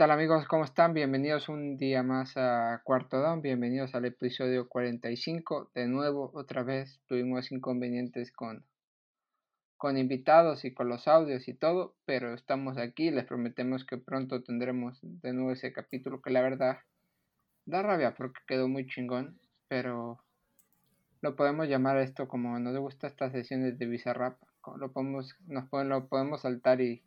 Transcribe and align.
¿Qué 0.00 0.04
tal 0.04 0.12
amigos? 0.12 0.46
¿Cómo 0.48 0.64
están? 0.64 0.94
Bienvenidos 0.94 1.50
un 1.50 1.76
día 1.76 2.02
más 2.02 2.34
a 2.38 2.80
Cuarto 2.84 3.20
Down, 3.20 3.42
bienvenidos 3.42 3.94
al 3.94 4.06
episodio 4.06 4.66
45. 4.66 5.72
De 5.74 5.88
nuevo, 5.88 6.30
otra 6.32 6.62
vez 6.62 7.02
tuvimos 7.06 7.52
inconvenientes 7.52 8.32
con, 8.32 8.64
con 9.76 9.98
invitados 9.98 10.64
y 10.64 10.72
con 10.72 10.88
los 10.88 11.06
audios 11.06 11.48
y 11.48 11.52
todo, 11.52 11.96
pero 12.06 12.32
estamos 12.32 12.78
aquí, 12.78 13.10
les 13.10 13.26
prometemos 13.26 13.84
que 13.84 13.98
pronto 13.98 14.42
tendremos 14.42 14.98
de 15.02 15.34
nuevo 15.34 15.52
ese 15.52 15.70
capítulo 15.70 16.22
que 16.22 16.30
la 16.30 16.40
verdad 16.40 16.78
da 17.66 17.82
rabia 17.82 18.14
porque 18.14 18.40
quedó 18.46 18.68
muy 18.68 18.86
chingón, 18.86 19.38
pero 19.68 20.24
lo 21.20 21.36
podemos 21.36 21.68
llamar 21.68 21.98
esto 21.98 22.26
como 22.26 22.58
nos 22.58 22.74
gusta 22.78 23.06
estas 23.06 23.32
sesiones 23.32 23.78
de 23.78 23.84
Bizarrap, 23.84 24.40
lo 24.78 24.92
podemos, 24.92 25.36
nos 25.46 25.68
lo 25.70 26.08
podemos 26.08 26.40
saltar 26.40 26.80
y, 26.80 27.02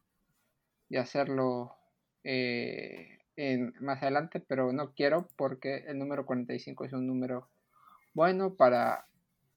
y 0.89 0.97
hacerlo 0.97 1.75
eh, 2.23 3.19
en, 3.35 3.73
más 3.79 4.01
adelante, 4.01 4.39
pero 4.39 4.71
no 4.71 4.93
quiero 4.93 5.27
porque 5.35 5.83
el 5.87 5.99
número 5.99 6.25
45 6.25 6.85
es 6.85 6.93
un 6.93 7.07
número 7.07 7.49
bueno 8.13 8.55
para, 8.55 9.05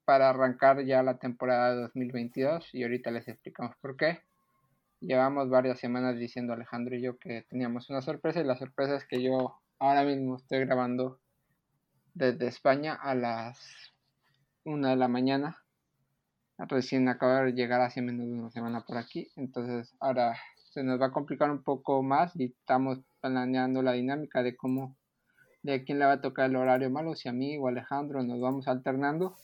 para 0.04 0.30
arrancar 0.30 0.84
ya 0.84 1.02
la 1.02 1.18
temporada 1.18 1.74
de 1.74 1.82
2022 1.82 2.74
y 2.74 2.82
ahorita 2.82 3.10
les 3.10 3.28
explicamos 3.28 3.76
por 3.80 3.96
qué. 3.96 4.20
Llevamos 5.00 5.50
varias 5.50 5.78
semanas 5.78 6.16
diciendo 6.18 6.52
Alejandro 6.52 6.96
y 6.96 7.02
yo 7.02 7.18
que 7.18 7.42
teníamos 7.42 7.90
una 7.90 8.00
sorpresa 8.00 8.40
y 8.40 8.44
la 8.44 8.56
sorpresa 8.56 8.96
es 8.96 9.04
que 9.04 9.22
yo 9.22 9.60
ahora 9.78 10.04
mismo 10.04 10.36
estoy 10.36 10.60
grabando 10.60 11.20
desde 12.14 12.46
España 12.46 12.94
a 12.94 13.14
las 13.14 13.92
1 14.64 14.88
de 14.88 14.96
la 14.96 15.08
mañana. 15.08 15.62
Recién 16.56 17.08
acabo 17.10 17.44
de 17.44 17.52
llegar 17.52 17.82
hace 17.82 18.00
menos 18.00 18.26
de 18.26 18.32
una 18.32 18.50
semana 18.50 18.80
por 18.80 18.96
aquí, 18.96 19.28
entonces 19.36 19.94
ahora 20.00 20.38
se 20.76 20.82
nos 20.82 21.00
va 21.00 21.06
a 21.06 21.10
complicar 21.10 21.50
un 21.50 21.62
poco 21.62 22.02
más 22.02 22.36
y 22.36 22.52
estamos 22.52 22.98
planeando 23.22 23.80
la 23.80 23.92
dinámica 23.92 24.42
de 24.42 24.54
cómo, 24.54 24.94
de 25.62 25.84
quién 25.84 25.98
le 25.98 26.04
va 26.04 26.12
a 26.12 26.20
tocar 26.20 26.50
el 26.50 26.56
horario 26.56 26.90
malo, 26.90 27.14
si 27.14 27.30
a 27.30 27.32
mí 27.32 27.56
o 27.56 27.66
Alejandro, 27.66 28.22
nos 28.22 28.38
vamos 28.42 28.68
alternando. 28.68 29.38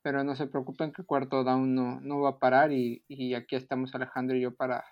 Pero 0.00 0.24
no 0.24 0.34
se 0.34 0.46
preocupen 0.46 0.94
que 0.94 1.04
Cuarto 1.04 1.44
Down 1.44 1.74
no, 1.74 2.00
no 2.00 2.22
va 2.22 2.30
a 2.30 2.38
parar 2.38 2.72
y, 2.72 3.04
aquí 3.34 3.54
estamos 3.54 3.94
Alejandro 3.94 4.34
y 4.34 4.40
yo 4.40 4.54
para, 4.54 4.82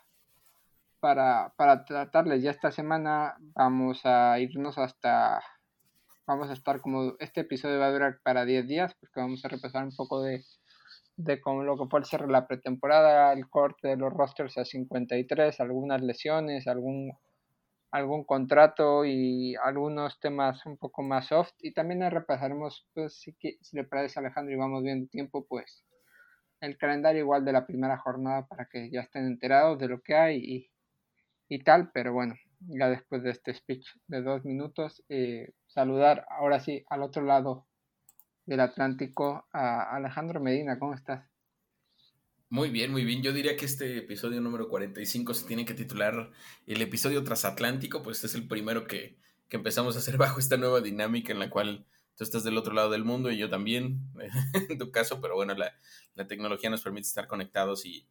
para, 1.00 1.54
para 1.56 1.86
tratarles. 1.86 2.42
Ya 2.42 2.50
esta 2.50 2.70
semana 2.70 3.34
vamos 3.54 4.04
a 4.04 4.38
irnos 4.40 4.76
hasta 4.76 5.40
vamos 6.26 6.50
a 6.50 6.52
estar 6.52 6.82
como 6.82 7.14
este 7.20 7.40
episodio 7.40 7.78
va 7.78 7.86
a 7.86 7.92
durar 7.92 8.20
para 8.22 8.44
10 8.44 8.68
días 8.68 8.94
porque 9.00 9.20
vamos 9.20 9.42
a 9.46 9.48
repasar 9.48 9.84
un 9.84 9.96
poco 9.96 10.20
de 10.20 10.44
de 11.16 11.40
cómo 11.40 11.62
lo 11.62 11.76
que 11.78 11.86
puede 11.88 12.04
ser 12.04 12.28
la 12.28 12.46
pretemporada, 12.46 13.32
el 13.32 13.48
corte 13.48 13.88
de 13.88 13.96
los 13.96 14.12
rosters 14.12 14.58
a 14.58 14.64
53, 14.64 15.60
algunas 15.60 16.02
lesiones, 16.02 16.66
algún, 16.66 17.12
algún 17.90 18.24
contrato 18.24 19.04
y 19.04 19.54
algunos 19.62 20.18
temas 20.20 20.64
un 20.66 20.76
poco 20.76 21.02
más 21.02 21.26
soft. 21.28 21.52
Y 21.60 21.72
también 21.72 22.10
repasaremos, 22.10 22.86
pues, 22.94 23.14
si, 23.20 23.34
si 23.60 23.76
le 23.76 23.84
parece 23.84 24.18
Alejandro 24.18 24.54
y 24.54 24.58
vamos 24.58 24.82
viendo 24.82 25.08
tiempo, 25.08 25.46
pues 25.48 25.84
el 26.60 26.76
calendario 26.78 27.22
igual 27.22 27.44
de 27.44 27.52
la 27.52 27.66
primera 27.66 27.98
jornada 27.98 28.46
para 28.46 28.66
que 28.66 28.90
ya 28.90 29.00
estén 29.02 29.26
enterados 29.26 29.78
de 29.78 29.88
lo 29.88 30.00
que 30.00 30.14
hay 30.14 30.38
y, 30.38 30.70
y 31.48 31.62
tal. 31.62 31.90
Pero 31.92 32.12
bueno, 32.12 32.34
ya 32.60 32.88
después 32.88 33.22
de 33.22 33.30
este 33.30 33.54
speech 33.54 33.86
de 34.08 34.22
dos 34.22 34.44
minutos, 34.44 35.04
eh, 35.08 35.52
saludar 35.66 36.26
ahora 36.30 36.60
sí 36.60 36.84
al 36.88 37.02
otro 37.02 37.22
lado 37.22 37.66
del 38.46 38.60
Atlántico 38.60 39.46
a 39.52 39.94
Alejandro 39.94 40.40
Medina. 40.40 40.78
¿Cómo 40.78 40.94
estás? 40.94 41.24
Muy 42.54 42.70
bien, 42.70 42.92
muy 42.92 43.04
bien. 43.04 43.22
Yo 43.22 43.32
diría 43.32 43.56
que 43.56 43.64
este 43.64 43.98
episodio 43.98 44.40
número 44.40 44.68
45 44.68 45.34
se 45.34 45.46
tiene 45.46 45.64
que 45.64 45.74
titular 45.74 46.30
el 46.66 46.82
episodio 46.82 47.24
transatlántico, 47.24 48.02
pues 48.02 48.22
es 48.22 48.34
el 48.34 48.46
primero 48.46 48.86
que, 48.86 49.18
empezamos 49.50 49.94
a 49.94 50.00
hacer 50.00 50.16
bajo 50.18 50.40
esta 50.40 50.56
nueva 50.56 50.80
dinámica 50.80 51.32
en 51.32 51.38
la 51.38 51.48
cual 51.48 51.86
tú 52.16 52.24
estás 52.24 52.42
del 52.44 52.58
otro 52.58 52.74
lado 52.74 52.90
del 52.90 53.04
mundo 53.04 53.30
y 53.30 53.38
yo 53.38 53.48
también, 53.48 54.00
en 54.68 54.78
tu 54.78 54.90
caso, 54.90 55.20
pero 55.20 55.34
bueno, 55.34 55.54
la, 55.54 55.74
tecnología 56.26 56.70
nos 56.70 56.82
permite 56.82 57.08
estar 57.08 57.26
conectados 57.26 57.84
y, 57.86 58.06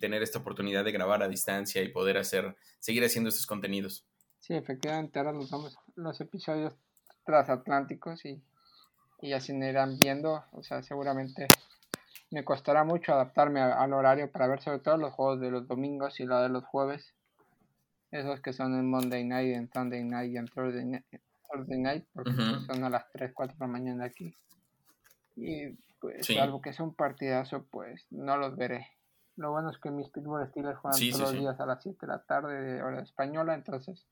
tener 0.00 0.20
esta 0.20 0.40
oportunidad 0.40 0.84
de 0.84 0.90
grabar 0.90 1.22
a 1.22 1.28
distancia 1.28 1.80
y 1.80 1.88
poder 1.90 2.18
hacer, 2.18 2.56
seguir 2.80 3.04
haciendo 3.04 3.28
estos 3.28 3.46
contenidos. 3.46 4.04
Sí, 4.40 4.54
efectivamente, 4.54 5.20
ahora 5.20 5.32
nos 5.32 5.48
vamos 5.48 5.76
los 5.94 6.20
episodios 6.20 6.74
transatlánticos 7.24 8.24
y 8.24 8.42
y 9.26 9.32
así 9.32 9.52
me 9.52 9.68
irán 9.68 9.98
viendo. 9.98 10.44
O 10.52 10.62
sea, 10.62 10.82
seguramente 10.82 11.48
me 12.30 12.44
costará 12.44 12.84
mucho 12.84 13.12
adaptarme 13.12 13.60
al 13.60 13.92
horario 13.92 14.30
para 14.30 14.46
ver 14.46 14.62
sobre 14.62 14.78
todo 14.78 14.96
los 14.96 15.12
juegos 15.12 15.40
de 15.40 15.50
los 15.50 15.66
domingos 15.66 16.20
y 16.20 16.26
la 16.26 16.42
de 16.42 16.48
los 16.48 16.64
jueves. 16.64 17.12
Esos 18.12 18.40
que 18.40 18.52
son 18.52 18.74
en 18.74 18.88
Monday 18.88 19.24
Night, 19.24 19.56
en 19.56 19.68
Sunday 19.72 20.04
Night 20.04 20.32
y 20.32 20.36
en 20.36 20.46
Thursday 20.46 21.78
Night, 21.78 22.04
porque 22.12 22.32
son 22.66 22.84
a 22.84 22.90
las 22.90 23.10
3, 23.12 23.32
4 23.34 23.56
de 23.58 23.64
la 23.64 23.66
mañana 23.66 24.04
aquí. 24.04 24.32
Y 25.34 25.70
pues, 26.00 26.30
algo 26.38 26.60
que 26.60 26.70
es 26.70 26.78
un 26.78 26.94
partidazo, 26.94 27.66
pues 27.70 28.06
no 28.10 28.36
los 28.36 28.56
veré. 28.56 28.86
Lo 29.34 29.50
bueno 29.50 29.70
es 29.70 29.78
que 29.78 29.90
mis 29.90 30.08
Pittsburgh 30.08 30.48
Steelers 30.48 30.78
juegan 30.78 31.00
todos 31.10 31.20
los 31.20 31.32
días 31.32 31.60
a 31.60 31.66
las 31.66 31.82
7 31.82 31.98
de 32.00 32.06
la 32.06 32.22
tarde 32.22 32.62
de 32.62 32.82
hora 32.82 33.02
española, 33.02 33.54
entonces 33.54 34.06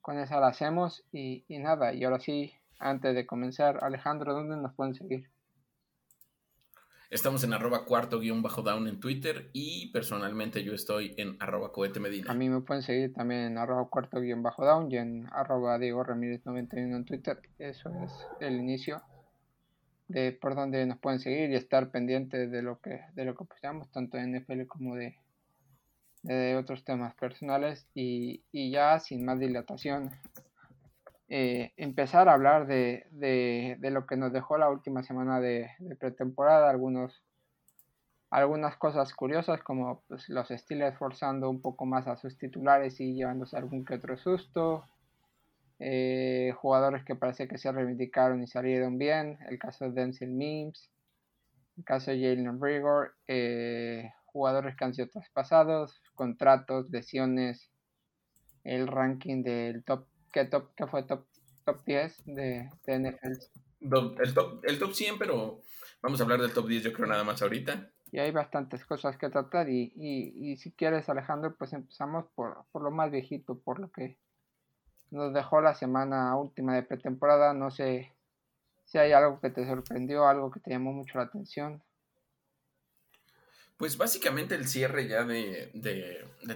con 0.00 0.18
eso 0.18 0.40
la 0.40 0.48
hacemos 0.48 1.04
y, 1.12 1.44
y 1.46 1.58
nada, 1.58 1.92
y 1.92 2.02
ahora 2.02 2.18
sí 2.18 2.52
antes 2.82 3.14
de 3.14 3.26
comenzar, 3.26 3.82
Alejandro, 3.82 4.34
¿dónde 4.34 4.56
nos 4.56 4.74
pueden 4.74 4.94
seguir? 4.94 5.30
Estamos 7.12 7.44
en 7.44 7.52
arroba 7.52 7.84
cuarto 7.84 8.20
guion 8.20 8.40
bajo 8.40 8.62
down 8.62 8.88
en 8.88 8.98
Twitter 8.98 9.50
y 9.52 9.92
personalmente 9.92 10.64
yo 10.64 10.72
estoy 10.72 11.14
en 11.18 11.36
arroba 11.40 11.70
cohete 11.70 12.00
medina. 12.00 12.30
A 12.30 12.34
mí 12.34 12.48
me 12.48 12.62
pueden 12.62 12.82
seguir 12.82 13.12
también 13.12 13.42
en 13.42 13.58
arroba 13.58 13.86
cuarto 13.90 14.18
guion 14.18 14.42
bajo 14.42 14.64
down 14.64 14.90
y 14.90 14.96
en 14.96 15.28
arroba 15.30 15.78
Diego 15.78 16.02
Ramírez 16.02 16.40
91 16.46 16.96
en 16.96 17.04
Twitter. 17.04 17.38
Eso 17.58 17.90
es 18.02 18.12
el 18.40 18.54
inicio 18.54 19.02
de 20.08 20.32
por 20.32 20.54
donde 20.54 20.86
nos 20.86 20.98
pueden 20.98 21.20
seguir 21.20 21.50
y 21.50 21.56
estar 21.56 21.90
pendientes 21.90 22.50
de 22.50 22.62
lo 22.62 22.80
que 22.80 23.02
de 23.14 23.24
lo 23.26 23.34
que 23.34 23.44
posteamos 23.44 23.90
tanto 23.90 24.16
en 24.16 24.34
NFL 24.34 24.66
como 24.66 24.96
de, 24.96 25.18
de 26.22 26.56
otros 26.56 26.82
temas 26.82 27.14
personales 27.14 27.86
y, 27.94 28.42
y 28.52 28.70
ya 28.70 28.98
sin 29.00 29.24
más 29.24 29.38
dilatación 29.38 30.10
eh, 31.34 31.72
empezar 31.78 32.28
a 32.28 32.34
hablar 32.34 32.66
de, 32.66 33.06
de, 33.10 33.90
lo 33.90 34.06
que 34.06 34.18
nos 34.18 34.34
dejó 34.34 34.58
la 34.58 34.68
última 34.68 35.02
semana 35.02 35.40
de, 35.40 35.70
pretemporada, 35.98 36.68
algunos, 36.68 37.24
algunas 38.28 38.76
cosas 38.76 39.14
curiosas 39.14 39.62
como 39.62 40.02
pues, 40.08 40.28
los 40.28 40.48
Steelers 40.48 40.98
forzando 40.98 41.48
un 41.48 41.62
poco 41.62 41.86
más 41.86 42.06
a 42.06 42.16
sus 42.16 42.36
titulares 42.36 43.00
y 43.00 43.14
llevándose 43.14 43.56
algún 43.56 43.82
que 43.86 43.94
otro 43.94 44.18
susto, 44.18 44.84
eh, 45.78 46.52
jugadores 46.58 47.02
que 47.02 47.14
parece 47.14 47.48
que 47.48 47.56
se 47.56 47.72
reivindicaron 47.72 48.42
y 48.42 48.46
salieron 48.46 48.98
bien, 48.98 49.38
el 49.48 49.58
caso 49.58 49.86
de 49.86 49.92
Denzel 49.92 50.32
Mims, 50.32 50.90
el 51.78 51.84
caso 51.84 52.10
de 52.10 52.20
Jalen 52.20 52.60
Rigor, 52.60 53.14
eh, 53.26 54.12
jugadores 54.26 54.76
que 54.76 54.84
han 54.84 54.92
sido 54.92 55.08
traspasados, 55.08 56.02
contratos, 56.14 56.90
lesiones, 56.90 57.70
el 58.64 58.86
ranking 58.86 59.42
del 59.42 59.82
top 59.82 60.11
¿Qué, 60.32 60.46
top, 60.46 60.70
fue 60.90 61.02
top, 61.02 61.26
top 61.64 61.84
10 61.84 62.24
de, 62.26 62.70
de 62.86 62.98
NFL? 62.98 63.32
El 63.80 64.34
top, 64.34 64.64
el 64.64 64.78
top 64.78 64.92
100, 64.92 65.18
pero 65.18 65.60
vamos 66.00 66.20
a 66.20 66.22
hablar 66.24 66.40
del 66.40 66.52
top 66.52 66.68
10 66.68 66.84
yo 66.84 66.92
creo 66.92 67.06
nada 67.06 67.24
más 67.24 67.42
ahorita. 67.42 67.90
Y 68.10 68.18
hay 68.18 68.30
bastantes 68.30 68.84
cosas 68.84 69.16
que 69.16 69.30
tratar 69.30 69.68
y, 69.68 69.92
y, 69.96 70.52
y 70.52 70.56
si 70.56 70.72
quieres 70.72 71.08
Alejandro, 71.08 71.54
pues 71.56 71.72
empezamos 71.72 72.26
por, 72.34 72.64
por, 72.70 72.82
lo 72.82 72.90
más 72.90 73.10
viejito, 73.10 73.58
por 73.58 73.80
lo 73.80 73.90
que 73.90 74.18
nos 75.10 75.32
dejó 75.32 75.60
la 75.60 75.74
semana 75.74 76.36
última 76.36 76.74
de 76.74 76.82
pretemporada. 76.82 77.54
No 77.54 77.70
sé 77.70 78.12
si 78.84 78.98
hay 78.98 79.12
algo 79.12 79.40
que 79.40 79.50
te 79.50 79.66
sorprendió, 79.66 80.26
algo 80.28 80.50
que 80.50 80.60
te 80.60 80.70
llamó 80.70 80.92
mucho 80.92 81.18
la 81.18 81.24
atención. 81.24 81.82
Pues 83.82 83.96
básicamente 83.96 84.54
el 84.54 84.68
cierre 84.68 85.08
ya 85.08 85.24
de, 85.24 85.72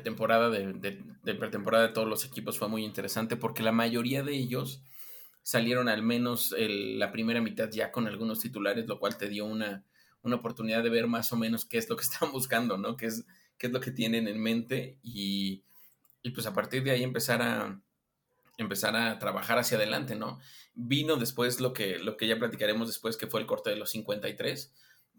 temporada, 0.05 0.49
de, 0.49 1.35
pretemporada 1.35 1.89
de 1.89 1.93
todos 1.93 2.07
los 2.07 2.25
equipos 2.25 2.57
fue 2.57 2.69
muy 2.69 2.85
interesante 2.85 3.35
porque 3.35 3.65
la 3.65 3.73
mayoría 3.73 4.23
de 4.23 4.37
ellos 4.37 4.81
salieron 5.43 5.89
al 5.89 6.05
menos 6.05 6.55
la 6.57 7.11
primera 7.11 7.41
mitad 7.41 7.69
ya 7.69 7.91
con 7.91 8.07
algunos 8.07 8.39
titulares, 8.39 8.87
lo 8.87 9.01
cual 9.01 9.19
te 9.19 9.29
dio 9.29 9.45
una, 9.45 9.85
oportunidad 10.23 10.85
de 10.85 10.89
ver 10.89 11.09
más 11.09 11.33
o 11.33 11.37
menos 11.37 11.65
qué 11.65 11.79
es 11.79 11.91
lo 11.91 11.97
que 11.97 12.05
están 12.09 12.31
buscando, 12.31 12.79
¿no? 12.79 12.97
Qué 12.97 13.07
es, 13.07 13.27
qué 13.59 13.67
es 13.67 13.73
lo 13.73 13.81
que 13.81 13.91
tienen 13.91 14.29
en 14.29 14.41
mente 14.41 15.01
y, 15.03 15.65
y 16.23 16.31
pues 16.31 16.47
a 16.47 16.55
partir 16.55 16.85
de 16.85 16.93
ahí 16.93 17.03
empezar 17.03 17.43
a, 17.43 17.83
empezar 18.57 18.95
a 18.95 19.19
trabajar 19.19 19.59
hacia 19.59 19.79
adelante, 19.79 20.15
¿no? 20.15 20.39
Vino 20.77 21.17
después 21.17 21.59
lo 21.59 21.73
que, 21.73 21.99
lo 21.99 22.17
que 22.17 22.29
ya 22.29 22.39
platicaremos 22.39 22.87
después, 22.87 23.17
que 23.17 23.27
fue 23.27 23.41
el 23.41 23.49
corte 23.49 23.71
de 23.71 23.77
los 23.77 23.91
53 23.91 24.73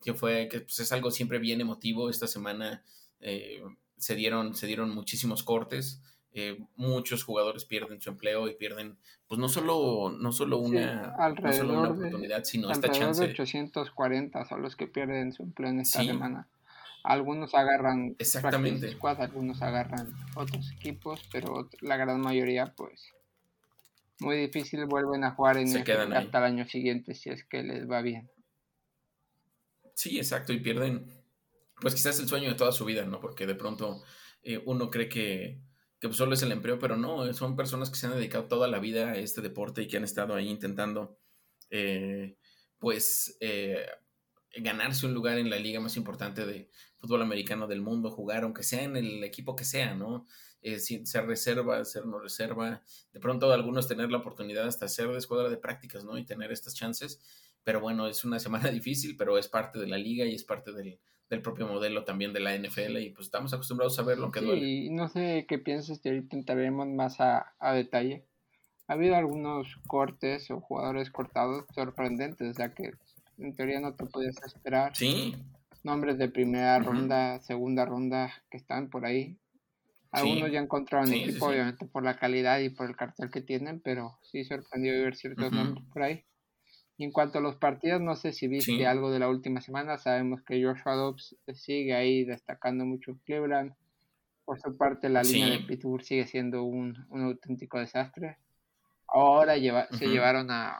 que 0.03 0.13
fue, 0.13 0.47
que 0.49 0.61
pues, 0.61 0.79
es 0.79 0.91
algo 0.91 1.11
siempre 1.11 1.39
bien 1.39 1.61
emotivo. 1.61 2.09
Esta 2.09 2.27
semana 2.27 2.83
eh, 3.19 3.61
se, 3.97 4.15
dieron, 4.15 4.55
se 4.55 4.67
dieron 4.67 4.93
muchísimos 4.93 5.43
cortes. 5.43 6.01
Eh, 6.33 6.59
muchos 6.75 7.23
jugadores 7.23 7.65
pierden 7.65 7.99
su 7.99 8.11
empleo 8.11 8.47
y 8.47 8.53
pierden, 8.53 8.97
pues 9.27 9.39
no 9.39 9.49
solo, 9.49 10.15
no 10.15 10.31
solo 10.31 10.59
una, 10.59 11.15
oportunidad, 11.17 12.43
sino 12.43 12.69
esta 12.69 12.91
chance. 12.91 13.25
De 13.25 13.31
840 13.31 14.45
son 14.45 14.61
los 14.61 14.75
que 14.75 14.87
pierden 14.87 15.33
su 15.33 15.43
empleo 15.43 15.69
en 15.69 15.79
esta 15.79 16.03
semana. 16.03 16.47
Algunos 17.03 17.55
agarran 17.55 18.15
Exactamente. 18.19 18.91
Squad, 18.91 19.21
algunos 19.21 19.61
agarran 19.61 20.13
otros 20.35 20.71
equipos, 20.73 21.27
pero 21.31 21.69
la 21.81 21.97
gran 21.97 22.19
mayoría, 22.21 22.73
pues, 22.75 23.13
muy 24.19 24.37
difícil 24.37 24.85
vuelven 24.85 25.23
a 25.23 25.31
jugar 25.31 25.57
en 25.57 25.69
el, 25.69 26.13
hasta 26.13 26.37
el 26.37 26.43
año 26.43 26.65
siguiente 26.65 27.15
si 27.15 27.29
es 27.29 27.43
que 27.43 27.63
les 27.63 27.89
va 27.89 28.01
bien. 28.01 28.29
Sí, 29.97 30.17
exacto, 30.19 30.53
y 30.53 30.59
pierden, 30.59 31.07
pues 31.81 31.95
quizás 31.95 32.19
el 32.19 32.27
sueño 32.27 32.49
de 32.49 32.55
toda 32.55 32.71
su 32.71 32.85
vida, 32.85 33.05
¿no? 33.05 33.19
Porque 33.19 33.47
de 33.47 33.55
pronto 33.55 34.03
eh, 34.43 34.61
uno 34.65 34.91
cree 34.91 35.09
que, 35.09 35.63
que 35.99 36.13
solo 36.13 36.35
es 36.35 36.43
el 36.43 36.51
empleo, 36.51 36.77
pero 36.77 36.97
no, 36.97 37.33
son 37.33 37.55
personas 37.55 37.89
que 37.89 37.97
se 37.97 38.05
han 38.05 38.13
dedicado 38.13 38.45
toda 38.47 38.67
la 38.67 38.77
vida 38.79 39.09
a 39.11 39.17
este 39.17 39.41
deporte 39.41 39.81
y 39.81 39.87
que 39.87 39.97
han 39.97 40.03
estado 40.03 40.35
ahí 40.35 40.49
intentando, 40.49 41.19
eh, 41.71 42.37
pues, 42.77 43.37
eh, 43.41 43.87
ganarse 44.55 45.05
un 45.07 45.13
lugar 45.15 45.39
en 45.39 45.49
la 45.49 45.57
liga 45.59 45.79
más 45.79 45.97
importante 45.97 46.45
de 46.45 46.69
fútbol 46.97 47.21
americano 47.23 47.67
del 47.67 47.81
mundo, 47.81 48.11
jugar, 48.11 48.43
aunque 48.43 48.63
sea 48.63 48.83
en 48.83 48.97
el 48.97 49.23
equipo 49.23 49.55
que 49.55 49.65
sea, 49.65 49.95
¿no? 49.95 50.27
Eh, 50.61 50.79
ser 50.79 51.25
reserva, 51.27 51.83
ser 51.85 52.05
no 52.05 52.19
reserva, 52.19 52.83
de 53.13 53.19
pronto 53.19 53.51
algunos 53.51 53.87
tener 53.87 54.11
la 54.11 54.17
oportunidad 54.19 54.67
hasta 54.67 54.87
ser 54.87 55.09
de 55.09 55.17
escuadra 55.19 55.49
de 55.49 55.57
prácticas, 55.57 56.03
¿no? 56.03 56.17
Y 56.17 56.25
tener 56.25 56.51
estas 56.51 56.75
chances, 56.75 57.21
pero 57.67 57.81
bueno, 57.81 58.07
es 58.07 58.23
una 58.23 58.39
semana 58.39 58.69
difícil, 58.71 59.17
pero 59.17 59.37
es 59.37 59.49
parte 59.49 59.77
de 59.77 59.87
la 59.87 59.97
liga 59.97 60.23
y 60.23 60.33
es 60.33 60.45
parte 60.45 60.71
del, 60.71 60.97
propio 61.41 61.67
modelo 61.67 62.05
también 62.05 62.31
de 62.31 62.39
la 62.39 62.57
NFL 62.57 62.95
y 62.99 63.09
pues 63.09 63.27
estamos 63.27 63.53
acostumbrados 63.53 63.99
a 63.99 64.03
ver 64.03 64.19
lo 64.19 64.31
que 64.31 64.39
duele. 64.39 64.61
Sí, 64.61 64.89
no 64.89 65.09
sé 65.09 65.45
qué 65.49 65.59
piensas 65.59 65.99
que 65.99 66.07
ahorita 66.07 66.37
entraremos 66.37 66.87
más 66.87 67.19
a, 67.19 67.53
a 67.59 67.73
detalle. 67.73 68.23
Ha 68.87 68.93
habido 68.93 69.17
algunos 69.17 69.67
cortes 69.85 70.49
o 70.49 70.61
jugadores 70.61 71.11
cortados 71.11 71.65
sorprendentes, 71.75 72.55
ya 72.55 72.73
que 72.73 72.93
en 73.37 73.53
teoría 73.53 73.81
no 73.81 73.93
te 73.95 74.05
podías 74.05 74.41
esperar. 74.45 74.95
Sí. 74.95 75.35
Nombres 75.83 76.17
de 76.17 76.29
primera 76.29 76.79
ronda, 76.79 77.41
segunda 77.41 77.83
ronda 77.83 78.31
que 78.49 78.55
están 78.55 78.89
por 78.89 79.05
ahí. 79.05 79.35
Algunos 80.11 80.53
ya 80.53 80.61
encontraron 80.61 81.11
equipo, 81.11 81.47
obviamente 81.47 81.85
por 81.85 82.03
la 82.03 82.15
calidad 82.15 82.59
y 82.59 82.69
por 82.69 82.89
el 82.89 82.95
cartel 82.95 83.29
que 83.29 83.41
tienen, 83.41 83.81
pero 83.81 84.17
sí 84.21 84.45
sorprendió 84.45 84.93
ver 84.93 85.17
ciertos 85.17 85.51
nombres 85.51 85.83
por 85.91 86.03
ahí. 86.03 86.23
Y 86.97 87.03
en 87.03 87.11
cuanto 87.11 87.37
a 87.37 87.41
los 87.41 87.55
partidos, 87.55 88.01
no 88.01 88.15
sé 88.15 88.33
si 88.33 88.47
viste 88.47 88.87
algo 88.87 89.11
de 89.11 89.19
la 89.19 89.29
última 89.29 89.61
semana. 89.61 89.99
Sabemos 89.99 90.41
que 90.41 90.63
Joshua 90.63 90.95
Dobbs 90.95 91.35
sigue 91.53 91.93
ahí 91.93 92.25
destacando 92.25 92.85
mucho 92.85 93.11
en 93.11 93.17
Cleveland. 93.19 93.75
Por 94.45 94.59
su 94.59 94.75
parte, 94.75 95.07
la 95.07 95.21
línea 95.21 95.51
de 95.51 95.59
Pittsburgh 95.59 96.03
sigue 96.03 96.25
siendo 96.25 96.63
un, 96.63 97.05
auténtico 97.11 97.77
desastre. 97.77 98.37
Ahora 99.07 99.53
se 99.91 100.07
llevaron 100.07 100.49
a, 100.49 100.79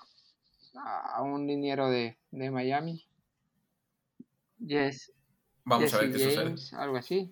a 0.74 1.22
un 1.22 1.46
liniero 1.46 1.90
de, 1.90 2.18
de 2.32 2.50
Miami. 2.50 3.06
Yes. 4.58 5.14
Vamos 5.66 5.94
a 5.94 6.00
ver 6.00 6.12
qué 6.14 6.36
James, 6.36 6.74
Algo 6.74 6.98
así. 6.98 7.32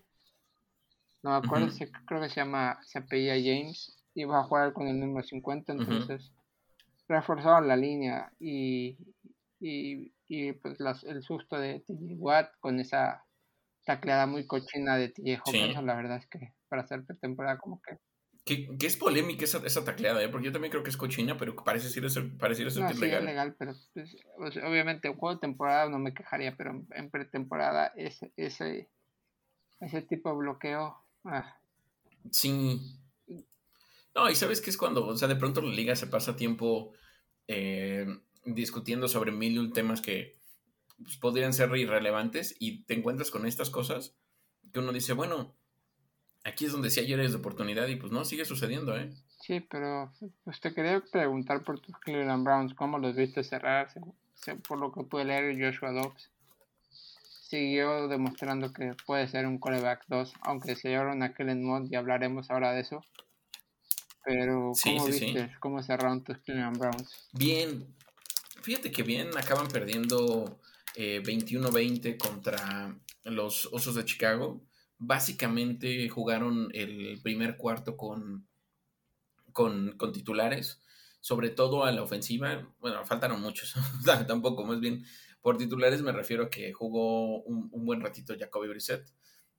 No 1.24 1.32
me 1.32 1.38
acuerdo, 1.38 1.70
creo 2.06 2.22
que 2.22 2.30
se 2.30 2.36
llama, 2.36 2.80
se 2.84 3.00
apellía 3.00 3.34
James. 3.34 3.98
Y 4.14 4.26
va 4.26 4.42
a 4.42 4.44
jugar 4.44 4.74
con 4.74 4.88
el 4.88 5.00
número 5.00 5.26
50, 5.26 5.74
entonces 5.74 6.32
reforzaron 7.07 7.68
la 7.68 7.75
línea 7.75 8.31
y, 8.40 8.98
y, 9.60 10.13
y 10.28 10.54
pues 10.54 10.78
el 11.04 11.22
susto 11.24 11.57
de 11.57 11.81
TJ 11.81 12.16
Watt 12.18 12.52
con 12.60 12.80
esa 12.80 13.24
tacleada 13.86 14.25
muy 14.25 14.48
cochina 14.48 14.98
de 14.98 15.10
TJ 15.10 15.42
Hawkinson, 15.46 15.86
la 15.86 15.96
verdad 15.96 16.18
es 16.18 16.28
que 16.28 16.54
para 16.68 16.81
hacer 16.81 17.06
pretemporada 17.06 17.57
como 17.60 17.81
que 17.81 17.98
que, 18.46 18.68
es 18.86 18.96
polémica 18.96 19.44
esa, 19.44 19.57
esa 19.66 19.84
tacleada, 19.84 20.22
¿eh? 20.24 20.30
porque 20.30 20.46
yo 20.46 20.52
también 20.52 20.69
creo 20.69 20.84
que 20.84 20.92
es 20.92 20.98
cochina, 20.98 21.36
pero 21.36 21.56
parece 21.56 21.90
ser, 21.90 22.38
parece 22.38 22.69
ser 22.69 22.84
no, 22.84 22.94
sí, 22.94 23.02
legal. 23.02 23.22
Es 23.22 23.25
legal, 23.25 23.56
pero 23.58 23.74
pues, 24.38 24.58
obviamente 24.58 25.08
en 25.08 25.16
juego 25.16 25.34
de 25.34 25.42
temporada 25.42 25.90
no 25.90 25.98
me 25.98 26.13
quejaría, 26.13 26.56
pero 26.56 26.86
en, 26.92 27.10
pretemporada 27.10 27.92
ese, 27.96 28.31
ese, 28.38 28.88
ese 29.80 30.01
tipo 30.04 30.30
de 30.30 30.36
bloqueo. 30.36 30.96
Ah. 31.24 31.58
Sí. 32.30 33.00
No, 34.15 34.29
y 34.29 34.35
sabes 34.35 34.62
que 34.62 34.69
es 34.69 34.77
cuando, 34.77 35.06
o 35.06 35.17
sea, 35.17 35.27
de 35.27 35.35
pronto 35.35 35.62
la 35.62 35.73
liga 35.73 35.95
se 35.95 36.07
pasa 36.07 36.38
tiempo 36.38 36.94
eh, 37.47 38.07
discutiendo 38.45 39.07
sobre 39.07 39.31
mil 39.31 39.57
y 39.62 39.73
temas 39.73 40.01
que 40.01 40.38
pues, 41.03 41.17
podrían 41.17 41.53
ser 41.53 41.75
irrelevantes 41.75 42.56
y 42.59 42.83
te 42.83 42.94
encuentras 42.94 43.29
con 43.29 43.45
estas 43.45 43.69
cosas 43.69 44.15
que 44.71 44.79
uno 44.79 44.94
dice, 44.94 45.13
bueno, 45.13 45.53
aquí 46.45 46.65
es 46.65 46.71
donde 46.71 46.89
sí 46.89 47.01
hay 47.01 47.13
áreas 47.13 47.33
de 47.33 47.39
oportunidad 47.39 47.88
y 47.88 47.97
pues 47.97 48.12
no, 48.12 48.23
sigue 48.23 48.45
sucediendo, 48.45 48.97
¿eh? 48.97 49.13
Sí, 49.41 49.59
pero 49.59 50.12
pues 50.44 50.59
te 50.62 50.73
quería 50.73 51.03
preguntar 51.12 51.63
por 51.63 51.79
tus 51.79 51.95
Cleveland 51.97 52.45
Browns, 52.45 52.73
¿cómo 52.73 52.97
los 52.97 53.15
viste 53.15 53.44
cerrar? 53.44 53.89
Por 54.67 54.79
lo 54.79 54.91
que 54.91 55.03
pude 55.03 55.25
leer, 55.25 55.56
Joshua 55.59 55.91
Dobbs 55.91 56.31
siguió 56.89 58.07
demostrando 58.07 58.73
que 58.73 58.95
puede 59.06 59.27
ser 59.27 59.45
un 59.45 59.59
coreback 59.59 60.06
2, 60.07 60.33
aunque 60.41 60.75
se 60.75 60.89
llevaron 60.89 61.21
a 61.21 61.33
Kellen 61.33 61.63
Mond 61.63 61.91
y 61.91 61.95
hablaremos 61.95 62.50
ahora 62.50 62.71
de 62.71 62.81
eso. 62.81 63.03
Pero, 64.25 64.72
¿cómo 64.83 65.06
viste? 65.06 65.56
¿Cómo 65.60 65.83
cerraron 65.83 66.24
tus 66.24 66.39
Cleveland 66.39 66.77
Browns? 66.77 67.30
Bien, 67.31 67.86
fíjate 68.62 68.92
que 68.92 69.04
bien, 69.04 69.30
acaban 69.38 69.68
perdiendo 69.68 70.60
21-20 70.95 72.06
eh, 72.06 72.18
contra 72.18 72.98
los 73.24 73.68
Osos 73.72 73.95
de 73.95 74.06
Chicago 74.06 74.62
básicamente 74.98 76.07
jugaron 76.10 76.69
el 76.74 77.19
primer 77.22 77.57
cuarto 77.57 77.98
con, 77.98 78.48
con, 79.51 79.98
titulares, 80.13 80.81
sobre 81.19 81.50
todo 81.50 81.83
a 81.83 81.92
la 81.92 82.04
ofensiva. 82.04 82.74
Bueno, 82.80 83.06
faltaron 83.06 83.42
muchos, 83.42 83.74
tampoco, 84.27 84.63
más 84.63 84.80
bien 84.80 85.06
por 85.42 85.57
titulares 85.57 86.01
me 86.01 86.12
refiero 86.12 86.45
a 86.45 86.50
que 86.50 86.74
jugó 86.74 87.44
un, 87.44 87.86
buen 87.86 88.01
ratito 88.01 88.36
Jacoby 88.38 88.68
Brissett. 88.68 89.07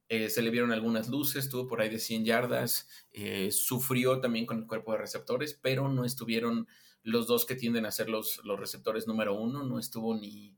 Eh, 0.09 0.29
se 0.29 0.41
le 0.41 0.49
vieron 0.49 0.71
algunas 0.71 1.09
luces, 1.09 1.45
estuvo 1.45 1.67
por 1.67 1.81
ahí 1.81 1.89
de 1.89 1.99
100 1.99 2.25
yardas, 2.25 2.87
eh, 3.11 3.51
sufrió 3.51 4.21
también 4.21 4.45
con 4.45 4.59
el 4.59 4.67
cuerpo 4.67 4.93
de 4.93 4.99
receptores, 4.99 5.59
pero 5.61 5.89
no 5.89 6.05
estuvieron 6.05 6.67
los 7.03 7.27
dos 7.27 7.45
que 7.45 7.55
tienden 7.55 7.85
a 7.85 7.91
ser 7.91 8.09
los, 8.09 8.41
los 8.45 8.59
receptores 8.59 9.07
número 9.07 9.33
uno, 9.33 9.63
no 9.63 9.79
estuvo 9.79 10.15
ni, 10.15 10.57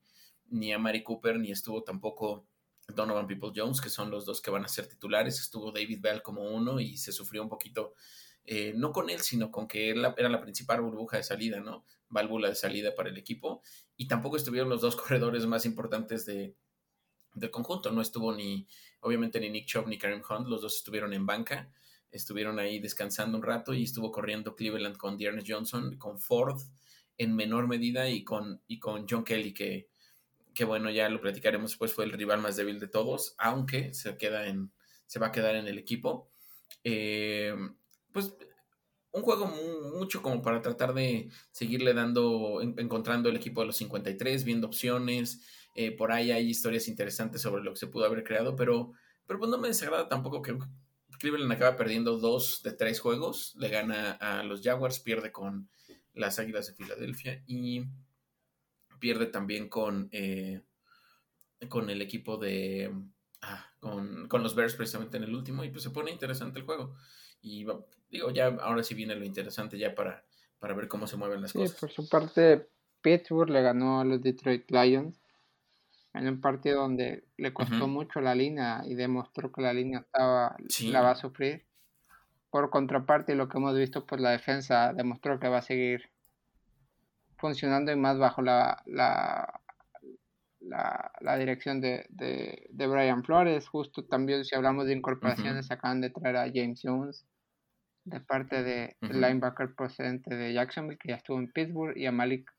ni 0.49 0.73
a 0.73 0.79
Mari 0.79 1.03
Cooper, 1.03 1.39
ni 1.39 1.51
estuvo 1.51 1.83
tampoco 1.83 2.47
Donovan 2.95 3.27
People 3.27 3.51
Jones, 3.55 3.81
que 3.81 3.89
son 3.89 4.09
los 4.11 4.25
dos 4.25 4.41
que 4.41 4.51
van 4.51 4.65
a 4.65 4.67
ser 4.67 4.87
titulares. 4.87 5.39
Estuvo 5.39 5.71
David 5.71 5.99
Bell 6.01 6.21
como 6.21 6.43
uno 6.43 6.79
y 6.79 6.97
se 6.97 7.11
sufrió 7.11 7.43
un 7.43 7.49
poquito, 7.49 7.93
eh, 8.45 8.73
no 8.75 8.91
con 8.91 9.09
él, 9.09 9.19
sino 9.19 9.51
con 9.51 9.67
que 9.67 9.91
él 9.91 10.05
era 10.17 10.29
la 10.29 10.41
principal 10.41 10.81
burbuja 10.81 11.17
de 11.17 11.23
salida, 11.23 11.59
¿no? 11.59 11.85
Válvula 12.09 12.49
de 12.49 12.55
salida 12.55 12.95
para 12.95 13.09
el 13.09 13.17
equipo. 13.17 13.61
Y 13.95 14.07
tampoco 14.07 14.37
estuvieron 14.37 14.69
los 14.69 14.81
dos 14.81 14.95
corredores 14.95 15.45
más 15.45 15.65
importantes 15.65 16.25
de, 16.25 16.55
del 17.33 17.51
conjunto. 17.51 17.91
No 17.91 18.01
estuvo 18.01 18.33
ni, 18.33 18.67
obviamente, 19.01 19.39
ni 19.39 19.49
Nick 19.49 19.67
Chubb 19.67 19.87
ni 19.87 19.97
Karim 19.97 20.21
Hunt. 20.27 20.47
Los 20.47 20.61
dos 20.61 20.77
estuvieron 20.77 21.13
en 21.13 21.25
banca. 21.25 21.71
Estuvieron 22.11 22.59
ahí 22.59 22.79
descansando 22.79 23.37
un 23.37 23.43
rato 23.43 23.73
y 23.73 23.83
estuvo 23.83 24.11
corriendo 24.11 24.55
Cleveland 24.55 24.97
con 24.97 25.17
Dearness 25.17 25.45
Johnson, 25.47 25.97
con 25.97 26.19
Ford 26.19 26.59
en 27.17 27.35
menor 27.35 27.67
medida 27.67 28.09
y 28.09 28.23
con, 28.23 28.61
y 28.67 28.79
con 28.79 29.05
John 29.07 29.23
Kelly, 29.23 29.53
que 29.53 29.89
que 30.59 30.65
bueno, 30.65 30.89
ya 30.89 31.07
lo 31.07 31.21
platicaremos 31.21 31.71
después, 31.71 31.93
fue 31.93 32.03
el 32.03 32.11
rival 32.11 32.41
más 32.41 32.57
débil 32.57 32.81
de 32.81 32.89
todos, 32.89 33.33
aunque 33.37 33.93
se, 33.93 34.17
queda 34.17 34.47
en, 34.47 34.73
se 35.05 35.17
va 35.17 35.27
a 35.27 35.31
quedar 35.31 35.55
en 35.55 35.67
el 35.67 35.77
equipo. 35.77 36.29
Eh, 36.83 37.55
pues 38.11 38.35
un 39.11 39.21
juego 39.21 39.47
mucho 39.95 40.21
como 40.21 40.41
para 40.41 40.61
tratar 40.61 40.93
de 40.93 41.29
seguirle 41.51 41.93
dando, 41.93 42.61
encontrando 42.61 43.29
el 43.29 43.37
equipo 43.37 43.61
de 43.61 43.67
los 43.67 43.77
53, 43.77 44.43
viendo 44.43 44.67
opciones. 44.67 45.45
Eh, 45.75 45.91
por 45.95 46.11
ahí 46.11 46.31
hay 46.31 46.49
historias 46.49 46.87
interesantes 46.87 47.41
sobre 47.41 47.63
lo 47.63 47.73
que 47.73 47.79
se 47.79 47.87
pudo 47.87 48.05
haber 48.05 48.23
creado, 48.23 48.55
pero, 48.55 48.91
pero 49.25 49.39
pues 49.39 49.51
no 49.51 49.57
me 49.57 49.67
desagrada 49.67 50.09
tampoco 50.09 50.41
que 50.41 50.57
Cleveland 51.19 51.51
acaba 51.51 51.77
perdiendo 51.77 52.17
dos 52.17 52.63
de 52.63 52.71
tres 52.71 52.99
juegos. 52.99 53.53
Le 53.57 53.69
gana 53.69 54.11
a 54.13 54.43
los 54.43 54.61
Jaguars, 54.61 54.99
pierde 54.99 55.31
con 55.31 55.69
las 56.13 56.39
Águilas 56.39 56.67
de 56.67 56.73
Filadelfia 56.73 57.43
y 57.45 57.83
pierde 58.99 59.27
también 59.27 59.69
con, 59.69 60.09
eh, 60.11 60.61
con 61.67 61.89
el 61.89 62.01
equipo 62.01 62.37
de... 62.37 62.91
Ah, 63.41 63.71
con, 63.79 64.43
los 64.43 64.53
Bears 64.53 64.75
precisamente 64.75 65.15
en 65.15 65.23
el 65.23 65.33
último 65.33 65.63
y 65.63 65.69
pues 65.69 65.83
se 65.83 65.91
pone 65.91 66.11
interesante 66.11 66.59
el 66.59 66.65
juego. 66.65 66.95
Y 67.41 67.65
digo, 68.09 68.31
ya 68.31 68.47
ahora 68.47 68.83
sí 68.83 68.95
viene 68.95 69.15
lo 69.15 69.23
interesante 69.23 69.77
ya 69.77 69.95
para, 69.95 70.25
para 70.57 70.73
ver 70.73 70.89
cómo 70.89 71.07
se 71.07 71.15
mueven 71.15 71.41
las 71.41 71.53
cosas. 71.53 71.79
Por 71.79 71.89
su 71.89 72.09
parte, 72.09 72.67
Pittsburgh 73.01 73.49
le 73.49 73.61
ganó 73.61 74.01
a 74.01 74.05
los 74.05 74.21
Detroit 74.21 74.69
Lions 74.71 75.18
en 76.13 76.27
un 76.27 76.41
partido 76.41 76.81
donde 76.81 77.23
le 77.37 77.53
costó 77.53 77.87
mucho 77.87 78.19
la 78.21 78.35
línea 78.35 78.81
y 78.85 78.95
demostró 78.95 79.51
que 79.51 79.61
la 79.61 79.73
línea 79.73 79.99
estaba 79.99 80.55
la 80.85 81.01
va 81.01 81.11
a 81.11 81.15
sufrir. 81.15 81.65
Por 82.49 82.69
contraparte, 82.71 83.35
lo 83.35 83.47
que 83.47 83.57
hemos 83.57 83.77
visto, 83.77 84.05
pues 84.05 84.19
la 84.19 84.31
defensa 84.31 84.93
demostró 84.93 85.39
que 85.39 85.49
va 85.49 85.59
a 85.59 85.61
seguir 85.61 86.09
funcionando 87.37 87.91
y 87.91 87.95
más 87.95 88.17
bajo 88.17 88.41
la, 88.41 88.81
la, 88.85 89.61
la, 90.59 91.37
dirección 91.37 91.79
de, 91.79 92.05
de, 92.09 92.67
de, 92.71 92.87
Brian 92.87 93.23
Flores. 93.23 93.67
Justo 93.67 94.05
también 94.05 94.43
si 94.45 94.55
hablamos 94.55 94.87
de 94.87 94.93
incorporaciones, 94.93 95.69
acaban 95.69 96.01
de 96.01 96.09
traer 96.09 96.37
a 96.37 96.51
James 96.51 96.81
Jones 96.83 97.25
de 98.05 98.19
parte 98.19 98.63
de 98.63 98.97
linebacker 99.01 99.75
procedente 99.75 100.35
de 100.35 100.53
Jacksonville, 100.53 100.97
que 100.97 101.09
ya 101.09 101.15
estuvo 101.15 101.37
en 101.37 101.51
Pittsburgh, 101.51 101.95
y 101.95 102.07
a 102.07 102.11
Malik 102.11 102.49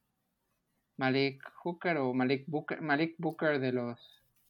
Malik 1.01 1.43
Hooker 1.63 1.97
o 1.97 2.13
Malik 2.13 2.45
Booker, 2.47 2.83
Malik 2.83 3.15
Booker 3.17 3.59
de 3.59 3.73
los 3.73 3.99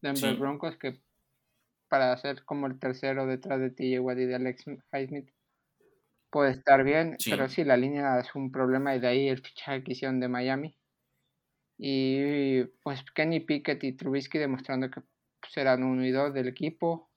Denver 0.03 0.35
Broncos, 0.35 0.77
que 0.77 0.99
para 1.89 2.17
ser 2.17 2.45
como 2.45 2.67
el 2.67 2.81
tercero 2.81 3.25
detrás 3.25 3.61
de 3.61 3.71
TJ 3.71 4.01
Watt 4.01 4.19
y 4.19 4.27
de 4.27 4.35
Alex 4.35 4.65
Highsmith 4.93 5.31
puede 6.29 6.51
estar 6.51 6.83
bien, 6.83 7.17
pero 7.25 7.49
sí, 7.49 7.63
la 7.63 7.77
línea 7.77 8.19
es 8.19 8.35
un 8.35 8.51
problema 8.51 8.97
y 8.97 9.01
de 9.01 9.07
ahí 9.07 9.29
el 9.29 9.41
fichaje 9.41 9.85
que 9.85 9.93
hicieron 9.93 10.19
de 10.19 10.29
Miami. 10.29 10.77
Y 11.79 12.65
pues 12.83 13.05
Kenny 13.15 13.41
Pickett 13.41 13.85
y 13.85 13.93
Trubisky 13.93 14.39
demostrando 14.39 14.91
que 14.91 15.03
serán 15.49 15.85
uno 15.85 16.05
y 16.05 16.11
dos 16.11 16.35
del 16.35 16.49
equipo. 16.49 17.11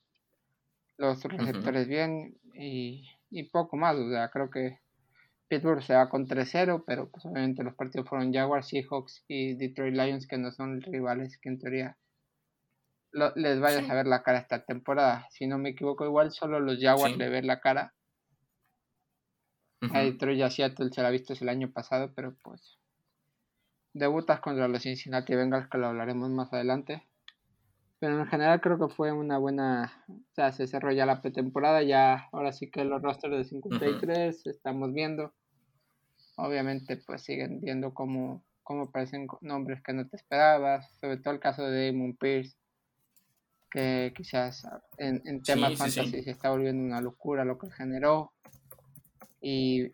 Los 0.97 1.23
receptores 1.23 1.87
bien 1.87 2.37
y, 2.53 3.09
y, 3.31 3.43
poco 3.49 3.77
más. 3.77 3.95
O 3.95 4.09
sea, 4.09 4.29
creo 4.29 4.49
que 4.51 4.79
Pittsburgh 5.53 5.83
se 5.83 5.93
va 5.93 6.09
con 6.09 6.25
3-0, 6.25 6.83
pero 6.85 7.11
pues 7.11 7.25
obviamente 7.25 7.63
los 7.63 7.75
partidos 7.75 8.09
fueron 8.09 8.33
Jaguars, 8.33 8.67
Seahawks 8.67 9.23
y 9.27 9.55
Detroit 9.55 9.93
Lions, 9.93 10.27
que 10.27 10.39
no 10.39 10.51
son 10.51 10.81
rivales 10.81 11.37
que 11.37 11.49
en 11.49 11.59
teoría 11.59 11.97
les 13.35 13.59
vayas 13.59 13.87
a 13.87 13.93
ver 13.93 14.07
la 14.07 14.23
cara 14.23 14.39
esta 14.39 14.65
temporada. 14.65 15.27
Si 15.29 15.45
no 15.45 15.59
me 15.59 15.69
equivoco, 15.69 16.05
igual 16.05 16.31
solo 16.31 16.59
los 16.59 16.79
Jaguars 16.81 17.15
le 17.17 17.29
ven 17.29 17.45
la 17.45 17.59
cara 17.59 17.93
a 19.81 19.99
Detroit 19.99 20.39
y 20.39 20.41
a 20.41 20.49
Seattle 20.49 20.89
se 20.91 21.03
la 21.03 21.09
ha 21.09 21.11
visto 21.11 21.33
el 21.39 21.49
año 21.49 21.71
pasado, 21.71 22.11
pero 22.15 22.35
pues 22.41 22.79
debutas 23.93 24.39
contra 24.39 24.67
los 24.67 24.81
Cincinnati 24.81 25.35
Bengals, 25.35 25.69
que 25.69 25.77
lo 25.77 25.87
hablaremos 25.87 26.31
más 26.31 26.51
adelante. 26.51 27.07
Pero 27.99 28.19
en 28.19 28.25
general 28.25 28.59
creo 28.59 28.79
que 28.79 28.93
fue 28.93 29.11
una 29.11 29.37
buena, 29.37 30.03
o 30.09 30.33
sea, 30.33 30.51
se 30.51 30.65
cerró 30.65 30.91
ya 30.91 31.05
la 31.05 31.21
pretemporada, 31.21 31.83
ya 31.83 32.27
ahora 32.31 32.51
sí 32.51 32.71
que 32.71 32.83
los 32.83 33.03
rosters 33.03 33.37
de 33.37 33.43
53 33.43 34.47
estamos 34.47 34.91
viendo. 34.91 35.31
Obviamente 36.35 36.97
pues 36.97 37.21
siguen 37.21 37.59
viendo 37.61 37.93
cómo, 37.93 38.43
cómo 38.63 38.83
aparecen 38.83 39.27
nombres 39.41 39.81
que 39.81 39.93
no 39.93 40.07
te 40.07 40.15
esperabas, 40.15 40.89
sobre 40.99 41.17
todo 41.17 41.33
el 41.33 41.39
caso 41.39 41.63
de 41.63 41.87
Damon 41.87 42.15
Pierce, 42.15 42.55
que 43.69 44.13
quizás 44.15 44.67
en, 44.97 45.41
temas 45.41 45.77
fantasy 45.77 46.23
se 46.23 46.31
está 46.31 46.49
volviendo 46.49 46.83
una 46.83 47.01
locura 47.01 47.45
lo 47.45 47.57
que 47.57 47.71
generó. 47.71 48.31
Y, 49.41 49.89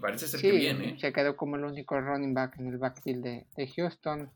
parece 0.00 0.28
ser 0.28 0.40
que 0.40 0.52
bien, 0.52 0.80
¿eh? 0.80 0.96
Se 1.00 1.12
quedó 1.12 1.36
como 1.36 1.56
el 1.56 1.64
único 1.64 2.00
running 2.00 2.34
back 2.34 2.58
en 2.58 2.68
el 2.68 2.78
backfield 2.78 3.24
de, 3.24 3.46
de 3.56 3.66
Houston. 3.66 4.30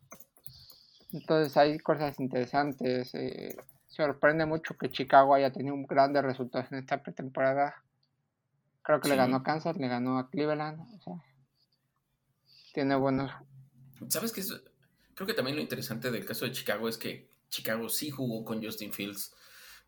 Entonces 1.13 1.57
hay 1.57 1.79
cosas 1.79 2.19
interesantes. 2.19 3.15
Eh, 3.15 3.57
sorprende 3.87 4.45
mucho 4.45 4.77
que 4.77 4.91
Chicago 4.91 5.35
haya 5.35 5.53
tenido 5.53 5.77
grandes 5.89 6.23
resultados 6.23 6.71
en 6.73 6.79
esta 6.79 7.03
pretemporada. 7.03 7.77
Creo 8.83 9.01
que 9.01 9.09
le 9.09 9.17
ganó 9.17 9.37
a 9.37 9.43
Kansas, 9.43 9.77
le 9.77 9.89
ganó 9.89 10.19
a 10.19 10.31
Cleveland. 10.31 10.81
O 10.81 11.01
sea, 11.01 11.15
tiene 12.77 12.95
buenos. 12.95 13.33
¿Sabes 14.09 14.33
qué? 14.33 14.43
Creo 15.15 15.27
que 15.27 15.33
también 15.33 15.57
lo 15.57 15.63
interesante 15.63 16.11
del 16.11 16.27
caso 16.27 16.45
de 16.45 16.53
Chicago 16.53 16.91
es 16.91 16.99
que 16.99 17.31
Chicago 17.49 17.89
sí 17.89 18.11
jugó 18.11 18.45
con 18.45 18.63
Justin 18.63 18.93
Fields 18.93 19.35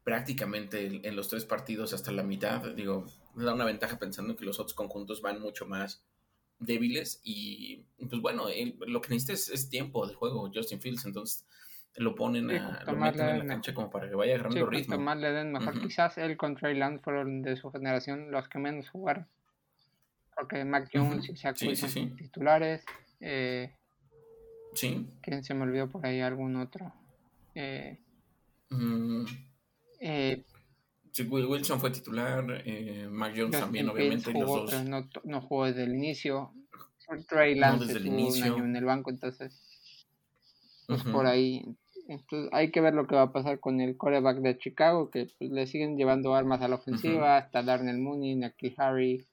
prácticamente 0.02 1.06
en 1.06 1.14
los 1.14 1.28
tres 1.28 1.44
partidos 1.44 1.92
hasta 1.92 2.12
la 2.12 2.22
mitad. 2.22 2.62
Digo, 2.74 3.04
da 3.34 3.52
una 3.52 3.66
ventaja 3.66 3.98
pensando 3.98 4.36
que 4.36 4.46
los 4.46 4.58
otros 4.58 4.72
conjuntos 4.72 5.20
van 5.20 5.38
mucho 5.38 5.66
más 5.66 6.02
débiles 6.60 7.20
y 7.22 7.84
pues 8.08 8.22
bueno, 8.22 8.46
lo 8.86 9.02
que 9.02 9.12
necesita 9.12 9.34
es, 9.52 9.68
tiempo 9.68 10.06
de 10.06 10.14
juego 10.14 10.50
Justin 10.50 10.80
Fields, 10.80 11.04
entonces 11.04 11.44
lo 11.96 12.14
ponen 12.14 12.50
a, 12.52 12.84
lo 12.86 12.96
meten 12.96 13.28
en 13.28 13.38
la 13.40 13.46
cancha 13.48 13.74
como 13.74 13.90
para 13.90 14.08
que 14.08 14.14
vaya 14.14 14.32
agarrando 14.36 14.60
sí, 14.60 14.76
ritmo. 14.76 14.96
Más 14.96 15.18
le 15.18 15.30
den 15.30 15.52
mejor. 15.52 15.78
Quizás 15.78 16.16
él 16.16 16.38
contra 16.38 16.70
Irland 16.70 17.02
fueron 17.02 17.42
de 17.42 17.54
su 17.56 17.70
generación 17.70 18.30
los 18.30 18.48
que 18.48 18.58
menos 18.58 18.88
jugaron. 18.88 19.28
Porque 20.38 20.64
Mac 20.64 20.88
Jones 20.92 21.28
y 21.28 21.36
Zach 21.36 21.56
Wilson 21.60 22.14
titulares. 22.16 22.84
Eh, 23.20 23.74
sí. 24.74 25.06
¿Quién 25.20 25.42
se 25.42 25.54
me 25.54 25.64
olvidó 25.64 25.88
por 25.88 26.06
ahí? 26.06 26.20
¿Algún 26.20 26.56
otro? 26.56 26.92
Eh, 27.54 27.98
mm. 28.70 29.24
Eh, 30.00 30.44
Will 31.28 31.46
Wilson 31.46 31.80
fue 31.80 31.90
titular, 31.90 32.62
eh, 32.64 33.08
Mark 33.10 33.34
Jones 33.36 33.58
también, 33.58 33.88
obviamente. 33.88 34.32
Jugó, 34.32 34.58
los 34.58 34.70
dos. 34.70 34.84
no, 34.84 35.08
no, 35.24 35.40
jugó 35.40 35.66
desde 35.66 35.84
el 35.84 35.94
inicio. 35.94 36.52
Trey 37.26 37.54
Lance 37.54 37.80
no 37.80 37.86
desde 37.86 38.00
el 38.00 38.06
inicio. 38.06 38.46
un 38.46 38.52
año 38.52 38.64
en 38.64 38.76
el 38.76 38.84
banco, 38.84 39.10
entonces, 39.10 39.60
pues 40.86 41.02
por 41.04 41.26
ahí. 41.26 41.64
Entonces, 42.06 42.50
hay 42.52 42.70
que 42.70 42.80
ver 42.80 42.94
lo 42.94 43.06
que 43.06 43.16
va 43.16 43.22
a 43.22 43.32
pasar 43.32 43.60
con 43.60 43.80
el 43.80 43.96
coreback 43.96 44.38
de 44.38 44.58
Chicago, 44.58 45.10
que 45.10 45.28
pues, 45.38 45.50
le 45.50 45.66
siguen 45.66 45.96
llevando 45.96 46.34
armas 46.34 46.62
a 46.62 46.68
la 46.68 46.76
ofensiva, 46.76 47.38
hasta 47.38 47.62
Darnell 47.62 47.98
Mooney, 47.98 48.36
Nakil 48.36 48.74
Harry, 48.78 49.26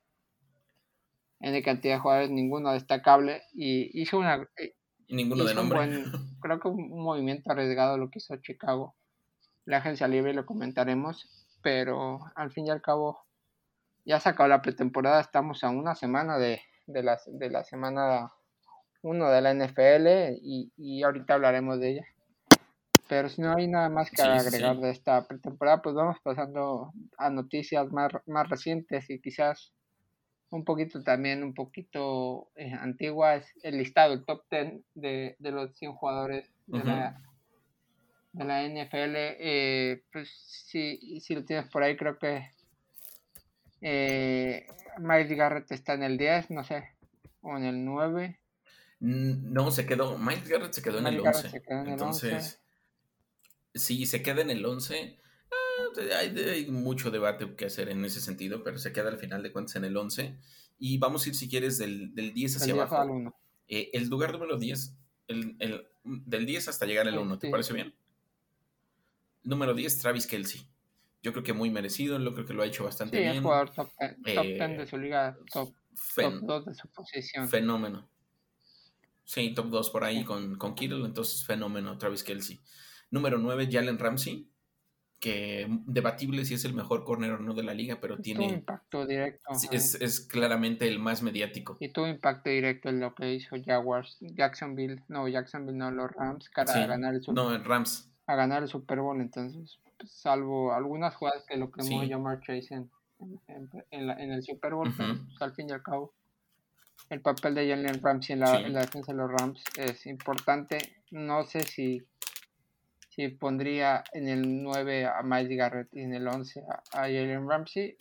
en 1.40 1.62
cantidad 1.64 1.96
de 1.96 2.00
jugadores, 2.00 2.30
ninguno 2.30 2.72
destacable, 2.72 3.44
y 3.54 4.02
hizo 4.02 4.18
una... 4.18 4.48
Y 5.08 5.16
ninguno 5.16 5.44
de 5.44 5.54
nombre. 5.54 5.78
buen, 5.78 6.04
creo 6.42 6.60
que 6.60 6.68
un 6.68 7.04
movimiento 7.04 7.52
arriesgado 7.52 7.98
lo 7.98 8.10
que 8.10 8.20
hizo 8.20 8.36
Chicago 8.38 8.96
la 9.66 9.78
agencia 9.78 10.08
libre, 10.08 10.34
lo 10.34 10.46
comentaremos, 10.46 11.28
pero 11.62 12.20
al 12.36 12.52
fin 12.52 12.68
y 12.68 12.70
al 12.70 12.82
cabo 12.82 13.26
ya 14.06 14.20
se 14.20 14.30
acabó 14.30 14.48
la 14.48 14.62
pretemporada, 14.62 15.20
estamos 15.20 15.64
a 15.64 15.70
una 15.70 15.96
semana 15.96 16.38
de, 16.38 16.62
de, 16.86 17.04
la, 17.04 17.20
de 17.26 17.50
la 17.50 17.64
semana 17.64 18.32
1 19.02 19.30
de 19.30 19.42
la 19.42 19.54
NFL 19.54 20.38
y, 20.42 20.72
y, 20.78 21.04
ahorita 21.04 21.34
hablaremos 21.34 21.80
de 21.80 21.90
ella. 21.90 22.06
Pero 23.08 23.30
si 23.30 23.42
no 23.42 23.56
hay 23.56 23.68
nada 23.68 23.90
más 23.90 24.10
que 24.10 24.22
agregar 24.22 24.78
de 24.78 24.92
esta 24.92 25.28
pretemporada, 25.28 25.82
pues 25.82 25.96
vamos 25.96 26.18
pasando 26.24 26.92
a 27.18 27.30
noticias 27.30 27.92
más, 27.92 28.12
más 28.26 28.50
recientes 28.50 29.10
y 29.10 29.20
quizás 29.20 29.74
un 30.56 30.66
poquito 30.66 31.04
también, 31.04 31.44
un 31.44 31.54
poquito 31.54 32.50
eh, 32.56 32.74
antiguas, 32.74 33.46
el 33.62 33.78
listado, 33.78 34.14
el 34.14 34.26
top 34.26 34.44
10 34.50 34.82
de, 34.96 35.36
de 35.38 35.52
los 35.52 35.76
100 35.78 35.94
jugadores 35.94 36.50
de 36.68 36.84
la 36.84 37.22
de 38.36 38.44
la 38.44 38.64
NFL, 38.68 39.16
eh, 39.16 40.04
pues 40.12 40.30
si, 40.46 41.22
si 41.22 41.36
lo 41.36 41.46
tienes 41.46 41.70
por 41.70 41.84
ahí, 41.84 41.96
creo 41.96 42.20
que 42.20 42.52
eh, 43.80 44.68
Miles 45.00 45.38
Garrett 45.38 45.72
está 45.72 45.94
en 45.94 46.04
el 46.04 46.18
10, 46.18 46.52
no 46.52 46.66
sé, 46.66 46.84
o 47.42 47.56
en 47.56 47.64
el 47.64 47.86
9. 47.86 48.38
No, 49.00 49.72
se 49.72 49.86
quedó, 49.86 50.18
Miles 50.18 50.50
Garrett 50.50 50.74
se 50.74 50.82
quedó 50.82 51.00
en 51.00 51.08
el 51.08 51.20
11. 51.22 51.64
Entonces, 51.70 52.62
si 53.74 54.06
se 54.06 54.22
queda 54.22 54.42
en 54.42 54.50
el 54.50 54.66
11, 54.66 55.18
ah, 56.14 56.18
hay, 56.20 56.66
mucho 56.70 57.12
debate 57.12 57.56
que 57.56 57.66
hacer 57.66 57.90
en 57.90 58.04
ese 58.06 58.22
sentido, 58.22 58.64
pero 58.64 58.78
se 58.78 58.94
queda 58.94 59.10
al 59.10 59.18
final 59.18 59.44
de 59.44 59.52
cuentas 59.52 59.76
en 59.76 59.86
el 59.86 59.96
11. 59.96 60.38
Y 60.78 60.98
vamos 60.98 61.26
a 61.26 61.30
ir, 61.30 61.36
si 61.36 61.50
quieres, 61.50 61.78
del, 61.78 62.14
del 62.14 62.34
10 62.34 62.58
hacia 62.58 62.74
abajo. 62.74 63.34
Eh, 63.68 63.90
el 63.94 64.08
lugar 64.10 64.32
número 64.34 64.58
10, 64.58 64.96
el, 65.28 65.56
el, 65.60 65.88
del 66.04 66.46
10 66.46 66.68
hasta 66.68 66.86
llegar 66.86 67.08
al 67.08 67.18
1, 67.18 67.40
¿te 67.40 67.50
parece 67.50 67.74
bien? 67.74 67.96
Número 69.44 69.74
10, 69.74 70.00
Travis 70.00 70.28
Kelsey. 70.28 70.68
Yo 71.22 71.32
creo 71.32 71.44
que 71.44 71.54
muy 71.54 71.72
merecido, 71.72 72.20
yo 72.20 72.34
creo 72.34 72.46
que 72.46 72.54
lo 72.54 72.62
ha 72.62 72.68
hecho 72.68 72.84
bastante 72.84 73.18
bien. 73.18 73.32
Sí, 73.32 73.38
es 73.38 73.44
jugador 73.44 73.72
top 73.72 73.90
10, 74.00 74.36
de 74.36 74.84
eh, 74.84 74.88
su 74.88 74.98
liga, 74.98 75.38
top, 75.52 75.74
2 76.16 76.66
de 76.66 76.76
su 76.76 76.88
posición. 76.90 77.50
Fenómeno. 77.50 78.08
Sí, 79.24 79.52
top 79.56 79.70
2 79.70 79.90
por 79.90 80.04
ahí 80.04 80.24
con, 80.24 80.56
con 80.58 80.76
Kittle, 80.76 81.04
entonces 81.04 81.44
fenómeno, 81.44 81.98
Travis 81.98 82.24
Kelsey. 82.24 82.62
Número 83.10 83.40
9, 83.40 83.70
Jalen 83.72 83.98
Ramsey, 83.98 84.48
que 85.26 85.66
debatible 85.88 86.46
si 86.46 86.54
es 86.54 86.66
el 86.66 86.76
mejor 86.76 87.04
corner 87.04 87.32
o 87.32 87.40
no 87.40 87.56
de 87.56 87.64
la 87.64 87.74
liga, 87.74 87.98
pero 88.00 88.20
tiene... 88.20 88.46
impacto 88.46 89.08
directo. 89.08 89.54
Es, 89.72 89.96
es, 89.96 90.20
claramente 90.20 90.88
el 90.88 91.00
más 91.00 91.24
mediático. 91.24 91.78
Y 91.80 91.90
tuvo 91.90 92.06
impacto 92.06 92.52
directo 92.52 92.90
en 92.90 93.00
lo 93.00 93.16
que 93.16 93.34
hizo 93.34 93.56
Jaguars, 93.66 94.18
Jacksonville, 94.20 95.02
no, 95.08 95.28
Jacksonville 95.28 95.80
no, 95.80 95.90
los 95.90 96.12
Rams, 96.12 96.52
para 96.54 96.86
ganar 96.86 97.16
el 97.16 97.24
Super 97.24 97.44
No, 97.44 97.58
Rams 97.58 98.08
a 98.28 98.36
ganar 98.36 98.62
el 98.62 98.70
Super 98.70 99.00
Bowl. 99.00 99.20
Entonces, 99.20 99.80
pues, 99.98 100.12
salvo 100.12 100.74
algunas 100.74 101.16
jugadas 101.16 101.44
que 101.48 101.58
lo 101.58 101.72
quemó 101.72 102.04
sí. 102.04 102.10
Jamar 102.10 102.40
Chase 102.42 102.76
en, 102.76 102.92
en, 103.90 104.32
el 104.32 104.44
Super 104.44 104.76
Bowl, 104.76 104.94
pues, 104.96 105.42
al 105.42 105.56
fin 105.56 105.70
y 105.70 105.74
al 105.74 105.82
cabo, 105.82 106.14
el 107.10 107.22
papel 107.22 107.56
de 107.56 107.68
Jalen 107.68 108.00
Ramsey 108.00 108.34
en 108.34 108.42
la, 108.42 108.60
en 108.60 108.74
la 108.74 108.82
defensa 108.82 109.12
de 109.12 109.18
los 109.18 109.32
Rams 109.32 109.64
es 109.76 110.06
importante. 110.06 110.78
No 111.10 111.46
sé 111.46 111.62
si 111.62 112.04
si 113.16 113.30
pondría 113.30 114.04
en 114.12 114.28
el 114.28 114.64
9 114.64 115.06
a 115.06 115.24
Miles 115.24 115.58
Garrett 115.58 115.88
y 115.94 116.02
en 116.02 116.14
el 116.14 116.28
11 116.28 116.64
a, 116.68 116.84
Jalen 116.92 117.48
Ramsey. 117.48 117.96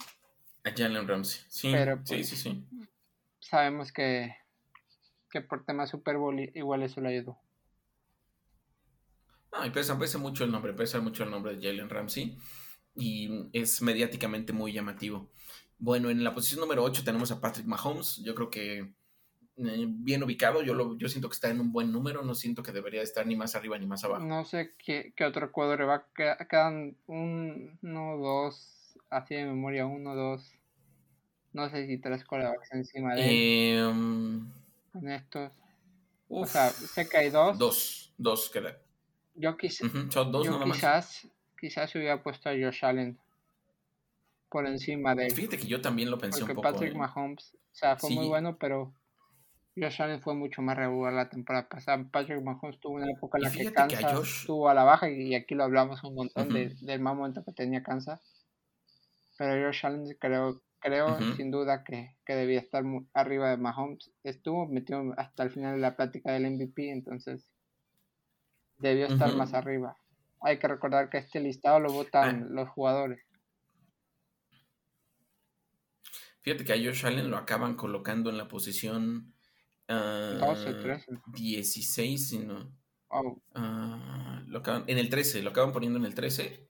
A 0.64 0.70
Jalen 0.72 1.06
Ramsey, 1.06 1.44
sí. 1.48 1.70
Pero 1.70 1.96
sí, 1.98 2.16
pues, 2.16 2.28
sí, 2.28 2.36
sí. 2.36 2.64
Sabemos 3.38 3.92
que, 3.92 4.34
que 5.30 5.40
por 5.40 5.64
tema 5.64 5.86
Super 5.86 6.16
Bowl 6.16 6.40
igual 6.54 6.82
eso 6.82 7.00
le 7.00 7.10
ayudó. 7.10 7.38
No, 9.52 9.64
y 9.64 9.70
pesa, 9.70 9.94
mucho 10.18 10.42
el 10.42 10.50
nombre, 10.50 10.72
pesa 10.72 11.00
mucho 11.00 11.22
el 11.22 11.30
nombre 11.30 11.54
de 11.54 11.62
Jalen 11.62 11.88
Ramsey 11.88 12.36
y 12.96 13.48
es 13.52 13.82
mediáticamente 13.82 14.52
muy 14.52 14.72
llamativo. 14.72 15.30
Bueno, 15.78 16.10
en 16.10 16.24
la 16.24 16.34
posición 16.34 16.60
número 16.60 16.82
8 16.82 17.04
tenemos 17.04 17.30
a 17.30 17.40
Patrick 17.40 17.66
Mahomes. 17.66 18.16
Yo 18.24 18.34
creo 18.34 18.50
que 18.50 18.94
bien 19.56 20.22
ubicado. 20.22 20.62
Yo, 20.62 20.74
lo, 20.74 20.96
yo 20.98 21.08
siento 21.08 21.28
que 21.28 21.34
está 21.34 21.50
en 21.50 21.60
un 21.60 21.72
buen 21.72 21.92
número. 21.92 22.22
No 22.22 22.34
siento 22.34 22.62
que 22.62 22.72
debería 22.72 23.02
estar 23.02 23.26
ni 23.26 23.36
más 23.36 23.54
arriba 23.54 23.78
ni 23.78 23.86
más 23.86 24.04
abajo. 24.04 24.24
No 24.24 24.44
sé 24.44 24.74
qué, 24.78 25.12
qué 25.16 25.24
otro 25.24 25.52
cuadro 25.52 25.86
va. 25.86 26.06
Quedan 26.14 26.96
uno, 27.06 28.16
dos, 28.18 28.98
así 29.10 29.34
de 29.34 29.44
memoria, 29.44 29.86
uno, 29.86 30.14
dos. 30.14 30.52
No 31.52 31.70
sé 31.70 31.86
si 31.86 31.98
tres 31.98 32.24
corebacks 32.24 32.72
encima 32.72 33.14
de 33.14 33.78
eh, 33.78 33.92
Con 34.92 35.08
estos. 35.08 35.52
o 36.28 36.46
sea, 36.46 36.70
sé 36.70 37.08
que 37.08 37.16
hay 37.16 37.30
dos. 37.30 37.58
Dos, 37.58 38.12
dos 38.18 38.50
quedan. 38.50 38.76
Yo, 39.36 39.56
quizás, 39.56 39.90
dos 40.30 40.46
yo 40.46 40.64
quizás 40.64 41.28
quizás 41.64 41.90
se 41.90 41.98
hubiera 41.98 42.22
puesto 42.22 42.48
a 42.48 42.52
Josh 42.52 42.84
Allen 42.84 43.18
por 44.50 44.66
encima 44.66 45.14
de 45.14 45.30
Fíjate 45.30 45.58
que 45.58 45.66
yo 45.66 45.80
también 45.80 46.10
lo 46.10 46.18
pensé 46.18 46.40
porque 46.40 46.52
un 46.52 46.56
poco. 46.56 46.72
Patrick 46.72 46.92
¿eh? 46.92 46.98
Mahomes, 46.98 47.54
o 47.54 47.74
sea, 47.74 47.96
fue 47.96 48.10
muy 48.10 48.28
bueno, 48.28 48.56
pero 48.58 48.92
Josh 49.76 50.00
Allen 50.02 50.20
fue 50.22 50.34
mucho 50.34 50.62
más 50.62 50.76
regular 50.76 51.12
la 51.12 51.28
temporada 51.28 51.68
pasada. 51.68 52.04
Patrick 52.10 52.40
Mahomes 52.42 52.78
tuvo 52.78 52.94
una 52.94 53.10
época 53.10 53.38
en 53.38 53.44
la 53.44 53.50
que 53.50 53.58
fíjate 53.58 53.74
que 53.74 53.80
a 53.96 53.98
Kansas 54.00 54.12
Josh- 54.20 54.40
estuvo 54.42 54.68
a 54.68 54.74
la 54.74 54.84
baja 54.84 55.10
y 55.10 55.34
aquí 55.34 55.54
lo 55.56 55.64
hablamos 55.64 56.02
un 56.04 56.14
montón 56.14 56.48
de- 56.50 56.74
del 56.80 57.00
mal 57.00 57.16
momento 57.16 57.44
que 57.44 57.52
tenía 57.52 57.82
Kansas. 57.82 58.20
Pero 59.36 59.66
Josh 59.66 59.84
Allen 59.84 60.16
creo, 60.20 60.62
creo 60.78 61.18
sin 61.36 61.50
duda 61.50 61.82
que, 61.82 62.16
que 62.24 62.34
debía 62.36 62.60
estar 62.60 62.84
arriba 63.14 63.50
de 63.50 63.56
Mahomes. 63.56 64.12
Estuvo 64.22 64.66
metido 64.68 65.02
hasta 65.16 65.42
el 65.42 65.50
final 65.50 65.74
de 65.74 65.80
la 65.80 65.96
plática 65.96 66.30
del 66.30 66.46
MVP, 66.46 66.90
entonces 66.92 67.50
debió 68.78 69.06
estar 69.06 69.34
más 69.34 69.54
arriba. 69.54 69.96
Hay 70.40 70.58
que 70.60 70.68
recordar 70.68 71.10
que 71.10 71.18
este 71.18 71.40
listado 71.40 71.80
lo 71.80 71.92
votan 71.92 72.42
Ah. 72.44 72.46
los 72.48 72.68
jugadores. 72.68 73.24
Fíjate 76.42 76.64
que 76.64 76.72
a 76.74 76.76
Josh 76.76 77.06
Allen 77.06 77.30
lo 77.30 77.38
acaban 77.38 77.74
colocando 77.74 78.30
en 78.30 78.36
la 78.38 78.46
posición 78.46 79.33
ah, 79.88 80.36
12, 80.40 80.74
13. 80.74 81.18
16, 81.26 82.28
si 82.28 82.38
no. 82.38 82.70
Oh, 83.08 83.40
ah, 83.54 84.42
lo 84.46 84.58
acaban- 84.60 84.84
en 84.88 84.98
el 84.98 85.08
13, 85.08 85.42
lo 85.42 85.50
acaban 85.50 85.72
poniendo 85.72 85.98
en 85.98 86.04
el 86.04 86.14
13. 86.14 86.68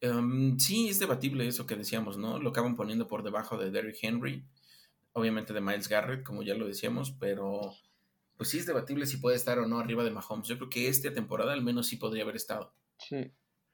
Em, 0.00 0.58
sí, 0.58 0.88
es 0.88 0.98
debatible 0.98 1.46
eso 1.46 1.66
que 1.66 1.76
decíamos, 1.76 2.18
¿no? 2.18 2.38
Lo 2.38 2.50
acaban 2.50 2.76
poniendo 2.76 3.06
por 3.08 3.22
debajo 3.22 3.56
de 3.56 3.70
Derrick 3.70 3.98
Henry, 4.02 4.44
obviamente 5.12 5.52
de 5.52 5.60
Miles 5.60 5.88
Garrett, 5.88 6.24
como 6.24 6.42
ya 6.42 6.54
lo 6.54 6.66
decíamos, 6.66 7.12
pero 7.12 7.72
pues 8.36 8.50
sí 8.50 8.58
es 8.58 8.66
debatible 8.66 9.06
si 9.06 9.16
puede 9.18 9.36
estar 9.36 9.58
o 9.60 9.66
no 9.66 9.78
arriba 9.78 10.02
de 10.02 10.10
Mahomes. 10.10 10.48
Yo 10.48 10.56
creo 10.58 10.68
que 10.68 10.88
esta 10.88 11.12
temporada 11.12 11.52
al 11.52 11.62
menos 11.62 11.86
sí 11.86 11.96
podría 11.96 12.24
haber 12.24 12.36
estado. 12.36 12.74
sí. 12.98 13.30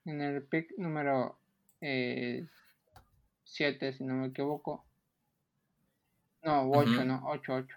En 0.06 0.20
el 0.22 0.42
pick 0.44 0.72
número 0.78 1.38
7, 3.44 3.92
si 3.92 4.04
no 4.04 4.14
me 4.14 4.28
equivoco. 4.28 4.86
No, 6.42 6.70
8, 6.70 6.90
Ujú. 6.90 7.04
no, 7.04 7.22
8, 7.26 7.52
8. 7.54 7.76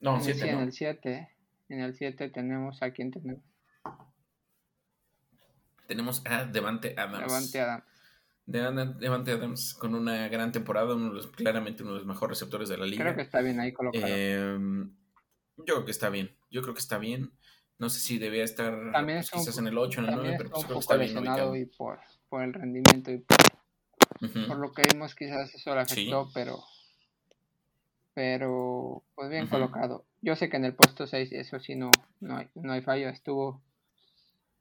No, 0.00 0.12
en, 0.12 0.16
el, 0.18 0.22
7 0.24 0.40
sí, 0.40 0.48
en 0.48 0.58
el 0.60 0.72
7. 0.72 1.28
En 1.70 1.80
el 1.80 1.94
7 1.94 2.28
tenemos 2.30 2.82
a 2.82 2.90
quién 2.92 3.10
tenemos. 3.10 3.42
Tenemos 5.86 6.22
a 6.26 6.44
Devante 6.44 6.94
Adams. 6.96 7.26
Levante 7.26 7.60
Adams. 7.60 7.84
Devante 8.46 8.98
Devante 9.00 9.30
Adams 9.32 9.74
con 9.74 9.94
una 9.94 10.28
gran 10.28 10.52
temporada, 10.52 10.94
uno 10.94 11.08
de 11.10 11.14
los- 11.16 11.26
claramente 11.28 11.82
uno 11.82 11.92
de 11.92 11.98
los 11.98 12.06
mejores 12.06 12.38
receptores 12.38 12.68
de 12.68 12.78
la 12.78 12.86
liga. 12.86 13.04
Creo 13.04 13.16
que 13.16 13.22
está 13.22 13.40
bien 13.40 13.60
ahí 13.60 13.72
colocado. 13.72 14.06
Em, 14.06 14.94
yo 15.58 15.64
creo 15.74 15.84
que 15.84 15.90
está 15.90 16.08
bien. 16.10 16.34
Yo 16.50 16.62
creo 16.62 16.74
que 16.74 16.80
está 16.80 16.98
bien. 16.98 17.32
No 17.78 17.88
sé 17.90 18.00
si 18.00 18.18
debía 18.18 18.44
estar 18.44 18.72
También 18.92 19.18
un 19.18 19.24
quizás 19.24 19.54
po- 19.54 19.60
en 19.60 19.66
el 19.68 19.78
8 19.78 20.00
o 20.00 20.02
en 20.04 20.08
el 20.08 20.14
También 20.14 20.34
9, 20.36 20.38
pero 20.38 20.50
pues 20.50 20.62
un 20.62 20.66
creo 20.66 20.76
que 20.78 20.80
está 20.80 20.96
bien 20.96 21.18
ubicado. 21.18 21.56
y 21.56 21.66
por, 21.66 22.00
por 22.28 22.42
el 22.42 22.52
rendimiento 22.54 23.10
y 23.12 23.18
por, 23.18 23.36
Ujú. 24.22 24.46
por 24.48 24.58
lo 24.58 24.72
que 24.72 24.82
vimos 24.92 25.14
quizás 25.14 25.54
eso 25.54 25.74
le 25.74 25.84
Sí. 25.86 25.92
afectó, 25.92 26.28
pero 26.34 26.58
pero 28.18 29.04
pues 29.14 29.30
bien 29.30 29.46
colocado. 29.46 30.04
Yo 30.22 30.34
sé 30.34 30.48
que 30.50 30.56
en 30.56 30.64
el 30.64 30.74
puesto 30.74 31.06
6 31.06 31.30
eso 31.30 31.60
sí 31.60 31.76
no, 31.76 31.92
no, 32.18 32.38
hay, 32.38 32.48
no 32.56 32.72
hay 32.72 32.80
fallo. 32.82 33.08
Estuvo 33.08 33.62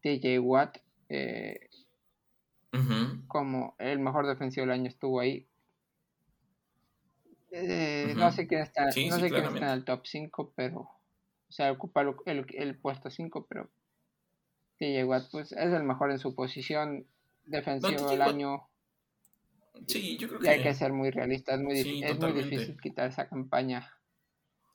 TJ 0.03 0.37
Watt 0.39 0.77
eh, 1.09 1.61
como 3.27 3.73
el 3.79 3.97
mejor 3.97 4.27
defensivo 4.27 4.67
del 4.67 4.73
año 4.75 4.87
estuvo 4.87 5.19
ahí. 5.19 5.47
Eh, 7.49 8.13
No 8.15 8.31
sé 8.31 8.47
quién 8.47 8.61
está, 8.61 8.91
Sí, 8.91 9.07
no 9.09 9.15
sí, 9.15 9.21
sé 9.21 9.29
quién 9.31 9.45
está 9.45 9.57
en 9.57 9.79
el 9.79 9.85
top 9.85 10.01
5, 10.05 10.53
pero 10.55 10.81
o 10.81 11.51
sea, 11.51 11.71
ocupa 11.71 12.01
el, 12.01 12.13
el- 12.27 12.45
el 12.55 12.77
puesto 12.77 13.09
5, 13.09 13.47
pero 13.49 13.71
TJ 14.77 15.03
Watt 15.03 15.31
pues 15.31 15.51
es 15.51 15.73
el 15.73 15.81
mejor 15.83 16.11
en 16.11 16.19
su 16.19 16.35
posición 16.35 17.07
defensivo 17.45 18.01
TJ 18.01 18.11
del 18.11 18.21
año 18.21 18.69
Sí, 19.87 20.17
yo 20.17 20.27
creo 20.27 20.39
y 20.43 20.47
hay 20.47 20.57
que 20.57 20.63
que 20.63 20.73
ser 20.73 20.93
muy 20.93 21.11
realista, 21.11 21.53
es 21.53 21.59
muy, 21.61 21.75
Sí, 21.77 22.01
es 22.03 22.17
muy 22.19 22.33
difícil 22.33 22.79
quitar 22.79 23.09
esa 23.09 23.27
campaña 23.27 23.91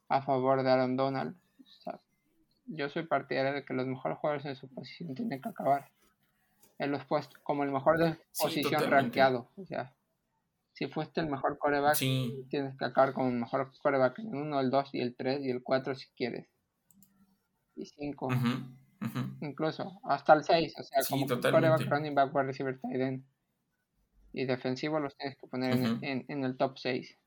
a 0.08 0.22
favor 0.22 0.62
de 0.62 0.70
Aaron 0.70 0.96
Donald. 0.96 1.36
O 1.62 1.66
sea, 1.66 2.00
yo 2.66 2.88
soy 2.88 3.06
partidario 3.06 3.52
de 3.52 3.64
que 3.64 3.74
los 3.74 3.86
mejores 3.86 4.18
jugadores 4.18 4.46
en 4.46 4.56
su 4.56 4.68
posición 4.68 5.14
tienen 5.14 5.40
que 5.40 5.48
acabar 5.48 5.90
en 6.78 6.90
los 6.90 7.04
puestos 7.04 7.38
como 7.42 7.64
el 7.64 7.70
mejor 7.70 7.98
de 7.98 8.12
Sí, 8.32 8.42
posición 8.42 8.82
totalmente. 8.82 8.90
rankeado. 8.90 9.50
O 9.56 9.64
sea, 9.66 9.94
si 10.72 10.86
fuiste 10.88 11.20
el 11.20 11.28
mejor 11.28 11.58
coreback, 11.58 11.94
sí, 11.94 12.46
tienes 12.50 12.76
que 12.76 12.84
acabar 12.84 13.12
con 13.12 13.28
el 13.28 13.38
mejor 13.40 13.70
coreback 13.82 14.18
en 14.20 14.34
1, 14.34 14.60
el 14.60 14.70
2 14.70 14.90
y 14.94 15.00
el 15.00 15.14
3 15.14 15.40
y 15.44 15.50
el 15.50 15.62
4 15.62 15.94
si 15.94 16.08
quieres. 16.16 16.48
Y 17.74 17.86
5, 17.86 18.26
ujú, 18.26 19.06
ujú. 19.06 19.36
incluso 19.40 20.00
hasta 20.04 20.34
el 20.34 20.44
6. 20.44 20.74
O 20.78 20.82
sea, 20.82 21.02
Sí, 21.02 21.10
como 21.10 21.26
totalmente. 21.26 21.68
coreback, 21.68 21.90
running 21.90 22.14
back, 22.14 22.34
wide 22.34 22.46
receiver, 22.46 22.80
tight 22.80 23.00
end 23.00 23.24
y 24.32 24.46
defensivo 24.46 25.00
los 25.00 25.16
tienes 25.16 25.36
que 25.38 25.46
poner 25.46 25.72
en, 25.72 25.84
Ujú. 25.84 25.98
en- 26.04 26.24
en 26.28 26.44
el 26.44 26.56
top 26.56 26.78
6. 26.78 27.18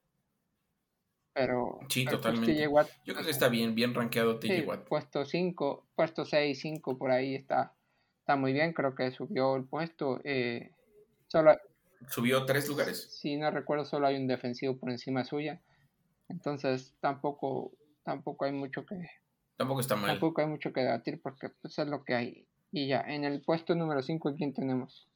Pero, 1.33 1.79
Sí, 1.89 2.05
pero 2.05 2.21
pues 2.21 2.33
totalmente. 2.33 2.53
TJ 2.53 2.67
Watt, 2.69 2.89
Yo 3.05 3.13
creo 3.13 3.25
que 3.25 3.31
está 3.31 3.49
bien, 3.49 3.75
bien 3.75 3.93
rankeado 3.93 4.39
TJ 4.39 4.61
sí, 4.61 4.61
Watt. 4.67 4.87
puesto 4.87 5.25
5, 5.25 5.85
puesto 5.95 6.25
6, 6.25 6.59
5 6.61 6.97
por 6.97 7.11
ahí 7.11 7.35
está, 7.35 7.73
está 8.19 8.35
muy 8.37 8.53
bien. 8.53 8.71
Creo 8.73 8.95
que 8.95 9.11
subió 9.11 9.55
el 9.57 9.65
puesto. 9.65 10.21
Eh, 10.23 10.71
solo, 11.27 11.57
Subió 12.07 12.45
tres 12.45 12.67
lugares. 12.69 13.19
si 13.19 13.35
no 13.35 13.51
recuerdo, 13.51 13.83
solo 13.85 14.07
hay 14.07 14.15
un 14.15 14.27
defensivo 14.27 14.77
por 14.77 14.91
encima 14.91 15.25
suya. 15.25 15.61
Entonces 16.29 16.95
tampoco, 17.01 17.73
tampoco 18.03 18.45
hay 18.45 18.51
mucho 18.53 18.85
que, 18.85 18.95
Tampoco 19.57 19.81
está 19.81 19.95
mal. 19.95 20.11
tampoco 20.11 20.41
hay 20.41 20.47
mucho 20.47 20.71
que 20.71 20.81
debatir 20.81 21.21
porque 21.21 21.49
pues, 21.61 21.77
es 21.77 21.87
lo 21.87 22.03
que 22.03 22.15
hay. 22.15 22.47
Y 22.71 22.87
ya, 22.87 23.01
en 23.01 23.23
el 23.25 23.41
puesto 23.41 23.75
número 23.75 24.01
5, 24.01 24.33
¿quién 24.35 24.53
tenemos? 24.53 25.09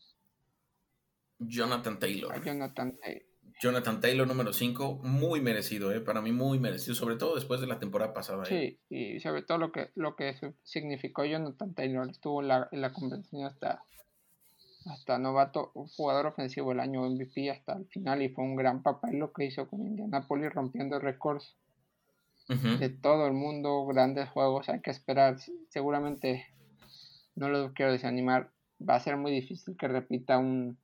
Jonathan 1.39 1.99
Taylor. 1.99 2.33
A 2.33 2.43
Jonathan 2.43 2.97
Taylor. 2.97 3.29
Jonathan 3.61 3.99
Taylor 3.99 4.25
número 4.25 4.53
5, 4.53 5.01
muy 5.03 5.41
merecido, 5.41 5.91
¿eh? 5.91 5.99
para 5.99 6.21
mí 6.21 6.31
muy 6.31 6.59
merecido, 6.59 6.95
sobre 6.95 7.17
todo 7.17 7.35
después 7.35 7.59
de 7.59 7.67
la 7.67 7.77
temporada 7.77 8.13
pasada. 8.13 8.43
¿eh? 8.43 8.79
Sí, 8.89 8.95
y 8.95 9.19
sobre 9.19 9.41
todo 9.41 9.57
lo 9.57 9.73
que 9.73 9.91
lo 9.95 10.15
que 10.15 10.33
significó 10.63 11.25
Jonathan 11.25 11.73
Taylor. 11.73 12.09
Estuvo 12.09 12.41
en 12.41 12.47
la, 12.47 12.69
en 12.71 12.79
la 12.79 12.93
convención 12.93 13.43
hasta, 13.43 13.83
hasta 14.85 15.17
novato, 15.17 15.73
jugador 15.97 16.27
ofensivo 16.27 16.69
del 16.69 16.79
año 16.79 17.01
MVP 17.09 17.51
hasta 17.51 17.73
el 17.73 17.85
final 17.87 18.21
y 18.21 18.29
fue 18.29 18.45
un 18.45 18.55
gran 18.55 18.81
papel 18.81 19.17
lo 19.17 19.33
que 19.33 19.45
hizo 19.45 19.67
con 19.67 19.85
Indianapolis 19.85 20.53
rompiendo 20.53 20.97
récords 20.99 21.57
de 22.47 22.89
todo 22.89 23.27
el 23.27 23.33
mundo, 23.33 23.85
grandes 23.85 24.27
juegos, 24.29 24.69
hay 24.69 24.81
que 24.81 24.89
esperar. 24.89 25.37
Seguramente, 25.69 26.47
no 27.35 27.47
lo 27.49 27.73
quiero 27.73 27.91
desanimar, 27.91 28.51
va 28.81 28.95
a 28.95 28.99
ser 28.99 29.17
muy 29.17 29.31
difícil 29.31 29.77
que 29.77 29.87
repita 29.87 30.39
un 30.39 30.77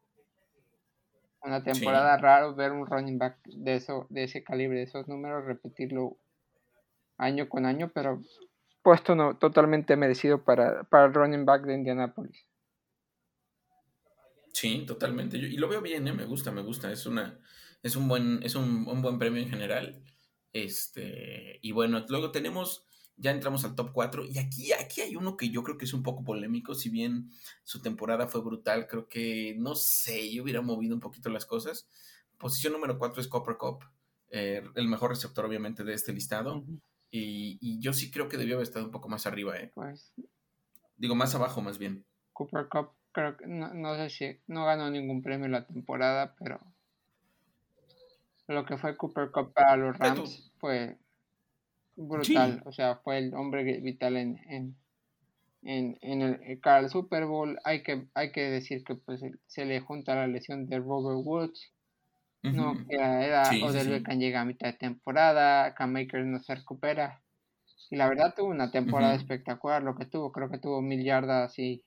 una 1.46 1.64
temporada 1.64 2.18
raro 2.18 2.56
ver 2.56 2.72
un 2.72 2.86
running 2.88 3.18
back 3.18 3.38
de 3.46 3.76
eso 3.76 4.08
de 4.10 4.24
ese 4.24 4.44
calibre, 4.44 4.80
de 4.80 4.84
esos 4.86 5.08
números, 5.08 5.46
repetirlo 5.46 6.18
año 7.18 7.48
con 7.48 7.66
año, 7.66 7.92
pero 7.94 8.22
puesto 8.82 9.16
no 9.16 9.38
totalmente 9.38 9.96
merecido 9.96 10.44
para, 10.44 10.84
para 10.84 11.06
el 11.06 11.14
running 11.14 11.46
back 11.46 11.64
de 11.64 11.76
Indianapolis. 11.76 12.46
Sí, 14.54 14.86
totalmente. 14.88 15.40
Yo- 15.40 15.48
y 15.48 15.58
lo 15.58 15.68
veo 15.68 15.82
bien, 15.82 16.08
¿eh? 16.08 16.14
me 16.14 16.26
gusta, 16.26 16.52
me 16.52 16.62
gusta. 16.62 16.92
Es 16.92 17.06
una, 17.06 17.40
es 17.84 17.96
un 17.96 18.08
buen, 18.08 18.42
es 18.44 18.56
un, 18.56 18.88
un 18.88 19.02
buen 19.02 19.20
premio 19.20 19.42
en 19.42 19.50
general. 19.50 20.04
Este, 20.54 21.60
y 21.62 21.72
bueno, 21.74 22.06
luego 22.08 22.32
tenemos, 22.32 22.85
ya 23.18 23.32
entramos 23.32 23.64
al 23.66 23.76
top 23.76 23.92
4. 23.94 24.26
Y 24.26 24.40
aquí, 24.40 24.74
aquí 24.74 25.02
hay 25.02 25.16
uno 25.16 25.38
que 25.38 25.50
yo 25.50 25.64
creo 25.64 25.78
que 25.78 25.86
es 25.86 25.94
un 25.94 26.04
poco 26.04 26.24
polémico. 26.24 26.76
Si 26.76 26.90
bien 26.90 27.32
su 27.64 27.82
temporada 27.82 28.28
fue 28.28 28.42
brutal, 28.42 28.88
creo 28.88 29.08
que, 29.08 29.56
no 29.58 29.76
sé, 29.76 30.32
yo 30.34 30.44
hubiera 30.44 30.62
movido 30.62 30.96
un 30.96 31.02
poquito 31.02 31.30
las 31.30 31.46
cosas. 31.46 31.88
Posición 32.38 32.74
número 32.74 32.98
4 32.98 33.22
es 33.22 33.28
Copper 33.28 33.58
Cup. 33.58 33.84
eh, 34.32 34.64
el 34.76 34.88
mejor 34.88 35.12
receptor, 35.12 35.46
obviamente, 35.46 35.84
de 35.84 35.94
este 35.94 36.12
listado. 36.12 36.66
Y, 37.10 37.58
y 37.62 37.80
yo 37.80 37.94
sí 37.94 38.12
creo 38.12 38.28
que 38.28 38.38
debió 38.38 38.56
haber 38.56 38.68
estado 38.68 38.86
un 38.86 38.92
poco 38.92 39.08
más 39.08 39.26
arriba, 39.26 39.58
¿eh? 39.58 39.72
Pues 39.74 40.14
Digo, 40.98 41.16
más 41.16 41.36
abajo, 41.36 41.62
más 41.62 41.78
bien. 41.78 42.06
Cooper 42.34 42.68
Cup, 42.68 42.90
creo 43.12 43.38
que 43.38 43.48
no, 43.48 43.74
no 43.74 43.96
sé 43.96 44.10
si 44.10 44.40
no 44.48 44.66
ganó 44.66 44.90
ningún 44.90 45.22
premio 45.22 45.46
en 45.46 45.52
la 45.54 45.66
temporada, 45.66 46.36
pero 46.38 46.60
lo 48.48 48.66
que 48.66 48.78
fue 48.78 48.96
Cooper 48.98 49.32
Cup 49.32 49.54
para 49.54 49.76
los 49.78 49.98
Rams 49.98 50.52
fue 50.60 50.98
brutal. 51.96 52.56
Sí. 52.56 52.62
O 52.66 52.72
sea, 52.72 52.98
fue 52.98 53.18
el 53.18 53.34
hombre 53.34 53.80
vital 53.82 54.18
en, 54.18 54.38
en, 54.50 54.76
en, 55.64 55.98
en 56.02 56.22
el 56.22 56.34
eh, 56.44 56.60
cara 56.62 56.78
al 56.78 56.90
Super 56.90 57.26
Bowl. 57.26 57.58
Hay 57.64 57.84
que, 57.84 58.08
hay 58.14 58.32
que 58.32 58.42
decir 58.42 58.84
que 58.84 58.96
pues 58.96 59.22
se 59.48 59.66
le 59.66 59.80
junta 59.82 60.16
la 60.16 60.28
lesión 60.28 60.68
de 60.68 60.78
Robert 60.80 61.22
Woods. 61.26 61.72
No, 62.44 62.74
Ujú. 62.74 62.86
era, 62.90 63.46
Sí, 63.46 63.62
Odell 63.64 63.86
sí. 63.86 63.90
Beckham 63.90 64.20
llega 64.20 64.42
a 64.42 64.46
mitad 64.46 64.68
de 64.68 64.78
temporada, 64.78 65.74
Cam 65.74 65.94
no 65.94 66.40
se 66.40 66.56
recupera. 66.56 67.22
Y 67.90 67.96
la 67.96 68.08
verdad 68.08 68.34
tuvo 68.36 68.48
una 68.50 68.72
temporada 68.72 69.16
espectacular 69.16 69.82
lo 69.84 69.96
que 69.96 70.06
tuvo. 70.06 70.32
Creo 70.32 70.50
que 70.50 70.60
tuvo 70.60 70.82
mil 70.82 71.04
yardas 71.04 71.58
y. 71.60 71.84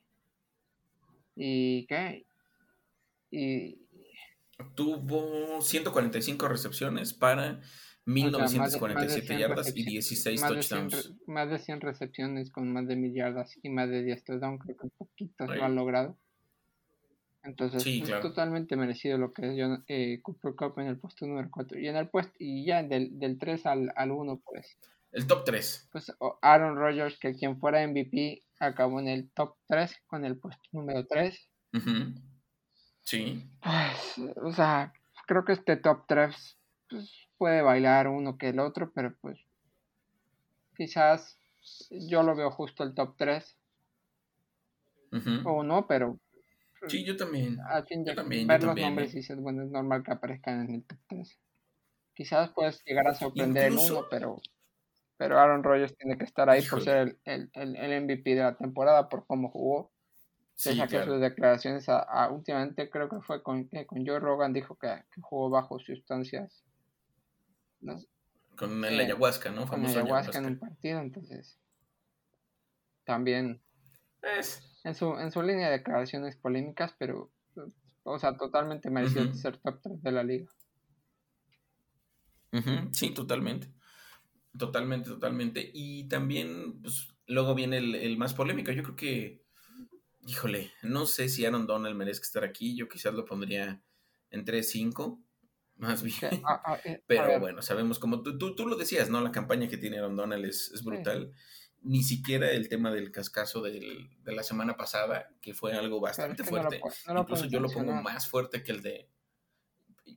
¿Y 1.37 1.87
qué? 1.87 2.25
Y. 3.31 3.79
Tuvo 4.75 5.61
145 5.61 6.49
recepciones 6.49 7.15
para 7.15 7.61
1947 8.09 9.39
yardas 9.39 9.77
y 9.77 9.85
16 9.85 10.41
touchdowns. 10.41 11.13
más 11.27 11.51
de 11.51 11.59
100 11.59 11.83
recepciones 11.83 12.51
con 12.51 12.73
más 12.73 12.89
de 12.89 12.97
mil 12.97 13.13
yardas 13.13 13.59
y 13.63 13.69
más 13.69 13.91
de 13.91 14.03
10 14.03 14.25
touchdowns, 14.25 14.63
creo 14.63 14.77
que 14.77 14.85
un 14.85 14.93
poquito 14.97 15.47
lo 15.47 15.65
han 15.65 15.75
logrado. 15.75 16.17
Entonces, 17.43 17.87
es 17.87 18.21
totalmente 18.21 18.77
merecido 18.77 19.17
lo 19.17 19.33
que 19.33 19.47
es 19.47 19.55
John, 19.57 19.85
eh, 19.89 20.21
Cooper 20.23 20.55
Cup 20.55 20.79
en 20.81 20.87
el 20.89 20.99
puesto 20.99 21.27
número 21.27 21.49
4. 21.51 21.79
Y 21.79 21.89
en 21.89 21.97
el 21.97 22.09
puesto, 22.09 22.35
y 22.39 22.65
ya 22.65 22.83
del, 22.83 23.19
del 23.19 23.39
3 23.39 23.67
al, 23.67 23.93
al 23.95 24.11
1, 24.11 24.43
pues. 24.45 24.77
El 25.13 25.27
top 25.27 25.45
3. 25.45 25.89
Pues 25.93 26.13
Aaron 26.43 26.77
Rodgers, 26.77 27.19
que 27.19 27.35
quien 27.35 27.59
fuera 27.59 27.87
MVP, 27.87 28.43
acabó 28.59 29.01
en 29.01 29.09
el 29.09 29.31
top 29.31 29.55
3 29.69 29.95
con 30.07 30.25
el 30.25 30.37
puesto 30.39 30.63
número 30.73 31.07
3. 31.07 31.49
Sí. 33.03 33.49
Pues, 33.63 34.29
o 34.43 34.53
sea, 34.53 34.93
creo 35.27 35.45
que 35.45 35.53
este 35.53 35.77
top 35.77 36.05
3 36.07 36.59
pues, 36.91 37.28
puede 37.39 37.63
bailar 37.63 38.09
uno 38.09 38.37
que 38.37 38.49
el 38.51 38.59
otro, 38.59 38.93
pero 38.93 39.15
pues 39.21 39.39
quizás 40.77 41.39
yo 41.91 42.23
lo 42.23 42.37
veo 42.37 42.51
justo 42.51 42.83
el 42.83 42.95
top 42.95 43.15
3. 43.17 43.57
O 45.45 45.63
no, 45.63 45.87
pero 45.87 46.21
Sí, 46.87 47.05
yo 47.05 47.17
también. 47.17 47.59
Al 47.61 47.85
fin 47.87 48.05
de 48.05 48.15
ver 48.15 48.63
los 48.63 48.77
nombres 48.77 49.13
y 49.13 49.17
dices, 49.17 49.41
bueno, 49.41 49.65
es 49.65 49.71
normal 49.71 50.03
que 50.05 50.13
aparezcan 50.13 50.69
en 50.69 50.75
el 50.77 50.85
top 50.85 50.99
3. 51.09 51.39
Quizás 52.15 52.51
puedes 52.51 52.83
llegar 52.85 53.09
a 53.09 53.15
sorprender 53.15 53.67
el 53.67 53.79
uno, 53.79 54.07
pero, 54.11 54.41
pero 55.17 55.39
Aaron 55.39 55.63
Rodgers 55.63 55.97
tiene 55.97 56.17
que 56.17 56.25
estar 56.25 56.49
ahí 56.49 56.63
por 56.63 56.83
ser 56.83 57.19
el, 57.25 57.51
el, 57.55 57.77
el, 57.77 58.03
MVP 58.05 58.35
de 58.35 58.43
la 58.43 58.57
temporada, 58.57 59.09
por 59.09 59.27
cómo 59.27 59.51
jugó. 59.51 59.93
Sí, 60.55 60.77
sus 60.77 61.21
declaraciones 61.21 61.89
a, 61.89 62.31
últimamente 62.33 62.91
creo 62.91 63.09
que 63.09 63.21
fue 63.21 63.45
con, 63.45 63.69
con 63.87 64.05
Joe 64.05 64.19
Rogan, 64.19 64.53
dijo 64.53 64.77
que, 64.77 64.89
jugó 65.21 65.51
bajo 65.51 65.79
sustancias. 65.79 66.65
Con 68.57 68.85
el 68.85 69.01
ayahuasca, 69.01 69.51
¿no? 69.51 69.67
Con 69.67 69.85
el 69.85 69.91
ayahuasca, 69.91 70.39
en 70.39 70.47
un 70.47 70.59
partido, 70.59 71.01
entonces. 71.01 71.59
También. 73.05 73.63
Es 74.23 74.69
en 74.85 74.95
su, 74.95 75.19
en 75.19 75.31
su 75.31 75.43
línea 75.43 75.67
de 75.67 75.79
declaraciones 75.79 76.37
polémicas, 76.37 76.95
pero, 76.99 77.31
o 78.05 78.19
sea, 78.19 78.37
totalmente 78.37 78.91
merecido 78.91 79.33
ser 79.35 79.59
top 79.59 79.81
3 79.83 80.03
de 80.03 80.13
la 80.13 80.23
liga. 80.23 80.49
Sí, 82.93 83.11
totalmente. 83.11 83.71
Totalmente, 84.57 85.11
totalmente. 85.11 85.71
Y 85.73 86.09
también, 86.09 86.81
pues, 86.81 87.09
luego 87.27 87.55
viene 87.55 87.79
el, 87.79 88.17
más 88.17 88.35
polémico. 88.35 88.73
Yo 88.73 88.83
creo 88.83 88.97
que, 88.97 89.45
híjole, 90.27 90.73
no 90.83 91.07
sé 91.07 91.29
si 91.29 91.45
Aaron 91.45 91.67
Donald 91.67 91.95
merezca 91.97 92.25
estar 92.25 92.45
aquí. 92.45 92.75
Yo 92.75 92.89
quizás 92.89 93.13
lo 93.15 93.25
pondría 93.25 93.83
entre 94.31 94.63
5, 94.63 95.21
más 95.79 96.03
bien. 96.03 96.43
Ah, 96.45 96.63
ah, 96.65 96.79
eh, 96.85 97.03
pero 97.07 97.41
bueno, 97.41 97.63
sabemos 97.63 97.99
como 97.99 98.23
tú, 98.23 98.37
tú, 98.37 98.55
tú, 98.55 98.67
lo 98.67 98.77
decías, 98.77 99.09
¿no? 99.09 99.21
La 99.21 99.33
campaña 99.33 99.69
que 99.69 99.79
tiene 99.79 99.99
Aaron 99.99 100.17
Donald 100.17 100.45
es, 100.45 100.71
es 100.75 100.85
brutal 100.85 101.33
ni 101.83 102.03
siquiera 102.03 102.51
el 102.51 102.69
tema 102.69 102.91
del 102.91 103.13
cascazo 103.13 103.63
de 103.63 104.09
la 104.25 104.43
semana 104.43 104.77
pasada, 104.77 105.31
que 105.41 105.55
fue 105.55 105.73
algo 105.75 106.01
bastante 106.01 106.45
fuerte. 106.45 106.81
Incluso 107.09 107.47
yo 107.47 107.61
lo 107.61 107.69
pongo 107.69 107.93
más 108.03 108.29
fuerte 108.29 108.63
que 108.63 108.73
el 108.73 108.83
de... 108.83 109.09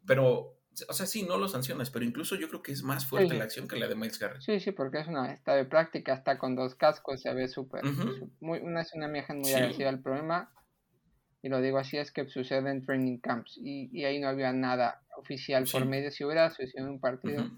Pero, 0.06 0.58
o 0.88 0.94
sea, 0.94 1.06
sí, 1.06 1.24
no 1.24 1.38
lo 1.38 1.48
sancionas, 1.48 1.92
pero 1.92 2.06
incluso 2.06 2.36
yo 2.36 2.50
creo 2.50 2.64
que 2.64 2.72
es 2.72 2.82
más 2.82 3.06
fuerte 3.06 3.36
la 3.36 3.44
acción 3.44 3.68
que 3.68 3.78
la 3.78 3.88
de 3.88 3.96
Miles 3.96 4.18
Garrett. 4.18 4.42
Sí, 4.42 4.60
sí, 4.60 4.72
porque 4.72 5.00
es 5.00 5.08
una 5.08 5.32
está 5.32 5.56
de 5.56 5.66
práctica, 5.66 6.14
está 6.14 6.38
con 6.38 6.56
dos 6.56 6.76
cascos, 6.76 7.22
se 7.22 7.34
ve 7.34 7.48
súper... 7.48 7.84
muy 8.40 8.60
una, 8.60 8.82
es 8.82 8.94
una 8.94 9.08
imagen 9.08 9.40
muy 9.40 9.54
agresiva. 9.54 9.90
El 9.90 10.02
problema, 10.02 10.52
y 11.44 11.50
lo 11.50 11.62
digo 11.62 11.78
así, 11.78 11.98
es 11.98 12.12
que 12.12 12.28
sucede 12.28 12.72
en 12.72 12.84
training 12.84 13.20
camps 13.20 13.58
y, 13.58 13.90
y 13.92 14.06
ahí 14.06 14.20
no 14.20 14.30
había 14.30 14.52
nada 14.52 15.01
oficial 15.18 15.66
por 15.72 15.86
medio. 15.86 16.12
Si 16.12 16.24
hubiera 16.24 16.50
sucedido 16.50 16.90
un 16.90 17.00
partido, 17.00 17.50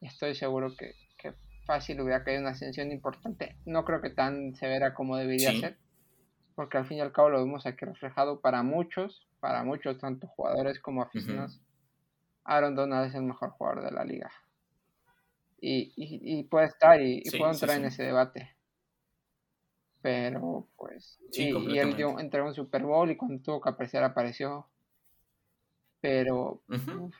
estoy 0.00 0.34
seguro 0.34 0.74
que 0.76 0.94
fácil 1.68 2.00
hubiera 2.00 2.24
caído 2.24 2.40
una 2.40 2.52
ascensión 2.52 2.90
importante. 2.90 3.54
No 3.66 3.84
creo 3.84 4.00
que 4.00 4.08
tan 4.08 4.54
severa 4.54 4.94
como 4.94 5.18
debería 5.18 5.52
ser, 5.52 5.76
porque 6.54 6.78
al 6.78 6.86
fin 6.86 6.96
y 6.96 7.00
al 7.02 7.12
cabo 7.12 7.28
lo 7.28 7.44
vemos 7.44 7.66
aquí 7.66 7.84
reflejado 7.84 8.40
para 8.40 8.62
muchos, 8.62 9.28
para 9.38 9.62
muchos, 9.64 9.98
tanto 9.98 10.26
jugadores 10.28 10.80
como 10.80 11.02
aficionados. 11.02 11.60
Aaron 12.44 12.74
Donald 12.74 13.10
es 13.10 13.14
el 13.14 13.22
mejor 13.22 13.50
jugador 13.50 13.84
de 13.84 13.90
la 13.90 14.04
liga. 14.04 14.32
Y, 15.60 16.44
puede 16.44 16.66
estar 16.66 17.02
y, 17.02 17.22
puede 17.36 17.52
entrar 17.52 17.76
en 17.76 17.84
ese 17.84 18.02
debate. 18.02 18.56
Pero 20.00 20.68
pues. 20.74 21.18
y, 21.32 21.76
él 21.76 21.96
dio, 21.96 22.18
entregó 22.18 22.48
un 22.48 22.54
Super 22.54 22.82
Bowl 22.84 23.10
y 23.10 23.16
cuando 23.16 23.42
tuvo 23.42 23.60
que 23.60 23.68
aparecer 23.68 24.02
apareció. 24.02 24.66
Pero. 26.00 26.62
o 26.68 27.10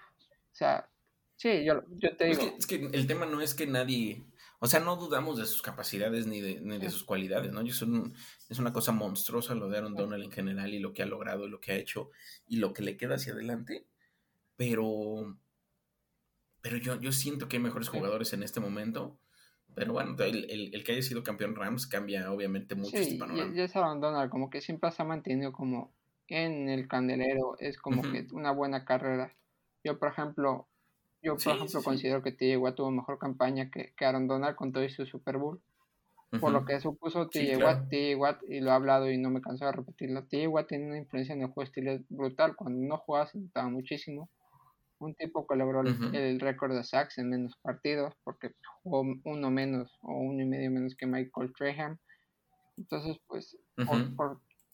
sea, 0.52 0.88
sí, 1.36 1.64
yo, 1.64 1.82
yo 1.90 2.16
te 2.16 2.26
digo. 2.26 2.54
es 2.58 2.66
que 2.66 2.76
el 2.76 3.06
tema 3.06 3.26
no 3.26 3.40
es 3.40 3.54
que 3.54 3.66
nadie 3.66 4.26
o 4.60 4.66
sea, 4.66 4.80
no 4.80 4.96
dudamos 4.96 5.38
de 5.38 5.46
sus 5.46 5.62
capacidades 5.62 6.26
ni 6.26 6.40
de, 6.40 6.60
ni 6.60 6.78
de 6.78 6.90
sus 6.90 7.04
cualidades, 7.04 7.52
¿no? 7.52 7.60
es 7.60 7.82
una 8.58 8.72
cosa 8.72 8.90
monstruosa 8.90 9.54
lo 9.54 9.68
de 9.68 9.78
Aaron 9.78 9.94
Donald 9.94 10.24
en 10.24 10.32
general 10.32 10.74
y 10.74 10.80
lo 10.80 10.92
que 10.92 11.02
ha 11.02 11.06
logrado 11.06 11.46
y 11.46 11.50
lo 11.50 11.60
que 11.60 11.72
ha 11.72 11.76
hecho 11.76 12.10
y 12.46 12.56
lo 12.56 12.72
que 12.72 12.82
le 12.82 12.96
queda 12.96 13.14
hacia 13.14 13.34
adelante. 13.34 13.86
Pero, 14.56 15.38
pero 16.60 16.76
yo, 16.78 17.00
yo 17.00 17.12
siento 17.12 17.46
que 17.46 17.58
hay 17.58 17.62
mejores 17.62 17.88
jugadores 17.88 18.32
en 18.32 18.42
este 18.42 18.58
momento. 18.58 19.20
Pero 19.74 19.92
bueno, 19.92 20.16
el, 20.18 20.82
que 20.82 20.92
haya 20.92 21.02
sido 21.02 21.22
campeón 21.22 21.54
Rams 21.54 21.86
cambia 21.86 22.32
obviamente 22.32 22.74
mucho 22.74 22.96
este 22.96 23.16
panorama. 23.16 23.54
Y, 23.54 23.60
es 23.60 23.76
Aaron 23.76 24.00
Donald, 24.00 24.28
como 24.28 24.50
que 24.50 24.60
siempre 24.60 24.90
se 24.90 25.02
ha 25.02 25.04
mantenido 25.04 25.52
como 25.52 25.94
en 26.28 26.68
el 26.68 26.88
candelero, 26.88 27.56
es 27.58 27.78
como 27.78 28.02
que 28.02 28.26
una 28.32 28.52
buena 28.52 28.84
carrera. 28.84 29.34
Yo, 29.82 29.98
por 29.98 30.08
ejemplo, 30.08 30.68
yo, 31.22 31.36
por 31.36 31.54
ejemplo, 31.54 31.82
considero 31.82 32.22
que 32.22 32.32
TJ 32.32 32.74
tuvo 32.74 32.90
mejor 32.90 33.18
campaña 33.18 33.70
que, 33.70 33.92
que 33.96 34.04
Aaron 34.04 34.28
Donald 34.28 34.56
con 34.56 34.72
todo 34.72 34.84
y 34.84 34.90
su 34.90 35.06
Super 35.06 35.38
Bowl. 35.38 35.60
Por 36.40 36.52
lo 36.52 36.66
que 36.66 36.78
supuso 36.78 37.28
TJ 37.28 37.56
Watt, 37.56 37.90
Watt, 38.18 38.42
y 38.46 38.60
lo 38.60 38.70
he 38.70 38.74
hablado 38.74 39.10
y 39.10 39.16
no 39.16 39.30
me 39.30 39.40
canso 39.40 39.64
de 39.64 39.72
repetirlo, 39.72 40.24
TJ 40.24 40.46
Watt 40.48 40.68
tiene 40.68 40.86
una 40.86 40.98
influencia 40.98 41.34
en 41.34 41.40
el 41.40 41.48
juego 41.48 41.62
estilo 41.62 41.98
brutal. 42.10 42.54
Cuando 42.54 42.86
no 42.86 42.98
jugaba 42.98 43.26
se 43.26 43.38
notaba 43.38 43.68
muchísimo. 43.70 44.28
Un 44.98 45.14
tipo 45.14 45.46
que 45.46 45.56
logró 45.56 45.82
el, 45.82 46.40
récord 46.40 46.74
de 46.74 46.82
sacks 46.84 47.18
en 47.18 47.30
menos 47.30 47.56
partidos, 47.62 48.14
porque 48.24 48.52
jugó 48.82 49.04
uno 49.24 49.50
menos 49.50 49.96
o 50.02 50.12
uno 50.12 50.42
y 50.42 50.44
medio 50.44 50.70
menos 50.70 50.96
que 50.96 51.06
Michael 51.06 51.52
Treham. 51.56 51.98
Entonces, 52.76 53.16
pues, 53.26 53.56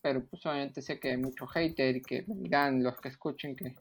pero 0.05 0.23
pues 0.27 0.45
obviamente 0.45 0.83
sé 0.83 1.01
que 1.01 1.13
hay 1.13 1.17
mucho 1.17 1.47
hater 1.47 1.97
y 1.97 2.03
que 2.03 2.25
dirán 2.29 2.83
los 2.83 3.01
que 3.01 3.09
escuchen 3.09 3.57
que 3.57 3.75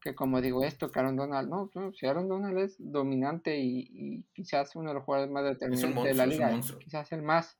que 0.00 0.14
como 0.14 0.40
digo 0.40 0.62
esto, 0.62 0.92
que 0.92 1.00
Aaron 1.00 1.16
Donald, 1.16 1.48
no, 1.48 1.68
si 1.92 2.06
Aaron 2.06 2.28
Donald 2.28 2.56
es 2.58 2.76
dominante 2.78 3.58
y, 3.58 4.24
quizás 4.32 4.76
uno 4.76 4.90
de 4.90 4.94
los 4.94 5.02
jugadores 5.02 5.32
más 5.32 5.42
determinantes 5.42 6.04
de 6.04 6.14
la 6.14 6.26
liga, 6.26 6.60
quizás 6.78 7.10
el 7.10 7.22
más, 7.22 7.58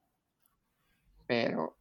pero 1.27 1.77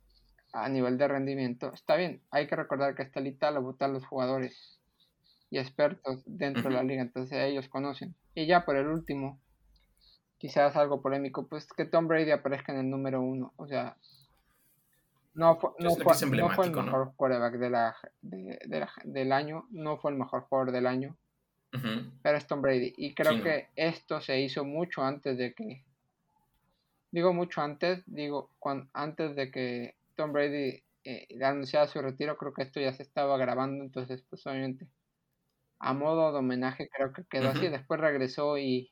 a 0.53 0.67
nivel 0.67 0.97
de 0.97 1.07
rendimiento, 1.07 1.71
está 1.73 1.95
bien, 1.95 2.23
hay 2.31 2.47
que 2.47 2.55
recordar 2.55 2.95
que 2.95 3.03
esta 3.03 3.19
lista 3.19 3.51
lo 3.51 3.61
votan 3.61 3.93
los 3.93 4.03
jugadores 4.07 4.79
y 5.51 5.59
expertos 5.59 6.23
dentro 6.25 6.63
de 6.63 6.71
la 6.71 6.81
liga, 6.81 7.03
entonces 7.03 7.37
ellos 7.39 7.69
conocen. 7.69 8.15
Y 8.33 8.47
ya 8.47 8.65
por 8.65 8.77
el 8.77 8.87
último, 8.87 9.39
quizás 10.39 10.75
algo 10.75 11.03
polémico, 11.03 11.47
pues 11.47 11.67
que 11.67 11.85
Tom 11.85 12.07
Brady 12.07 12.31
aparezca 12.31 12.73
en 12.73 12.79
el 12.79 12.89
número 12.89 13.21
uno, 13.21 13.53
o 13.57 13.67
sea, 13.67 13.95
no 15.37 15.55
fue, 15.55 15.69
no 15.77 15.95
fue, 15.95 16.65
el 16.65 16.71
mejor 16.71 17.13
quarterback 17.15 17.53
de 17.59 17.69
la, 17.69 17.95
del 19.03 19.31
año, 19.31 19.67
no 19.69 19.97
fue 19.99 20.09
el 20.09 20.17
mejor 20.17 20.41
jugador 20.41 20.71
del 20.71 20.87
año, 20.87 21.15
pero 22.23 22.37
es 22.37 22.47
Tom 22.47 22.63
Brady. 22.63 22.95
Y 22.97 23.13
creo 23.13 23.43
que 23.43 23.67
esto 23.75 24.19
se 24.19 24.41
hizo 24.41 24.65
mucho 24.65 25.03
antes 25.03 25.37
de 25.37 25.53
que, 25.53 25.83
digo 27.11 27.33
mucho 27.33 27.61
antes, 27.61 28.01
digo 28.07 28.49
cuando, 28.57 28.89
antes 28.93 29.35
de 29.35 29.51
que 29.51 29.95
Tom 30.15 30.33
Brady 30.33 30.81
eh, 31.03 31.27
anunciara 31.43 31.85
su 31.85 32.01
retiro, 32.01 32.35
creo 32.35 32.51
que 32.51 32.63
esto 32.63 32.79
ya 32.79 32.91
se 32.93 33.03
estaba 33.03 33.37
grabando, 33.37 33.83
entonces 33.83 34.23
pues 34.27 34.43
obviamente 34.47 34.87
a 35.77 35.93
modo 35.93 36.31
de 36.31 36.39
homenaje 36.39 36.89
creo 36.89 37.13
que 37.13 37.25
quedó 37.25 37.49
así, 37.49 37.67
después 37.67 37.99
regresó 37.99 38.57
y 38.57 38.91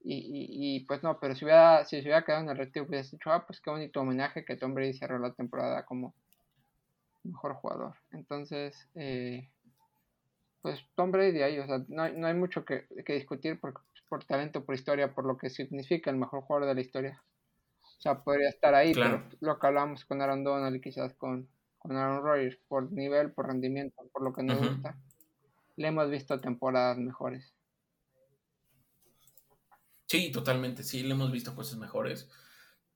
y, 0.00 0.76
y, 0.76 0.80
pues 0.86 1.02
no, 1.02 1.18
pero 1.18 1.34
si, 1.34 1.44
hubiera, 1.44 1.84
si 1.84 1.96
se 1.96 2.02
hubiera 2.02 2.24
quedado 2.24 2.44
en 2.44 2.50
el 2.50 2.56
retiro, 2.56 2.86
hubiera 2.86 3.06
dicho, 3.06 3.30
ah, 3.30 3.44
pues 3.46 3.60
qué 3.60 3.70
bonito 3.70 4.00
homenaje 4.00 4.44
que 4.44 4.56
Tom 4.56 4.74
Brady 4.74 4.94
cerró 4.94 5.18
la 5.18 5.32
temporada 5.32 5.84
como 5.84 6.14
mejor 7.24 7.54
jugador. 7.54 7.94
Entonces, 8.12 8.88
eh, 8.94 9.48
pues 10.62 10.84
Tom 10.94 11.10
Brady 11.10 11.42
ahí, 11.42 11.58
o 11.58 11.66
sea, 11.66 11.84
no 11.88 12.02
hay, 12.02 12.16
no 12.16 12.26
hay 12.26 12.34
mucho 12.34 12.64
que, 12.64 12.86
discutir 13.06 13.60
por, 13.60 13.74
por 14.08 14.24
talento, 14.24 14.64
por 14.64 14.74
historia, 14.74 15.14
por 15.14 15.26
lo 15.26 15.36
que 15.36 15.50
significa 15.50 16.10
el 16.10 16.16
mejor 16.16 16.42
jugador 16.42 16.68
de 16.68 16.74
la 16.74 16.80
historia. 16.80 17.22
O 17.82 18.00
sea, 18.00 18.22
podría 18.22 18.48
estar 18.48 18.74
ahí, 18.74 18.94
pero 18.94 19.24
lo 19.40 19.58
que 19.58 19.66
hablamos 19.66 20.04
con 20.04 20.22
Aaron 20.22 20.44
Donald 20.44 20.76
y 20.76 20.80
quizás 20.80 21.14
con, 21.14 21.48
con 21.78 21.96
Aaron 21.96 22.22
Rodgers, 22.22 22.56
por 22.68 22.92
nivel, 22.92 23.32
por 23.32 23.48
rendimiento, 23.48 24.08
por 24.12 24.22
lo 24.22 24.32
que 24.32 24.44
nos 24.44 24.58
gusta, 24.58 24.96
le 25.76 25.88
hemos 25.88 26.08
visto 26.08 26.40
temporadas 26.40 26.98
mejores. 26.98 27.57
Sí, 30.08 30.32
totalmente, 30.32 30.82
sí, 30.84 31.02
le 31.02 31.12
hemos 31.12 31.30
visto 31.30 31.54
cosas 31.54 31.78
mejores. 31.78 32.30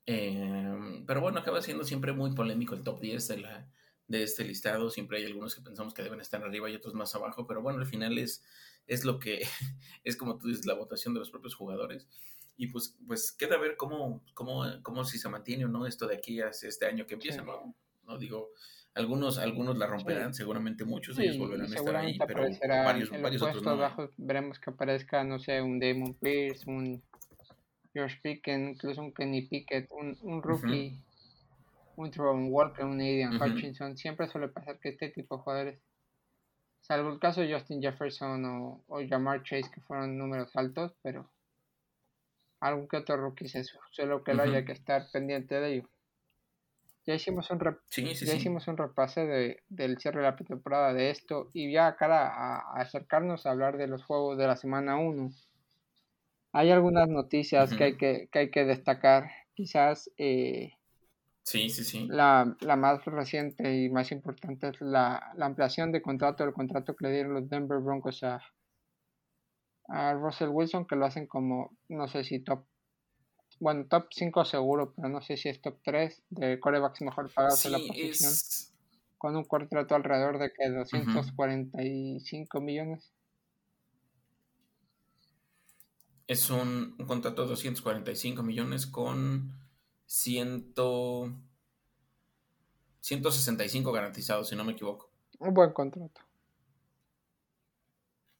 Em, 0.06 1.04
pero 1.04 1.20
bueno, 1.20 1.38
acaba 1.40 1.60
siendo 1.60 1.84
siempre 1.84 2.12
muy 2.12 2.34
polémico 2.34 2.74
el 2.74 2.82
top 2.82 3.00
10 3.00 3.28
de, 3.28 3.36
la, 3.38 3.70
de 4.08 4.22
este 4.22 4.44
listado. 4.44 4.88
Siempre 4.90 5.18
hay 5.18 5.26
algunos 5.26 5.54
que 5.54 5.60
pensamos 5.60 5.92
que 5.92 6.02
deben 6.02 6.20
estar 6.22 6.42
arriba 6.42 6.70
y 6.70 6.74
otros 6.74 6.94
más 6.94 7.14
abajo. 7.14 7.46
Pero 7.46 7.60
bueno, 7.60 7.80
al 7.80 7.86
final 7.86 8.16
es, 8.16 8.42
es 8.86 9.04
lo 9.04 9.18
que, 9.18 9.42
es 10.04 10.16
como 10.16 10.38
tú 10.38 10.48
dices, 10.48 10.64
la 10.64 10.74
votación 10.74 11.12
de 11.12 11.20
los 11.20 11.30
propios 11.30 11.54
jugadores. 11.54 12.08
Y 12.56 12.68
pues, 12.68 12.96
pues 13.06 13.30
queda 13.32 13.58
ver 13.58 13.76
cómo, 13.76 14.24
cómo, 14.32 14.64
cómo 14.82 15.04
si 15.04 15.18
se 15.18 15.28
mantiene 15.28 15.66
o 15.66 15.68
no 15.68 15.86
esto 15.86 16.06
de 16.06 16.16
aquí 16.16 16.40
a 16.40 16.48
este 16.48 16.86
año 16.86 17.06
que 17.06 17.14
empieza, 17.14 17.42
¿no? 17.42 17.74
No 18.04 18.18
digo, 18.18 18.52
algunos, 18.94 19.38
algunos 19.38 19.78
la 19.78 19.86
romperán, 19.86 20.34
seguramente 20.34 20.84
muchos 20.84 21.16
de 21.16 21.24
ellos 21.24 21.38
volverán 21.38 21.72
a 21.72 21.74
estar 21.74 21.96
ahí, 21.96 22.18
pero 22.26 22.42
varios, 22.84 23.10
varios 23.10 23.42
otros 23.42 23.62
no. 23.62 24.10
veremos 24.18 24.58
que 24.58 24.70
aparezca, 24.70 25.24
no 25.24 25.38
sé, 25.38 25.62
un 25.62 25.80
Damon 25.80 26.14
Pierce, 26.14 26.68
un 26.68 27.02
George 27.94 28.18
Pickens, 28.22 28.74
incluso 28.74 29.00
un 29.02 29.12
Kenny 29.12 29.42
Pickett, 29.42 29.88
un, 29.90 30.16
un 30.22 30.42
rookie, 30.42 30.98
un 31.96 32.10
Tron 32.10 32.48
Walker, 32.50 32.84
un 32.84 33.00
Adrian 33.00 33.40
Hutchinson. 33.40 33.96
Siempre 33.96 34.28
suele 34.28 34.48
pasar 34.48 34.78
que 34.78 34.90
este 34.90 35.10
tipo 35.10 35.36
de 35.36 35.42
jugadores, 35.42 35.78
salvo 36.80 37.12
el 37.12 37.18
caso 37.18 37.40
de 37.40 37.52
Justin 37.52 37.80
Jefferson 37.80 38.44
o, 38.44 38.84
o 38.88 39.00
Jamar 39.08 39.42
Chase, 39.42 39.70
que 39.72 39.80
fueron 39.82 40.18
números 40.18 40.54
altos, 40.54 40.92
pero 41.02 41.30
algún 42.60 42.88
que 42.88 42.98
otro 42.98 43.16
rookie 43.16 43.46
eso, 43.46 43.78
solo 43.90 44.22
que 44.22 44.34
lo 44.34 44.42
haya 44.42 44.64
que 44.64 44.72
estar 44.72 45.10
pendiente 45.12 45.60
de 45.60 45.74
ello. 45.74 45.88
Ya 47.04 47.14
hicimos 47.14 47.50
un, 47.50 47.58
ya 47.90 48.34
hicimos 48.34 48.68
un 48.68 48.76
repase 48.76 49.26
de, 49.26 49.62
del 49.68 49.98
cierre 49.98 50.20
de 50.20 50.26
la 50.26 50.36
temporada 50.36 50.92
de 50.92 51.10
esto 51.10 51.50
y 51.52 51.72
ya 51.72 51.96
cara 51.96 52.28
a, 52.28 52.80
acercarnos 52.80 53.44
a 53.44 53.50
hablar 53.50 53.76
de 53.76 53.88
los 53.88 54.04
juegos 54.04 54.38
de 54.38 54.46
la 54.46 54.56
semana 54.56 54.96
1. 54.96 55.32
Hay 56.52 56.70
algunas 56.70 57.08
noticias 57.08 57.74
que, 57.74 57.84
hay 57.84 57.96
que, 57.96 58.28
que 58.30 58.38
hay 58.38 58.50
que 58.50 58.64
destacar. 58.64 59.30
Quizás 59.54 60.10
eh, 60.16 60.74
sí, 61.42 61.70
sí, 61.70 61.82
sí. 61.82 62.06
La, 62.08 62.56
la, 62.60 62.76
más 62.76 63.04
reciente 63.04 63.82
y 63.82 63.88
más 63.88 64.12
importante 64.12 64.68
es 64.68 64.80
la, 64.80 65.32
la, 65.34 65.46
ampliación 65.46 65.90
de 65.90 66.02
contrato, 66.02 66.44
el 66.44 66.52
contrato 66.52 66.94
que 66.94 67.06
le 67.06 67.12
dieron 67.14 67.34
los 67.34 67.48
Denver 67.48 67.80
Broncos 67.80 68.22
a, 68.22 68.40
a 69.88 70.14
Russell 70.14 70.50
Wilson, 70.50 70.86
que 70.86 70.94
lo 70.94 71.06
hacen 71.06 71.26
como, 71.26 71.76
no 71.88 72.06
sé 72.06 72.22
si 72.22 72.38
top 72.40 72.64
bueno, 73.62 73.86
top 73.86 74.08
5 74.10 74.44
seguro, 74.44 74.92
pero 74.92 75.08
no 75.08 75.22
sé 75.22 75.36
si 75.36 75.48
es 75.48 75.62
top 75.62 75.78
3 75.84 76.24
de 76.30 76.58
corebacks 76.58 77.00
mejor 77.00 77.32
pagados 77.32 77.64
en 77.64 77.72
la 77.72 77.78
posición. 77.78 78.32
Con 79.18 79.36
un 79.36 79.44
contrato 79.44 79.94
alrededor 79.94 80.40
de 80.40 80.52
que 80.52 80.68
245 80.68 82.60
millones. 82.60 83.12
Es 86.26 86.50
un, 86.50 86.96
un, 86.98 87.06
contrato 87.06 87.42
de 87.42 87.50
245 87.50 88.42
millones 88.42 88.88
con 88.88 89.56
100, 90.06 90.74
165 93.00 93.92
garantizados, 93.92 94.48
si 94.48 94.56
no 94.56 94.64
me 94.64 94.72
equivoco. 94.72 95.08
Un 95.38 95.54
buen 95.54 95.72
contrato. 95.72 96.20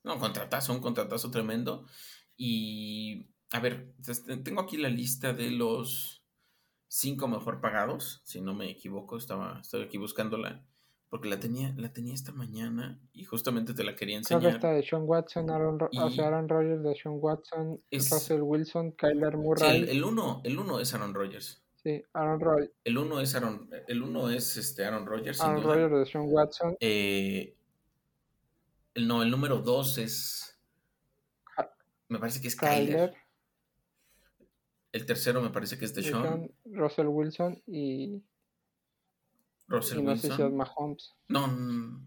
No, 0.03 0.15
un 0.15 0.21
contratazo, 0.21 0.73
un 0.73 0.81
contratazo 0.81 1.31
tremendo. 1.31 1.87
Y 2.37 3.32
a 3.53 3.61
ver, 3.61 3.93
tengo 4.43 4.63
aquí 4.63 4.79
la 4.79 4.89
lista 4.89 5.35
de 5.35 5.51
los 5.51 6.25
cinco 6.89 7.29
mejor 7.29 7.61
pagados, 7.61 8.23
si 8.25 8.41
no 8.41 8.55
me 8.55 8.71
equivoco, 8.71 9.17
estaba, 9.17 9.61
estoy 9.61 9.83
aquí 9.83 9.99
buscándola, 9.99 10.65
porque 11.11 11.29
la 11.29 11.39
tenía, 11.39 11.75
la 11.77 11.93
tenía 11.93 12.15
esta 12.15 12.33
mañana 12.33 12.99
y 13.13 13.25
justamente 13.25 13.75
te 13.75 13.85
la 13.85 13.95
quería 13.95 14.17
enseñar. 14.17 14.41
Creo 14.41 14.51
que 14.53 14.57
está 14.57 14.73
de 14.73 14.83
Sean 14.83 15.03
Watson, 15.05 15.51
Aaron, 15.51 15.79
Aaron 15.93 16.49
Rodgers, 16.49 16.83
de 16.83 16.95
Sean 16.95 17.17
Watson, 17.21 17.83
Russell 17.91 18.41
Wilson, 18.41 18.93
Kyler 18.93 19.37
Murray. 19.37 19.85
el, 19.89 20.03
uno, 20.03 20.41
el 20.45 20.59
uno 20.59 20.81
es 20.81 20.95
Aaron 20.95 21.13
Rodgers. 21.13 21.63
Sí, 21.83 22.03
Aaron 22.15 22.41
Rodgers. 22.41 22.73
El 22.85 22.97
uno 22.97 23.21
es 23.21 23.35
Aaron, 23.35 23.69
el 23.87 24.03
uno 24.03 24.31
es 24.31 24.57
este 24.57 24.87
Aaron 24.87 25.05
Rodgers. 25.05 25.41
Aaron 25.43 25.63
Rodgers 25.63 25.93
de 25.93 26.07
Sean 26.07 26.25
Watson. 26.27 26.77
Eh, 26.81 27.55
el, 28.95 29.07
no, 29.07 29.23
el 29.23 29.31
número 29.31 29.59
dos 29.59 29.99
es. 29.99 30.59
Me 32.09 32.19
parece 32.19 32.41
que 32.41 32.49
es 32.49 32.57
Kyler. 32.57 33.15
El 34.93 35.07
tercero 35.07 35.41
me 35.41 35.49
parece 35.49 35.79
que 35.79 35.87
es 35.87 35.95
de 35.95 36.03
Sean. 36.03 36.51
Russell 36.67 37.07
Wilson 37.07 37.63
y. 37.67 38.23
Russell 39.67 40.01
y 40.01 40.03
no 40.03 40.17
Sé 40.17 40.31
si 40.31 40.43
es 40.43 40.53
Mahomes. 40.53 41.15
No. 41.29 42.03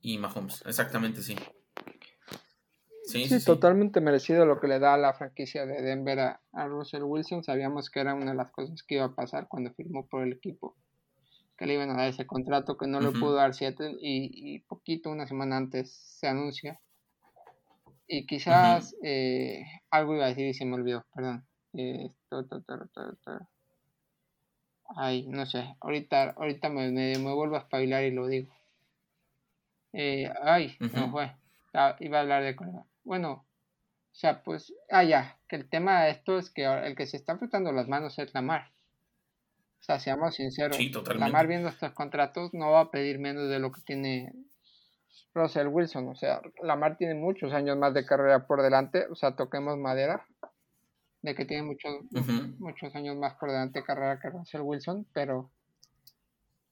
Y 0.00 0.18
Mahomes, 0.18 0.62
exactamente, 0.64 1.22
sí. 1.22 1.36
Sí, 3.04 3.26
sí, 3.26 3.44
totalmente 3.44 4.00
merecido 4.00 4.46
lo 4.46 4.60
que 4.60 4.68
le 4.68 4.78
da 4.78 4.94
a 4.94 4.98
la 4.98 5.12
franquicia 5.12 5.66
de 5.66 5.82
Denver 5.82 6.18
a, 6.20 6.66
Russell 6.68 7.02
Wilson. 7.02 7.42
Sabíamos 7.42 7.90
que 7.90 8.00
era 8.00 8.14
una 8.14 8.30
de 8.30 8.36
las 8.36 8.52
cosas 8.52 8.82
que 8.84 8.94
iba 8.94 9.04
a 9.04 9.14
pasar 9.14 9.48
cuando 9.48 9.74
firmó 9.74 10.06
por 10.06 10.22
el 10.22 10.32
equipo. 10.32 10.76
Que 11.58 11.66
le 11.66 11.74
iban 11.74 11.90
a 11.90 11.96
dar 11.96 12.08
ese 12.08 12.26
contrato 12.26 12.78
que 12.78 12.86
no 12.86 13.00
le 13.00 13.10
pudo 13.10 13.34
dar 13.34 13.52
y, 13.60 13.96
y 14.00 14.60
poquito, 14.60 15.10
una 15.10 15.26
semana 15.26 15.56
antes, 15.56 15.92
se 15.92 16.28
anuncia 16.28 16.80
y 18.12 18.26
quizás 18.26 18.94
eh, 19.02 19.64
algo 19.90 20.14
iba 20.14 20.26
a 20.26 20.28
decir 20.28 20.46
y 20.46 20.52
se 20.52 20.66
me 20.66 20.74
olvidó, 20.74 21.06
perdón. 21.14 21.46
Eh, 21.72 22.10
ay, 24.96 25.26
no 25.28 25.46
sé, 25.46 25.74
ahorita, 25.80 26.34
ahorita 26.36 26.68
me, 26.68 26.90
me, 26.90 27.16
vuelvo 27.16 27.56
a 27.56 27.60
espabilar 27.60 28.04
y 28.04 28.10
lo 28.10 28.26
digo. 28.26 28.54
Eh, 29.94 30.30
ay, 30.42 30.76
no 30.92 31.10
fue. 31.10 31.32
Ah, 31.72 31.96
iba 32.00 32.18
a 32.18 32.20
hablar 32.20 32.42
de 32.42 32.54
Bueno, 33.02 33.32
o 33.32 34.14
sea, 34.14 34.42
pues, 34.42 34.74
ah, 34.90 35.04
ya, 35.04 35.38
que 35.48 35.56
el 35.56 35.70
tema 35.70 36.02
de 36.02 36.10
esto 36.10 36.36
es 36.36 36.50
que 36.50 36.64
el 36.66 36.94
que 36.94 37.06
se 37.06 37.16
está 37.16 37.38
frotando 37.38 37.72
las 37.72 37.88
manos 37.88 38.18
es 38.18 38.34
Lamar. 38.34 38.72
O 39.80 39.84
sea, 39.84 39.98
seamos 39.98 40.34
sinceros, 40.34 40.76
sí, 40.76 40.92
Lamar 41.16 41.46
viendo 41.46 41.70
estos 41.70 41.92
contratos 41.92 42.52
no 42.52 42.72
va 42.72 42.80
a 42.80 42.90
pedir 42.90 43.18
menos 43.18 43.48
de 43.48 43.58
lo 43.58 43.72
que 43.72 43.80
tiene 43.80 44.34
Russell 45.34 45.68
Wilson. 45.68 46.08
O 46.08 46.14
sea, 46.14 46.40
Lamar 46.62 46.96
tiene 46.96 47.14
muchos 47.14 47.52
años 47.52 47.76
más 47.76 47.94
de 47.94 48.04
carrera 48.04 48.46
por 48.46 48.62
delante. 48.62 49.06
O 49.10 49.14
sea, 49.14 49.36
toquemos 49.36 49.78
madera. 49.78 50.26
De 51.22 51.36
que 51.36 51.44
tiene 51.44 51.62
muchos, 51.62 51.92
muchos 52.58 52.94
años 52.96 53.16
más 53.16 53.34
por 53.34 53.50
delante 53.50 53.78
de 53.78 53.84
carrera 53.84 54.18
que 54.20 54.30
Russell 54.30 54.62
Wilson. 54.62 55.06
Pero, 55.12 55.50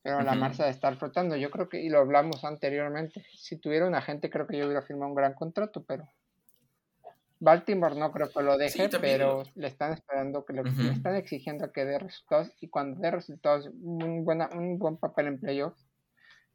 pero 0.03 0.22
Lamar 0.22 0.55
se 0.55 0.62
va 0.62 0.68
a 0.68 0.72
estar 0.72 0.96
frotando. 0.96 1.37
Yo 1.37 1.50
creo 1.50 1.68
que, 1.68 1.81
y 1.81 1.88
lo 1.88 2.00
hablamos 2.00 2.44
anteriormente, 2.44 3.24
si 3.33 3.59
tuviera 3.59 3.87
un 3.87 3.94
agente, 3.94 4.29
creo 4.29 4.46
que 4.46 4.59
yo 4.59 4.66
hubiera 4.66 4.83
firmado 4.83 5.11
un 5.11 5.14
gran 5.14 5.35
contrato. 5.35 5.85
Pero 5.85 6.09
Baltimore 7.38 7.94
no 7.94 8.11
creo 8.11 8.29
que 8.29 8.42
lo 8.42 8.59
deje, 8.59 8.88
pero 9.00 9.44
le 9.55 9.68
están 9.68 9.92
esperando, 9.92 10.44
que 10.44 10.53
le, 10.53 10.62
están 10.90 11.14
exigiendo 11.14 11.70
que 11.70 11.85
dé 11.85 11.98
resultados. 11.98 12.53
Y 12.61 12.68
cuando 12.68 13.00
dé 13.00 13.12
resultados, 13.12 13.70
un, 13.81 14.24
buena, 14.24 14.50
un 14.53 14.79
buen 14.79 14.96
papel 14.96 15.29
en 15.29 15.38
playoffs 15.38 15.89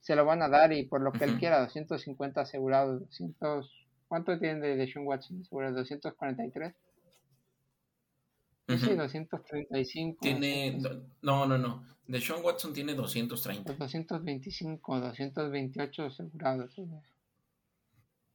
se 0.06 0.16
lo 0.16 0.24
van 0.24 0.44
a 0.44 0.48
dar 0.48 0.72
y 0.72 0.86
por 0.86 1.02
lo 1.02 1.12
que 1.12 1.24
él 1.24 1.40
quiera, 1.40 1.62
250 1.62 2.40
asegurados, 2.40 3.00
200, 3.00 3.88
¿cuánto 4.08 4.38
tiene 4.38 4.60
de, 4.60 4.76
de 4.76 4.88
Sean 4.88 5.08
Watson 5.08 5.42
asegurado? 5.42 5.78
243. 5.78 6.76
Sí, 8.68 8.96
235. 8.96 10.20
Tiene, 10.22 10.78
no, 11.24 11.48
no, 11.48 11.58
no. 11.58 11.88
De 12.06 12.22
Sean 12.22 12.44
Watson 12.44 12.72
tiene 12.72 12.94
230. 12.94 13.74
225, 13.74 15.00
228 15.00 16.04
asegurados. 16.06 16.76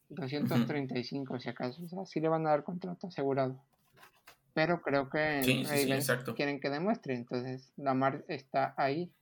235 0.08 1.38
si 1.38 1.48
acaso. 1.50 1.84
O 1.84 1.88
sea, 1.88 2.04
sí 2.04 2.18
le 2.18 2.28
van 2.28 2.48
a 2.48 2.50
dar 2.50 2.64
contrato 2.64 3.06
asegurado. 3.06 3.62
Pero 4.54 4.82
creo 4.82 5.08
que 5.08 5.44
sí, 5.44 5.64
sí, 5.64 5.88
quieren 6.34 6.58
que 6.58 6.68
demuestre. 6.68 7.14
Entonces, 7.14 7.72
Lamar 7.76 8.24
está 8.26 8.74
ahí. 8.76 9.12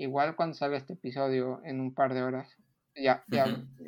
Igual 0.00 0.34
cuando 0.34 0.54
salga 0.54 0.78
este 0.78 0.94
episodio 0.94 1.60
en 1.62 1.78
un 1.78 1.92
par 1.94 2.14
de 2.14 2.22
horas, 2.22 2.56
ya, 2.94 3.22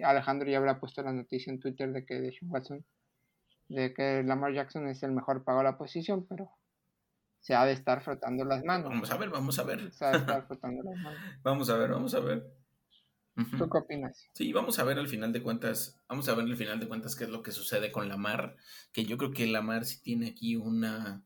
Alejandro 0.04 0.46
ya 0.46 0.58
habrá 0.58 0.78
puesto 0.78 1.02
la 1.02 1.10
noticia 1.10 1.50
en 1.50 1.58
Twitter 1.58 1.90
de 1.90 2.04
que 2.04 2.20
de 2.20 2.36
Watson, 2.42 2.84
de 3.70 3.94
que 3.94 4.22
Lamar 4.22 4.52
Jackson 4.52 4.86
es 4.88 5.02
el 5.02 5.12
mejor 5.12 5.42
pago 5.42 5.60
a 5.60 5.64
la 5.64 5.78
posición, 5.78 6.26
pero 6.28 6.50
se 7.40 7.54
ha 7.54 7.64
de 7.64 7.72
estar 7.72 8.02
frotando 8.02 8.44
las 8.44 8.62
manos. 8.62 8.90
Vamos 8.90 9.10
a 9.10 9.16
ver, 9.16 9.30
vamos 9.30 9.58
a 9.58 9.62
ver. 9.62 9.90
Se 9.90 10.04
ha 10.04 10.10
de 10.10 10.18
estar 10.18 10.46
frotando 10.46 10.82
las 10.82 10.96
manos. 11.02 11.20
vamos 11.42 11.70
a 11.70 11.76
ver, 11.78 11.90
vamos 11.90 12.14
a 12.14 12.20
ver. 12.20 12.46
¿Tú 13.56 13.70
qué 13.70 13.78
opinas? 13.78 14.28
Sí, 14.34 14.52
vamos 14.52 14.78
a 14.78 14.84
ver 14.84 14.98
al 14.98 15.08
final 15.08 15.32
de 15.32 15.42
cuentas, 15.42 15.98
vamos 16.10 16.28
a 16.28 16.34
ver 16.34 16.44
al 16.44 16.56
final 16.58 16.78
de 16.78 16.88
cuentas 16.88 17.16
qué 17.16 17.24
es 17.24 17.30
lo 17.30 17.42
que 17.42 17.52
sucede 17.52 17.90
con 17.90 18.10
Lamar, 18.10 18.56
que 18.92 19.06
yo 19.06 19.16
creo 19.16 19.32
que 19.32 19.46
Lamar 19.46 19.86
sí 19.86 20.02
tiene 20.02 20.28
aquí 20.28 20.56
una 20.56 21.24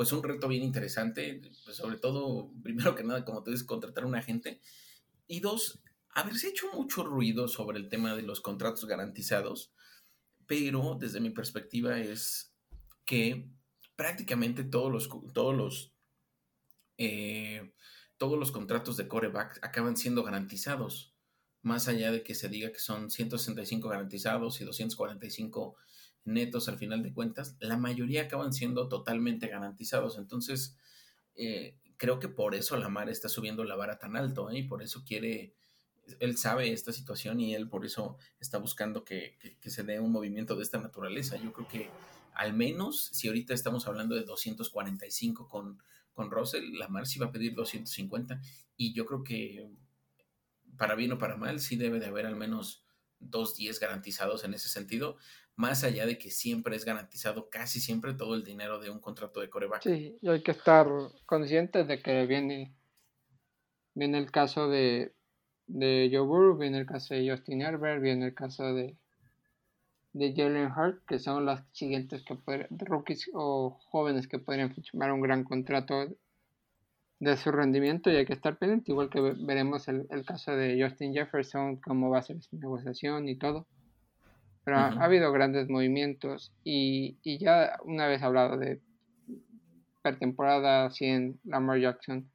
pues 0.00 0.12
un 0.12 0.22
reto 0.22 0.48
bien 0.48 0.62
interesante, 0.62 1.42
pues 1.62 1.76
sobre 1.76 1.98
todo, 1.98 2.50
primero 2.62 2.94
que 2.94 3.04
nada, 3.04 3.22
como 3.22 3.42
tú 3.42 3.50
dices, 3.50 3.66
contratar 3.66 4.04
a 4.04 4.06
un 4.06 4.14
agente. 4.14 4.58
Y 5.26 5.40
dos, 5.40 5.82
haberse 6.08 6.48
hecho 6.48 6.72
mucho 6.72 7.04
ruido 7.04 7.48
sobre 7.48 7.78
el 7.78 7.90
tema 7.90 8.16
de 8.16 8.22
los 8.22 8.40
contratos 8.40 8.86
garantizados, 8.86 9.74
pero 10.46 10.96
desde 10.98 11.20
mi 11.20 11.28
perspectiva 11.28 12.00
es 12.00 12.54
que 13.04 13.50
prácticamente 13.94 14.64
todos 14.64 14.90
los, 14.90 15.10
todos 15.34 15.54
los, 15.54 15.92
eh, 16.96 17.74
todos 18.16 18.38
los 18.38 18.52
contratos 18.52 18.96
de 18.96 19.06
coreback 19.06 19.58
acaban 19.60 19.98
siendo 19.98 20.22
garantizados, 20.22 21.14
más 21.60 21.88
allá 21.88 22.10
de 22.10 22.22
que 22.22 22.34
se 22.34 22.48
diga 22.48 22.72
que 22.72 22.78
son 22.78 23.10
165 23.10 23.86
garantizados 23.86 24.62
y 24.62 24.64
245 24.64 25.76
netos 26.24 26.68
al 26.68 26.78
final 26.78 27.02
de 27.02 27.12
cuentas, 27.12 27.56
la 27.60 27.76
mayoría 27.76 28.22
acaban 28.22 28.52
siendo 28.52 28.88
totalmente 28.88 29.48
garantizados. 29.48 30.18
Entonces, 30.18 30.76
eh, 31.34 31.76
creo 31.96 32.18
que 32.18 32.28
por 32.28 32.54
eso 32.54 32.76
la 32.76 32.88
mar 32.88 33.08
está 33.08 33.28
subiendo 33.28 33.64
la 33.64 33.76
vara 33.76 33.98
tan 33.98 34.16
alto 34.16 34.50
¿eh? 34.50 34.58
y 34.58 34.62
por 34.62 34.82
eso 34.82 35.04
quiere, 35.04 35.54
él 36.18 36.36
sabe 36.36 36.72
esta 36.72 36.92
situación 36.92 37.40
y 37.40 37.54
él 37.54 37.68
por 37.68 37.84
eso 37.84 38.16
está 38.38 38.58
buscando 38.58 39.04
que, 39.04 39.36
se 39.62 39.82
dé 39.82 40.00
un 40.00 40.12
movimiento 40.12 40.56
de 40.56 40.62
esta 40.62 40.78
naturaleza. 40.78 41.36
Yo 41.36 41.52
creo 41.52 41.68
que 41.68 41.90
al 42.34 42.54
menos, 42.54 43.10
si 43.12 43.28
ahorita 43.28 43.54
estamos 43.54 43.86
hablando 43.86 44.14
de 44.14 44.22
245 44.22 45.48
con, 45.48 45.82
con 46.14 46.30
Russell, 46.30 46.72
Lamar 46.78 47.06
sí 47.06 47.18
va 47.18 47.26
a 47.26 47.32
pedir 47.32 47.54
250 47.54 48.40
y 48.76 48.94
yo 48.94 49.04
creo 49.04 49.22
que 49.22 49.68
para 50.78 50.94
bien 50.94 51.12
o 51.12 51.18
para 51.18 51.36
mal 51.36 51.60
sí 51.60 51.76
debe 51.76 52.00
de 52.00 52.06
haber 52.06 52.24
al 52.24 52.36
menos 52.36 52.82
dos 53.18 53.54
10 53.54 53.78
garantizados 53.78 54.44
en 54.44 54.54
ese 54.54 54.70
sentido, 54.70 55.18
más 55.60 55.84
allá 55.84 56.06
de 56.06 56.16
que 56.16 56.30
siempre 56.30 56.74
es 56.74 56.86
garantizado 56.86 57.50
casi 57.50 57.80
siempre 57.80 58.14
todo 58.14 58.34
el 58.34 58.42
dinero 58.42 58.80
de 58.80 58.88
un 58.88 58.98
contrato 58.98 59.40
de 59.40 59.50
coreback. 59.50 59.82
Sí, 59.82 60.16
y 60.20 60.28
hay 60.28 60.42
que 60.42 60.52
estar 60.52 60.88
conscientes 61.26 61.86
de 61.86 62.02
que 62.02 62.24
viene, 62.26 62.74
viene 63.94 64.18
el 64.18 64.30
caso 64.30 64.68
de, 64.68 65.12
de 65.66 66.08
Joe 66.10 66.26
Burrow, 66.26 66.56
viene 66.56 66.78
el 66.78 66.86
caso 66.86 67.14
de 67.14 67.30
Justin 67.30 67.60
Herbert, 67.60 68.00
viene 68.00 68.26
el 68.26 68.34
caso 68.34 68.72
de, 68.72 68.96
de 70.14 70.34
Jalen 70.34 70.72
Hurt, 70.72 71.04
que 71.06 71.18
son 71.18 71.44
las 71.44 71.62
siguientes 71.72 72.24
que 72.24 72.36
pueden, 72.36 72.66
rookies 72.70 73.30
o 73.34 73.78
jóvenes 73.90 74.26
que 74.28 74.38
podrían 74.38 74.74
firmar 74.74 75.12
un 75.12 75.20
gran 75.20 75.44
contrato 75.44 76.08
de 77.18 77.36
su 77.36 77.52
rendimiento 77.52 78.10
y 78.10 78.16
hay 78.16 78.24
que 78.24 78.32
estar 78.32 78.56
pendiente, 78.56 78.92
igual 78.92 79.10
que 79.10 79.20
veremos 79.20 79.88
el, 79.88 80.06
caso 80.26 80.52
de 80.52 80.82
Justin 80.82 81.12
Jefferson, 81.12 81.76
cómo 81.76 82.08
va 82.08 82.20
a 82.20 82.22
ser 82.22 82.42
su 82.42 82.56
negociación 82.56 83.28
y 83.28 83.36
todo. 83.36 83.66
Pero 84.64 84.76
ha, 84.76 84.88
habido 85.04 85.32
grandes 85.32 85.68
movimientos 85.68 86.52
y, 86.64 87.18
ya 87.38 87.78
una 87.84 88.06
vez 88.06 88.22
hablado 88.22 88.58
de 88.58 88.80
pretemporada 90.02 90.90
100 90.90 91.40
Lamar 91.44 91.80
Jackson, 91.80 92.30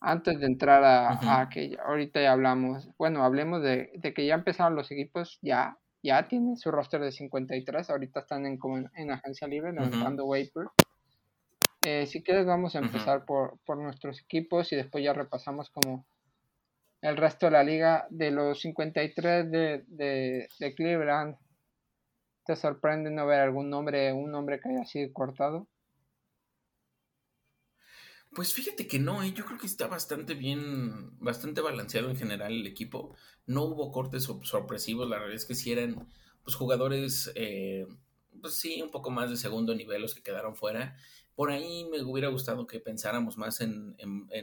antes 0.00 0.40
de 0.40 0.46
entrar 0.46 0.82
a, 0.84 1.48
que 1.50 1.76
ahorita 1.84 2.22
ya 2.22 2.32
hablamos, 2.32 2.88
bueno, 2.96 3.24
hablemos 3.24 3.62
de, 3.62 3.90
que 4.14 4.26
ya 4.26 4.34
empezaron 4.34 4.74
los 4.74 4.90
equipos, 4.90 5.38
ya, 5.42 5.76
ya 6.02 6.26
tienen 6.28 6.56
su 6.56 6.70
roster 6.70 7.00
de 7.00 7.12
53, 7.12 7.90
ahorita 7.90 8.20
están 8.20 8.46
en, 8.46 8.58
en, 8.94 9.10
agencia 9.10 9.46
libre, 9.46 9.72
levantando 9.72 10.24
uh 10.26 10.34
eh, 11.82 12.06
si 12.06 12.22
quieres 12.22 12.44
vamos 12.44 12.76
a 12.76 12.80
empezar 12.80 13.24
por, 13.24 13.58
nuestros 13.78 14.20
equipos 14.20 14.70
y 14.72 14.76
después 14.76 15.02
ya 15.02 15.14
repasamos 15.14 15.70
como 15.70 16.04
el 17.02 17.16
resto 17.16 17.46
de 17.46 17.52
la 17.52 17.64
liga. 17.64 18.06
De 18.10 18.30
los 18.30 18.60
53 18.60 19.50
de, 19.50 19.84
de, 19.86 20.48
de 20.58 20.74
Cleveland, 20.74 21.36
¿te 22.44 22.56
sorprende 22.56 23.10
no 23.10 23.26
ver 23.26 23.40
algún 23.40 23.70
nombre, 23.70 24.12
un 24.12 24.30
nombre 24.30 24.60
que 24.60 24.70
haya 24.70 24.84
sido 24.84 25.12
cortado? 25.12 25.68
Pues 28.32 28.54
fíjate 28.54 28.86
que 28.86 29.00
no, 29.00 29.24
¿eh? 29.24 29.32
yo 29.32 29.44
creo 29.44 29.58
que 29.58 29.66
está 29.66 29.88
bastante 29.88 30.34
bien, 30.34 31.18
bastante 31.18 31.60
balanceado 31.60 32.10
en 32.10 32.16
general 32.16 32.52
el 32.52 32.66
equipo. 32.66 33.16
No 33.46 33.64
hubo 33.64 33.90
cortes 33.90 34.28
sorpresivos, 34.42 35.08
la 35.08 35.16
realidad 35.18 35.36
es 35.36 35.46
que 35.46 35.56
sí 35.56 35.72
eran 35.72 36.08
pues, 36.44 36.54
jugadores, 36.54 37.32
eh, 37.34 37.88
pues 38.40 38.54
sí, 38.54 38.80
un 38.82 38.90
poco 38.92 39.10
más 39.10 39.30
de 39.30 39.36
segundo 39.36 39.74
nivel 39.74 40.02
los 40.02 40.14
que 40.14 40.22
quedaron 40.22 40.54
fuera. 40.54 40.96
Por 41.34 41.50
ahí 41.50 41.88
me 41.90 42.02
hubiera 42.02 42.28
gustado 42.28 42.68
que 42.68 42.78
pensáramos 42.78 43.36
más 43.36 43.60
en, 43.60 43.96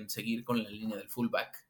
seguir 0.08 0.44
con 0.44 0.64
la 0.64 0.70
línea 0.70 0.98
del 0.98 1.10
fullback. 1.10 1.67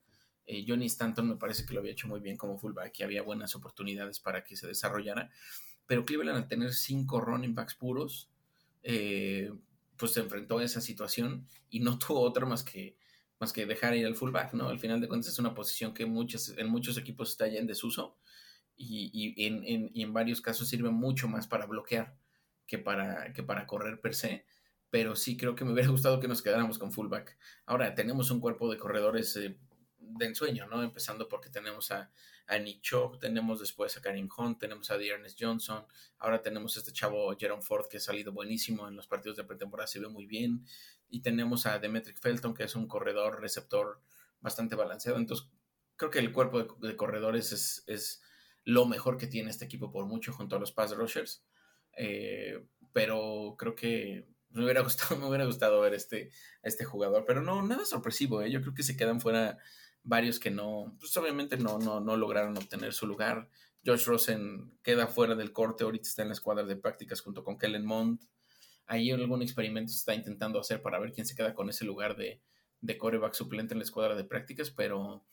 Eh, 0.48 0.64
Johnny 0.66 0.86
Stanton 0.86 1.28
me 1.28 1.36
parece 1.36 1.66
que 1.66 1.74
lo 1.74 1.82
había 1.82 1.92
hecho 1.92 2.08
muy 2.08 2.22
bien 2.22 2.38
como 2.38 2.58
fullback 2.58 2.98
y 3.00 3.04
había 3.04 3.22
buenas 3.22 3.54
oportunidades 3.56 4.20
para 4.20 4.44
que 4.44 4.56
se 4.56 4.66
desarrollara. 4.66 5.30
Pero 5.86 6.06
Cleveland 6.06 6.38
al 6.38 6.48
tener 6.48 6.74
cinco 6.74 7.20
running 7.20 7.54
backs 7.54 7.76
puros, 7.76 8.30
eh, 8.82 9.52
pues 9.98 10.14
se 10.14 10.22
enfrentó 10.22 10.60
a 10.60 10.64
esa 10.64 10.80
situación 10.80 11.46
y 11.70 11.82
no 11.82 12.00
tuvo 12.00 12.22
otra 12.22 12.46
más 12.46 12.64
que, 12.64 12.96
más 13.40 13.52
que 13.52 13.66
dejar 13.66 13.96
ir 13.96 14.06
al 14.06 14.16
fullback, 14.16 14.54
¿no? 14.54 14.70
Al 14.70 14.80
final 14.80 15.02
de 15.02 15.10
cuentas 15.10 15.34
es 15.34 15.40
una 15.40 15.54
posición 15.54 15.94
que 15.94 16.04
en 16.04 16.12
muchos 16.12 16.98
equipos 16.98 17.32
está 17.32 17.48
ya 17.48 17.60
en 17.60 17.68
desuso 17.68 18.18
y, 18.78 19.36
en, 19.46 20.14
varios 20.14 20.40
casos 20.40 20.70
sirve 20.70 20.92
mucho 20.92 21.28
más 21.28 21.48
para 21.48 21.66
bloquear 21.66 22.16
que 22.68 22.78
para, 22.78 23.34
que 23.34 23.44
para 23.44 23.66
correr 23.66 24.00
per 24.00 24.16
se. 24.16 24.46
Pero 24.90 25.16
sí 25.16 25.36
creo 25.36 25.56
que 25.56 25.66
me 25.66 25.74
hubiera 25.74 25.90
gustado 25.90 26.20
que 26.20 26.28
nos 26.28 26.42
quedáramos 26.42 26.78
con 26.78 26.92
fullback. 26.92 27.38
Ahora 27.66 27.94
tenemos 27.96 28.32
un 28.32 28.40
cuerpo 28.40 28.72
de 28.72 28.78
corredores 28.78 29.36
eh, 29.36 29.58
de 30.10 30.26
ensueño, 30.26 30.68
¿no? 30.68 30.84
Empezando 30.84 31.28
porque 31.28 31.50
tenemos 31.50 31.92
a, 31.92 32.12
a 32.48 32.58
Nick 32.58 32.82
Chubb, 32.82 33.20
tenemos 33.20 33.60
después 33.60 33.96
a 33.98 34.02
Karim 34.02 34.30
Hunt, 34.36 34.60
tenemos 34.60 34.90
a 34.90 34.98
Dearness 34.98 35.36
Johnson, 35.38 35.86
ahora 36.18 36.42
tenemos 36.42 36.76
a 36.76 36.80
este 36.80 36.94
chavo 36.94 37.36
Jerome 37.38 37.62
Ford 37.62 37.88
que 37.90 37.98
ha 37.98 38.00
salido 38.00 38.32
buenísimo 38.32 38.88
en 38.88 38.96
los 38.96 39.08
partidos 39.08 39.38
de 39.38 39.44
pretemporada, 39.44 39.88
se 39.88 40.00
ve 40.00 40.08
muy 40.08 40.26
bien, 40.26 40.66
y 41.10 41.22
tenemos 41.22 41.66
a 41.66 41.78
Demetric 41.80 42.20
Felton 42.20 42.54
que 42.54 42.64
es 42.64 42.76
un 42.76 42.88
corredor 42.88 43.42
receptor 43.42 44.02
bastante 44.40 44.76
balanceado, 44.76 45.18
entonces 45.18 45.48
creo 45.98 46.10
que 46.10 46.20
el 46.20 46.32
cuerpo 46.32 46.78
de, 46.80 46.96
corredores 46.96 47.52
es, 47.52 47.84
es, 47.88 48.22
lo 48.64 48.86
mejor 48.86 49.18
que 49.18 49.28
tiene 49.28 49.50
este 49.50 49.64
equipo 49.64 49.92
por 49.92 50.06
mucho 50.06 50.34
junto 50.34 50.58
a 50.58 50.60
los 50.60 50.74
pass 50.74 50.96
rushers, 50.96 51.46
eh, 51.98 52.66
pero 52.92 53.56
creo 53.58 53.76
que 53.76 54.28
me 54.50 54.64
hubiera 54.64 54.82
gustado, 54.84 55.18
me 55.18 55.28
hubiera 55.28 55.46
gustado 55.46 55.82
ver 55.82 55.94
este, 55.94 56.32
este 56.64 56.86
jugador, 56.86 57.26
pero 57.26 57.42
no, 57.42 57.62
nada 57.66 57.86
sorpresivo, 57.86 58.42
¿eh? 58.42 58.52
yo 58.52 58.62
creo 58.62 58.74
que 58.74 58.84
se 58.84 58.98
quedan 58.98 59.22
fuera 59.22 59.58
varios 60.08 60.40
que 60.40 60.50
no, 60.50 60.96
pues 61.00 61.16
obviamente 61.18 61.58
no, 61.58 61.80
no, 61.80 62.00
no 62.00 62.16
lograron 62.16 62.58
obtener 62.58 62.94
su 62.94 63.06
lugar. 63.06 63.50
Josh 63.86 64.06
Rosen 64.06 64.72
queda 64.82 65.08
fuera 65.08 65.36
del 65.36 65.52
corte, 65.52 65.84
ahorita 65.84 66.08
está 66.08 66.22
en 66.22 66.30
la 66.30 66.34
escuadra 66.34 66.64
de 66.64 66.78
prácticas 66.78 67.22
junto 67.22 67.44
con 67.44 67.58
Kellen 67.58 67.86
Mond. 67.86 68.22
Ahí 68.86 69.12
algún 69.12 69.42
experimento 69.42 69.92
se 69.92 70.00
está 70.00 70.16
intentando 70.16 70.60
hacer 70.60 70.82
para 70.82 70.98
ver 70.98 71.12
quién 71.12 71.28
se 71.28 71.36
queda 71.36 71.54
con 71.54 71.70
ese 71.70 71.84
lugar 71.84 72.16
de, 72.16 72.42
de 72.80 72.98
coreback 72.98 73.34
suplente 73.34 73.74
en 73.74 73.80
la 73.80 73.84
escuadra 73.84 74.16
de 74.16 74.24
prácticas, 74.24 74.72
pero, 74.72 75.26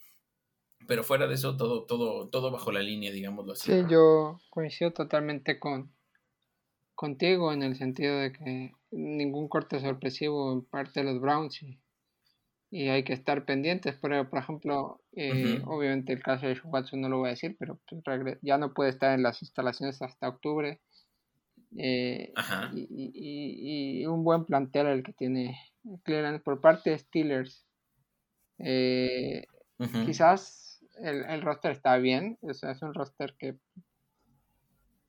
pero 0.88 1.04
fuera 1.04 1.28
de 1.28 1.34
eso, 1.34 1.56
todo, 1.56 1.84
todo, 1.84 2.28
todo 2.28 2.50
bajo 2.50 2.72
la 2.72 2.82
línea, 2.82 3.12
digámoslo 3.12 3.52
así. 3.52 3.70
Sí, 3.70 3.84
yo 3.88 4.40
coincido 4.50 4.92
totalmente 4.92 5.60
con 5.60 5.92
contigo 6.96 7.52
en 7.52 7.62
el 7.62 7.76
sentido 7.76 8.18
de 8.18 8.32
que 8.32 8.72
ningún 8.90 9.48
corte 9.48 9.80
sorpresivo 9.80 10.52
en 10.52 10.62
parte 10.62 11.00
de 11.00 11.12
los 11.12 11.20
Browns 11.20 11.62
y 11.62 11.80
y 12.74 12.88
hay 12.88 13.04
que 13.04 13.12
estar 13.12 13.44
pendientes. 13.44 13.96
Pero, 14.02 14.28
por 14.28 14.40
ejemplo, 14.40 15.00
eh, 15.12 15.62
obviamente 15.64 16.12
el 16.12 16.20
caso 16.20 16.48
de 16.48 16.58
Watson 16.64 17.00
no 17.00 17.08
lo 17.08 17.18
voy 17.18 17.28
a 17.28 17.30
decir, 17.30 17.54
pero 17.56 17.78
pues, 17.88 18.02
ya 18.42 18.58
no 18.58 18.74
puede 18.74 18.90
estar 18.90 19.14
en 19.14 19.22
las 19.22 19.42
instalaciones 19.42 20.02
hasta 20.02 20.28
octubre. 20.28 20.80
Eh, 21.76 22.32
y, 22.74 24.04
un 24.06 24.24
buen 24.24 24.44
plantel 24.44 24.88
el 24.88 25.04
que 25.04 25.12
tiene 25.12 25.56
Cleveland 26.02 26.42
por 26.42 26.60
parte 26.60 26.90
de 26.90 26.98
Steelers. 26.98 27.64
Eh, 28.58 29.46
quizás 30.04 30.84
el, 31.00 31.24
el, 31.26 31.42
roster 31.42 31.70
está 31.70 31.96
bien, 31.98 32.38
es 32.42 32.82
un 32.82 32.92
roster 32.92 33.36
que 33.38 33.56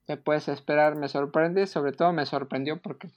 te 0.05 0.17
puedes 0.17 0.49
esperar, 0.49 0.95
me 0.95 1.09
sorprende, 1.09 1.65
sobre 1.65 1.93
todo 1.93 2.13
me 2.13 2.27
sorprendió 2.27 2.79
porque 2.79 3.09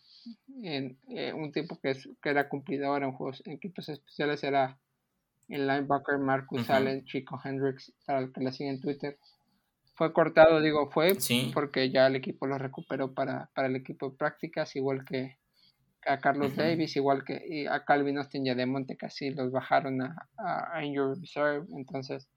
en, 0.62 0.99
eh, 1.09 1.33
un 1.33 1.53
tipo 1.53 1.79
que, 1.81 1.94
que 2.23 2.31
era 2.31 2.49
cumplidor 2.49 3.03
en 3.03 3.12
juegos 3.12 3.42
en 3.47 3.53
equipos 3.53 3.88
especiales 3.88 4.42
era 4.44 4.79
el 5.49 5.66
linebacker 5.66 6.18
Marcus 6.18 6.68
Allen, 6.68 7.05
Chico 7.05 7.40
Hendricks, 7.42 7.92
para 8.05 8.21
el 8.21 8.33
que 8.33 8.40
le 8.40 8.53
sigue 8.53 8.71
en 8.71 8.81
Twitter. 8.81 9.18
Fue 9.94 10.12
cortado, 10.12 10.61
digo, 10.61 10.90
fue 10.90 11.16
porque 11.53 11.90
ya 11.90 12.07
el 12.07 12.16
equipo 12.16 12.47
lo 12.47 12.59
recuperó 12.59 13.14
para, 13.14 13.51
para 13.55 13.66
el 13.66 13.77
equipo 13.77 14.11
de 14.11 14.16
prácticas, 14.16 14.77
igual 14.77 15.05
que, 15.05 15.38
a 16.07 16.18
Carlos 16.21 16.55
Davis, 16.55 16.97
igual 16.97 17.25
que 17.25 17.66
a 17.68 17.85
Calvin 17.85 18.18
Austin 18.18 18.47
y 18.47 18.51
a 18.51 18.55
Demonte 18.55 18.97
casi 18.97 19.31
los 19.31 19.51
bajaron 19.51 20.01
a, 20.03 20.29
a, 20.37 20.85
Injury 20.85 21.21
Reserve. 21.21 21.66
Entonces, 21.77 22.29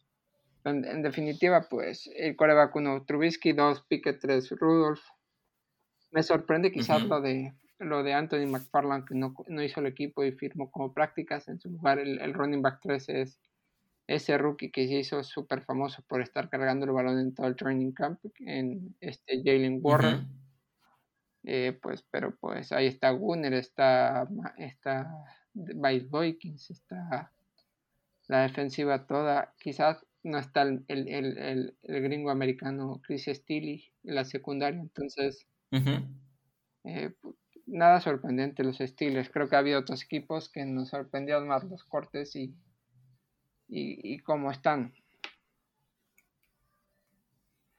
en, 0.63 1.01
definitiva, 1.01 1.67
pues 1.69 2.09
el 2.15 2.35
coreback 2.35 2.75
1 2.75 3.05
Trubisky, 3.05 3.53
2 3.53 3.85
Pickett, 3.87 4.19
3 4.19 4.49
Rudolph. 4.51 5.03
Me 6.11 6.23
sorprende 6.23 6.71
quizás 6.71 7.03
lo 7.03 7.21
de 7.21 7.53
lo 7.81 8.03
de 8.03 8.13
Anthony 8.13 8.47
McFarland 8.47 9.05
que 9.05 9.15
no, 9.15 9.63
hizo 9.63 9.79
el 9.79 9.87
equipo 9.87 10.23
y 10.23 10.31
firmó 10.31 10.71
como 10.71 10.93
prácticas. 10.93 11.47
En 11.47 11.59
su 11.59 11.69
lugar, 11.69 11.99
el, 11.99 12.33
running 12.33 12.61
back 12.61 12.79
3 12.81 13.09
es 13.09 13.39
ese 14.07 14.37
rookie 14.37 14.71
que 14.71 14.87
se 14.87 14.95
hizo 14.95 15.23
súper 15.23 15.63
famoso 15.63 16.03
por 16.07 16.21
estar 16.21 16.49
cargando 16.49 16.85
el 16.85 16.91
balón 16.91 17.19
en 17.19 17.33
todo 17.33 17.47
el 17.47 17.55
training 17.55 17.91
camp, 17.91 18.19
en 18.39 18.95
este 18.99 19.41
Jalen 19.43 19.79
Warren. 19.81 20.27
Eh, 21.43 21.77
pues, 21.81 22.03
pero 22.11 22.35
pues 22.35 22.71
ahí 22.71 22.87
está 22.87 23.09
Gunner, 23.11 23.53
está, 23.53 24.27
está 24.57 25.11
Vice 25.53 26.05
Boykins, 26.07 26.69
está 26.69 27.31
la 28.27 28.43
defensiva 28.43 29.07
toda. 29.07 29.53
Quizás 29.59 30.05
no 30.23 30.37
está 30.37 30.61
el, 30.61 30.83
el, 30.87 31.07
el, 31.37 32.01
gringo 32.03 32.29
americano 32.29 33.01
Chris 33.03 33.25
Steele 33.25 33.83
en 34.03 34.15
la 34.15 34.23
secundaria, 34.23 34.79
entonces 34.79 35.47
nada 37.71 38.01
sorprendente 38.01 38.63
los 38.63 38.81
estilos. 38.81 39.29
Creo 39.29 39.49
que 39.49 39.55
ha 39.55 39.59
habido 39.59 39.79
otros 39.79 40.03
equipos 40.03 40.49
que 40.49 40.65
nos 40.65 40.89
sorprendieron 40.89 41.47
más 41.47 41.63
los 41.63 41.83
cortes 41.83 42.35
y, 42.35 42.53
y, 43.67 44.19
cómo 44.19 44.51
están. 44.51 44.93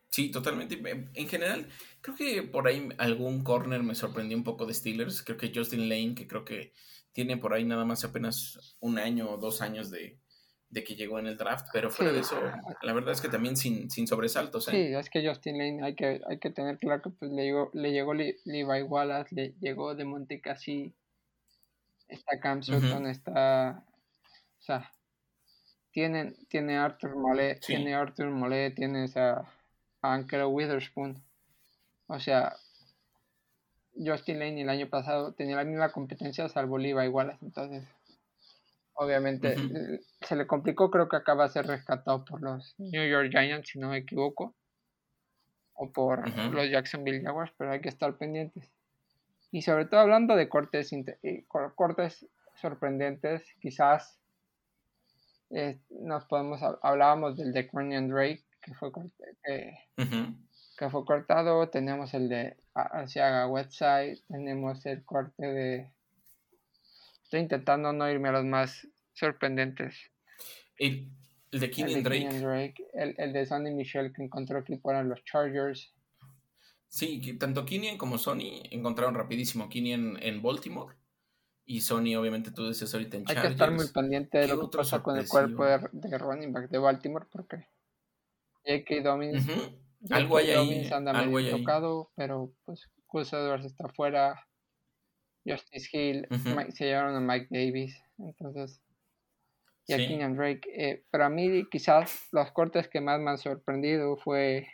Sí, 0.09 0.31
totalmente. 0.31 0.81
En 1.15 1.29
general, 1.29 1.69
creo 2.01 2.17
que 2.17 2.43
por 2.43 2.67
ahí 2.67 2.89
algún 2.99 3.45
corner 3.45 3.83
me 3.83 3.95
sorprendió 3.95 4.37
un 4.37 4.45
poco 4.45 4.67
de 4.67 4.75
Steelers. 4.75 5.23
Creo 5.23 5.39
que 5.39 5.53
Justin 5.55 5.89
Lane, 5.89 6.15
que 6.15 6.27
creo 6.27 6.45
que 6.45 6.73
tiene 7.13 7.37
por 7.37 7.55
ahí 7.55 7.65
nada 7.65 7.85
más 7.85 8.05
apenas 8.05 8.77
un 8.81 8.99
año 8.99 9.31
o 9.31 9.37
dos 9.37 9.61
años 9.61 9.91
de, 9.91 10.22
de 10.73 10.83
que 10.83 10.97
llegó 10.97 11.19
en 11.19 11.27
el 11.27 11.37
draft, 11.37 11.67
pero 11.71 11.91
fuera 11.91 12.13
de 12.13 12.21
eso, 12.21 12.41
la 12.81 12.95
verdad 12.95 13.13
es 13.13 13.21
que 13.21 13.29
también 13.29 13.59
sin, 13.59 13.91
sin 13.91 14.07
sobresaltos. 14.07 14.69
¿eh? 14.69 14.71
Sí, 14.71 14.95
es 14.95 15.11
que 15.11 15.27
Justin 15.27 15.59
Lane 15.59 15.85
hay 15.85 15.95
que, 15.95 16.23
hay 16.27 16.39
que 16.39 16.49
tener 16.49 16.79
claro 16.79 17.03
que 17.03 17.11
pues, 17.11 17.31
le 17.31 17.45
llegó, 17.45 17.71
le 17.75 17.93
llegó 17.93 18.15
Levi 18.15 18.83
Wallace, 18.83 19.35
le 19.35 19.53
llegó 19.61 19.95
de 19.95 20.07
Montecassi, 20.07 20.95
está 22.09 22.41
Cam 22.41 22.63
Sutton, 22.63 23.07
está... 23.07 23.85
O 24.61 24.65
sea, 24.65 24.91
tiene, 25.91 26.37
tiene 26.49 26.79
Arthur 26.79 27.17
Molet, 27.17 27.61
tiene 27.61 27.95
Arthur 27.95 28.31
Molet, 28.31 28.75
tienes 28.75 29.15
a, 29.19 29.47
a 30.01 30.47
Witherspoon. 30.47 31.23
O 32.07 32.19
sea, 32.19 32.57
Justin 33.95 34.39
Lane 34.39 34.63
el 34.63 34.71
año 34.71 34.89
pasado 34.89 35.35
tenía 35.35 35.57
la 35.57 35.65
misma 35.65 35.93
competencia 35.93 36.49
salvo 36.49 36.79
Levi 36.79 37.09
Wallace, 37.09 37.45
entonces 37.45 37.85
obviamente 38.95 39.55
eh, 39.55 40.01
se 40.21 40.37
le 40.37 40.47
complicó, 40.47 40.91
creo 40.91 41.09
que 41.09 41.17
acaba 41.17 41.45
de 41.45 41.51
ser 41.51 41.67
rescatado 41.67 42.25
por 42.25 42.43
los 42.43 42.75
New 42.79 43.09
York 43.09 43.31
Giants, 43.31 43.71
si 43.71 43.79
no 43.79 43.89
me 43.91 43.99
equivoco, 43.99 44.55
o 45.75 45.91
por 45.91 46.29
los 46.53 46.71
Jacksonville 46.71 47.23
Jaguars, 47.23 47.53
pero 47.57 47.73
hay 47.73 47.81
que 47.81 47.89
estar 47.89 48.17
pendientes. 48.17 48.71
Y 49.51 49.63
sobre 49.63 49.87
todo 49.87 50.01
hablando 50.01 50.37
de 50.37 50.49
cortes, 50.49 50.93
eh, 50.93 51.45
cortes 51.49 52.27
sorprendentes, 52.55 53.45
quizás 53.61 54.19
eh, 55.51 55.79
nos 55.91 56.25
podemos, 56.25 56.61
hablábamos 56.83 57.37
del 57.37 57.53
de 57.53 57.69
Cronian 57.69 58.09
Drake, 58.09 58.45
que 58.63 58.75
fue, 58.75 58.91
que 59.45 60.91
fue 60.91 61.05
cortado, 61.05 61.69
tenemos 61.69 62.15
el 62.15 62.29
de 62.29 62.57
Asiaga 62.75 63.47
Website, 63.47 64.21
tenemos 64.29 64.87
el 64.87 65.05
corte 65.05 65.47
de 65.47 65.93
Estoy 67.33 67.45
intentando 67.45 67.95
no 67.95 68.11
irme 68.11 68.29
a 68.29 68.33
los 68.33 68.45
más 68.45 68.87
sorprendentes. 69.15 70.11
El, 70.77 71.09
de 71.51 71.71
Kenyon 71.71 72.03
Drake. 72.03 72.75
El, 72.93 73.33
de 73.33 73.47
Sonny 73.47 73.71
Michel 73.71 74.13
que 74.13 74.23
encontró 74.23 74.59
aquí 74.59 74.77
para 74.77 75.03
los 75.03 75.25
Chargers. 75.25 75.95
Sí, 76.89 77.39
tanto 77.39 77.65
Kenyon 77.65 77.97
como 77.97 78.19
Sony 78.19 78.61
encontraron 78.71 79.15
rapidísimo. 79.15 79.71
Kenyon 79.71 80.19
en 80.23 80.43
Baltimore 80.43 80.95
y 81.65 81.81
Sony, 81.81 82.17
obviamente, 82.19 82.51
tú 82.51 82.67
decías 82.67 82.93
ahorita 82.93 83.17
en 83.17 83.25
Chargers. 83.25 83.45
Hay 83.45 83.49
que 83.49 83.55
estar 83.55 83.71
muy 83.71 83.89
pendiente 83.89 84.37
de 84.37 84.49
lo 84.49 84.69
que 84.69 84.77
pasa 84.77 85.03
con 85.03 85.17
el 85.17 85.27
cuerpo 85.27 85.65
de, 85.65 86.19
running 86.19 86.53
back 86.53 86.69
de 86.69 86.77
Baltimore 86.77 87.25
porque 87.33 87.67
J.K. 88.67 89.09
Dobbins, 89.09 89.47
algo 90.11 90.37
hay 90.37 90.51
ahí, 90.51 90.91
anda 90.93 91.13
algo 91.13 91.37
medio 91.37 91.57
tocado, 91.57 92.13
pero 92.15 92.53
pues 92.67 92.91
Gus 93.09 93.33
Edwards 93.33 93.65
está 93.65 93.89
fuera. 93.89 94.47
Justice 95.45 95.89
Hill, 95.93 96.27
se 96.71 96.85
llevaron 96.85 97.17
a 97.17 97.21
Mike 97.21 97.49
Davis, 97.51 98.01
entonces, 98.19 98.81
y 99.87 99.93
a 99.95 99.97
Kenyan 99.97 100.37
Drake. 100.37 100.63
Eh, 100.75 101.05
para 101.11 101.29
mí, 101.29 101.69
quizás 101.71 102.29
los 102.33 102.51
cortes 102.53 102.89
que 102.89 103.01
más 103.01 103.21
me 103.21 103.31
han 103.31 103.39
sorprendido 103.39 104.17
fue 104.17 104.69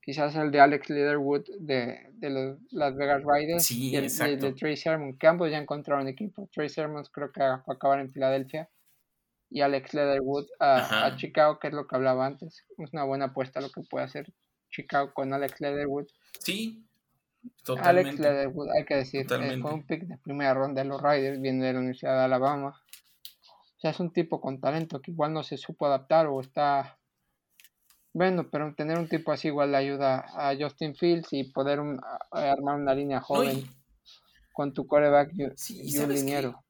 quizás 0.00 0.36
el 0.36 0.50
de 0.50 0.60
Alex 0.60 0.88
Leatherwood 0.88 1.44
de, 1.58 1.98
de 2.12 2.30
los 2.30 2.58
Las 2.70 2.96
Vegas 2.96 3.22
Riders 3.26 3.70
y 3.72 3.96
el 3.96 4.08
de, 4.40 4.52
Trey 4.52 4.76
Sermon, 4.76 5.18
que 5.18 5.26
ambos 5.26 5.50
ya 5.50 5.58
encontraron 5.58 6.08
equipo. 6.08 6.48
Trey 6.52 6.68
Sermon 6.68 7.04
creo 7.12 7.32
que 7.32 7.40
va 7.40 7.64
a 7.66 7.72
acabar 7.72 8.00
en 8.00 8.12
Filadelfia 8.12 8.70
y 9.50 9.60
Alex 9.60 9.94
Leatherwood 9.94 10.46
a, 10.58 11.06
a, 11.06 11.16
Chicago, 11.16 11.58
que 11.58 11.68
es 11.68 11.74
lo 11.74 11.86
que 11.86 11.96
hablaba 11.96 12.24
antes. 12.24 12.64
Es 12.78 12.92
una 12.92 13.04
buena 13.04 13.26
apuesta 13.26 13.60
lo 13.60 13.70
que 13.70 13.82
puede 13.82 14.04
hacer 14.04 14.32
Chicago 14.70 15.12
con 15.12 15.32
Alex 15.32 15.60
Leatherwood. 15.60 16.06
Sí, 16.40 16.85
Alex 17.80 18.18
Leatherwood, 18.18 18.68
hay 18.76 18.84
que 18.84 18.96
decir, 18.96 19.26
eh, 19.30 19.58
fue 19.60 19.72
un 19.72 19.86
pick 19.86 20.02
de 20.02 20.18
primera 20.18 20.54
ronda 20.54 20.82
de 20.82 20.88
los 20.88 21.02
Riders, 21.02 21.40
viene 21.40 21.64
de 21.64 21.72
la 21.72 21.78
Universidad 21.78 22.18
de 22.18 22.24
Alabama. 22.24 22.80
O 23.76 23.80
sea, 23.80 23.90
es 23.90 24.00
un 24.00 24.12
tipo 24.12 24.40
con 24.40 24.60
talento 24.60 25.00
que 25.00 25.10
igual 25.10 25.32
no 25.32 25.42
se 25.42 25.56
supo 25.56 25.86
adaptar 25.86 26.26
o 26.26 26.40
está. 26.40 26.98
Bueno, 28.12 28.48
pero 28.50 28.74
tener 28.74 28.98
un 28.98 29.08
tipo 29.08 29.32
así 29.32 29.48
igual 29.48 29.72
le 29.72 29.76
ayuda 29.76 30.24
a 30.34 30.56
Justin 30.58 30.94
Fields 30.94 31.32
y 31.32 31.44
poder 31.44 31.80
armar 32.30 32.80
una 32.80 32.94
línea 32.94 33.20
joven 33.20 33.66
con 34.54 34.72
tu 34.72 34.86
coreback 34.86 35.32
y, 35.68 35.98
un 35.98 36.14
liniero. 36.14 36.64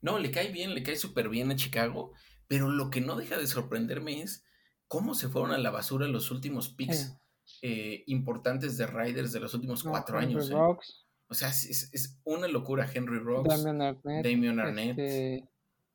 No, 0.00 0.20
le 0.20 0.30
cae 0.30 0.52
bien, 0.52 0.72
le 0.72 0.84
cae 0.84 0.94
súper 0.94 1.28
bien 1.28 1.50
a 1.50 1.56
Chicago, 1.56 2.12
pero 2.46 2.70
lo 2.70 2.90
que 2.90 3.00
no 3.00 3.16
deja 3.16 3.36
de 3.36 3.48
sorprenderme 3.48 4.22
es 4.22 4.44
cómo 4.86 5.14
se 5.14 5.28
fueron 5.28 5.50
a 5.50 5.58
la 5.58 5.70
basura 5.70 6.06
los 6.06 6.30
últimos 6.30 6.68
picks. 6.68 7.16
Eh, 7.62 8.04
importantes 8.06 8.76
de 8.76 8.86
Riders 8.86 9.32
de 9.32 9.40
los 9.40 9.54
últimos 9.54 9.82
cuatro 9.82 10.18
años. 10.18 10.50
¿eh? 10.50 10.54
O 10.54 11.34
sea, 11.34 11.48
es, 11.48 12.20
una 12.24 12.48
locura. 12.48 12.88
Henry 12.92 13.18
Rocks, 13.18 13.64
Damian 13.64 14.60
Arnett, 14.60 14.98
este 14.98 15.48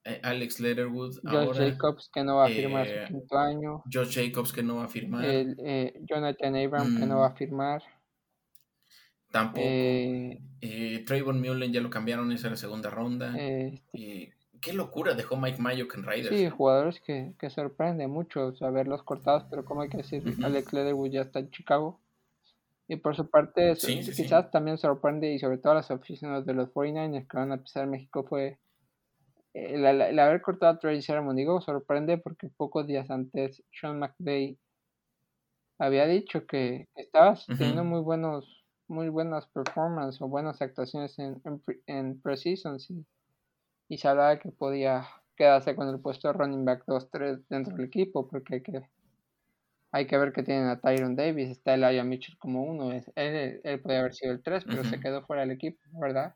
eh, 0.04 0.20
Alex 0.24 0.60
Letterwood, 0.60 1.20
Josh 1.24 1.58
Jacobs 1.58 2.10
que 2.14 2.24
no 2.24 2.38
va 2.38 2.46
a 2.46 2.50
firmar 2.50 2.88
su 2.88 3.14
quinto 3.14 3.38
año, 3.38 3.84
Josh 3.92 4.16
Jacobs 4.16 4.52
que 4.52 4.64
no 4.64 4.78
va 4.78 4.86
a 4.86 4.88
firmar, 4.88 5.24
Jonathan 6.02 6.56
Abram 6.56 7.00
que 7.00 7.06
no 7.06 7.20
va 7.20 7.28
a 7.28 7.32
mm. 7.32 7.38
firmar. 7.38 7.84
Tampoco. 9.30 9.66
Trayvon 11.06 11.40
Mullen 11.40 11.72
ya 11.72 11.82
lo 11.82 11.90
cambiaron, 11.90 12.32
esa 12.32 12.50
la 12.50 12.58
segunda 12.58 12.90
ronda. 12.90 13.34
Este 13.38 14.34
qué 14.62 14.74
locura 14.74 15.16
dejó 15.16 15.36
Mike 15.36 15.62
Mayock 15.62 15.96
en 15.96 16.04
Raiders. 16.04 16.36
Sí, 16.36 16.50
jugadores 16.50 17.02
que, 17.02 17.34
que 17.40 17.50
sorprende 17.50 18.08
mucho 18.08 18.56
saberlos 18.56 19.04
cortados, 19.04 19.46
pero 19.50 19.66
como 19.66 19.82
hay 19.82 19.90
que 19.90 19.98
decir, 19.98 20.24
Alex 20.44 20.72
Leatherwood 20.72 21.10
ya 21.10 21.22
está 21.22 21.40
en 21.40 21.50
Chicago. 21.50 22.00
Y 22.88 22.98
por 22.98 23.16
su 23.16 23.30
parte, 23.30 23.74
quizás 23.76 24.52
también 24.52 24.78
sorprende, 24.78 25.32
y 25.32 25.40
sobre 25.40 25.58
todo 25.58 25.74
las 25.74 25.90
oficinas 25.92 26.46
de 26.46 26.54
los 26.54 26.70
49ers 26.74 27.28
que 27.28 27.38
van 27.38 27.52
a 27.52 27.58
pisar 27.58 27.88
México, 27.88 28.26
fue 28.28 28.60
el, 29.54 29.86
haber 30.20 30.42
cortado 30.42 30.74
a 30.74 30.80
Trey 30.80 31.02
Sermon. 31.02 31.36
Digo, 31.36 31.62
sorprende 31.62 32.18
porque 32.18 32.50
pocos 32.50 32.86
días 32.88 33.10
antes 33.10 33.64
Sean 33.72 34.00
McVay 34.00 34.58
había 35.80 36.06
dicho 36.06 36.46
que, 36.46 36.88
estabas 36.96 37.46
teniendo 37.48 37.84
muy 37.84 38.02
buenos 38.02 38.58
muy 38.88 39.08
buenas 39.08 39.48
performances 39.48 40.22
o 40.22 40.28
buenas 40.28 40.62
actuaciones 40.62 41.18
en, 41.18 41.42
en, 41.46 41.62
en 41.88 42.22
Preseasons 42.22 42.92
y 43.92 43.98
se 43.98 44.08
hablaba 44.08 44.40
que 44.40 44.50
podía 44.54 45.06
quedarse 45.36 45.76
con 45.76 45.90
el 45.90 46.00
puesto 46.00 46.30
de 46.30 46.34
running 46.34 46.64
back 46.64 46.86
2-3 46.86 47.44
dentro 47.50 47.76
del 47.76 47.88
equipo, 47.88 48.26
porque 48.26 48.56
hay 48.56 48.62
que, 48.64 48.88
hay 49.92 50.08
que 50.08 50.18
ver 50.18 50.32
que 50.32 50.44
tienen 50.44 50.70
a 50.70 50.80
Tyron 50.80 51.18
Davis, 51.18 51.50
está 51.50 51.74
Elijah 51.74 52.06
Mitchell 52.06 52.38
como 52.38 52.64
uno, 52.64 52.94
él, 52.94 53.60
él 53.62 53.82
podía 53.82 54.00
haber 54.00 54.14
sido 54.14 54.32
el 54.32 54.42
3, 54.42 54.64
pero 54.64 54.86
se 54.86 54.98
quedó 55.02 55.26
fuera 55.26 55.42
del 55.42 55.52
equipo, 55.52 55.78
¿verdad? 56.00 56.36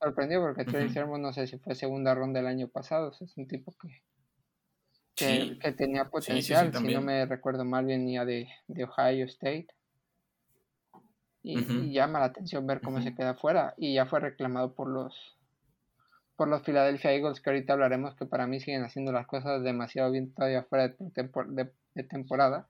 Sorprendió 0.00 0.40
porque 0.40 0.64
Trey 0.64 0.88
Sermon 0.88 1.22
no 1.22 1.32
sé 1.32 1.46
si 1.46 1.56
fue 1.58 1.76
segunda 1.76 2.16
ronda 2.16 2.40
del 2.40 2.48
año 2.48 2.66
pasado, 2.66 3.12
es 3.12 3.36
un 3.36 3.46
tipo 3.46 3.72
que, 5.14 5.56
que, 5.60 5.72
tenía 5.72 6.10
potencial, 6.10 6.74
si 6.74 6.92
no 6.92 7.00
me 7.00 7.26
recuerdo 7.26 7.64
mal, 7.64 7.86
venía 7.86 8.24
de, 8.24 8.48
de 8.66 8.82
Ohio 8.82 9.26
State. 9.26 9.68
Y, 11.44 11.92
llama 11.92 12.18
la 12.18 12.26
atención 12.26 12.66
ver 12.66 12.80
cómo 12.80 13.02
se 13.02 13.14
queda 13.16 13.34
fuera. 13.34 13.74
Y 13.76 13.94
ya 13.94 14.06
fue 14.06 14.20
reclamado 14.20 14.74
por 14.74 14.88
los 14.88 15.36
por 16.42 16.48
los 16.48 16.62
Philadelphia 16.62 17.12
Eagles, 17.12 17.40
que 17.40 17.50
ahorita 17.50 17.74
hablaremos, 17.74 18.16
que 18.16 18.26
para 18.26 18.48
mí 18.48 18.58
siguen 18.58 18.82
haciendo 18.82 19.12
las 19.12 19.28
cosas 19.28 19.62
demasiado 19.62 20.10
bien 20.10 20.34
todavía 20.34 20.64
fuera 20.64 20.88
de, 20.88 22.02
temporada. 22.02 22.66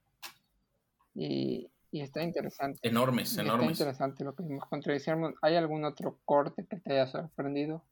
Y, 1.15 1.71
está 1.91 2.23
interesante. 2.23 2.87
Enormes, 2.87 3.39
enormes. 3.39 3.71
Está 3.71 3.85
interesante 3.85 4.25
lo 4.25 4.35
que 4.35 4.43
vimos 4.43 4.69
contra 4.69 4.95
¿Hay 5.41 5.57
algún 5.57 5.87
otro 5.87 6.19
corte 6.27 6.67
que 6.69 6.81
te 6.81 6.93
haya 6.93 7.07
sorprendido? 7.07 7.83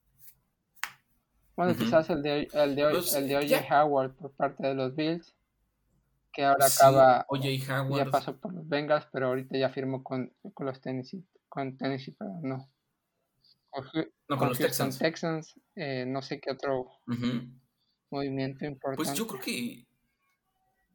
Bueno, 1.56 1.74
quizás 1.74 2.10
el 2.10 2.22
de, 2.22 2.48
el 2.52 2.76
de, 2.76 2.90
pues, 2.90 3.14
el 3.14 3.26
de 3.26 3.38
OJ 3.38 3.72
Howard 3.72 4.12
por 4.16 4.32
parte 4.32 4.66
de 4.66 4.74
los 4.74 4.94
Bills, 4.94 5.34
que 6.30 6.44
ahora 6.44 6.66
acaba, 6.66 7.26
ya 7.96 8.04
pasó 8.10 8.36
por 8.36 8.52
los 8.52 8.68
Bengals, 8.68 9.08
pero 9.10 9.28
ahorita 9.28 9.56
ya 9.56 9.70
firmó 9.70 10.04
con, 10.04 10.30
con 10.52 10.66
los 10.66 10.78
Tennessee, 10.82 11.24
con 11.48 11.78
Tennessee, 11.78 12.14
pero 12.18 12.32
no 12.42 12.68
no, 14.28 14.36
con, 14.36 14.48
los 14.48 14.58
Texans. 14.98 15.54
Eh, 15.76 16.04
no 16.06 16.22
sé 16.22 16.40
qué 16.40 16.50
otro 16.52 16.90
movimiento 18.10 18.64
importante. 18.64 19.04
Pues 19.04 19.16
yo 19.16 19.26
creo 19.26 19.40
que 19.40 19.86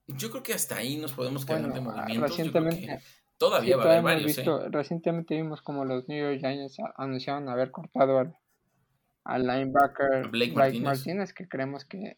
yo 0.08 0.30
creo 0.30 0.44
que 0.44 0.54
hasta 0.54 0.78
ahí 0.78 0.98
nos 0.98 1.14
podemos 1.14 1.46
quedar 1.46 1.74
de 1.74 1.82
movimientos. 1.82 2.30
Recientemente, 2.30 3.00
todavía 3.38 3.78
va 3.78 3.84
a 3.84 3.88
haber 3.88 4.04
varios. 4.04 4.38
¿eh? 4.38 4.46
Recientemente 4.70 5.36
vimos 5.36 5.62
como 5.62 5.86
los 5.86 6.08
New 6.08 6.20
York 6.20 6.40
Giants 6.40 6.78
anunciaron 6.96 7.50
haber 7.50 7.72
cortado 7.72 8.20
al, 8.20 9.48
linebacker 9.48 10.30
Blake, 10.30 10.80
Martínez. 10.80 11.34
que 11.34 11.48
creemos 11.48 11.86
que 11.86 12.18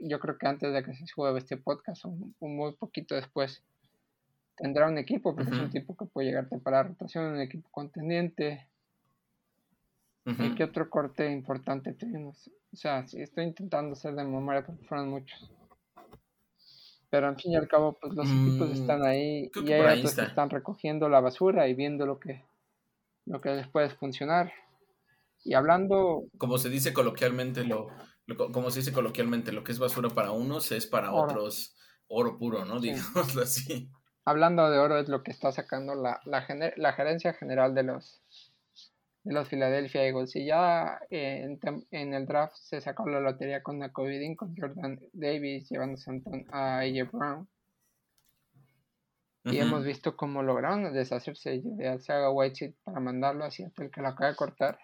yo 0.00 0.18
creo 0.18 0.36
que 0.38 0.48
antes 0.48 0.72
de 0.72 0.82
que 0.82 0.94
se 0.94 1.06
suba 1.06 1.36
este 1.38 1.56
podcast, 1.56 2.04
un, 2.06 2.34
muy 2.40 2.72
poquito 2.74 3.14
después, 3.14 3.62
tendrá 4.56 4.88
un 4.88 4.98
equipo, 4.98 5.36
porque 5.36 5.52
es 5.52 5.58
un 5.58 5.70
tipo 5.70 5.96
que 5.96 6.06
puede 6.06 6.28
llegarte 6.28 6.58
para 6.58 6.82
rotación, 6.82 7.26
un 7.26 7.40
equipo 7.40 7.68
contendiente, 7.70 8.66
¿Y 10.24 10.54
qué 10.54 10.64
otro 10.64 10.88
corte 10.88 11.30
importante 11.30 11.94
tuvimos? 11.94 12.50
O 12.72 12.76
sea, 12.76 13.06
sí, 13.06 13.20
estoy 13.20 13.44
intentando 13.44 13.92
hacer 13.92 14.14
de 14.14 14.24
memoria 14.24 14.64
porque 14.64 14.84
fueron 14.84 15.08
muchos. 15.08 15.50
Pero 17.08 17.26
al 17.26 17.36
fin 17.36 17.52
y 17.52 17.56
al 17.56 17.66
cabo, 17.66 17.98
pues 18.00 18.14
los 18.14 18.28
equipos 18.28 18.68
mm, 18.68 18.72
están 18.72 19.04
ahí 19.04 19.50
y 19.54 19.72
hay 19.72 19.98
otros 19.98 20.14
que 20.14 20.22
están 20.22 20.50
recogiendo 20.50 21.08
la 21.08 21.20
basura 21.20 21.66
y 21.66 21.74
viendo 21.74 22.06
lo 22.06 22.20
que, 22.20 22.44
lo 23.26 23.40
que 23.40 23.50
les 23.50 23.66
puede 23.66 23.90
funcionar. 23.90 24.52
Y 25.42 25.54
hablando... 25.54 26.24
Como 26.38 26.58
se 26.58 26.68
dice 26.68 26.92
coloquialmente, 26.92 27.64
lo, 27.64 27.88
como 28.52 28.70
se 28.70 28.80
dice 28.80 28.92
coloquialmente, 28.92 29.50
lo 29.50 29.64
que 29.64 29.72
es 29.72 29.78
basura 29.80 30.10
para 30.10 30.30
unos 30.30 30.70
es 30.70 30.86
para 30.86 31.12
otros 31.12 31.76
oro 32.06 32.38
puro, 32.38 32.64
¿no? 32.64 32.78
Digámoslo 32.80 33.42
así. 33.42 33.90
Hablando 34.24 34.70
de 34.70 34.78
oro 34.78 34.98
es 34.98 35.08
lo 35.08 35.22
que 35.22 35.32
está 35.32 35.50
sacando 35.50 35.94
la, 35.94 36.20
la, 36.26 36.46
la 36.76 36.92
gerencia 36.92 37.32
general 37.32 37.74
de 37.74 37.84
los 37.84 38.22
de 39.24 39.34
los 39.34 39.48
Philadelphia 39.48 40.04
Eagles. 40.04 40.34
Y 40.36 40.46
ya 40.46 41.00
en, 41.10 41.58
en, 41.90 42.14
el 42.14 42.26
draft 42.26 42.54
se 42.56 42.80
sacó 42.80 43.08
la 43.08 43.20
lotería 43.20 43.62
con 43.62 43.78
la 43.78 43.92
COVID 43.92 44.36
con 44.36 44.56
Jordan 44.56 45.00
Davis 45.12 45.68
llevándose 45.68 46.10
a 46.52 46.80
AJ 46.80 47.10
Brown. 47.12 47.48
Y 49.44 49.58
hemos 49.58 49.84
visto 49.84 50.16
cómo 50.16 50.42
lograron 50.42 50.92
deshacerse 50.92 51.62
de 51.64 51.88
Alzaga 51.88 52.30
Whiteside 52.30 52.74
para 52.84 53.00
mandarlo 53.00 53.44
hacia 53.44 53.72
el 53.78 53.90
que 53.90 54.02
lo 54.02 54.08
acaba 54.08 54.30
de 54.30 54.36
cortar. 54.36 54.78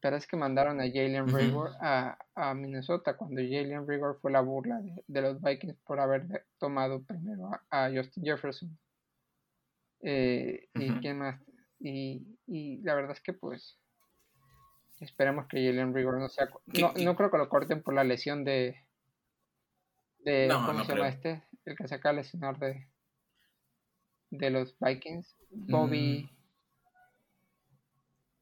Pero 0.00 0.16
es 0.16 0.26
que 0.26 0.36
mandaron 0.36 0.80
a 0.80 0.84
Jalen 0.84 1.28
Rigor 1.28 1.72
a, 1.80 2.18
a, 2.34 2.54
Minnesota 2.54 3.16
cuando 3.16 3.42
Jalen 3.42 3.86
Rigor 3.86 4.18
fue 4.20 4.30
la 4.32 4.40
burla 4.40 4.80
de, 5.06 5.20
los 5.20 5.40
Vikings 5.40 5.76
por 5.86 6.00
haber 6.00 6.46
tomado 6.58 7.02
primero 7.02 7.50
a, 7.70 7.90
Justin 7.94 8.24
Jefferson. 8.24 8.78
Eh, 10.00 10.68
¿Y 10.74 10.92
quién 11.00 11.18
más? 11.18 11.40
Y, 11.80 12.38
y 12.46 12.82
la 12.82 12.94
verdad 12.94 13.12
es 13.12 13.20
que 13.20 13.32
pues 13.32 13.78
esperemos 15.00 15.46
que 15.46 15.64
Jalen 15.64 15.94
Rigor 15.94 16.18
no 16.18 16.28
sea... 16.28 16.48
No, 16.66 16.92
no 16.92 17.16
creo 17.16 17.30
que 17.30 17.38
lo 17.38 17.48
corten 17.48 17.82
por 17.82 17.94
la 17.94 18.04
lesión 18.04 18.44
de... 18.44 18.76
de 20.20 20.48
¿Cómo 20.50 20.84
se 20.84 20.94
llama 20.94 21.08
este? 21.08 21.42
El 21.64 21.76
que 21.76 21.88
se 21.88 21.94
acaba 21.94 22.14
de 22.14 22.22
lesionar 22.22 22.58
de, 22.58 22.88
de 24.30 24.50
los 24.50 24.76
Vikings. 24.78 25.36
Bobby... 25.50 26.28
Mm. 26.30 26.34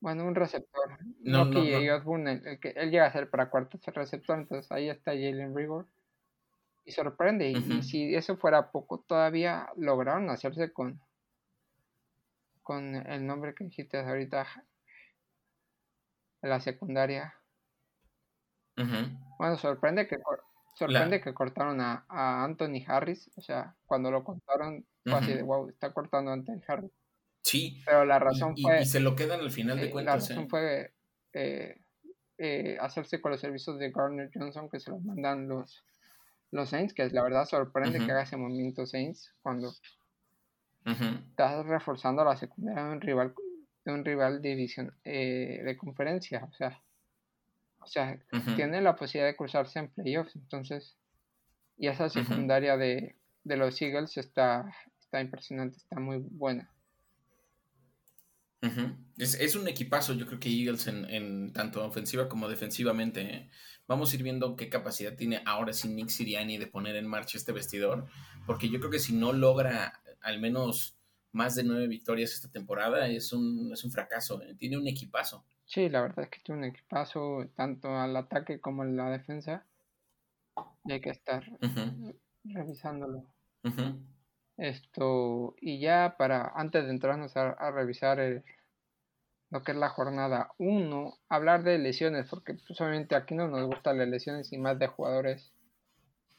Bueno, 0.00 0.24
un 0.26 0.34
receptor. 0.34 0.98
No, 1.20 1.44
no, 1.44 1.60
el, 1.62 2.58
que 2.58 2.70
él 2.70 2.90
llega 2.90 3.06
a 3.06 3.12
ser 3.12 3.30
para 3.30 3.50
cuarto 3.50 3.78
receptor, 3.92 4.36
entonces 4.36 4.72
ahí 4.72 4.88
está 4.88 5.12
Jalen 5.12 5.54
Rigor. 5.54 5.86
Y 6.84 6.90
sorprende. 6.90 7.50
y, 7.50 7.82
si 7.84 8.12
eso 8.12 8.36
fuera 8.36 8.72
poco, 8.72 9.04
todavía 9.06 9.68
lograron 9.76 10.28
hacerse 10.28 10.72
con 10.72 11.00
con 12.62 12.94
el 12.94 13.26
nombre 13.26 13.54
que 13.54 13.64
dijiste 13.64 13.98
ahorita 13.98 14.46
la 16.42 16.60
secundaria. 16.60 17.34
Bueno, 19.38 19.56
sorprende 19.58 20.08
que 20.08 20.18
sorprende 20.74 21.20
que 21.20 21.34
cortaron 21.34 21.80
a, 21.80 22.04
Anthony 22.08 22.82
Harris, 22.86 23.30
o 23.36 23.42
sea, 23.42 23.76
cuando 23.84 24.10
lo 24.10 24.24
cortaron 24.24 24.84
fue 25.04 25.14
así 25.14 25.34
de 25.34 25.42
wow, 25.42 25.68
está 25.68 25.92
cortando 25.92 26.30
a 26.30 26.34
Anthony 26.34 26.60
Harris. 26.66 26.92
Sí. 27.42 27.82
Pero 27.84 28.04
la 28.04 28.18
razón 28.18 28.54
y, 28.56 28.62
fue 28.62 28.82
y 28.82 28.86
se 28.86 29.00
lo 29.00 29.14
quedan 29.14 29.40
al 29.40 29.50
final 29.50 29.78
de 29.78 29.90
cuentas. 29.90 30.28
La 30.28 30.34
razón 30.36 30.44
¿eh? 30.44 30.48
fue 30.48 30.94
eh, 32.38 32.76
hacerse 32.80 33.20
con 33.20 33.32
los 33.32 33.40
servicios 33.40 33.78
de 33.78 33.90
Garner 33.90 34.30
Johnson 34.32 34.68
que 34.70 34.80
se 34.80 34.90
los 34.90 35.02
mandan 35.02 35.48
los 35.48 35.84
los 36.52 36.68
Saints, 36.68 36.92
que 36.92 37.08
la 37.08 37.22
verdad 37.22 37.46
sorprende 37.46 37.98
que 37.98 38.12
haga 38.12 38.22
ese 38.22 38.36
movimiento 38.36 38.86
Saints 38.86 39.34
cuando 39.40 39.72
Estás 40.84 41.64
reforzando 41.66 42.24
la 42.24 42.36
secundaria 42.36 42.84
de 42.84 42.92
un 42.92 43.00
rival, 43.00 43.34
de 43.84 43.92
un 43.92 44.04
rival 44.04 44.42
división 44.42 44.94
eh, 45.04 45.62
de 45.64 45.76
conferencia. 45.76 46.44
O 46.44 46.52
sea, 46.52 46.82
o 47.78 47.86
sea 47.86 48.18
tiene 48.56 48.80
la 48.80 48.96
posibilidad 48.96 49.30
de 49.30 49.36
cruzarse 49.36 49.78
en 49.78 49.88
playoffs. 49.88 50.34
Entonces, 50.36 50.96
y 51.76 51.88
esa 51.88 52.08
secundaria 52.08 52.76
de, 52.76 53.16
los 53.44 53.80
Eagles 53.82 54.16
está, 54.16 54.72
está 55.00 55.20
impresionante, 55.20 55.78
está 55.78 55.98
muy 55.98 56.18
buena. 56.18 56.70
es, 59.18 59.56
un 59.56 59.66
equipazo, 59.66 60.14
yo 60.14 60.26
creo 60.26 60.38
que 60.38 60.48
Eagles 60.48 60.86
en, 60.86 61.52
tanto 61.52 61.84
ofensiva 61.84 62.28
como 62.28 62.48
defensivamente. 62.48 63.20
¿eh? 63.22 63.50
Vamos 63.88 64.12
a 64.12 64.16
ir 64.16 64.22
viendo 64.22 64.54
qué 64.54 64.68
capacidad 64.68 65.16
tiene 65.16 65.42
ahora 65.44 65.72
sin 65.72 65.96
Nick 65.96 66.08
Siriani 66.08 66.56
de 66.58 66.66
poner 66.66 66.96
en 66.96 67.06
marcha 67.06 67.36
este 67.36 67.52
vestidor, 67.52 68.06
porque 68.46 68.68
yo 68.68 68.78
creo 68.78 68.90
que 68.90 69.00
si 69.00 69.14
no 69.14 69.32
logra 69.32 70.01
al 70.22 70.40
menos 70.40 70.96
más 71.32 71.54
de 71.54 71.64
nueve 71.64 71.88
victorias 71.88 72.32
esta 72.32 72.50
temporada, 72.50 73.08
es 73.08 73.32
un, 73.32 73.70
es 73.72 73.84
un 73.84 73.90
fracaso. 73.90 74.42
¿eh? 74.42 74.54
Tiene 74.54 74.76
un 74.76 74.86
equipazo. 74.86 75.44
Sí, 75.64 75.88
la 75.88 76.02
verdad 76.02 76.24
es 76.24 76.30
que 76.30 76.40
tiene 76.40 76.60
un 76.60 76.64
equipazo 76.66 77.50
tanto 77.56 77.88
al 77.96 78.16
ataque 78.16 78.60
como 78.60 78.84
en 78.84 78.96
la 78.96 79.10
defensa. 79.10 79.66
Y 80.84 80.92
hay 80.92 81.00
que 81.00 81.10
estar 81.10 81.44
revisándolo. 82.44 83.24
Esto, 84.58 85.54
y 85.60 85.80
ya 85.80 86.16
para, 86.18 86.52
antes 86.54 86.84
de 86.84 86.90
entrarnos 86.90 87.36
a, 87.36 87.70
revisar 87.70 88.18
lo 89.50 89.62
que 89.62 89.72
es 89.72 89.78
la 89.78 89.88
jornada 89.88 90.50
1, 90.58 91.18
hablar 91.28 91.62
de 91.62 91.78
lesiones, 91.78 92.28
porque 92.28 92.54
pues, 92.54 92.78
obviamente 92.80 93.14
aquí 93.14 93.34
no 93.34 93.48
nos 93.48 93.66
gustan 93.66 93.98
las 93.98 94.08
lesiones 94.08 94.52
y 94.52 94.58
más 94.58 94.78
de 94.78 94.88
jugadores 94.88 95.52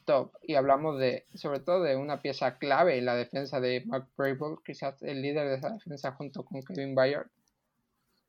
top 0.04 0.32
y 0.42 0.56
hablamos 0.56 1.00
de 1.00 1.26
sobre 1.34 1.60
todo 1.60 1.84
de 1.84 1.96
una 1.96 2.22
pieza 2.22 2.58
clave 2.58 2.98
en 2.98 3.06
la 3.06 3.16
defensa 3.16 3.60
de 3.60 3.84
Mark 3.86 4.08
Brable, 4.18 4.58
quizás 4.66 5.02
el 5.04 5.22
líder 5.22 5.48
de 5.50 5.56
esa 5.56 5.70
defensa 5.70 6.12
junto 6.14 6.44
con 6.44 6.62
Kevin 6.62 6.96
Bayard. 6.96 7.28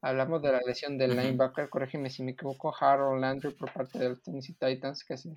Hablamos 0.01 0.43
de 0.43 0.53
la 0.53 0.61
lesión 0.67 0.99
del 0.99 1.17
linebacker, 1.17 1.71
corrígeme 1.71 2.11
si 2.11 2.23
me 2.23 2.33
equivoco, 2.33 2.75
Harold 2.79 3.21
Landry 3.21 3.53
por 3.53 3.73
parte 3.73 3.99
de 3.99 4.11
los 4.11 4.23
Tennessee 4.23 4.55
Titans, 4.55 5.03
que 5.03 5.17
se, 5.17 5.33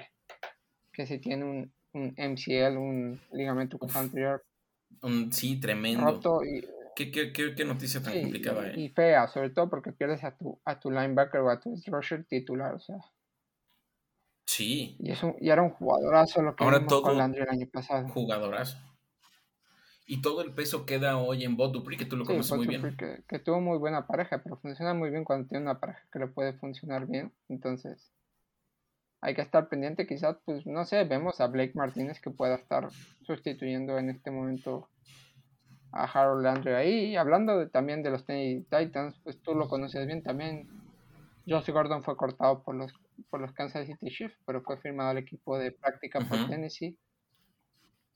que 0.91 1.05
se 1.05 1.19
tiene 1.19 1.45
un, 1.45 1.71
un 1.93 2.13
MCL, 2.17 2.77
un 2.77 3.19
ligamento 3.31 3.79
anterior. 3.95 4.43
Un, 5.01 5.31
sí, 5.31 5.57
tremendo. 5.59 6.41
¿Qué, 6.97 7.11
qué, 7.11 7.31
qué, 7.31 7.63
noticia 7.63 8.01
tan 8.01 8.19
complicada, 8.19 8.69
y, 8.69 8.69
eh? 8.69 8.83
y, 8.85 8.89
fea, 8.89 9.27
sobre 9.27 9.51
todo 9.51 9.69
porque 9.69 9.91
pierdes 9.91 10.23
a 10.23 10.35
tu, 10.35 10.59
a 10.65 10.79
tu 10.79 10.89
linebacker 10.89 11.41
o 11.41 11.51
a 11.51 11.59
tu 11.59 11.79
rusher 11.85 12.25
titular, 12.25 12.73
o 12.73 12.79
sea. 12.79 12.97
Sí. 14.47 14.95
Y, 14.99 15.11
eso, 15.11 15.35
y 15.39 15.49
era 15.49 15.61
un 15.61 15.71
jugadorazo 15.71 16.41
lo 16.41 16.55
que 16.55 16.63
Ahora 16.63 16.87
todo 16.87 17.03
con 17.03 17.17
Landry 17.17 17.41
el 17.41 17.49
año 17.49 17.67
pasado. 17.71 18.07
Jugadorazo. 18.07 18.77
Y 20.07 20.21
todo 20.21 20.41
el 20.41 20.53
peso 20.53 20.85
queda 20.85 21.17
hoy 21.17 21.43
en 21.43 21.57
Bob 21.57 21.73
Dupree, 21.73 21.97
que 21.97 22.05
tú 22.05 22.15
lo 22.15 22.23
conoces 22.23 22.55
muy 22.57 22.65
bien. 22.65 22.95
Que, 22.95 23.23
que, 23.27 23.39
tuvo 23.39 23.59
muy 23.59 23.77
buena 23.77 24.07
pareja, 24.07 24.41
pero 24.41 24.55
funciona 24.55 24.93
muy 24.93 25.09
bien 25.09 25.25
cuando 25.25 25.49
tiene 25.49 25.65
una 25.65 25.81
pareja 25.81 26.01
que 26.13 26.19
le 26.19 26.27
puede 26.27 26.53
funcionar 26.53 27.07
bien. 27.07 27.33
Entonces, 27.49 28.13
hay 29.19 29.35
que 29.35 29.41
estar 29.41 29.67
pendiente. 29.67 30.07
Quizás, 30.07 30.37
pues, 30.45 30.65
no 30.65 30.85
sé, 30.85 31.03
vemos 31.03 31.41
a 31.41 31.47
Blake 31.47 31.73
Martínez 31.75 32.21
que 32.21 32.29
pueda 32.29 32.55
estar 32.55 32.89
sustituyendo 33.23 33.97
en 33.97 34.09
este 34.09 34.31
momento 34.31 34.87
a 35.91 36.05
Harold 36.05 36.43
Landry 36.43 36.71
ahí. 36.71 37.05
Y 37.07 37.17
hablando 37.17 37.59
de, 37.59 37.67
también 37.67 38.01
de 38.01 38.11
los 38.11 38.25
Titans, 38.25 39.19
pues 39.25 39.41
tú 39.41 39.55
lo 39.55 39.67
conoces 39.67 40.07
bien 40.07 40.23
también. 40.23 40.69
Josh 41.45 41.69
Gordon 41.69 42.01
fue 42.01 42.15
cortado 42.15 42.63
por 42.63 42.75
los 42.75 42.93
por 43.29 43.41
los 43.41 43.51
Kansas 43.53 43.87
City 43.87 44.09
Chiefs, 44.09 44.37
pero 44.45 44.61
fue 44.61 44.79
firmado 44.79 45.09
al 45.09 45.17
equipo 45.17 45.57
de 45.57 45.71
práctica 45.71 46.19
por 46.19 46.47
Tennessee. 46.47 46.97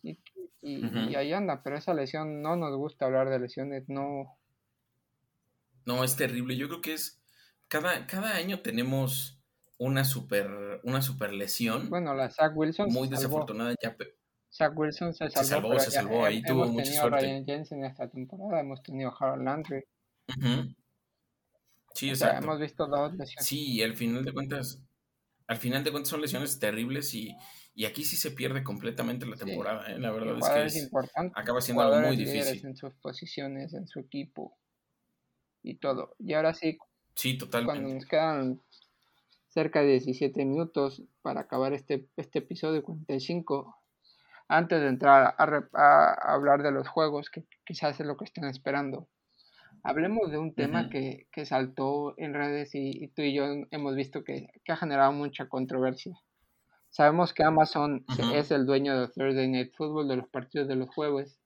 Y, 0.04 0.18
y, 0.62 1.16
ahí 1.16 1.32
anda, 1.32 1.62
pero 1.64 1.78
esa 1.78 1.93
lesión 1.93 2.41
no 2.41 2.56
nos 2.56 2.76
gusta 2.76 3.06
hablar 3.06 3.30
de 3.30 3.39
lesiones, 3.39 3.84
no. 3.88 4.38
No, 5.86 6.04
es 6.04 6.16
terrible. 6.16 6.56
Yo 6.58 6.68
creo 6.68 6.82
que 6.82 6.93
es. 6.93 7.22
Cada, 7.68 8.06
cada 8.06 8.36
año 8.36 8.62
tenemos 8.62 9.41
una 9.78 10.04
super, 10.04 10.82
una 10.84 11.02
super 11.02 11.34
lesión. 11.34 11.89
Bueno, 11.89 12.14
la 12.14 12.30
Zach 12.30 12.52
Wilson. 12.56 12.91
Muy 12.91 13.08
desafortunada 13.08 13.76
ya. 13.82 13.95
Zach 14.52 14.78
Wilson 14.78 15.14
se 15.14 15.30
salvó. 15.30 15.43
Se 15.43 15.49
salvó, 15.49 15.80
se 15.80 15.91
salvó. 15.91 16.26
Ahí 16.26 16.43
tuvo 16.43 16.68
mucha 16.68 16.91
suerte. 16.91 17.08
Hemos 17.08 17.22
tenido 17.22 17.36
Ryan 17.38 17.45
Jensen 17.45 17.86
esta 17.86 18.10
temporada, 18.10 18.62
hemos 18.62 18.84
tenido 18.84 19.14
Harold 19.18 19.43
Landry. 19.43 19.84
Sí, 21.93 22.10
exacto. 22.10 22.43
hemos 22.43 22.60
visto 22.60 22.88
dos 22.88 23.14
lesiones. 23.14 23.45
Sí, 23.45 23.82
al 23.82 23.95
final 23.95 24.24
de 24.24 24.34
cuentas, 24.34 24.82
al 25.52 25.58
final 25.58 25.84
de 25.84 25.91
cuentas 25.91 26.10
son 26.10 26.22
lesiones 26.22 26.60
terribles 26.60 27.14
y, 27.14 27.36
aquí 27.86 28.06
sí 28.06 28.16
se 28.16 28.32
pierde 28.32 28.64
completamente 28.64 29.26
la 29.26 29.36
temporada. 29.36 29.86
¿eh? 29.91 29.99
La 29.99 30.10
verdad 30.12 30.38
es 30.66 30.74
que 30.74 30.80
es, 30.80 30.89
acaba 31.36 31.60
siendo 31.60 31.84
algo 31.84 32.08
muy 32.08 32.16
difícil. 32.16 32.66
En 32.66 32.78
sus 32.78 32.93
posiciones, 32.95 33.74
en 33.74 33.86
su 33.86 33.99
equipo 33.99 34.58
y 35.62 35.76
todo. 35.76 36.16
Y 36.20 36.34
ahora 36.36 36.54
sí, 36.54 36.78
sí 37.16 37.38
totalmente. 37.38 37.82
cuando 37.82 37.95
nos 37.95 38.06
quedan 38.06 38.62
cerca 39.49 39.82
de 39.82 39.88
17 39.88 40.45
minutos 40.45 41.04
para 41.22 41.41
acabar 41.41 41.74
este, 41.74 42.08
este 42.16 42.39
episodio 42.39 42.82
45, 42.82 43.76
antes 44.47 44.80
de 44.80 44.88
entrar 44.88 45.36
a, 45.38 46.34
hablar 46.34 46.64
de 46.64 46.72
los 46.72 46.88
juegos, 46.88 47.30
que 47.30 47.43
quizás 47.66 47.99
es 47.99 48.06
lo 48.06 48.16
que 48.16 48.24
están 48.24 48.45
esperando 48.45 49.10
Hablemos 49.84 50.29
de 50.29 50.38
un 50.38 50.53
tema 50.53 50.89
que, 50.89 51.27
saltó 51.45 52.13
en 52.17 52.34
redes 52.34 52.75
y, 52.75 53.07
tú 53.15 53.23
y 53.23 53.34
yo 53.34 53.45
hemos 53.71 53.95
visto 53.95 54.23
que, 54.23 54.47
ha 54.67 54.77
generado 54.77 55.11
mucha 55.11 55.49
controversia. 55.49 56.13
Sabemos 56.89 57.34
que 57.34 57.43
Amazon 57.43 58.05
es 58.34 58.51
el 58.51 58.65
dueño 58.65 58.99
de 58.99 59.07
Thursday 59.07 59.47
Night 59.47 59.73
Football, 59.75 60.07
de 60.07 60.17
los 60.17 60.29
partidos 60.29 60.67
de 60.67 60.75
los 60.75 60.89
jueves. 60.89 61.39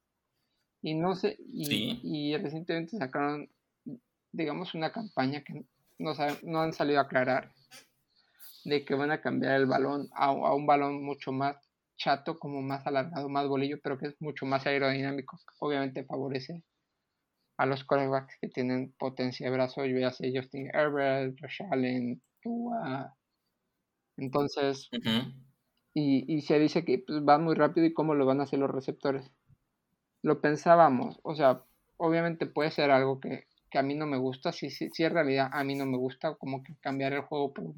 Y 0.82 0.96
no 0.96 1.16
sé, 1.16 1.38
y, 1.40 2.36
recientemente 2.38 2.98
sacaron, 2.98 3.50
digamos, 4.32 4.76
una 4.76 4.92
campaña 4.92 5.44
que 5.44 5.66
no, 5.98 6.14
no 6.44 6.62
han 6.62 6.74
salido 6.74 7.00
a 7.00 7.04
aclarar 7.04 7.54
de 8.66 8.84
que 8.84 8.96
van 8.96 9.12
a 9.12 9.22
cambiar 9.22 9.56
el 9.56 9.66
balón 9.66 10.10
a, 10.14 10.26
a, 10.26 10.54
un 10.54 10.66
balón 10.66 11.04
mucho 11.04 11.32
más 11.32 11.56
chato, 11.96 12.38
como 12.38 12.62
más 12.62 12.86
alargado, 12.86 13.30
más 13.30 13.48
bolillo, 13.48 13.80
pero 13.82 13.98
que 13.98 14.08
es 14.08 14.16
mucho 14.20 14.46
más 14.46 14.66
aerodinámico, 14.66 15.40
obviamente 15.60 16.04
favorece 16.04 16.64
a 17.58 17.66
los 17.66 17.84
corebacks 17.84 18.38
que 18.40 18.50
tienen 18.50 18.94
potencia 18.98 19.50
de 19.50 19.56
brazo, 19.56 19.86
yo 19.86 19.98
ya 19.98 20.12
sé 20.12 20.32
Justin 20.36 20.70
Herbert, 20.74 21.38
Josh 21.40 21.62
Allen, 21.72 22.22
Tua, 22.42 23.16
Entonces, 24.18 24.90
y, 25.94 26.26
y, 26.34 26.42
se 26.42 26.60
dice 26.60 26.84
que 26.84 27.04
pues, 27.06 27.24
van 27.24 27.44
muy 27.44 27.56
rápido 27.56 27.86
y 27.86 27.94
cómo 27.94 28.14
lo 28.16 28.26
van 28.26 28.40
a 28.40 28.44
hacer 28.44 28.60
los 28.60 28.72
receptores. 28.72 29.32
Lo 30.22 30.42
pensábamos, 30.42 31.20
o 31.24 31.36
sea, 31.36 31.64
obviamente 31.98 32.46
puede 32.46 32.72
ser 32.72 32.92
algo 32.92 33.20
que, 33.20 33.48
que 33.70 33.78
a 33.78 33.84
mí 33.84 33.96
no 33.96 34.06
me 34.06 34.18
gusta, 34.18 34.52
si, 34.52 34.70
si, 34.70 34.90
si, 34.90 35.04
en 35.04 35.14
realidad 35.14 35.50
a 35.52 35.64
mí 35.64 35.76
no 35.76 35.86
me 35.86 35.98
gusta 35.98 36.36
como 36.36 36.64
que 36.64 36.76
cambiar 36.82 37.14
el 37.14 37.22
juego 37.22 37.54
por, 37.54 37.74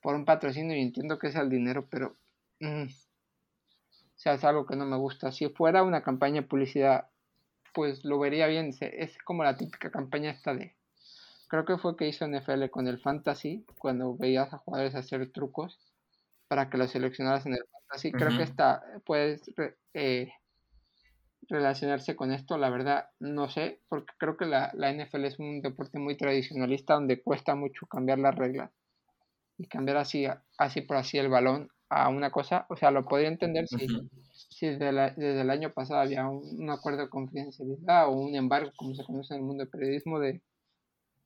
por 0.00 0.14
un 0.14 0.24
patrocinio 0.24 0.76
y 0.76 0.82
entiendo 0.82 1.18
que 1.18 1.28
es 1.28 1.36
el 1.36 1.48
dinero, 1.48 1.86
pero 1.88 2.16
mm, 2.60 2.84
o 2.84 4.18
sea, 4.22 4.34
es 4.34 4.44
algo 4.44 4.66
que 4.66 4.76
no 4.76 4.86
me 4.86 4.96
gusta. 4.96 5.32
Si 5.32 5.48
fuera 5.48 5.82
una 5.82 6.02
campaña 6.02 6.42
de 6.42 6.46
publicidad, 6.46 7.08
pues 7.72 8.04
lo 8.04 8.18
vería 8.18 8.46
bien, 8.46 8.70
es 8.80 9.18
como 9.24 9.44
la 9.44 9.56
típica 9.56 9.90
campaña 9.90 10.30
esta 10.30 10.54
de 10.54 10.74
creo 11.52 11.66
que 11.66 11.76
fue 11.76 11.98
que 11.98 12.08
hizo 12.08 12.26
NFL 12.26 12.70
con 12.70 12.88
el 12.88 12.98
Fantasy, 12.98 13.66
cuando 13.76 14.16
veías 14.16 14.54
a 14.54 14.56
jugadores 14.56 14.94
hacer 14.94 15.30
trucos 15.32 15.78
para 16.48 16.70
que 16.70 16.78
los 16.78 16.90
seleccionaras 16.90 17.44
en 17.44 17.52
el 17.52 17.64
Fantasy. 17.70 18.10
Creo 18.10 18.34
que 18.34 18.42
esta 18.42 18.82
puedes 19.04 19.42
eh, 19.92 20.32
relacionarse 21.48 22.16
con 22.16 22.32
esto, 22.32 22.56
la 22.56 22.70
verdad 22.70 23.10
no 23.20 23.50
sé, 23.50 23.80
porque 23.90 24.14
creo 24.16 24.38
que 24.38 24.46
la, 24.46 24.70
la, 24.72 24.90
NFL 24.94 25.26
es 25.26 25.38
un 25.38 25.60
deporte 25.60 25.98
muy 25.98 26.16
tradicionalista 26.16 26.94
donde 26.94 27.20
cuesta 27.20 27.54
mucho 27.54 27.86
cambiar 27.86 28.18
las 28.18 28.34
reglas 28.34 28.70
y 29.58 29.66
cambiar 29.66 29.98
así, 29.98 30.24
así 30.56 30.80
por 30.80 30.96
así 30.96 31.18
el 31.18 31.28
balón 31.28 31.70
a 31.92 32.08
una 32.08 32.30
cosa, 32.30 32.66
o 32.70 32.76
sea, 32.76 32.90
lo 32.90 33.04
podría 33.04 33.28
entender 33.28 33.68
si, 33.68 33.86
si 34.32 34.66
desde, 34.66 34.92
desde, 34.92 35.40
el 35.42 35.50
año 35.50 35.72
pasado 35.72 36.00
había 36.00 36.26
un, 36.26 36.42
un, 36.58 36.70
acuerdo 36.70 37.02
de 37.02 37.10
confidencialidad 37.10 38.08
o 38.08 38.12
un 38.12 38.34
embargo, 38.34 38.70
como 38.76 38.94
se 38.94 39.04
conoce 39.04 39.34
en 39.34 39.40
el 39.40 39.46
mundo 39.46 39.64
del 39.64 39.70
periodismo, 39.70 40.18
de, 40.18 40.40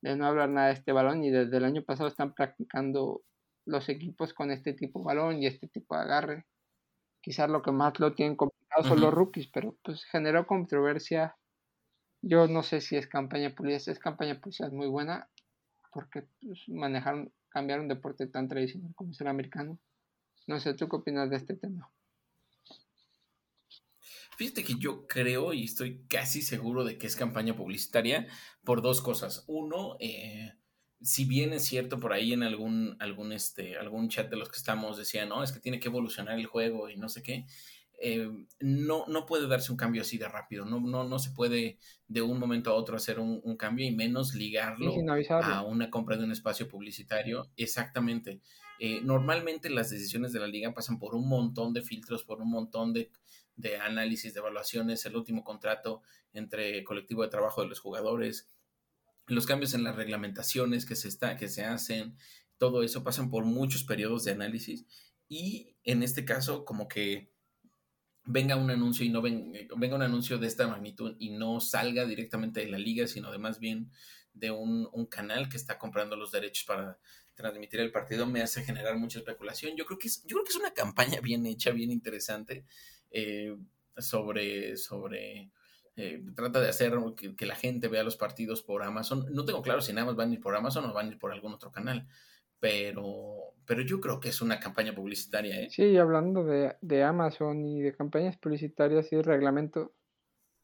de 0.01 0.15
no 0.15 0.27
hablar 0.27 0.49
nada 0.49 0.67
de 0.67 0.73
este 0.73 0.91
balón 0.91 1.23
y 1.23 1.29
desde 1.29 1.57
el 1.57 1.63
año 1.63 1.83
pasado 1.83 2.09
están 2.09 2.33
practicando 2.33 3.21
los 3.65 3.87
equipos 3.89 4.33
con 4.33 4.51
este 4.51 4.73
tipo 4.73 4.99
de 4.99 5.05
balón 5.05 5.41
y 5.41 5.47
este 5.47 5.67
tipo 5.67 5.95
de 5.95 6.01
agarre. 6.01 6.45
Quizás 7.21 7.49
lo 7.49 7.61
que 7.61 7.71
más 7.71 7.99
lo 7.99 8.13
tienen 8.13 8.35
complicado 8.35 8.83
son 8.83 9.01
los 9.01 9.13
rookies, 9.13 9.47
pero 9.47 9.75
pues 9.83 10.03
generó 10.05 10.47
controversia. 10.47 11.35
Yo 12.21 12.47
no 12.47 12.63
sé 12.63 12.81
si 12.81 12.97
es 12.97 13.07
campaña 13.07 13.53
publicidad, 13.55 13.93
es 13.93 13.99
campaña 13.99 14.39
publicidad 14.39 14.71
muy 14.71 14.87
buena, 14.87 15.29
porque 15.93 16.27
pues, 16.41 16.63
manejaron, 16.67 17.31
cambiar 17.49 17.79
un 17.79 17.87
deporte 17.87 18.27
tan 18.27 18.47
tradicional 18.47 18.91
como 18.95 19.11
es 19.11 19.21
el 19.21 19.27
americano. 19.27 19.79
No 20.47 20.59
sé, 20.59 20.73
¿tú 20.73 20.87
qué 20.87 20.95
opinas 20.95 21.29
de 21.29 21.35
este 21.35 21.55
tema? 21.55 21.91
Fíjate 24.37 24.63
que 24.63 24.75
yo 24.75 25.07
creo 25.07 25.51
y 25.51 25.63
estoy 25.63 26.05
casi 26.07 26.41
seguro 26.41 26.83
de 26.83 26.97
que 26.97 27.07
es 27.07 27.15
campaña 27.15 27.55
publicitaria 27.55 28.27
por 28.63 28.81
dos 28.81 29.01
cosas. 29.01 29.43
Uno, 29.47 29.97
eh, 29.99 30.53
si 31.01 31.25
bien 31.25 31.53
es 31.53 31.65
cierto 31.65 31.99
por 31.99 32.13
ahí 32.13 32.33
en 32.33 32.43
algún, 32.43 32.95
algún, 32.99 33.33
este, 33.33 33.77
algún 33.77 34.09
chat 34.09 34.29
de 34.29 34.37
los 34.37 34.49
que 34.49 34.57
estamos 34.57 34.95
decían, 34.95 35.29
no, 35.29 35.43
es 35.43 35.51
que 35.51 35.59
tiene 35.59 35.79
que 35.79 35.89
evolucionar 35.89 36.37
el 36.37 36.45
juego 36.45 36.87
y 36.87 36.97
no 36.97 37.09
sé 37.09 37.23
qué, 37.23 37.45
eh, 37.99 38.29
no, 38.59 39.05
no 39.07 39.25
puede 39.25 39.47
darse 39.47 39.71
un 39.71 39.77
cambio 39.77 40.03
así 40.03 40.19
de 40.19 40.27
rápido, 40.27 40.65
no, 40.65 40.79
no, 40.79 41.03
no 41.03 41.17
se 41.17 41.31
puede 41.31 41.79
de 42.07 42.21
un 42.21 42.39
momento 42.39 42.69
a 42.69 42.75
otro 42.75 42.95
hacer 42.95 43.19
un, 43.19 43.41
un 43.43 43.57
cambio 43.57 43.87
y 43.87 43.91
menos 43.91 44.35
ligarlo 44.35 44.93
a 45.31 45.63
una 45.63 45.89
compra 45.89 46.15
de 46.15 46.23
un 46.23 46.31
espacio 46.31 46.67
publicitario. 46.67 47.49
Exactamente. 47.57 48.39
Eh, 48.79 49.01
normalmente 49.01 49.69
las 49.69 49.89
decisiones 49.89 50.33
de 50.33 50.39
la 50.39 50.47
liga 50.47 50.73
pasan 50.73 50.99
por 50.99 51.15
un 51.15 51.27
montón 51.27 51.73
de 51.73 51.81
filtros, 51.81 52.23
por 52.23 52.41
un 52.41 52.49
montón 52.49 52.93
de, 52.93 53.11
de 53.55 53.77
análisis, 53.77 54.33
de 54.33 54.39
evaluaciones, 54.39 55.05
el 55.05 55.15
último 55.15 55.43
contrato 55.43 56.01
entre 56.33 56.83
colectivo 56.83 57.23
de 57.23 57.29
trabajo 57.29 57.61
de 57.61 57.67
los 57.67 57.79
jugadores, 57.79 58.47
los 59.25 59.45
cambios 59.45 59.73
en 59.73 59.83
las 59.83 59.95
reglamentaciones 59.95 60.85
que 60.85 60.95
se, 60.95 61.07
está, 61.07 61.35
que 61.35 61.49
se 61.49 61.65
hacen, 61.65 62.15
todo 62.57 62.83
eso 62.83 63.03
pasan 63.03 63.29
por 63.29 63.45
muchos 63.45 63.83
periodos 63.83 64.23
de 64.23 64.31
análisis 64.31 64.85
y 65.27 65.75
en 65.83 66.03
este 66.03 66.23
caso 66.23 66.65
como 66.65 66.87
que 66.87 67.31
venga 68.23 68.55
un 68.55 68.69
anuncio 68.69 69.05
y 69.05 69.09
no 69.09 69.21
venga 69.21 69.95
un 69.95 70.01
anuncio 70.01 70.37
de 70.37 70.47
esta 70.47 70.67
magnitud 70.67 71.15
y 71.19 71.31
no 71.31 71.59
salga 71.59 72.05
directamente 72.05 72.59
de 72.61 72.67
la 72.67 72.77
liga, 72.77 73.07
sino 73.07 73.31
de 73.31 73.37
más 73.37 73.59
bien 73.59 73.91
de 74.33 74.51
un, 74.51 74.87
un, 74.91 75.05
canal 75.07 75.49
que 75.49 75.57
está 75.57 75.79
comprando 75.79 76.15
los 76.15 76.31
derechos 76.31 76.65
para 76.65 76.99
transmitir 77.37 77.79
el 77.79 77.91
partido, 77.91 78.25
me 78.25 78.41
hace 78.41 78.63
generar 78.63 78.97
mucha 78.97 79.19
especulación. 79.19 79.77
Yo 79.77 79.85
creo 79.85 79.99
que 79.99 80.07
es, 80.07 80.23
yo 80.25 80.35
creo 80.35 80.43
que 80.43 80.49
es 80.49 80.57
una 80.57 80.73
campaña 80.73 81.21
bien 81.21 81.45
hecha, 81.45 81.71
bien 81.71 81.91
interesante. 81.91 82.65
Eh, 83.11 83.55
sobre, 83.97 84.77
sobre 84.77 85.51
eh, 85.95 86.23
trata 86.35 86.61
de 86.61 86.69
hacer 86.69 86.93
que, 87.35 87.45
la 87.45 87.55
gente 87.55 87.87
vea 87.87 88.03
los 88.03 88.17
partidos 88.17 88.61
por 88.61 88.83
Amazon. 88.83 89.25
No 89.31 89.45
tengo 89.45 89.61
claro 89.61 89.81
si 89.81 89.93
nada 89.93 90.07
más 90.07 90.15
van 90.15 90.31
a 90.31 90.33
ir 90.33 90.39
por 90.39 90.55
Amazon 90.55 90.85
o 90.85 90.93
van 90.93 91.07
a 91.07 91.11
ir 91.11 91.17
por 91.17 91.31
algún 91.31 91.53
otro 91.53 91.71
canal, 91.71 92.07
pero, 92.59 93.53
pero 93.65 93.81
yo 93.81 93.99
creo 93.99 94.19
que 94.19 94.29
es 94.29 94.41
una 94.41 94.59
campaña 94.59 94.93
publicitaria. 94.93 95.59
¿eh? 95.61 95.69
Sí, 95.69 95.97
hablando 95.97 96.43
de, 96.43 96.75
de 96.81 97.03
Amazon 97.03 97.65
y 97.65 97.81
de 97.81 97.95
campañas 97.95 98.37
publicitarias 98.37 99.11
y 99.11 99.21
reglamento, 99.21 99.93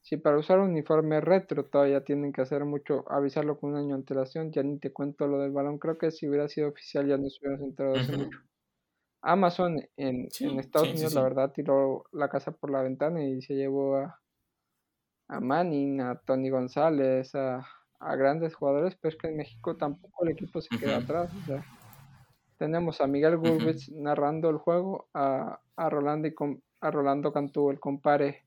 si 0.04 0.18
para 0.18 0.38
usar 0.38 0.60
un 0.60 0.72
uniforme 0.72 1.22
retro 1.22 1.66
todavía 1.66 2.04
tienen 2.04 2.34
que 2.34 2.42
hacer 2.42 2.66
mucho, 2.66 3.06
avisarlo 3.10 3.58
con 3.58 3.72
un 3.72 3.78
año 3.78 3.88
de 3.88 3.94
antelación, 3.94 4.52
ya 4.52 4.62
ni 4.62 4.78
te 4.78 4.92
cuento 4.92 5.28
lo 5.28 5.40
del 5.40 5.54
balón, 5.54 5.80
creo 5.80 5.98
que 5.98 6.12
si 6.12 6.28
hubiera 6.28 6.50
sido 6.50 6.68
oficial 6.68 7.08
ya 7.08 7.18
nos 7.18 7.40
hubiéramos 7.40 7.70
enterado 7.70 7.96
hace 7.96 8.18
mucho. 8.18 8.38
Amazon 9.22 9.80
en, 9.96 10.28
Estados 10.60 10.92
Unidos, 10.92 11.14
la 11.14 11.24
verdad, 11.24 11.54
tiró 11.54 12.04
la 12.12 12.28
casa 12.28 12.52
por 12.52 12.70
la 12.70 12.82
ventana 12.82 13.24
y 13.24 13.42
se 13.42 13.56
llevó 13.56 13.96
a, 13.96 14.20
a 15.30 15.40
Manning, 15.40 16.02
a 16.02 16.16
Tony 16.20 16.50
González, 16.50 17.34
a, 17.34 17.66
grandes 18.18 18.54
jugadores, 18.54 18.98
pero 18.98 19.14
es 19.14 19.18
que 19.18 19.30
en 19.30 19.38
México 19.38 19.78
tampoco 19.78 20.26
el 20.26 20.32
equipo 20.32 20.60
se 20.60 20.78
queda 20.78 20.98
atrás. 20.98 21.32
tenemos 22.58 23.00
a 23.00 23.08
Miguel 23.08 23.38
Gurbitz 23.38 23.90
narrando 23.94 24.50
el 24.50 24.58
juego, 24.58 25.08
a, 25.14 25.62
a, 25.78 25.90
Rolando 25.90 26.28
y 26.28 26.36
a 26.82 26.92
Rolando 26.92 27.32
Cantú, 27.32 27.72
el 27.72 27.80
compare, 27.80 28.43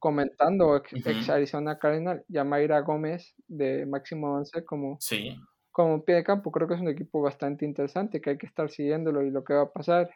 comentando 0.00 0.74
ex, 0.76 1.28
Arizona 1.28 1.78
Cardinal, 1.78 2.24
y 2.28 2.38
a 2.38 2.44
Mayra 2.44 2.80
Gómez 2.80 3.34
de 3.46 3.86
Máximo 3.86 4.28
Avance 4.28 4.64
como, 4.64 4.96
sí. 4.98 5.36
como 5.70 6.04
pie 6.04 6.16
de 6.16 6.24
campo, 6.24 6.50
creo 6.50 6.66
que 6.66 6.74
es 6.74 6.80
un 6.80 6.88
equipo 6.88 7.20
bastante 7.20 7.64
interesante 7.64 8.20
que 8.20 8.30
hay 8.30 8.38
que 8.38 8.46
estar 8.46 8.70
siguiéndolo 8.70 9.22
y 9.22 9.30
lo 9.30 9.44
que 9.44 9.54
va 9.54 9.62
a 9.62 9.72
pasar. 9.72 10.10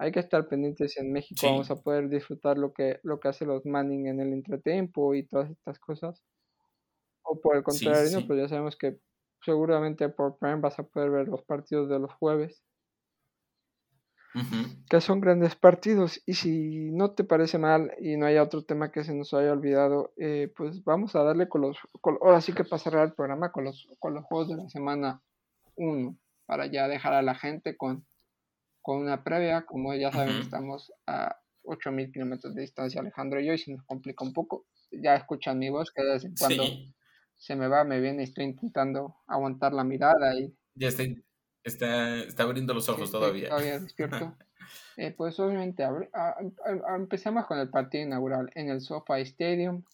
Hay 0.00 0.12
que 0.12 0.20
estar 0.20 0.46
pendientes 0.46 0.96
en 0.96 1.10
México 1.10 1.40
vamos 1.44 1.72
a 1.72 1.76
poder 1.82 2.08
disfrutar 2.08 2.56
lo 2.56 2.72
que, 2.72 3.00
lo 3.02 3.18
que 3.18 3.28
hace 3.28 3.44
los 3.44 3.66
Manning 3.66 4.06
en 4.06 4.20
el 4.20 4.32
entretiempo 4.32 5.12
y 5.16 5.26
todas 5.26 5.50
estas 5.50 5.80
cosas. 5.80 6.22
O 7.22 7.40
por 7.40 7.56
el 7.56 7.64
contrario, 7.64 8.24
pues 8.24 8.38
ya 8.38 8.48
sabemos 8.48 8.76
que 8.76 9.00
seguramente 9.42 10.08
por 10.08 10.38
Prime 10.38 10.60
vas 10.60 10.78
a 10.78 10.84
poder 10.84 11.10
ver 11.10 11.28
los 11.28 11.42
partidos 11.42 11.88
de 11.88 11.98
los 11.98 12.12
jueves 12.12 12.62
que 14.88 15.00
son 15.00 15.20
grandes 15.20 15.56
partidos. 15.56 16.22
Y 16.26 16.34
si 16.34 16.90
no 16.90 17.12
te 17.12 17.24
parece 17.24 17.58
mal 17.58 17.92
y 18.00 18.16
no 18.16 18.26
haya 18.26 18.42
otro 18.42 18.64
tema 18.64 18.90
que 18.92 19.04
se 19.04 19.14
nos 19.14 19.34
haya 19.34 19.52
olvidado, 19.52 20.12
eh, 20.16 20.52
pues 20.56 20.82
vamos 20.84 21.14
a 21.16 21.22
darle 21.22 21.48
con 21.48 21.62
los. 21.62 21.78
ahora 22.02 22.40
sí 22.40 22.52
que 22.52 22.64
pasará 22.64 23.02
el 23.02 23.14
programa 23.14 23.52
con 23.52 23.64
los, 23.64 23.88
con 23.98 24.14
los 24.14 24.24
juegos 24.24 24.48
de 24.48 24.56
la 24.56 24.68
semana 24.68 25.22
1, 25.76 26.16
para 26.46 26.66
ya 26.66 26.88
dejar 26.88 27.14
a 27.14 27.22
la 27.22 27.34
gente 27.34 27.76
con, 27.76 28.06
con 28.82 28.98
una 28.98 29.24
previa. 29.24 29.64
Como 29.66 29.94
ya 29.94 30.12
saben, 30.12 30.36
estamos 30.36 30.92
a 31.06 31.36
8000 31.62 32.12
kilómetros 32.12 32.54
de 32.54 32.62
distancia, 32.62 33.00
Alejandro 33.00 33.40
y 33.40 33.46
yo, 33.46 33.52
y 33.52 33.58
se 33.58 33.72
nos 33.72 33.84
complica 33.84 34.24
un 34.24 34.32
poco. 34.32 34.66
Ya 34.90 35.14
escuchan 35.14 35.58
mi 35.58 35.68
voz, 35.68 35.90
que 35.92 36.02
de 36.02 36.12
vez 36.12 36.24
en 36.24 36.34
cuando 36.38 36.64
se 37.36 37.54
me 37.56 37.68
va, 37.68 37.84
me 37.84 38.00
viene 38.00 38.22
estoy 38.22 38.44
intentando 38.44 39.16
aguantar 39.26 39.72
la 39.72 39.84
mirada 39.84 40.38
y. 40.38 40.54
Ya 40.74 40.88
estoy 40.88 41.24
Está, 41.68 42.18
está 42.18 42.42
abriendo 42.44 42.74
los 42.74 42.88
ojos 42.88 43.10
todavía. 43.10 43.48
Todavía 43.48 43.78
despierto. 43.78 44.34
eh, 44.96 45.14
pues 45.16 45.38
obviamente 45.38 45.84
empecemos 46.96 47.46
con 47.46 47.58
el 47.58 47.70
partido 47.70 48.04
inaugural 48.04 48.50
en 48.54 48.70
el 48.70 48.80
SoFi 48.80 49.20
Stadium. 49.22 49.84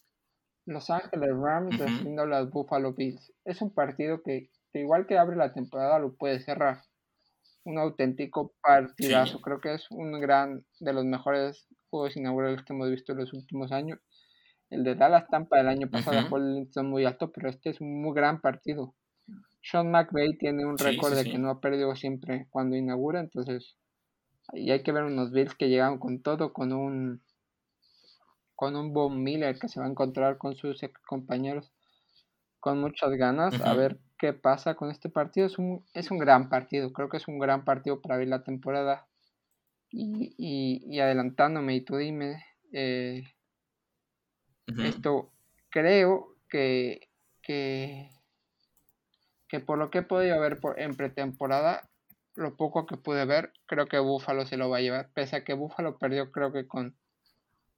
Los 0.66 0.88
Ángeles 0.88 1.30
Rams 1.36 1.78
recibiendo 1.78 2.22
a 2.22 2.26
los 2.26 2.50
Buffalo 2.50 2.94
Bills. 2.94 3.32
Es 3.44 3.60
un 3.60 3.74
partido 3.74 4.22
que, 4.22 4.50
igual 4.72 5.06
que 5.06 5.18
abre 5.18 5.36
la 5.36 5.52
temporada 5.52 5.98
lo 5.98 6.14
puede 6.14 6.40
cerrar. 6.40 6.82
Un 7.64 7.78
auténtico 7.78 8.54
partidazo. 8.62 9.40
Creo 9.40 9.60
que 9.60 9.74
es 9.74 9.90
un 9.90 10.18
gran 10.20 10.64
de 10.80 10.92
los 10.92 11.04
mejores 11.04 11.66
juegos 11.90 12.16
inaugurales 12.16 12.62
que 12.62 12.72
hemos 12.72 12.90
visto 12.90 13.12
en 13.12 13.18
los 13.18 13.32
últimos 13.32 13.72
años. 13.72 13.98
El 14.70 14.84
de 14.84 14.94
Dallas 14.94 15.28
Tampa 15.28 15.58
del 15.58 15.68
año 15.68 15.90
pasado 15.90 16.28
fue 16.28 16.40
el 16.40 16.84
muy 16.84 17.04
alto, 17.04 17.30
pero 17.30 17.48
este 17.48 17.70
es 17.70 17.80
un 17.80 18.02
muy 18.02 18.14
gran 18.14 18.40
partido. 18.40 18.94
Sean 19.64 19.90
McVay 19.90 20.36
tiene 20.36 20.66
un 20.66 20.76
récord 20.76 21.14
de 21.14 21.24
que 21.24 21.38
no 21.38 21.48
ha 21.48 21.60
perdido 21.60 21.96
siempre 21.96 22.46
cuando 22.50 22.76
inaugura, 22.76 23.20
entonces 23.20 23.76
y 24.52 24.70
hay 24.70 24.82
que 24.82 24.92
ver 24.92 25.04
unos 25.04 25.32
Bills 25.32 25.54
que 25.54 25.70
llegan 25.70 25.98
con 25.98 26.22
todo, 26.22 26.52
con 26.52 26.72
un 26.72 27.22
con 28.54 28.76
un 28.76 28.92
Bob 28.92 29.12
Miller 29.12 29.58
que 29.58 29.68
se 29.68 29.80
va 29.80 29.86
a 29.86 29.90
encontrar 29.90 30.38
con 30.38 30.54
sus 30.54 30.80
compañeros 31.06 31.72
con 32.60 32.80
muchas 32.80 33.10
ganas 33.12 33.60
a 33.60 33.74
ver 33.74 33.98
qué 34.18 34.32
pasa 34.32 34.74
con 34.74 34.90
este 34.90 35.10
partido. 35.10 35.46
Es 35.46 35.58
un, 35.58 35.84
es 35.92 36.10
un 36.10 36.18
gran 36.18 36.48
partido, 36.48 36.94
creo 36.94 37.10
que 37.10 37.18
es 37.18 37.28
un 37.28 37.38
gran 37.38 37.64
partido 37.64 38.00
para 38.00 38.16
ver 38.16 38.28
la 38.28 38.42
temporada. 38.42 39.06
Y, 39.90 40.34
y, 40.38 40.98
adelantándome, 40.98 41.76
y 41.76 41.82
tú 41.82 41.98
dime, 41.98 42.42
eh, 42.72 43.22
esto 44.66 45.30
creo 45.68 46.36
que, 46.48 47.10
que 47.42 48.13
por 49.60 49.78
lo 49.78 49.90
que 49.90 49.98
he 49.98 50.02
podido 50.02 50.40
ver 50.40 50.60
por, 50.60 50.80
en 50.80 50.96
pretemporada, 50.96 51.88
lo 52.34 52.56
poco 52.56 52.86
que 52.86 52.96
pude 52.96 53.24
ver, 53.24 53.52
creo 53.66 53.86
que 53.86 53.98
Buffalo 53.98 54.46
se 54.46 54.56
lo 54.56 54.68
va 54.68 54.78
a 54.78 54.80
llevar. 54.80 55.10
Pese 55.14 55.36
a 55.36 55.44
que 55.44 55.54
Buffalo 55.54 55.98
perdió, 55.98 56.32
creo 56.32 56.52
que 56.52 56.66
con, 56.66 56.96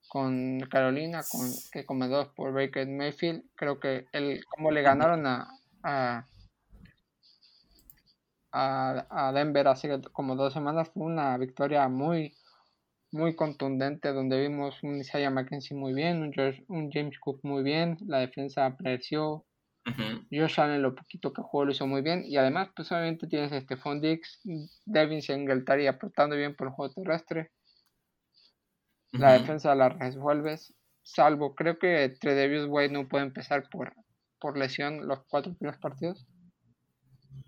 con 0.08 0.60
Carolina, 0.70 1.22
con, 1.30 1.50
que 1.72 1.84
come 1.84 2.08
dos 2.08 2.28
por 2.28 2.52
Baker 2.52 2.88
Mayfield, 2.88 3.44
creo 3.54 3.80
que 3.80 4.06
el, 4.12 4.44
como 4.46 4.70
le 4.70 4.82
ganaron 4.82 5.26
a, 5.26 5.48
a, 5.82 6.26
a, 8.52 9.32
Denver 9.32 9.68
hace 9.68 10.00
como 10.12 10.36
dos 10.36 10.52
semanas, 10.52 10.90
fue 10.94 11.04
una 11.04 11.36
victoria 11.36 11.88
muy, 11.88 12.34
muy 13.12 13.36
contundente, 13.36 14.12
donde 14.12 14.40
vimos 14.40 14.82
un 14.82 15.00
Isaiah 15.00 15.30
McKenzie 15.30 15.76
muy 15.76 15.92
bien, 15.92 16.32
un 16.68 16.90
James 16.90 17.18
Cook 17.18 17.40
muy 17.42 17.62
bien, 17.62 17.98
la 18.06 18.18
defensa 18.20 18.66
apareció 18.66 19.44
Josh 20.30 20.60
Allen 20.60 20.82
lo 20.82 20.94
poquito 20.94 21.32
que 21.32 21.42
jugó 21.42 21.64
lo 21.64 21.72
hizo 21.72 21.86
muy 21.86 22.02
bien. 22.02 22.24
Y 22.26 22.36
además, 22.36 22.70
pues 22.74 22.90
obviamente 22.90 23.26
tienes 23.26 23.52
a 23.52 23.60
Stephon 23.60 24.00
Dix, 24.00 24.40
Devin 24.84 25.22
Singletary 25.22 25.86
aportando 25.86 26.36
bien 26.36 26.56
por 26.56 26.68
el 26.68 26.72
juego 26.72 26.92
terrestre. 26.92 27.50
La 29.12 29.32
defensa 29.32 29.74
la 29.74 29.88
resuelves. 29.88 30.74
Salvo, 31.02 31.54
creo 31.54 31.78
que 31.78 32.16
Tredevius 32.20 32.66
White 32.68 32.92
no 32.92 33.08
puede 33.08 33.24
empezar 33.24 33.68
por, 33.70 33.94
por 34.40 34.58
lesión 34.58 35.06
los 35.06 35.20
cuatro 35.28 35.54
primeros 35.54 35.80
partidos. 35.80 36.26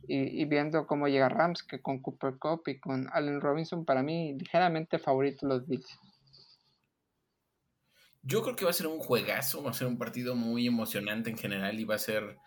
Y, 0.06 0.40
y, 0.40 0.44
viendo 0.46 0.86
cómo 0.86 1.08
llega 1.08 1.28
Rams, 1.28 1.62
que 1.62 1.82
con 1.82 2.00
Cooper 2.00 2.38
Cup 2.38 2.62
y 2.66 2.78
con 2.78 3.08
Allen 3.12 3.40
Robinson, 3.40 3.84
para 3.84 4.02
mí 4.02 4.34
ligeramente 4.38 4.98
favorito 4.98 5.46
los 5.46 5.66
Bills. 5.66 5.98
Yo 8.22 8.42
creo 8.42 8.56
que 8.56 8.64
va 8.64 8.70
a 8.70 8.74
ser 8.74 8.86
un 8.86 8.98
juegazo, 8.98 9.62
va 9.62 9.70
a 9.70 9.74
ser 9.74 9.86
un 9.86 9.98
partido 9.98 10.34
muy 10.34 10.66
emocionante 10.66 11.30
en 11.30 11.38
general 11.38 11.78
y 11.78 11.84
va 11.84 11.94
a 11.94 11.98
ser 11.98 12.38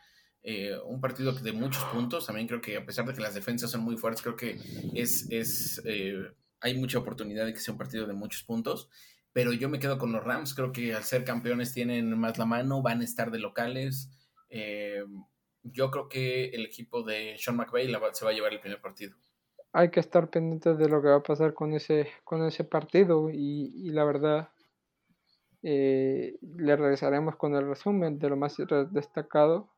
eh, 0.44 0.76
un 0.86 1.00
partido 1.00 1.32
de 1.32 1.52
muchos 1.54 1.84
puntos. 1.86 2.26
También 2.26 2.48
creo 2.48 2.62
que 2.62 2.78
a 2.78 2.86
pesar 2.86 3.06
de 3.06 3.14
que 3.14 3.22
las 3.22 3.36
defensas 3.36 3.72
son 3.72 3.82
muy 3.82 3.98
fuertes, 3.98 4.22
creo 4.22 4.36
que 4.36 4.60
es, 4.94 5.28
es 5.30 5.82
eh, 5.86 6.32
hay 6.60 6.78
mucha 6.78 7.00
oportunidad 7.00 7.46
de 7.46 7.54
que 7.54 7.60
sea 7.60 7.74
un 7.74 7.78
partido 7.78 8.06
de 8.06 8.14
muchos 8.14 8.44
puntos. 8.44 8.90
Pero 9.34 9.54
yo 9.54 9.70
me 9.70 9.80
quedo 9.80 9.98
con 9.98 10.12
los 10.12 10.24
Rams, 10.24 10.54
creo 10.54 10.74
que 10.74 10.94
al 10.94 11.04
ser 11.04 11.24
campeones 11.24 11.74
tienen 11.74 12.18
más 12.20 12.38
la 12.38 12.46
mano, 12.46 12.82
van 12.82 13.00
a 13.02 13.06
estar 13.06 13.32
de 13.32 13.40
locales. 13.40 14.10
Eh, 14.50 15.06
yo 15.64 15.90
creo 15.90 16.10
que 16.10 16.50
el 16.50 16.66
equipo 16.66 17.04
de 17.04 17.36
Sean 17.38 17.56
McVay 17.56 17.88
se 18.12 18.26
va 18.26 18.32
a 18.32 18.34
llevar 18.34 18.52
el 18.52 18.60
primer 18.60 18.82
partido. 18.82 19.16
Hay 19.72 19.90
que 19.90 20.02
estar 20.02 20.30
pendientes 20.30 20.78
de 20.78 20.90
lo 20.90 21.02
que 21.02 21.08
va 21.08 21.18
a 21.18 21.24
pasar 21.24 21.54
con 21.54 21.74
ese, 21.74 22.10
con 22.26 22.44
ese 22.46 22.66
partido 22.66 23.30
y, 23.30 23.72
y 23.74 23.92
la 23.92 24.04
verdad 24.04 24.50
eh, 25.64 26.38
le 26.42 26.76
regresaremos 26.76 27.36
con 27.36 27.56
el 27.56 27.68
resumen 27.68 28.20
de 28.20 28.30
lo 28.30 28.38
más 28.38 28.58
destacado. 28.92 29.70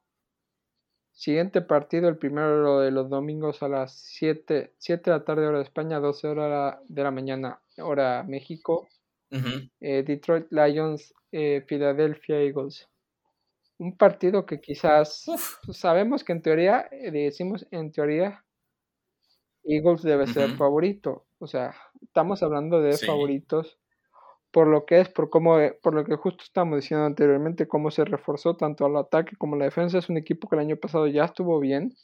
Siguiente 1.12 1.62
partido, 1.62 2.10
el 2.10 2.18
primero 2.18 2.80
de 2.80 2.92
los 2.92 3.10
domingos 3.10 3.62
a 3.62 3.68
las 3.68 3.94
7, 3.94 4.74
7 4.78 5.12
de 5.12 5.18
la 5.18 5.24
tarde 5.24 5.46
hora 5.46 5.60
de 5.60 5.64
España, 5.64 6.00
12 6.00 6.28
horas 6.28 6.78
de 6.88 7.04
la 7.04 7.12
mañana 7.12 7.62
hora 7.78 8.24
México. 8.24 8.88
Eh, 9.80 10.04
Detroit 10.04 10.46
Lions, 10.52 11.14
eh, 11.32 11.64
Philadelphia 11.68 12.40
Eagles. 12.40 12.88
Un 13.80 13.98
partido 13.98 14.46
que 14.46 14.62
quizás 14.62 15.26
sabemos 15.72 16.24
que 16.24 16.34
en 16.34 16.42
teoría, 16.42 16.88
decimos 17.12 17.68
en 17.72 17.92
teoría, 17.92 18.44
Eagles 19.64 20.04
debe 20.04 20.28
ser 20.28 20.52
favorito. 20.52 21.26
O 21.40 21.48
sea, 21.48 21.76
estamos 22.02 22.44
hablando 22.44 22.80
de 22.80 22.98
favoritos 22.98 23.80
por 24.54 24.68
lo 24.68 24.86
que 24.86 25.02
es, 25.02 25.10
por 25.10 25.32
cómo, 25.32 25.60
eh, 25.60 25.78
por 25.82 25.96
lo 25.96 26.06
que 26.06 26.16
justo 26.16 26.44
estamos 26.44 26.80
diciendo 26.80 27.08
anteriormente, 27.08 27.68
cómo 27.68 27.90
se 27.90 28.06
reforzó 28.06 28.56
tanto 28.56 28.86
al 28.86 28.96
ataque 28.96 29.36
como 29.36 29.56
la 29.56 29.66
defensa. 29.66 29.98
Es 29.98 30.10
un 30.10 30.18
equipo 30.18 30.48
que 30.48 30.56
el 30.56 30.62
año 30.62 30.78
pasado 30.78 31.08
ya 31.08 31.26
estuvo 31.26 31.60
bien 31.60 31.96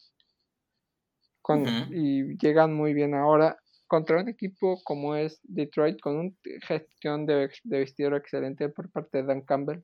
con, 1.43 1.63
y 1.91 2.35
llegan 2.39 2.73
muy 2.73 2.95
bien 2.95 3.13
ahora 3.13 3.59
contra 3.85 4.19
un 4.19 4.29
equipo 4.29 4.81
como 4.83 5.15
es 5.15 5.39
Detroit 5.43 6.01
con 6.01 6.17
una 6.17 6.31
gestión 6.63 7.27
de, 7.27 7.51
de, 7.63 7.79
vestidor 7.79 8.15
excelente 8.15 8.67
por 8.69 8.89
parte 8.89 9.19
de 9.19 9.25
Dan 9.25 9.41
Campbell. 9.41 9.83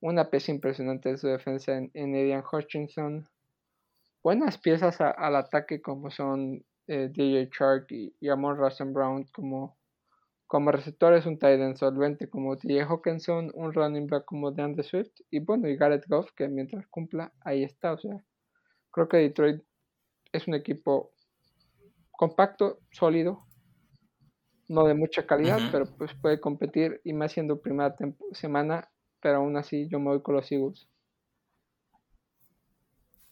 Una 0.00 0.30
pieza 0.30 0.52
impresionante 0.52 1.10
de 1.10 1.18
su 1.18 1.26
defensa 1.26 1.76
en, 1.76 1.90
en 1.92 2.14
Adrian 2.14 2.44
Hutchinson. 2.50 3.28
Buenas 4.22 4.56
piezas 4.56 4.98
al 5.02 5.36
ataque 5.36 5.82
como 5.82 6.10
son 6.10 6.64
eh, 6.86 7.10
DJ 7.12 7.50
Shark 7.52 7.86
y, 7.90 8.16
y 8.18 8.28
Amon 8.30 8.56
Russell 8.56 8.92
Brown 8.92 9.24
como 9.24 9.76
como 10.46 10.70
receptor 10.70 11.14
es 11.14 11.26
un 11.26 11.38
tight 11.38 11.60
end 11.60 11.76
solvente 11.76 12.28
como 12.28 12.56
T.J. 12.56 12.86
Hawkinson, 12.88 13.50
un 13.54 13.72
running 13.72 14.06
back 14.06 14.24
como 14.24 14.52
DeAndre 14.52 14.84
Swift 14.84 15.12
y 15.30 15.40
bueno, 15.40 15.68
y 15.68 15.76
Garrett 15.76 16.06
Goff 16.06 16.30
que 16.36 16.48
mientras 16.48 16.86
cumpla 16.86 17.32
ahí 17.40 17.64
está, 17.64 17.92
o 17.92 17.98
sea, 17.98 18.24
creo 18.92 19.08
que 19.08 19.16
Detroit 19.18 19.62
es 20.32 20.46
un 20.46 20.54
equipo 20.54 21.12
compacto, 22.12 22.80
sólido, 22.92 23.44
no 24.68 24.86
de 24.86 24.94
mucha 24.94 25.26
calidad, 25.26 25.58
pero 25.70 25.86
pues 25.96 26.12
puede 26.14 26.40
competir 26.40 27.00
y 27.04 27.12
más 27.12 27.32
siendo 27.32 27.60
primera 27.60 27.94
semana, 28.32 28.88
pero 29.20 29.36
aún 29.38 29.56
así 29.56 29.88
yo 29.88 29.98
me 29.98 30.06
voy 30.06 30.22
con 30.22 30.36
los 30.36 30.50
Eagles. 30.50 30.88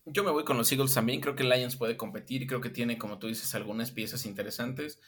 Yo 0.06 0.22
me 0.22 0.30
voy 0.32 0.44
con 0.44 0.58
los 0.58 0.70
Eagles 0.70 0.94
también, 0.94 1.20
creo 1.20 1.34
que 1.34 1.44
Lions 1.44 1.76
puede 1.76 1.96
competir 1.96 2.46
creo 2.46 2.60
que 2.60 2.70
tiene, 2.70 2.98
como 2.98 3.18
tú 3.18 3.28
dices, 3.28 3.54
algunas 3.54 3.90
piezas 3.90 4.26
interesantes 4.26 5.00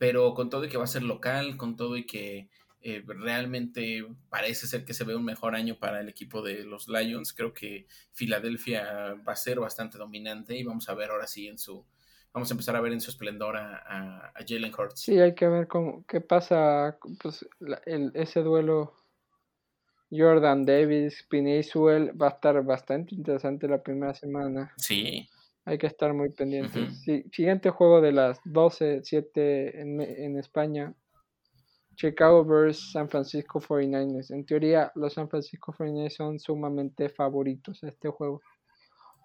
pero 0.00 0.32
con 0.32 0.48
todo 0.48 0.64
y 0.64 0.70
que 0.70 0.78
va 0.78 0.84
a 0.84 0.86
ser 0.86 1.02
local, 1.02 1.58
con 1.58 1.76
todo 1.76 1.98
y 1.98 2.06
que 2.06 2.48
eh, 2.80 3.04
realmente 3.06 4.02
parece 4.30 4.66
ser 4.66 4.86
que 4.86 4.94
se 4.94 5.04
ve 5.04 5.14
un 5.14 5.26
mejor 5.26 5.54
año 5.54 5.78
para 5.78 6.00
el 6.00 6.08
equipo 6.08 6.40
de 6.40 6.64
los 6.64 6.88
Lions, 6.88 7.34
creo 7.34 7.52
que 7.52 7.86
Filadelfia 8.12 9.14
va 9.28 9.34
a 9.34 9.36
ser 9.36 9.60
bastante 9.60 9.98
dominante 9.98 10.56
y 10.56 10.64
vamos 10.64 10.88
a 10.88 10.94
ver 10.94 11.10
ahora 11.10 11.26
sí 11.26 11.48
en 11.48 11.58
su, 11.58 11.84
vamos 12.32 12.50
a 12.50 12.54
empezar 12.54 12.76
a 12.76 12.80
ver 12.80 12.94
en 12.94 13.02
su 13.02 13.10
esplendor 13.10 13.58
a, 13.58 14.32
Jalen 14.48 14.72
Hurts. 14.72 15.02
Sí, 15.02 15.20
hay 15.20 15.34
que 15.34 15.46
ver 15.46 15.68
cómo, 15.68 16.02
qué 16.08 16.22
pasa, 16.22 16.98
pues 17.20 17.46
ese 18.14 18.40
duelo 18.40 18.94
Jordan 20.10 20.64
Davis, 20.64 21.26
Pinaysuel 21.28 22.18
va 22.18 22.28
a 22.28 22.30
estar 22.30 22.64
bastante 22.64 23.14
interesante 23.14 23.68
la 23.68 23.82
primera 23.82 24.14
semana. 24.14 24.72
Sí. 24.78 25.28
Hay 25.64 25.78
que 25.78 25.86
estar 25.86 26.12
muy 26.14 26.30
pendientes. 26.30 27.02
siguiente 27.02 27.70
juego 27.70 28.00
de 28.00 28.12
las 28.12 28.40
12, 28.44 29.00
7 29.02 29.80
en, 29.80 30.00
en 30.00 30.38
España. 30.38 30.94
Chicago 32.00 32.44
vs 32.44 32.92
San 32.92 33.10
Francisco 33.10 33.60
49ers. 33.60 34.30
En 34.30 34.46
teoría, 34.46 34.90
los 34.94 35.12
San 35.12 35.28
Francisco 35.28 35.72
49ers 35.72 36.10
son 36.16 36.38
sumamente 36.38 37.10
favoritos 37.10 37.84
a 37.84 37.88
este 37.88 38.08
juego. 38.08 38.40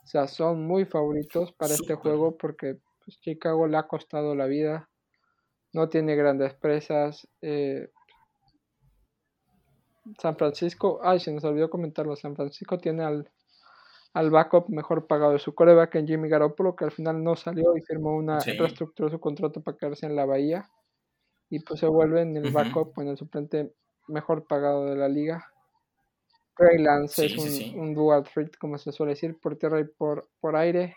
O 0.04 0.08
sea, 0.08 0.28
son 0.28 0.68
muy 0.68 0.86
favoritos 0.86 1.54
para 1.54 1.74
este 1.74 1.96
juego 1.96 2.38
porque 2.38 2.78
pues, 3.04 3.20
Chicago 3.22 3.66
le 3.68 3.78
ha 3.78 3.88
costado 3.88 4.36
la 4.36 4.46
vida. 4.46 4.90
No 5.72 5.90
tiene 5.90 6.16
grandes 6.16 6.54
presas. 6.54 7.28
Eh, 7.42 7.90
San 10.20 10.38
Francisco, 10.38 11.00
ay, 11.02 11.20
se 11.20 11.32
nos 11.32 11.44
olvidó 11.44 11.70
comentarlo. 11.70 12.16
San 12.16 12.36
Francisco 12.36 12.78
tiene 12.78 13.04
al 13.04 13.32
al 14.16 14.32
backup 14.32 14.70
mejor 14.70 15.08
pagado 15.08 15.34
de 15.34 15.40
su 15.40 15.54
coreback 15.54 15.96
en 15.96 16.08
Jimmy 16.08 16.30
Garoppolo, 16.30 16.74
que 16.74 16.86
al 16.86 16.92
final 16.92 17.22
no 17.22 17.36
salió 17.36 17.76
y 17.76 17.82
firmó 17.82 18.16
una, 18.16 18.40
reestructuró 18.40 19.10
su 19.10 19.20
contrato 19.20 19.62
para 19.62 19.78
quedarse 19.78 20.06
en 20.06 20.16
la 20.16 20.26
Bahía. 20.26 20.70
Y 21.50 21.60
pues 21.60 21.82
se 21.82 21.88
vuelve 21.88 22.22
en 22.22 22.38
el 22.38 22.50
backup, 22.52 22.98
en 23.02 23.10
el 23.10 23.18
suplente 23.18 23.74
mejor 24.08 24.48
pagado 24.48 24.86
de 24.86 24.96
la 24.96 25.10
liga. 25.10 25.46
Trey 26.56 26.82
Lance 26.82 27.26
es 27.26 27.74
un, 27.76 27.94
dual 27.94 28.24
threat, 28.24 28.56
como 28.58 28.78
se 28.78 28.94
suele 28.94 29.12
decir, 29.12 29.38
por 29.42 29.58
tierra 29.58 29.82
y 29.82 29.84
por, 29.84 30.30
por 30.40 30.56
aire. 30.56 30.96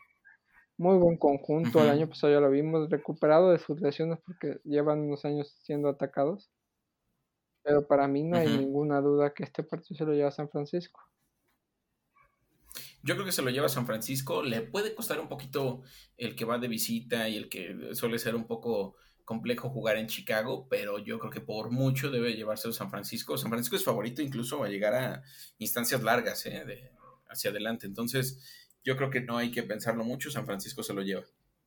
Muy 0.77 0.97
buen 0.97 1.19
conjunto, 1.19 1.83
el 1.83 1.91
año 1.91 2.09
pasado 2.09 2.33
ya 2.33 2.39
lo 2.39 2.51
vimos, 2.51 2.89
recuperado 2.89 3.51
de 3.51 3.59
sus 3.59 3.81
lesiones 3.81 4.21
porque 4.25 4.61
llevan 4.63 5.01
unos 5.01 5.25
años 5.25 5.59
siendo 5.65 5.89
atacados. 5.89 6.53
Pero 7.65 7.85
para 7.89 8.07
mí 8.07 8.23
no 8.23 8.37
hay 8.37 8.47
ninguna 8.47 9.01
duda 9.01 9.35
que 9.35 9.43
este 9.43 9.65
partido 9.65 9.99
se 9.99 10.05
lo 10.05 10.13
lleva 10.13 10.29
a 10.29 10.31
San 10.31 10.49
Francisco. 10.49 11.01
Yo 13.03 13.15
creo 13.15 13.25
que 13.25 13.33
se 13.33 13.43
lo 13.43 13.51
lleva 13.51 13.67
a 13.67 13.71
San 13.71 13.87
Francisco. 13.87 14.43
Le 14.43 14.63
puede 14.63 14.95
costar 14.95 15.21
un 15.21 15.29
poquito 15.29 15.83
el 16.17 16.35
que 16.35 16.45
va 16.45 16.59
de 16.59 16.69
visita 16.69 17.29
y 17.29 17.37
el 17.37 17.49
que 17.49 17.95
suele 17.95 18.19
ser 18.19 18.35
un 18.35 18.47
poco 18.47 18.97
complejo 19.25 19.69
jugar 19.69 19.99
en 19.99 20.07
Chicago, 20.07 20.67
pero 20.71 20.99
yo 20.99 21.19
creo 21.19 21.31
que 21.31 21.43
por 21.43 21.71
mucho 21.71 22.11
debe 22.11 22.33
llevarse 22.33 22.69
a 22.69 22.73
San 22.73 22.91
Francisco. 22.91 23.37
San 23.37 23.51
Francisco 23.51 23.77
es 23.77 23.85
favorito 23.85 24.23
incluso 24.23 24.65
a 24.65 24.69
llegar 24.69 24.95
a 24.95 25.23
instancias 25.59 26.03
largas 26.03 26.47
¿eh? 26.47 26.65
de, 26.65 26.91
hacia 27.29 27.51
adelante. 27.51 27.87
Entonces, 27.87 28.43
yo 28.83 28.97
creo 28.97 29.11
que 29.11 29.21
no 29.21 29.37
hay 29.37 29.51
que 29.51 29.63
pensarlo 29.63 30.03
mucho. 30.03 30.31
San 30.31 30.47
Francisco 30.47 30.83
se 30.83 30.95
lo 30.95 31.03
lleva. 31.03 31.25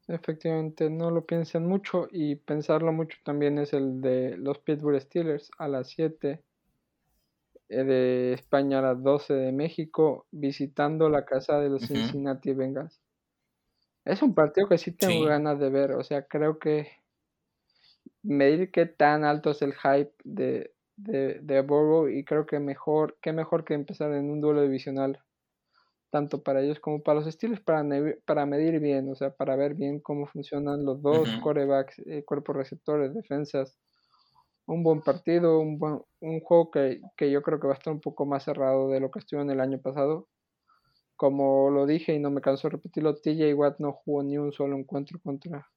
Efectivamente, 0.07 0.89
no 0.89 1.11
lo 1.11 1.25
piensen 1.25 1.67
mucho 1.67 2.07
y 2.11 2.35
pensarlo 2.35 2.91
mucho 2.91 3.19
también 3.23 3.59
es 3.59 3.73
el 3.73 4.01
de 4.01 4.35
los 4.37 4.57
Pittsburgh 4.59 4.99
Steelers 4.99 5.51
a 5.59 5.67
las 5.67 5.89
7 5.89 6.29
eh, 6.31 6.41
de 7.77 8.33
España 8.33 8.79
a 8.79 8.81
las 8.81 9.03
12 9.03 9.33
de 9.33 9.51
México, 9.51 10.27
visitando 10.31 11.09
la 11.09 11.25
casa 11.25 11.59
de 11.59 11.69
los 11.69 11.83
Cincinnati 11.83 12.53
Bengals. 12.53 13.01
Es 14.05 14.21
un 14.21 14.33
partido 14.33 14.67
que 14.67 14.77
sí 14.77 14.91
tengo 14.91 15.25
ganas 15.25 15.59
de 15.59 15.69
ver, 15.69 15.91
o 15.91 16.03
sea, 16.03 16.25
creo 16.27 16.59
que 16.59 16.89
medir 18.23 18.71
qué 18.71 18.85
tan 18.85 19.23
alto 19.23 19.51
es 19.51 19.61
el 19.61 19.73
hype 19.73 20.13
de, 20.23 20.73
de, 20.95 21.39
de 21.41 22.13
y 22.13 22.23
creo 22.25 22.45
que 22.45 22.59
mejor, 22.59 23.17
qué 23.21 23.31
mejor 23.33 23.63
que 23.63 23.73
empezar 23.73 24.11
en 24.13 24.29
un 24.29 24.41
duelo 24.41 24.61
divisional 24.61 25.19
tanto 26.11 26.43
para 26.43 26.61
ellos 26.61 26.79
como 26.79 27.01
para 27.01 27.21
los 27.21 27.33
Steelers, 27.33 27.61
para, 27.61 27.83
para 28.25 28.45
medir 28.45 28.79
bien, 28.79 29.09
o 29.09 29.15
sea, 29.15 29.31
para 29.31 29.55
ver 29.55 29.75
bien 29.75 30.01
cómo 30.01 30.27
funcionan 30.27 30.85
los 30.85 31.01
dos 31.01 31.27
corebacks, 31.41 31.99
eh, 32.05 32.23
cuerpos 32.25 32.55
receptores, 32.55 33.13
defensas. 33.13 33.79
Un 34.71 34.83
buen 34.83 35.01
partido, 35.01 35.59
un, 35.59 35.77
buen, 35.77 36.01
un 36.21 36.39
juego 36.39 36.71
que, 36.71 37.01
que, 37.17 37.29
yo 37.29 37.41
creo 37.41 37.59
que 37.59 37.67
va 37.67 37.73
a 37.73 37.77
estar 37.77 37.91
un 37.91 37.99
poco 37.99 38.25
más 38.25 38.45
cerrado 38.45 38.89
de 38.89 39.01
lo 39.01 39.11
que 39.11 39.19
estuvo 39.19 39.41
en 39.41 39.49
el 39.49 39.59
año 39.59 39.81
pasado. 39.81 40.29
Como 41.17 41.69
lo 41.69 41.85
dije 41.85 42.13
y 42.15 42.19
no 42.19 42.31
me 42.31 42.39
canso 42.39 42.69
de 42.69 42.77
repetirlo, 42.77 43.15
TJ 43.15 43.53
Watt 43.53 43.79
no 43.79 43.91
jugó 43.91 44.23
ni 44.23 44.37
un 44.37 44.53
solo 44.53 44.77
encuentro 44.77 45.19
contra, 45.21 45.69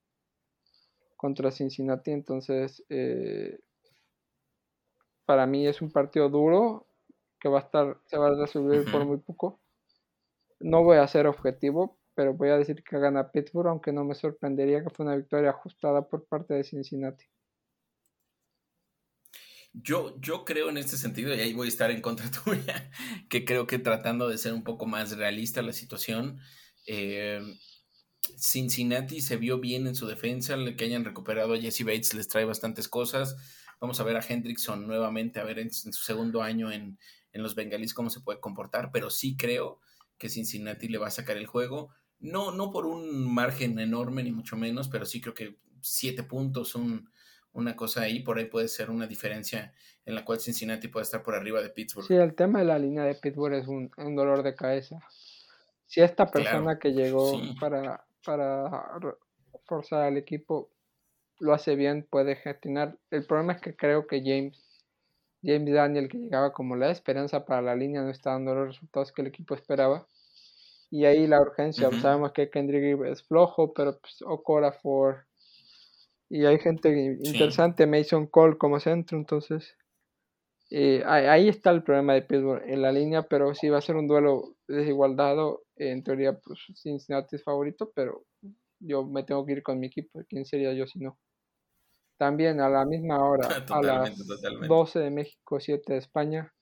contra 1.16 1.50
Cincinnati, 1.50 2.12
entonces 2.12 2.84
eh, 2.88 3.58
para 5.24 5.44
mí 5.46 5.66
es 5.66 5.82
un 5.82 5.90
partido 5.90 6.28
duro 6.28 6.86
que 7.40 7.48
va 7.48 7.58
a 7.58 7.62
estar, 7.62 7.98
se 8.06 8.16
va 8.16 8.28
a 8.28 8.34
resolver 8.36 8.84
por 8.92 9.04
muy 9.04 9.18
poco. 9.18 9.58
No 10.60 10.84
voy 10.84 10.98
a 10.98 11.08
ser 11.08 11.26
objetivo, 11.26 11.98
pero 12.14 12.34
voy 12.34 12.50
a 12.50 12.58
decir 12.58 12.84
que 12.84 12.98
gana 13.00 13.32
Pittsburgh, 13.32 13.70
aunque 13.70 13.92
no 13.92 14.04
me 14.04 14.14
sorprendería 14.14 14.84
que 14.84 14.90
fue 14.90 15.04
una 15.04 15.16
victoria 15.16 15.50
ajustada 15.50 16.08
por 16.08 16.24
parte 16.26 16.54
de 16.54 16.62
Cincinnati. 16.62 17.24
Yo, 19.74 20.18
yo 20.20 20.44
creo 20.44 20.70
en 20.70 20.78
este 20.78 20.96
sentido, 20.96 21.34
y 21.34 21.40
ahí 21.40 21.52
voy 21.52 21.66
a 21.66 21.68
estar 21.68 21.90
en 21.90 22.00
contra 22.00 22.30
tuya, 22.44 22.90
que 23.28 23.44
creo 23.44 23.66
que 23.66 23.78
tratando 23.78 24.28
de 24.28 24.38
ser 24.38 24.54
un 24.54 24.62
poco 24.62 24.86
más 24.86 25.16
realista 25.16 25.62
la 25.62 25.72
situación, 25.72 26.40
eh, 26.86 27.42
Cincinnati 28.38 29.20
se 29.20 29.36
vio 29.36 29.58
bien 29.58 29.86
en 29.86 29.96
su 29.96 30.06
defensa, 30.06 30.56
que 30.76 30.84
hayan 30.84 31.04
recuperado 31.04 31.54
a 31.54 31.60
Jesse 31.60 31.84
Bates 31.84 32.14
les 32.14 32.28
trae 32.28 32.44
bastantes 32.44 32.88
cosas. 32.88 33.36
Vamos 33.80 34.00
a 34.00 34.04
ver 34.04 34.16
a 34.16 34.24
Hendrickson 34.26 34.86
nuevamente, 34.86 35.40
a 35.40 35.44
ver 35.44 35.58
en, 35.58 35.72
su 35.72 35.92
segundo 35.92 36.42
año 36.42 36.70
en, 36.70 36.98
en 37.32 37.42
los 37.42 37.54
bengalíes 37.54 37.94
cómo 37.94 38.10
se 38.10 38.20
puede 38.20 38.40
comportar, 38.40 38.90
pero 38.92 39.10
sí 39.10 39.36
creo 39.36 39.80
que 40.18 40.28
Cincinnati 40.28 40.88
le 40.88 40.98
va 40.98 41.08
a 41.08 41.10
sacar 41.10 41.36
el 41.36 41.46
juego. 41.46 41.90
No, 42.20 42.52
no 42.52 42.70
por 42.70 42.86
un 42.86 43.34
margen 43.34 43.78
enorme, 43.78 44.22
ni 44.22 44.32
mucho 44.32 44.56
menos, 44.56 44.88
pero 44.88 45.04
sí 45.04 45.20
creo 45.20 45.34
que 45.34 45.58
siete 45.80 46.22
puntos, 46.22 46.74
un, 46.74 47.10
una 47.54 47.74
cosa 47.74 48.02
ahí, 48.02 48.20
por 48.20 48.38
ahí 48.38 48.44
puede 48.44 48.68
ser 48.68 48.90
una 48.90 49.06
diferencia 49.06 49.72
en 50.04 50.14
la 50.14 50.24
cual 50.24 50.40
Cincinnati 50.40 50.88
puede 50.88 51.04
estar 51.04 51.22
por 51.22 51.34
arriba 51.34 51.62
de 51.62 51.70
Pittsburgh. 51.70 52.06
Sí, 52.06 52.14
el 52.14 52.34
tema 52.34 52.58
de 52.58 52.66
la 52.66 52.78
línea 52.78 53.04
de 53.04 53.14
Pittsburgh 53.14 53.54
es 53.54 53.66
un, 53.66 53.90
dolor 53.96 54.42
de 54.42 54.54
cabeza. 54.54 54.98
Si 55.86 56.00
esta 56.00 56.26
persona 56.26 56.78
que 56.78 56.92
llegó 56.92 57.40
para, 57.58 58.04
para 58.24 58.90
forzar 59.64 60.02
al 60.02 60.16
equipo 60.16 60.70
lo 61.38 61.54
hace 61.54 61.74
bien, 61.74 62.06
puede 62.08 62.36
gestionar. 62.36 62.96
El 63.10 63.26
problema 63.26 63.54
es 63.54 63.60
que 63.60 63.74
creo 63.74 64.06
que 64.06 64.20
James 64.20 64.64
James 65.44 65.74
Daniel, 65.74 66.08
que 66.08 66.18
llegaba 66.18 66.52
como 66.52 66.74
la 66.74 66.90
esperanza 66.90 67.44
para 67.44 67.60
la 67.60 67.76
línea, 67.76 68.00
no 68.00 68.10
está 68.10 68.30
dando 68.30 68.54
los 68.54 68.68
resultados 68.68 69.12
que 69.12 69.20
el 69.20 69.28
equipo 69.28 69.54
esperaba. 69.54 70.06
Y 70.90 71.04
ahí 71.04 71.26
la 71.26 71.40
urgencia, 71.40 71.90
sabemos 72.00 72.32
que 72.32 72.50
Kendrick 72.50 73.04
es 73.04 73.22
flojo, 73.22 73.74
pero 73.74 73.98
pues 73.98 74.22
Okorafor. 74.22 75.26
Y 76.34 76.46
hay 76.46 76.58
gente 76.58 77.16
interesante, 77.22 77.86
Mason 77.86 78.26
Cole 78.26 78.58
como 78.58 78.80
centro, 78.80 79.16
entonces. 79.16 79.76
Eh, 80.68 81.00
ahí 81.06 81.48
está 81.48 81.70
el 81.70 81.84
problema 81.84 82.14
de 82.14 82.22
Pittsburgh 82.22 82.64
en 82.66 82.82
la 82.82 82.90
línea, 82.90 83.22
pero 83.22 83.54
sí 83.54 83.68
va 83.68 83.78
a 83.78 83.80
ser 83.80 83.94
un 83.94 84.08
duelo 84.08 84.56
desigualdado. 84.66 85.62
En 85.76 86.02
teoría, 86.02 86.36
pues 86.36 86.58
Cincinnati 86.74 87.36
es 87.36 87.44
favorito, 87.44 87.92
pero 87.94 88.24
yo 88.80 89.04
me 89.04 89.22
tengo 89.22 89.46
que 89.46 89.52
ir 89.52 89.62
con 89.62 89.78
mi 89.78 89.86
equipo. 89.86 90.24
¿Quién 90.28 90.44
sería 90.44 90.72
yo 90.72 90.88
si 90.88 90.98
no? 90.98 91.20
También 92.16 92.60
a 92.60 92.68
la 92.68 92.84
misma 92.84 93.24
hora, 93.24 93.46
a 93.70 93.80
las 93.80 94.18
12 94.66 94.98
de 94.98 95.10
México, 95.12 95.60
7 95.60 95.92
de 95.92 95.98
España, 96.00 96.52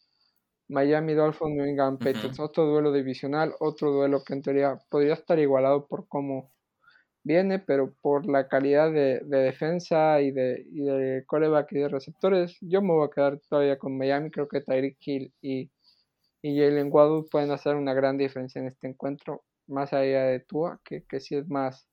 Miami 0.68 1.14
Dolphins, 1.14 1.50
New 1.50 1.64
England 1.64 1.98
Patriots, 1.98 2.38
otro 2.40 2.66
duelo 2.66 2.92
divisional, 2.92 3.54
otro 3.58 3.90
duelo 3.90 4.22
que 4.22 4.34
en 4.34 4.42
teoría 4.42 4.78
podría 4.90 5.14
estar 5.14 5.38
igualado 5.38 5.86
por 5.86 6.06
cómo 6.08 6.52
viene, 7.24 7.58
pero 7.58 7.92
por 8.00 8.26
la 8.26 8.48
calidad 8.48 8.92
de, 8.92 9.20
defensa 9.20 10.20
y 10.20 10.30
de, 10.30 10.66
y 10.70 10.82
de 10.82 11.24
coreback 11.26 11.72
y 11.72 11.78
de 11.80 11.88
receptores, 11.88 12.56
yo 12.60 12.82
me 12.82 12.92
voy 12.92 13.06
a 13.06 13.10
quedar 13.10 13.38
todavía 13.48 13.78
con 13.78 13.96
Miami, 13.96 14.30
creo 14.30 14.48
que 14.48 14.60
Tyreek 14.60 14.96
Hill 15.00 15.32
y, 15.40 15.70
y 16.42 16.58
Jalen 16.58 16.88
Waddle 16.90 17.28
pueden 17.30 17.50
hacer 17.50 17.76
una 17.76 17.94
gran 17.94 18.18
diferencia 18.18 18.60
en 18.60 18.68
este 18.68 18.88
encuentro, 18.88 19.44
más 19.66 19.92
allá 19.92 20.24
de 20.24 20.40
Tua, 20.40 20.80
que, 20.84 21.04
que 21.04 21.20
sí 21.20 21.36
es 21.36 21.48
más 21.48 21.88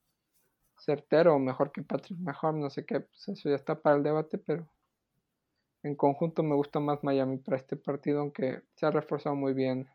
certero 0.80 1.36
o 1.36 1.40
mejor 1.40 1.72
que 1.72 1.84
Patrick 1.84 2.20
Mahomes, 2.20 2.62
no 2.64 2.70
sé 2.70 2.86
qué, 2.86 3.02
pues 3.02 3.28
eso 3.28 3.50
ya 3.50 3.56
está 3.56 3.80
para 3.80 3.98
el 3.98 4.04
debate, 4.04 4.38
pero 4.38 4.68
en 5.84 5.96
conjunto 5.96 6.44
me 6.44 6.56
gusta 6.56 6.80
más 6.80 7.04
Miami 7.04 7.38
para 7.38 7.58
este 7.58 7.76
partido, 7.76 8.22
aunque 8.22 8.62
se 8.76 8.86
ha 8.86 8.92
reforzado 8.92 9.36
muy 9.36 9.54
bien 9.54 9.88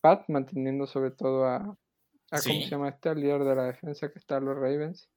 Pat, 0.00 0.28
manteniendo 0.28 0.86
sobre 0.86 1.10
todo 1.10 1.46
a, 1.46 1.76
a 2.30 2.40
¿cómo 2.40 2.60
se 2.60 2.68
llama 2.68 2.88
este? 2.88 3.10
El 3.10 3.20
líder 3.20 3.44
de 3.44 3.54
la 3.54 3.64
defensa 3.64 4.10
que 4.10 4.18
está 4.18 4.40
los 4.40 4.56
Ravens. 4.56 5.08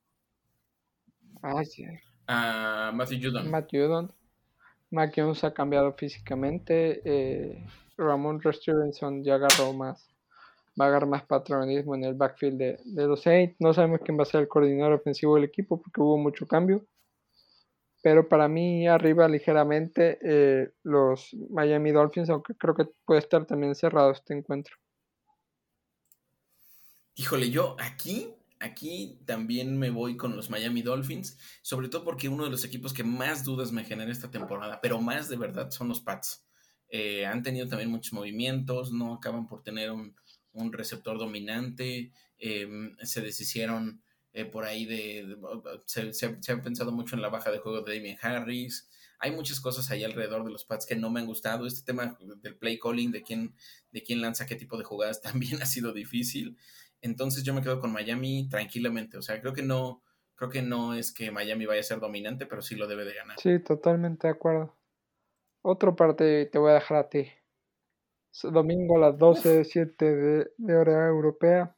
Ah, 1.42 1.64
sí. 1.64 1.86
A 2.28 2.92
Matthew 2.94 3.20
Judon. 3.24 3.50
Matthew 3.50 3.86
Judon. 3.86 4.14
Mac 4.92 5.14
Jones 5.16 5.44
ha 5.44 5.54
cambiado 5.54 5.94
físicamente. 5.94 7.02
Eh, 7.06 7.66
Ramón 7.98 8.42
Stevenson 8.42 9.24
ya 9.24 9.36
agarró 9.36 9.74
más 9.74 10.10
va 10.80 10.86
a 10.86 10.88
agarrar 10.90 11.10
más 11.10 11.24
patronismo 11.24 11.96
en 11.96 12.04
el 12.04 12.14
backfield 12.14 12.58
de, 12.58 13.08
los 13.08 13.22
Saints. 13.22 13.56
No 13.60 13.74
sabemos 13.74 14.00
quién 14.04 14.18
va 14.18 14.24
a 14.24 14.26
ser 14.26 14.42
el 14.42 14.48
coordinador 14.48 14.94
ofensivo 14.94 15.36
del 15.36 15.44
equipo 15.44 15.82
porque 15.82 16.02
hubo 16.02 16.18
mucho 16.18 16.48
cambio. 16.48 16.86
Pero 18.02 18.30
para 18.30 18.48
mí 18.48 18.88
arriba 18.88 19.28
ligeramente 19.28 20.20
eh, 20.24 20.72
los 20.84 21.36
Miami 21.50 21.92
Dolphins, 21.92 22.30
aunque 22.30 22.56
creo 22.56 22.74
que 22.74 22.88
puede 23.06 23.20
estar 23.20 23.46
también 23.46 23.76
cerrado 23.76 24.12
este 24.12 24.34
encuentro. 24.34 24.78
Híjole, 27.20 27.50
yo 27.50 27.76
aquí, 27.80 28.30
aquí 28.62 29.20
también 29.26 29.78
me 29.78 29.90
voy 29.90 30.16
con 30.16 30.38
los 30.38 30.50
Miami 30.50 30.82
Dolphins, 30.82 31.38
sobre 31.62 31.90
todo 31.90 32.06
porque 32.06 32.30
uno 32.30 32.46
de 32.46 32.50
los 32.50 32.64
equipos 32.64 32.94
que 32.94 33.04
más 33.04 33.44
dudas 33.44 33.74
me 33.74 33.84
genera 33.84 34.10
esta 34.10 34.32
temporada, 34.32 34.80
pero 34.82 35.02
más 35.02 35.28
de 35.28 35.36
verdad 35.36 35.70
son 35.70 35.90
los 35.90 36.00
Pats. 36.00 36.46
Eh, 36.88 37.26
han 37.26 37.44
tenido 37.44 37.68
también 37.68 37.92
muchos 37.92 38.14
movimientos, 38.14 38.94
no 38.94 39.16
acaban 39.16 39.50
por 39.50 39.64
tener 39.64 39.92
un, 39.92 40.16
receptor 40.72 41.18
dominante, 41.20 42.14
em, 42.38 42.96
se 43.04 43.20
deshicieron 43.20 44.02
eh, 44.32 44.46
por 44.46 44.64
ahí 44.64 44.86
de, 44.86 45.38
se, 45.88 46.14
se, 46.14 46.52
ha 46.54 46.64
pensado 46.64 46.94
mucho 46.94 47.18
en 47.18 47.22
la 47.22 47.28
baja 47.28 47.52
de 47.52 47.60
juego 47.60 47.82
de 47.82 47.96
Damien 47.96 48.18
Harris, 48.22 48.88
hay 49.20 49.32
muchas 49.32 49.60
cosas 49.60 49.92
ahí 49.92 50.06
alrededor 50.06 50.46
de 50.46 50.52
los 50.52 50.64
Pats 50.64 50.86
que 50.86 50.96
no 50.96 51.10
me 51.10 51.20
han 51.20 51.26
gustado, 51.26 51.68
este 51.68 51.82
tema 51.82 52.18
del 52.38 52.56
play 52.56 52.80
calling, 52.80 53.12
de 53.12 53.22
quién, 53.22 53.54
de 53.92 54.02
quién 54.02 54.22
lanza 54.22 54.46
qué 54.46 54.56
tipo 54.56 54.78
de 54.78 54.86
jugadas, 54.86 55.22
también 55.22 55.62
ha 55.62 55.66
sido 55.66 55.92
difícil, 55.92 56.58
entonces 57.02 57.44
yo 57.44 57.54
me 57.54 57.62
quedo 57.62 57.80
con 57.80 57.92
Miami 57.92 58.48
tranquilamente, 58.50 59.18
o 59.18 59.22
sea, 59.22 59.40
creo 59.42 59.54
que 59.54 59.64
no, 59.64 60.04
creo 60.36 60.50
que 60.50 60.62
no 60.62 60.94
es 60.94 61.14
que 61.14 61.32
Miami 61.32 61.66
vaya 61.66 61.82
a 61.82 61.84
ser 61.84 62.00
dominante, 62.00 62.46
pero 62.46 62.62
sí 62.62 62.76
lo 62.76 62.88
debe 62.88 63.06
de 63.06 63.16
ganar. 63.16 63.40
Sí, 63.40 63.60
totalmente 63.60 64.28
de 64.28 64.34
acuerdo. 64.34 64.76
Otro 65.62 65.96
parte 65.96 66.46
te 66.46 66.58
voy 66.58 66.72
a 66.72 66.76
dejar 66.76 66.98
a 66.98 67.10
ti 67.10 67.28
domingo 68.44 68.98
a 68.98 69.10
las 69.10 69.18
12, 69.18 69.64
7 69.66 70.16
de, 70.16 70.52
de 70.58 70.78
hora 70.78 71.08
europea. 71.08 71.76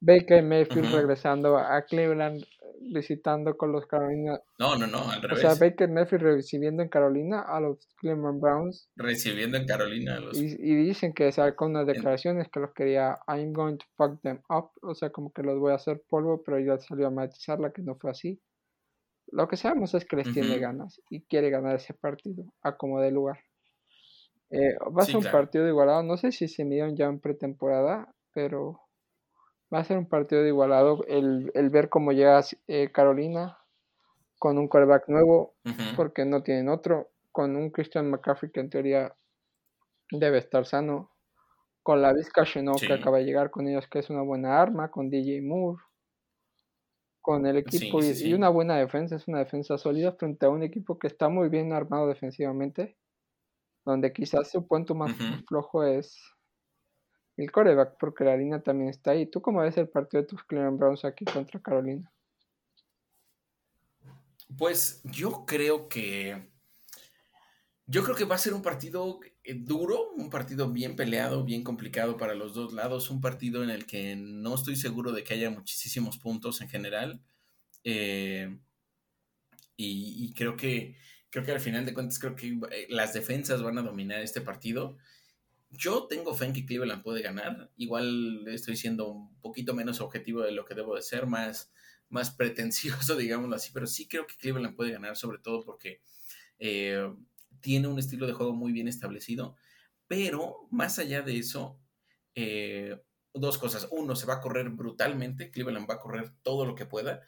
Baker 0.00 0.42
Mayfield 0.42 0.92
regresando 0.94 1.56
a 1.56 1.82
Cleveland, 1.82 2.44
visitando 2.92 3.56
con 3.56 3.72
los 3.72 3.86
Carolina. 3.86 4.40
No, 4.58 4.76
no, 4.76 4.86
no, 4.86 5.10
al 5.10 5.22
revés. 5.22 5.38
O 5.38 5.40
sea, 5.40 5.54
Baker 5.54 5.88
Mayfield 5.88 6.22
recibiendo 6.22 6.82
en 6.82 6.88
Carolina 6.88 7.42
a 7.42 7.60
los 7.60 7.86
Cleveland 7.98 8.40
Browns. 8.40 8.90
Recibiendo 8.96 9.56
en 9.56 9.66
Carolina 9.66 10.16
a 10.16 10.20
los. 10.20 10.36
Y, 10.36 10.56
dicen 10.56 11.12
que 11.12 11.30
sacó 11.32 11.66
unas 11.66 11.86
declaraciones 11.86 12.48
que 12.48 12.60
los 12.60 12.72
quería, 12.72 13.18
I'm 13.26 13.52
going 13.52 13.76
to 13.76 13.86
fuck 13.96 14.20
them 14.22 14.40
up. 14.48 14.70
O 14.82 14.94
sea, 14.94 15.10
como 15.10 15.32
que 15.32 15.42
los 15.42 15.58
voy 15.58 15.72
a 15.72 15.76
hacer 15.76 16.02
polvo, 16.08 16.42
pero 16.44 16.58
ya 16.58 16.78
salió 16.78 17.06
a 17.06 17.10
matizarla 17.10 17.72
que 17.72 17.82
no 17.82 17.96
fue 17.96 18.10
así. 18.10 18.40
Lo 19.28 19.48
que 19.48 19.56
sabemos 19.56 19.92
es 19.94 20.04
que 20.04 20.16
les 20.16 20.32
tiene 20.32 20.58
ganas 20.58 21.00
y 21.10 21.22
quiere 21.22 21.50
ganar 21.50 21.76
ese 21.76 21.94
partido 21.94 22.44
a 22.62 22.76
como 22.76 23.00
de 23.00 23.10
lugar. 23.10 23.38
Eh, 24.50 24.76
va 24.96 25.02
a 25.02 25.06
ser 25.06 25.16
un 25.16 25.24
partido 25.24 25.66
igualado. 25.66 26.02
No 26.04 26.16
sé 26.16 26.30
si 26.30 26.46
se 26.46 26.64
midieron 26.64 26.96
ya 26.96 27.06
en 27.06 27.18
pretemporada, 27.18 28.14
pero 28.32 28.85
va 29.76 29.82
a 29.82 29.84
ser 29.84 29.98
un 29.98 30.08
partido 30.08 30.44
igualado. 30.46 31.04
El, 31.06 31.52
el 31.54 31.70
ver 31.70 31.88
cómo 31.88 32.12
llega 32.12 32.42
eh, 32.66 32.90
Carolina 32.90 33.58
con 34.38 34.58
un 34.58 34.68
quarterback 34.68 35.08
nuevo, 35.08 35.54
porque 35.96 36.24
no 36.24 36.42
tienen 36.42 36.68
otro. 36.68 37.10
Con 37.30 37.54
un 37.56 37.70
Christian 37.70 38.10
McCaffrey 38.10 38.50
que 38.50 38.60
en 38.60 38.70
teoría 38.70 39.14
debe 40.10 40.38
estar 40.38 40.64
sano. 40.64 41.10
Con 41.82 42.02
la 42.02 42.12
Vizca 42.12 42.44
Chenot 42.44 42.80
que 42.80 42.92
acaba 42.92 43.18
de 43.18 43.24
llegar 43.24 43.50
con 43.50 43.68
ellos, 43.68 43.86
que 43.86 44.00
es 44.00 44.10
una 44.10 44.22
buena 44.22 44.60
arma. 44.60 44.90
Con 44.90 45.10
DJ 45.10 45.42
Moore. 45.42 45.82
Con 47.20 47.46
el 47.46 47.58
equipo 47.58 48.00
y, 48.02 48.12
y 48.24 48.34
una 48.34 48.48
buena 48.48 48.76
defensa. 48.76 49.16
Es 49.16 49.28
una 49.28 49.40
defensa 49.40 49.76
sólida 49.76 50.12
frente 50.12 50.46
a 50.46 50.50
un 50.50 50.62
equipo 50.62 50.98
que 50.98 51.06
está 51.06 51.28
muy 51.28 51.48
bien 51.48 51.72
armado 51.72 52.08
defensivamente 52.08 52.96
donde 53.84 54.12
quizás 54.12 54.50
su 54.50 54.66
punto 54.66 54.96
más 54.96 55.12
flojo 55.46 55.84
es 55.84 56.20
el 57.36 57.50
coreback, 57.50 57.96
porque 57.98 58.24
la 58.24 58.36
línea 58.36 58.60
también 58.62 58.90
está 58.90 59.12
ahí. 59.12 59.26
¿Tú 59.26 59.42
cómo 59.42 59.60
ves 59.60 59.76
el 59.76 59.88
partido 59.88 60.22
de 60.22 60.28
tus 60.28 60.42
Cleveland 60.44 60.78
Browns 60.78 61.04
aquí 61.04 61.24
contra 61.24 61.60
Carolina? 61.60 62.10
Pues 64.56 65.02
yo 65.04 65.44
creo 65.46 65.88
que 65.88 66.50
Yo 67.88 68.02
creo 68.02 68.16
que 68.16 68.24
va 68.24 68.34
a 68.34 68.38
ser 68.38 68.52
un 68.52 68.62
partido 68.62 69.20
eh, 69.44 69.54
duro, 69.54 70.10
un 70.16 70.28
partido 70.28 70.72
bien 70.72 70.96
peleado, 70.96 71.44
bien 71.44 71.62
complicado 71.62 72.16
para 72.16 72.34
los 72.34 72.52
dos 72.52 72.72
lados, 72.72 73.10
un 73.10 73.20
partido 73.20 73.62
en 73.62 73.70
el 73.70 73.86
que 73.86 74.16
no 74.16 74.56
estoy 74.56 74.74
seguro 74.74 75.12
de 75.12 75.22
que 75.22 75.34
haya 75.34 75.50
muchísimos 75.50 76.18
puntos 76.18 76.60
en 76.60 76.68
general. 76.68 77.22
Eh, 77.84 78.58
y, 79.76 80.32
creo 80.34 80.56
que 80.56 80.96
creo 81.30 81.44
que 81.44 81.52
al 81.52 81.60
final 81.60 81.84
de 81.84 81.94
cuentas 81.94 82.18
creo 82.18 82.34
que 82.34 82.58
eh, 82.72 82.86
las 82.88 83.12
defensas 83.12 83.62
van 83.62 83.78
a 83.78 83.82
dominar 83.82 84.20
este 84.20 84.40
partido. 84.40 84.96
Yo 85.76 86.06
tengo 86.06 86.34
fe 86.34 86.46
en 86.46 86.52
que 86.52 86.66
Cleveland 86.66 87.02
puede 87.02 87.22
ganar. 87.22 87.70
Igual 87.76 88.46
estoy 88.48 88.76
siendo 88.76 89.08
un 89.08 89.40
poquito 89.40 89.74
menos 89.74 90.00
objetivo 90.00 90.42
de 90.42 90.52
lo 90.52 90.64
que 90.64 90.74
debo 90.74 90.94
de 90.94 91.02
ser, 91.02 91.26
más, 91.26 91.72
más 92.08 92.30
pretencioso, 92.30 93.16
digámoslo 93.16 93.56
así, 93.56 93.70
pero 93.72 93.86
sí 93.86 94.08
creo 94.08 94.26
que 94.26 94.36
Cleveland 94.36 94.76
puede 94.76 94.92
ganar, 94.92 95.16
sobre 95.16 95.38
todo 95.38 95.64
porque 95.64 96.00
tiene 97.60 97.88
un 97.88 97.98
estilo 97.98 98.26
de 98.26 98.32
juego 98.32 98.52
muy 98.52 98.72
bien 98.72 98.88
establecido, 98.88 99.56
pero 100.06 100.68
más 100.70 100.98
allá 100.98 101.22
de 101.22 101.38
eso, 101.38 101.80
eh, 102.34 103.00
dos 103.34 103.58
cosas. 103.58 103.88
Uno, 103.90 104.16
se 104.16 104.26
va 104.26 104.34
a 104.34 104.40
correr 104.40 104.68
brutalmente, 104.70 105.50
Cleveland 105.50 105.88
va 105.88 105.94
a 105.94 106.00
correr 106.00 106.32
todo 106.42 106.64
lo 106.64 106.74
que 106.74 106.86
pueda. 106.86 107.22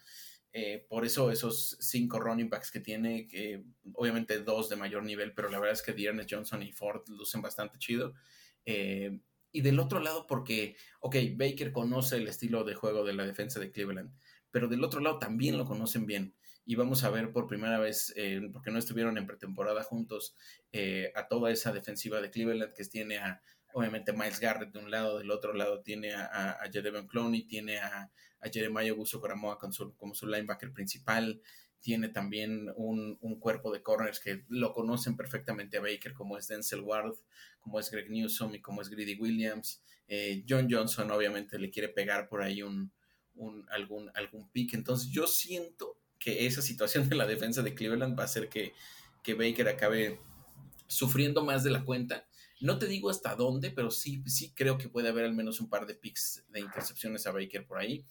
Eh, 0.53 0.87
por 0.89 1.05
eso 1.05 1.31
esos 1.31 1.77
cinco 1.81 2.19
running 2.19 2.49
backs 2.49 2.71
que 2.71 2.81
tiene, 2.81 3.27
que 3.27 3.65
obviamente 3.93 4.39
dos 4.43 4.69
de 4.69 4.77
mayor 4.77 5.05
nivel, 5.05 5.35
pero 5.35 5.51
la 5.51 5.59
verdad 5.59 5.75
es 5.75 5.83
que 5.83 5.93
Dearness 5.93 6.27
Johnson 6.29 6.63
y 6.63 6.73
Ford 6.73 7.03
lucen 7.09 7.43
bastante 7.43 7.79
chido. 7.79 8.15
Eh, 8.65 9.21
y 9.53 9.61
del 9.61 9.79
otro 9.79 10.01
lado, 10.01 10.27
porque, 10.27 10.77
ok, 11.01 11.17
Baker 11.37 11.73
conoce 11.73 12.17
el 12.17 12.29
estilo 12.29 12.65
de 12.65 12.75
juego 12.75 13.05
de 13.05 13.15
la 13.15 13.27
defensa 13.27 13.61
de 13.61 13.71
Cleveland, 13.71 14.13
pero 14.51 14.69
del 14.69 14.85
otro 14.85 15.01
lado 15.01 15.19
también 15.19 15.57
lo 15.59 15.65
conocen 15.65 16.07
bien 16.07 16.35
y 16.65 16.75
vamos 16.75 17.03
a 17.05 17.11
ver 17.11 17.33
por 17.33 17.47
primera 17.47 17.79
vez, 17.79 18.13
eh, 18.17 18.43
porque 18.53 18.71
no 18.71 18.79
estuvieron 18.79 19.17
en 19.17 19.27
pretemporada 19.27 19.83
juntos, 19.83 20.35
a 21.15 21.27
toda 21.29 21.51
esa 21.51 21.73
defensiva 21.73 22.21
de 22.21 22.31
Cleveland 22.31 22.75
que 22.75 22.85
tiene 22.85 23.17
a, 23.17 23.41
obviamente, 23.73 24.13
Miles 24.13 24.41
Garrett 24.41 24.73
de 24.73 24.79
un 24.79 24.91
lado, 24.91 25.19
del 25.19 25.31
otro 25.31 25.55
lado 25.55 25.81
tiene 25.83 26.13
a, 26.13 26.27
a, 26.27 26.65
a 26.65 26.71
tiene 26.71 27.79
a, 27.79 28.11
a 28.41 28.49
Jeremiah 28.49 28.93
Buso 28.93 29.21
Coramoa 29.21 29.59
como 29.59 30.15
su 30.15 30.27
linebacker 30.27 30.73
principal, 30.73 31.41
tiene 31.81 32.09
también 32.09 32.73
un, 32.77 33.17
cuerpo 33.39 33.73
de 33.73 33.83
corners 33.83 34.21
que 34.21 34.45
lo 34.49 34.73
conocen 34.73 35.17
perfectamente 35.17 35.79
a 35.79 35.81
Baker, 35.81 36.13
como 36.13 36.37
es 36.37 36.49
Denzel 36.49 36.81
Ward, 36.81 37.15
como 37.61 37.79
es 37.79 37.91
Greg 37.91 38.11
Newsom 38.11 38.55
y 38.55 38.61
como 38.61 38.83
es 38.83 38.89
Greedy 38.89 39.15
Williams. 39.15 39.83
Eh, 40.09 40.45
John 40.49 40.69
Johnson 40.71 41.11
obviamente 41.11 41.59
le 41.59 41.71
quiere 41.71 41.89
pegar 41.89 42.29
por 42.29 42.43
ahí 42.43 42.63
un, 42.63 42.93
un, 43.35 43.67
algún, 43.71 44.11
algún 44.15 44.51
pick. 44.51 44.75
Entonces 44.75 45.11
yo 45.11 45.27
siento 45.27 45.99
que 46.19 46.47
esa 46.47 46.63
situación 46.63 47.09
de 47.09 47.17
la 47.17 47.27
defensa 47.27 47.63
de 47.63 47.75
Cleveland 47.75 48.19
va 48.19 48.23
a 48.23 48.27
hacer 48.27 48.49
que, 48.49 48.75
Baker 49.29 49.69
acabe 49.69 50.19
sufriendo 50.87 51.45
más 51.45 51.63
de 51.63 51.69
la 51.69 51.85
cuenta. 51.85 52.27
No 52.63 52.79
te 52.79 52.87
digo 52.87 53.11
hasta 53.11 53.35
dónde, 53.35 53.71
pero 53.71 53.91
sí, 53.91 54.23
sí 54.25 54.55
creo 54.55 54.79
que 54.79 54.89
puede 54.89 55.11
haber 55.11 55.27
al 55.27 55.35
menos 55.35 55.61
un 55.61 55.69
par 55.69 55.85
de 55.85 55.95
picks 55.95 56.47
de 56.49 56.61
intercepciones 56.61 57.27
a 57.27 57.33
Baker 57.33 57.67
por 57.67 57.77
ahí. 57.77 58.07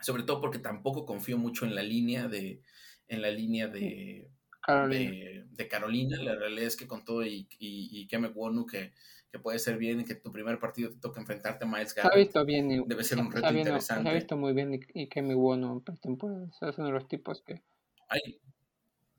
Sobre 0.00 0.22
todo 0.22 0.40
porque 0.40 0.58
tampoco 0.58 1.04
confío 1.04 1.38
mucho 1.38 1.64
en 1.64 1.74
la 1.74 1.82
línea 1.82 2.28
de, 2.28 2.62
en 3.08 3.22
la 3.22 3.30
línea 3.30 3.68
de 3.68 4.30
Carolina. 4.60 5.46
De, 5.50 5.68
Carolina. 5.68 6.22
La 6.22 6.36
realidad 6.36 6.66
es 6.66 6.76
que 6.76 6.86
con 6.86 7.04
todo 7.04 7.24
y, 7.24 7.48
y, 7.58 7.88
y 7.90 8.06
Keme 8.06 8.28
Wonu, 8.28 8.66
que 8.66 8.92
que 9.30 9.38
puede 9.38 9.58
ser 9.58 9.76
bien 9.76 10.04
que 10.04 10.14
tu 10.14 10.32
primer 10.32 10.58
partido 10.58 10.90
te 10.90 10.98
toque 10.98 11.20
enfrentarte 11.20 11.64
a 11.64 11.68
Miles 11.68 11.94
Garrett. 11.94 12.12
Ha 12.12 12.16
visto 12.16 12.44
bien. 12.44 12.84
Debe 12.86 13.04
ser 13.04 13.18
un 13.18 13.30
reto 13.30 13.52
interesante. 13.52 14.08
Ha 14.08 14.14
visto 14.14 14.36
muy 14.36 14.54
bien 14.54 14.80
y, 14.94 15.08
que 15.08 15.22
muy 15.22 15.34
bueno 15.34 15.72
en 15.72 15.80
pretemporada. 15.82 16.48
Es 16.62 16.78
uno 16.78 16.86
de 16.86 16.92
los 16.92 17.08
tipos 17.08 17.42
que... 17.42 17.62
Ahí. 18.08 18.40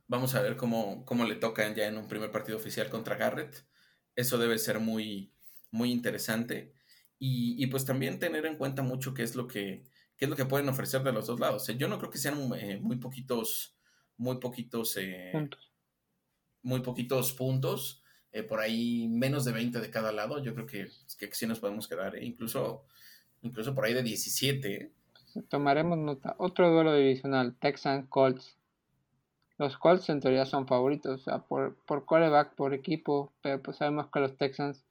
Vamos 0.08 0.34
a 0.34 0.42
ver 0.42 0.56
cómo, 0.58 1.06
cómo 1.06 1.26
le 1.26 1.36
tocan 1.36 1.76
ya 1.76 1.86
en 1.86 1.98
un 1.98 2.08
primer 2.08 2.32
partido 2.32 2.58
oficial 2.58 2.90
contra 2.90 3.16
Garrett. 3.16 3.64
Eso 4.16 4.40
debe 4.40 4.58
ser 4.58 4.80
muy, 4.80 5.32
muy 5.70 5.92
interesante. 5.92 6.74
Y, 7.20 7.64
y, 7.64 7.68
pues 7.68 7.86
también 7.86 8.18
tener 8.18 8.48
en 8.48 8.58
cuenta 8.58 8.82
mucho 8.82 9.14
qué 9.14 9.22
es 9.22 9.36
lo 9.36 9.48
que, 9.48 9.84
qué 10.20 10.26
es 10.26 10.30
lo 10.30 10.36
que 10.36 10.46
pueden 10.46 10.70
ofrecer 10.70 11.02
de 11.02 11.12
los 11.12 11.26
dos 11.26 11.40
lados. 11.40 11.66
Yo 11.78 11.88
no 11.88 11.98
creo 11.98 12.12
que 12.12 12.20
sean 12.20 12.52
eh, 12.54 12.78
muy 12.80 12.98
poquitos, 12.98 13.76
muy 14.18 14.38
poquitos 14.38 14.96
eh, 14.98 15.30
puntos. 15.32 15.72
Muy 16.62 16.82
poquitos 16.82 17.34
puntos 17.34 18.04
eh, 18.32 18.44
por 18.44 18.60
ahí 18.60 19.08
menos 19.08 19.44
de 19.46 19.52
20 19.52 19.80
de 19.80 19.90
cada 19.90 20.12
lado, 20.12 20.40
yo 20.40 20.54
creo 20.54 20.68
que, 20.68 20.88
que 21.18 21.34
sí 21.34 21.48
nos 21.48 21.60
podemos 21.60 21.88
quedar, 21.88 22.16
¿eh? 22.16 22.24
incluso, 22.24 22.86
incluso 23.42 23.74
por 23.74 23.86
ahí 23.86 23.94
de 23.94 24.04
17. 24.04 24.74
¿eh? 24.76 24.92
Tomaremos 25.50 25.98
nota. 25.98 26.36
Otro 26.38 26.72
duelo 26.72 26.94
divisional, 26.94 27.56
Texans 27.60 28.08
Colts. 28.08 28.56
Los 29.58 29.78
Colts 29.78 30.10
en 30.10 30.20
teoría 30.20 30.46
son 30.46 30.68
favoritos, 30.68 31.22
o 31.22 31.24
sea, 31.24 31.40
por, 31.40 31.76
por 31.86 32.06
quarterback, 32.06 32.54
por 32.54 32.74
equipo, 32.74 33.34
pero 33.42 33.62
pues 33.62 33.78
sabemos 33.78 34.08
que 34.12 34.20
los 34.20 34.38
Texans 34.38 34.86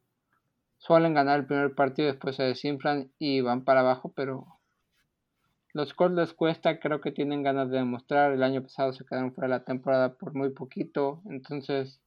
suelen 0.79 1.14
ganar 1.14 1.39
el 1.39 1.47
primer 1.47 1.74
partido, 1.74 2.09
después 2.09 2.37
se 2.37 2.43
desinflan 2.43 3.11
y 3.18 3.41
van 3.41 3.64
para 3.64 3.81
abajo, 3.81 4.12
pero 4.14 4.57
los 5.79 5.95
Colts 5.95 6.16
les 6.16 6.35
cuesta, 6.35 6.81
creo 6.81 7.01
que 7.01 7.12
tienen 7.12 7.45
ganas 7.45 7.70
de 7.70 7.76
demostrar. 7.76 8.33
El 8.33 8.43
año 8.43 8.61
pasado 8.64 8.93
se 8.93 9.05
quedaron 9.05 9.33
fuera 9.33 9.47
de 9.47 9.61
la 9.61 9.64
temporada 9.64 10.18
por 10.18 10.35
muy 10.35 10.51
poquito, 10.51 11.22
entonces 11.31 12.01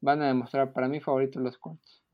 van 0.00 0.22
a 0.22 0.28
demostrar 0.28 0.72
para 0.72 0.86
mí 0.86 1.00
favoritos 1.00 1.42
los 1.42 1.58
Colts. 1.58 2.04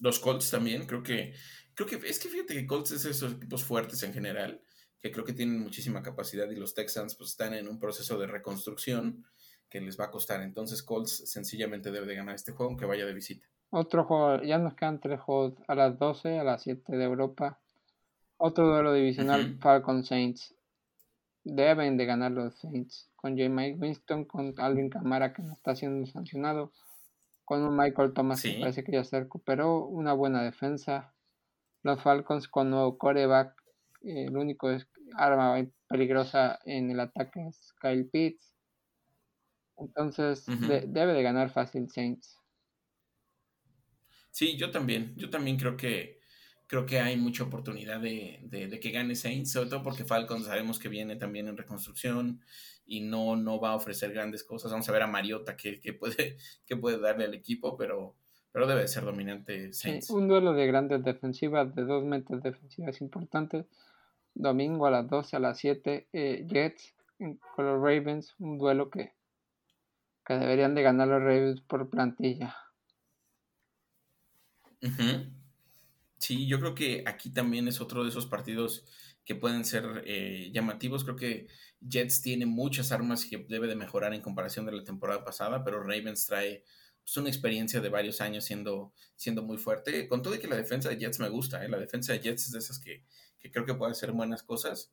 Los 0.00 0.20
Colts 0.20 0.50
también, 0.50 0.84
creo 0.84 1.02
que, 1.02 1.32
creo 1.72 1.88
que 1.88 1.96
es 2.06 2.18
que 2.18 2.28
fíjate 2.28 2.52
que 2.52 2.66
Colts 2.66 2.90
es 2.90 3.06
esos 3.06 3.32
equipos 3.32 3.64
fuertes 3.64 4.02
en 4.02 4.12
general, 4.12 4.60
que 5.00 5.10
creo 5.10 5.24
que 5.24 5.32
tienen 5.32 5.60
muchísima 5.60 6.02
capacidad 6.02 6.50
y 6.50 6.56
los 6.56 6.74
Texans 6.74 7.14
pues 7.16 7.30
están 7.30 7.54
en 7.54 7.68
un 7.68 7.78
proceso 7.78 8.18
de 8.18 8.26
reconstrucción 8.26 9.24
que 9.70 9.80
les 9.80 9.98
va 9.98 10.04
a 10.04 10.10
costar. 10.10 10.42
Entonces 10.42 10.82
Colts 10.82 11.30
sencillamente 11.30 11.90
debe 11.90 12.04
de 12.04 12.16
ganar 12.16 12.34
este 12.34 12.52
juego 12.52 12.72
aunque 12.72 12.84
vaya 12.84 13.06
de 13.06 13.14
visita. 13.14 13.46
Otro 13.70 14.04
juego, 14.04 14.42
ya 14.42 14.58
nos 14.58 14.74
quedan 14.74 15.00
tres 15.00 15.20
juegos 15.20 15.54
a 15.66 15.74
las 15.74 15.98
12, 15.98 16.38
a 16.38 16.44
las 16.44 16.62
7 16.62 16.94
de 16.94 17.04
Europa. 17.04 17.58
Otro 18.38 18.68
duelo 18.68 18.92
divisional, 18.92 19.58
Falcon 19.60 20.04
Saints. 20.04 20.54
Deben 21.42 21.96
de 21.96 22.06
ganar 22.06 22.30
los 22.30 22.54
Saints 22.58 23.10
con 23.16 23.36
J. 23.36 23.48
Mike 23.48 23.78
Winston, 23.80 24.24
con 24.24 24.54
Alvin 24.58 24.90
Camara 24.90 25.32
que 25.32 25.42
no 25.42 25.52
está 25.52 25.74
siendo 25.74 26.06
sancionado, 26.06 26.72
con 27.44 27.62
un 27.62 27.76
Michael 27.76 28.12
Thomas 28.12 28.40
que 28.40 28.58
parece 28.60 28.84
que 28.84 28.92
ya 28.92 29.02
se 29.02 29.18
recuperó, 29.18 29.86
una 29.86 30.12
buena 30.12 30.42
defensa. 30.42 31.14
Los 31.82 32.00
Falcons 32.00 32.46
con 32.46 32.70
nuevo 32.70 32.96
coreback, 32.96 33.54
eh, 34.02 34.26
el 34.28 34.36
único 34.36 34.68
arma 35.16 35.56
peligrosa 35.88 36.60
en 36.64 36.90
el 36.92 37.00
ataque 37.00 37.48
es 37.48 37.74
Kyle 37.80 38.08
Pitts. 38.08 38.54
Entonces 39.78 40.46
debe 40.46 41.12
de 41.12 41.22
ganar 41.22 41.50
fácil 41.50 41.88
Saints. 41.88 42.38
Sí, 44.30 44.56
yo 44.56 44.70
también. 44.70 45.14
Yo 45.16 45.28
también 45.28 45.56
creo 45.56 45.76
que 45.76 46.17
creo 46.68 46.86
que 46.86 47.00
hay 47.00 47.16
mucha 47.16 47.44
oportunidad 47.44 47.98
de, 47.98 48.40
de, 48.42 48.78
que 48.78 48.90
gane 48.90 49.16
Saints, 49.16 49.52
sobre 49.52 49.70
todo 49.70 49.82
porque 49.82 50.04
Falcons 50.04 50.44
sabemos 50.44 50.78
que 50.78 50.88
viene 50.88 51.16
también 51.16 51.48
en 51.48 51.56
reconstrucción 51.56 52.40
y 52.84 53.00
no, 53.00 53.36
no 53.36 53.58
va 53.58 53.70
a 53.70 53.74
ofrecer 53.74 54.12
grandes 54.12 54.44
cosas. 54.44 54.70
Vamos 54.70 54.88
a 54.88 54.92
ver 54.92 55.02
a 55.02 55.06
Mariota 55.06 55.56
que, 55.56 55.80
puede, 55.98 56.36
que 56.66 56.76
puede 56.76 57.00
darle 57.00 57.24
al 57.24 57.34
equipo, 57.34 57.76
pero, 57.76 58.14
pero 58.52 58.66
debe 58.66 58.86
ser 58.86 59.04
dominante 59.04 59.72
Saints. 59.72 60.10
un 60.10 60.28
duelo 60.28 60.52
de 60.52 60.66
grandes 60.66 61.02
defensivas, 61.02 61.74
de 61.74 61.84
dos 61.84 62.04
metas 62.04 62.42
defensivas 62.42 63.00
importantes. 63.00 63.64
Domingo 64.34 64.86
a 64.86 64.90
las 64.90 65.08
12, 65.08 65.36
a 65.36 65.40
las 65.40 65.58
7, 65.58 66.08
eh, 66.12 66.46
Jets 66.46 66.94
con 67.56 67.66
los 67.66 67.82
Ravens, 67.82 68.34
un 68.38 68.58
duelo 68.58 68.90
que, 68.90 69.14
que 70.24 70.34
deberían 70.34 70.74
de 70.74 70.82
ganar 70.82 71.08
los 71.08 71.22
Ravens 71.22 71.62
por 71.62 71.88
plantilla. 71.88 72.54
Sí, 76.18 76.46
yo 76.46 76.58
creo 76.58 76.74
que 76.74 77.04
aquí 77.06 77.30
también 77.30 77.68
es 77.68 77.80
otro 77.80 78.02
de 78.02 78.10
esos 78.10 78.26
partidos 78.26 78.84
que 79.24 79.34
pueden 79.34 79.64
ser 79.64 80.02
eh, 80.06 80.50
llamativos. 80.52 81.04
Creo 81.04 81.16
que 81.16 81.48
Jets 81.80 82.22
tiene 82.22 82.46
muchas 82.46 82.92
armas 82.92 83.24
que 83.24 83.44
debe 83.48 83.66
de 83.68 83.76
mejorar 83.76 84.14
en 84.14 84.22
comparación 84.22 84.66
de 84.66 84.72
la 84.72 84.84
temporada 84.84 85.24
pasada, 85.24 85.62
pero 85.64 85.82
Ravens 85.82 86.26
trae 86.26 86.64
pues, 87.04 87.16
una 87.18 87.28
experiencia 87.28 87.80
de 87.80 87.88
varios 87.88 88.20
años 88.20 88.44
siendo, 88.44 88.92
siendo 89.16 89.42
muy 89.42 89.58
fuerte. 89.58 90.08
Con 90.08 90.22
todo 90.22 90.34
y 90.34 90.38
que 90.38 90.48
la 90.48 90.56
defensa 90.56 90.88
de 90.88 90.96
Jets 90.96 91.20
me 91.20 91.28
gusta, 91.28 91.64
¿eh? 91.64 91.68
la 91.68 91.78
defensa 91.78 92.12
de 92.12 92.20
Jets 92.20 92.46
es 92.46 92.52
de 92.52 92.58
esas 92.58 92.78
que, 92.78 93.04
creo 93.52 93.64
que 93.64 93.74
puede 93.74 93.92
hacer 93.92 94.12
buenas 94.12 94.42
cosas. 94.42 94.92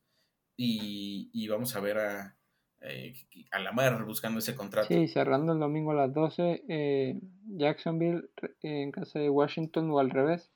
Y, 0.57 1.47
vamos 1.47 1.75
a 1.75 1.79
ver 1.81 1.97
a, 1.97 2.37
eh, 2.81 3.13
a 3.51 3.59
Lamar 3.59 4.05
buscando 4.05 4.39
ese 4.39 4.55
contrato. 4.55 4.87
Sí, 4.87 5.07
cerrando 5.07 5.53
el 5.53 5.59
domingo 5.59 5.91
a 5.91 5.95
las 5.95 6.13
12, 6.13 6.63
eh, 6.67 7.19
Jacksonville 7.47 8.29
en 8.61 8.91
casa 8.91 9.19
de 9.19 9.29
Washington 9.29 9.89
o 9.91 9.99
al 9.99 10.09
revés. 10.09 10.51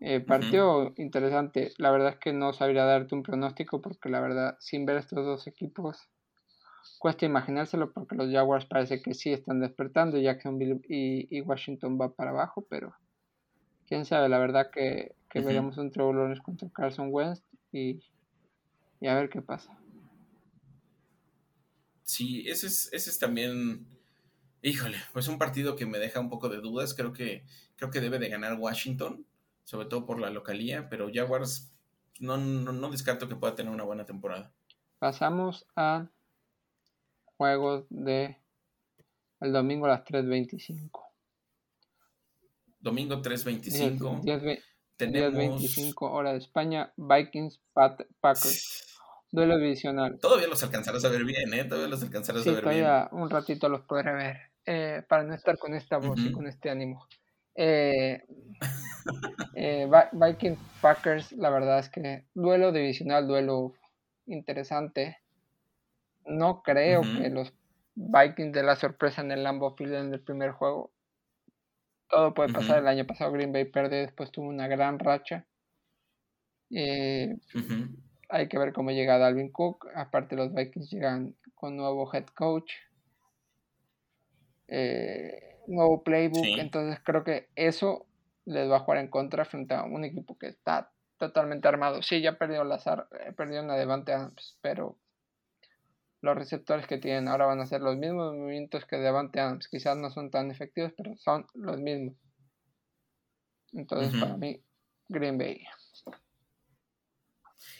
Eh, 0.00 0.20
partido 0.20 0.94
interesante. 0.96 1.72
La 1.78 1.90
verdad 1.90 2.10
es 2.10 2.18
que 2.18 2.32
no 2.32 2.52
sabría 2.52 2.84
darte 2.84 3.14
un 3.14 3.22
pronóstico 3.22 3.82
porque 3.82 4.08
la 4.08 4.20
verdad, 4.20 4.56
sin 4.60 4.86
ver 4.86 4.96
estos 4.96 5.24
dos 5.24 5.46
equipos, 5.46 6.08
cuesta 6.98 7.26
imaginárselo 7.26 7.92
porque 7.92 8.14
los 8.14 8.30
Jaguars 8.30 8.66
parece 8.66 9.02
que 9.02 9.14
sí 9.14 9.32
están 9.32 9.60
despertando. 9.60 10.18
Jacksonville 10.18 10.80
y, 10.88 11.36
y 11.36 11.40
Washington 11.40 11.98
va 12.00 12.14
para 12.14 12.30
abajo, 12.30 12.64
pero 12.70 12.94
quién 13.88 14.04
sabe. 14.04 14.28
La 14.28 14.38
verdad 14.38 14.70
que, 14.70 15.16
que 15.28 15.40
veremos 15.40 15.78
un 15.78 15.90
Trevor 15.90 16.40
contra 16.42 16.68
Carson 16.70 17.08
West 17.10 17.44
y, 17.72 18.00
y 19.00 19.08
a 19.08 19.14
ver 19.14 19.28
qué 19.28 19.42
pasa. 19.42 19.76
Sí, 22.04 22.48
ese 22.48 22.68
es, 22.68 22.88
ese 22.92 23.10
es 23.10 23.18
también, 23.18 23.86
híjole, 24.62 24.96
pues 25.12 25.28
un 25.28 25.38
partido 25.38 25.76
que 25.76 25.84
me 25.84 25.98
deja 25.98 26.20
un 26.20 26.30
poco 26.30 26.48
de 26.48 26.58
dudas. 26.58 26.94
Creo 26.94 27.12
que, 27.12 27.44
creo 27.76 27.90
que 27.90 28.00
debe 28.00 28.18
de 28.18 28.30
ganar 28.30 28.54
Washington, 28.54 29.26
sobre 29.68 29.86
todo 29.86 30.06
por 30.06 30.18
la 30.18 30.30
localía, 30.30 30.88
pero 30.88 31.10
Jaguars 31.12 31.70
no, 32.20 32.38
no, 32.38 32.72
no 32.72 32.90
descarto 32.90 33.28
que 33.28 33.36
pueda 33.36 33.54
tener 33.54 33.70
una 33.70 33.84
buena 33.84 34.06
temporada. 34.06 34.50
Pasamos 34.98 35.66
a 35.76 36.08
juegos 37.36 37.84
de 37.90 38.38
el 39.40 39.52
domingo 39.52 39.84
a 39.84 39.90
las 39.90 40.04
3.25. 40.06 40.90
Domingo 42.80 43.16
3.25. 43.20 44.22
10, 44.22 44.42
10.25 45.00 45.94
hora 45.98 46.32
de 46.32 46.38
España. 46.38 46.94
Vikings 46.96 47.60
Packers. 47.74 48.86
Duelo 49.30 49.58
divisional. 49.58 50.18
Todavía 50.18 50.48
los 50.48 50.62
alcanzarás 50.62 51.04
a 51.04 51.10
ver 51.10 51.26
bien, 51.26 51.52
¿eh? 51.52 51.64
Todavía 51.64 51.88
los 51.88 52.02
alcanzarás 52.02 52.46
a 52.46 52.52
ver 52.52 52.62
todavía 52.62 53.10
un 53.12 53.28
ratito 53.28 53.68
los 53.68 53.82
podré 53.82 54.14
ver. 54.14 54.36
Eh, 54.64 55.02
para 55.06 55.24
no 55.24 55.34
estar 55.34 55.58
con 55.58 55.74
esta 55.74 55.98
voz 55.98 56.18
y 56.20 56.32
con 56.32 56.46
este 56.46 56.70
ánimo. 56.70 57.06
Eh, 57.60 58.22
eh, 59.54 59.90
Vikings 60.12 60.60
Packers, 60.80 61.32
la 61.32 61.50
verdad 61.50 61.80
es 61.80 61.88
que 61.88 62.24
duelo 62.32 62.70
divisional, 62.70 63.26
duelo 63.26 63.74
interesante. 64.26 65.18
No 66.24 66.62
creo 66.62 67.02
que 67.02 67.30
los 67.30 67.52
Vikings 67.96 68.52
de 68.52 68.62
la 68.62 68.76
sorpresa 68.76 69.22
en 69.22 69.32
el 69.32 69.42
Lambeau 69.42 69.74
Field 69.74 69.94
en 69.94 70.12
el 70.12 70.20
primer 70.20 70.52
juego. 70.52 70.92
Todo 72.08 72.32
puede 72.32 72.52
pasar. 72.52 72.78
El 72.78 72.86
año 72.86 73.06
pasado 73.06 73.32
Green 73.32 73.52
Bay 73.52 73.64
perdió, 73.64 73.98
después 73.98 74.30
tuvo 74.30 74.46
una 74.46 74.68
gran 74.68 75.00
racha. 75.00 75.44
Eh, 76.70 77.36
hay 78.28 78.48
que 78.48 78.58
ver 78.58 78.72
cómo 78.72 78.92
llega 78.92 79.18
Dalvin 79.18 79.50
Cook. 79.50 79.88
Aparte 79.96 80.36
los 80.36 80.54
Vikings 80.54 80.90
llegan 80.92 81.34
con 81.56 81.76
nuevo 81.76 82.08
head 82.14 82.26
coach. 82.36 82.70
Eh, 84.68 85.47
nuevo 85.68 86.02
playbook. 86.02 86.44
Entonces 86.58 87.00
creo 87.04 87.24
que 87.24 87.48
eso 87.54 88.06
les 88.44 88.68
va 88.70 88.76
a 88.76 88.80
jugar 88.80 88.98
en 88.98 89.08
contra 89.08 89.44
frente 89.44 89.74
a 89.74 89.84
un 89.84 90.04
equipo 90.04 90.36
que 90.38 90.48
está 90.48 90.90
totalmente 91.18 91.68
armado. 91.68 92.02
Sí, 92.02 92.20
ya 92.20 92.38
perdió 92.38 92.64
Lazar, 92.64 93.08
eh, 93.20 93.32
perdió 93.32 93.62
una 93.62 93.76
Devante 93.76 94.12
Adams, 94.12 94.58
pero 94.60 94.98
los 96.20 96.36
receptores 96.36 96.86
que 96.86 96.98
tienen 96.98 97.28
ahora 97.28 97.46
van 97.46 97.60
a 97.60 97.66
ser 97.66 97.80
los 97.80 97.96
mismos 97.96 98.34
movimientos 98.34 98.84
que 98.86 98.96
Devante 98.96 99.40
Adams. 99.40 99.68
Quizás 99.68 99.96
no 99.96 100.10
son 100.10 100.30
tan 100.30 100.50
efectivos, 100.50 100.92
pero 100.96 101.16
son 101.16 101.46
los 101.54 101.78
mismos. 101.78 102.14
Entonces, 103.72 104.18
para 104.18 104.36
mí, 104.36 104.62
Green 105.08 105.36
Bay. 105.36 105.62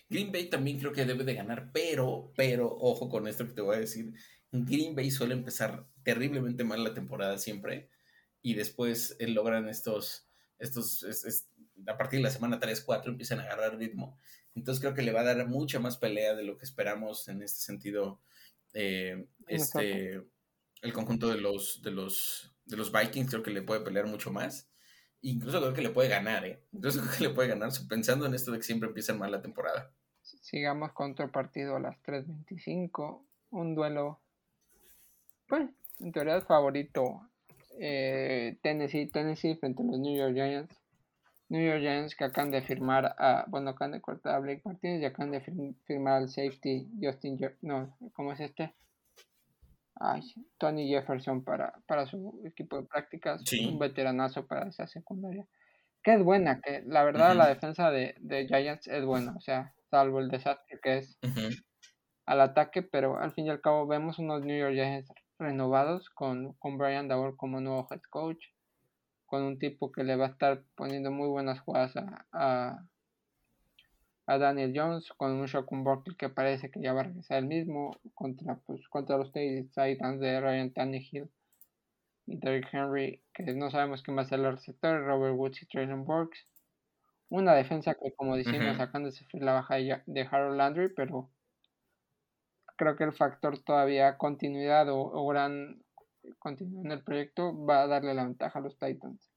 Green 0.09 0.33
Bay 0.33 0.49
también 0.49 0.79
creo 0.79 0.93
que 0.93 1.05
debe 1.05 1.25
de 1.25 1.35
ganar, 1.35 1.71
pero, 1.73 2.33
pero, 2.37 2.67
ojo 2.67 3.09
con 3.09 3.27
esto 3.27 3.47
que 3.47 3.53
te 3.53 3.63
voy 3.63 3.77
a 3.77 3.81
decir. 3.81 4.13
Green 4.51 4.95
Bay 4.95 5.11
suele 5.11 5.35
empezar 5.35 5.87
terriblemente 6.09 6.65
mal 6.65 6.83
la 6.83 6.95
temporada 6.95 7.37
siempre 7.37 7.91
y 8.41 8.55
después 8.55 9.15
eh, 9.19 9.29
logran 9.29 9.69
estos, 9.69 10.27
estos, 10.59 11.05
a 11.87 11.99
partir 11.99 12.21
de 12.21 12.23
la 12.23 12.31
semana 12.31 12.59
3, 12.59 12.81
4 12.81 13.13
empiezan 13.13 13.41
a 13.41 13.43
agarrar 13.43 13.77
ritmo. 13.77 14.19
Entonces 14.55 14.81
creo 14.81 14.95
que 14.95 15.03
le 15.03 15.13
va 15.13 15.21
a 15.21 15.35
dar 15.35 15.47
mucha 15.47 15.81
más 15.81 15.99
pelea 15.99 16.35
de 16.35 16.45
lo 16.45 16.57
que 16.57 16.65
esperamos 16.65 17.29
en 17.29 17.43
este 17.43 17.61
sentido. 17.61 18.23
Eh, 18.73 19.29
este, 19.49 20.23
el 20.81 20.93
conjunto 20.95 21.29
de 21.29 21.43
los, 21.43 21.83
de 21.83 21.91
los, 21.91 22.57
de 22.65 22.79
los 22.79 22.91
Vikings 22.91 23.29
creo 23.29 23.43
que 23.43 23.51
le 23.51 23.61
puede 23.61 23.83
pelear 23.83 24.07
mucho 24.07 24.33
más. 24.33 24.71
Incluso 25.21 25.61
creo 25.61 25.75
que 25.75 25.83
le 25.83 25.91
puede 25.91 26.09
ganar, 26.09 26.47
¿eh? 26.47 26.65
Incluso 26.73 27.03
creo 27.03 27.13
que 27.19 27.25
le 27.25 27.31
puede 27.35 27.49
ganar 27.51 27.71
pensando 27.87 28.25
en 28.25 28.33
esto 28.33 28.51
de 28.51 28.57
que 28.57 28.65
siempre 28.65 28.89
empiezan 28.89 29.19
mal 29.19 29.31
la 29.31 29.43
temporada. 29.43 29.93
Sigamos 30.23 30.93
con 30.93 31.13
otro 31.13 31.31
partido 31.31 31.77
a 31.77 31.81
las 31.81 32.01
3.25. 32.03 33.27
Un 33.51 33.75
duelo, 33.75 34.23
pues, 35.47 35.69
en 36.01 36.13
teoría 36.13 36.37
es 36.37 36.45
favorito. 36.45 37.29
Eh, 37.81 38.59
Tennessee, 38.63 39.07
Tennessee 39.07 39.57
frente 39.57 39.83
a 39.83 39.87
los 39.87 39.99
New 39.99 40.17
York 40.17 40.35
Giants. 40.35 40.75
New 41.49 41.65
York 41.65 41.81
Giants 41.81 42.15
que 42.15 42.25
acaban 42.25 42.51
de 42.51 42.61
firmar 42.61 43.15
a, 43.19 43.45
bueno, 43.49 43.71
acaban 43.71 43.93
de 43.93 44.01
cortar 44.01 44.35
a 44.35 44.39
Blake 44.39 44.63
Martínez 44.65 45.01
y 45.01 45.07
acaban 45.07 45.31
de 45.31 45.41
firmar 45.87 46.15
al 46.15 46.29
safety 46.29 46.89
Justin, 47.01 47.39
no, 47.63 47.97
¿cómo 48.13 48.33
es 48.33 48.41
este? 48.41 48.75
Ay, 49.95 50.23
Tony 50.59 50.89
Jefferson 50.89 51.43
para, 51.43 51.73
para 51.87 52.07
su 52.07 52.43
equipo 52.45 52.77
de 52.77 52.87
prácticas, 52.87 53.43
un 53.67 53.79
veteranazo 53.79 54.47
para 54.47 54.69
esa 54.69 54.87
secundaria. 54.87 55.47
Que 56.03 56.15
es 56.15 56.23
buena, 56.23 56.61
que 56.61 56.83
la 56.87 57.03
verdad 57.03 57.35
la 57.35 57.49
defensa 57.49 57.91
de, 57.91 58.15
de, 58.21 58.47
Giants 58.47 58.87
es 58.87 59.05
buena, 59.05 59.35
o 59.37 59.41
sea, 59.41 59.75
salvo 59.91 60.21
el 60.21 60.29
desastre 60.29 60.79
que 60.81 60.99
es 60.99 61.19
al 62.27 62.41
ataque, 62.41 62.83
pero 62.83 63.19
al 63.19 63.33
fin 63.33 63.47
y 63.47 63.51
al 63.51 63.61
cabo 63.61 63.87
vemos 63.87 64.19
unos 64.19 64.45
New 64.45 64.57
York 64.57 64.75
Giants 64.75 65.11
renovados 65.39 66.11
con, 66.11 66.55
con 66.55 66.79
Brian 66.79 67.09
Dawar 67.09 67.37
como 67.37 67.61
nuevo 67.61 67.87
head 67.91 68.03
coach 68.11 68.45
con 69.29 69.43
un 69.43 69.59
tipo 69.59 69.93
que 69.93 70.05
le 70.05 70.17
va 70.17 70.27
a 70.27 70.31
estar 70.31 70.65
poniendo 70.75 71.11
muy 71.11 71.29
buenas 71.29 71.61
jugadas 71.61 71.95
a, 71.97 72.87
a, 74.27 74.39
Daniel 74.39 74.73
Jones, 74.75 75.13
con 75.17 75.33
un 75.33 75.47
Shokun 75.47 75.85
Borkel 75.85 76.17
que 76.17 76.31
parece 76.31 76.71
que 76.71 76.81
ya 76.81 76.95
va 76.95 77.01
a 77.01 77.05
regresar 77.05 77.39
el 77.39 77.47
mismo 77.47 77.97
contra, 78.15 78.57
pues, 78.67 78.89
contra 78.89 79.19
los 79.19 79.31
Titans 79.33 80.21
de 80.21 80.41
Ryan 80.41 80.73
Tannehill 80.73 81.31
y 82.27 82.37
Derrick 82.39 82.73
Henry, 82.73 83.23
que 83.35 83.43
no 83.55 83.71
sabemos 83.71 84.03
quién 84.03 84.17
va 84.17 84.23
a 84.23 84.25
ser 84.25 84.41
el 84.41 84.53
receptor, 84.53 85.05
Robert 85.05 85.37
Woods 85.37 85.63
y 85.63 85.67
Traylon 85.67 86.05
Burks. 86.05 86.47
Una 87.31 87.55
defensa 87.55 87.95
que, 87.95 88.15
como 88.15 88.37
decimos, 88.37 88.79
sacándose 88.79 89.27
la 89.35 89.53
baja 89.53 89.77
de 89.77 90.29
Harold 90.31 90.57
Landry, 90.57 90.89
pero 90.95 91.31
creo 92.79 92.97
que 92.97 93.05
el 93.05 93.13
factor 93.13 93.59
todavía 93.59 94.17
continuidad 94.17 94.89
o, 94.89 94.99
o 94.99 95.27
gran 95.27 95.83
continúe 96.39 96.85
en 96.85 96.93
el 96.93 97.03
proyecto, 97.03 97.55
va 97.65 97.83
a 97.83 97.87
darle 97.87 98.15
la 98.15 98.25
ventaja 98.25 98.59
a 98.59 98.63
los 98.63 98.79
Titans. 98.79 99.31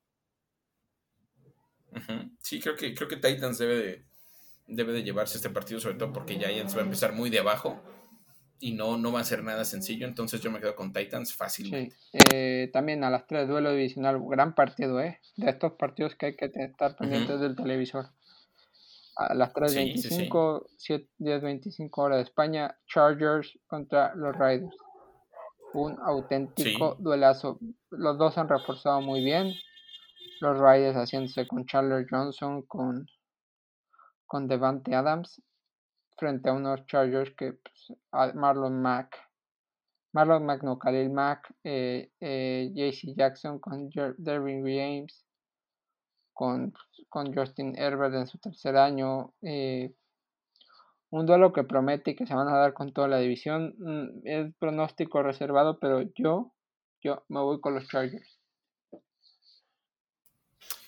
Sí, 2.39 2.59
creo 2.59 2.75
que, 2.75 2.93
creo 2.93 3.07
que 3.07 3.17
Titans 3.17 3.57
debe 3.57 3.75
de, 3.75 4.05
debe 4.67 4.93
de 4.93 5.03
llevarse 5.03 5.37
este 5.37 5.49
partido, 5.49 5.79
sobre 5.79 5.95
todo 5.95 6.13
porque 6.13 6.35
Giants 6.35 6.75
va 6.75 6.81
a 6.81 6.85
empezar 6.85 7.13
muy 7.13 7.29
de 7.29 7.39
abajo 7.39 7.81
y 8.59 8.73
no, 8.73 8.97
no 8.97 9.11
va 9.11 9.19
a 9.19 9.25
ser 9.25 9.43
nada 9.43 9.65
sencillo, 9.65 10.07
entonces 10.07 10.39
yo 10.39 10.51
me 10.51 10.59
quedo 10.59 10.75
con 10.75 10.93
Titans 10.93 11.33
fácilmente. 11.33 11.95
Eh, 12.13 12.69
también 12.71 13.03
a 13.03 13.09
las 13.09 13.27
3, 13.27 13.47
duelo 13.47 13.71
divisional, 13.71 14.21
gran 14.29 14.53
partido, 14.53 15.01
¿eh? 15.01 15.19
De 15.35 15.49
estos 15.49 15.73
partidos 15.73 16.15
que 16.15 16.27
hay 16.27 16.35
que 16.35 16.51
estar 16.53 16.95
pendientes 16.95 17.39
del 17.39 17.55
televisor. 17.55 18.09
A 19.15 19.33
las 19.33 19.53
3.25, 19.53 20.65
sí, 20.77 21.07
10.25 21.19 21.89
hora 21.97 22.15
de 22.17 22.23
España, 22.23 22.77
Chargers 22.87 23.57
contra 23.67 24.15
los 24.15 24.35
Raiders 24.35 24.75
un 25.73 25.97
auténtico 26.01 26.95
duelazo. 26.99 27.59
Los 27.89 28.17
dos 28.17 28.37
han 28.37 28.49
reforzado 28.49 29.01
muy 29.01 29.23
bien. 29.23 29.53
Los 30.39 30.57
Riders 30.57 30.95
haciéndose 30.95 31.47
con 31.47 31.65
Charles 31.65 32.07
Johnson, 32.09 32.63
con, 32.63 33.07
con 34.25 34.47
Devante 34.47 34.95
Adams, 34.95 35.41
frente 36.17 36.49
a 36.49 36.53
unos 36.53 36.85
Chargers 36.87 37.31
que 37.35 37.53
pues, 37.53 37.99
Marlon 38.33 38.81
Mack, 38.81 39.17
Marlon 40.13 40.45
Mack 40.45 40.63
no, 40.63 40.79
Khalil 40.79 41.11
Mack, 41.11 41.53
eh, 41.63 42.11
eh, 42.19 42.71
JC 42.73 43.15
Jackson 43.15 43.59
con 43.59 43.89
Derwin 44.17 44.63
James, 44.65 45.23
con, 46.33 46.73
con 47.09 47.33
Justin 47.33 47.75
Herbert 47.77 48.15
en 48.15 48.27
su 48.27 48.37
tercer 48.37 48.77
año, 48.77 49.33
eh, 49.41 49.93
un 51.09 51.25
duelo 51.25 51.51
que 51.51 51.63
promete 51.63 52.15
que 52.15 52.25
se 52.25 52.33
van 52.33 52.47
a 52.47 52.57
dar 52.57 52.73
con 52.73 52.93
toda 52.93 53.07
la 53.07 53.19
división. 53.19 53.75
Mm, 53.77 54.21
es 54.23 54.55
pronóstico 54.57 55.21
reservado, 55.21 55.79
pero 55.79 56.01
yo, 56.15 56.53
yo 57.01 57.25
me 57.27 57.41
voy 57.41 57.59
con 57.59 57.75
los 57.75 57.87
Chargers. 57.87 58.39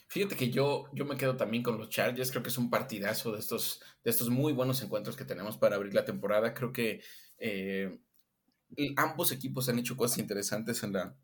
Fíjate 0.07 0.36
que 0.36 0.52
yo, 0.52 0.86
yo 0.94 1.06
me 1.06 1.18
quedo 1.18 1.36
también 1.36 1.64
con 1.64 1.78
los 1.78 1.90
Chargers. 1.90 2.32
Creo 2.32 2.44
que 2.44 2.49
es 2.49 2.57
un 2.57 2.70
partidazo 2.70 3.32
de 3.32 3.40
estos, 3.40 3.82
de 4.03 4.11
estos 4.11 4.30
muy 4.30 4.53
buenos 4.53 4.82
encuentros 4.82 5.18
que 5.18 5.26
tenemos 5.26 5.57
para 5.57 5.76
abrir 5.76 5.94
la 5.94 6.06
temporada. 6.06 6.53
Creo 6.53 6.72
que 6.72 7.02
eh, 7.40 7.99
ambos 8.95 9.32
equipos 9.32 9.68
han 9.70 9.80
hecho 9.80 9.98
cosas 9.98 10.20
interesantes 10.20 10.84
en 10.84 10.94
la, 10.94 11.15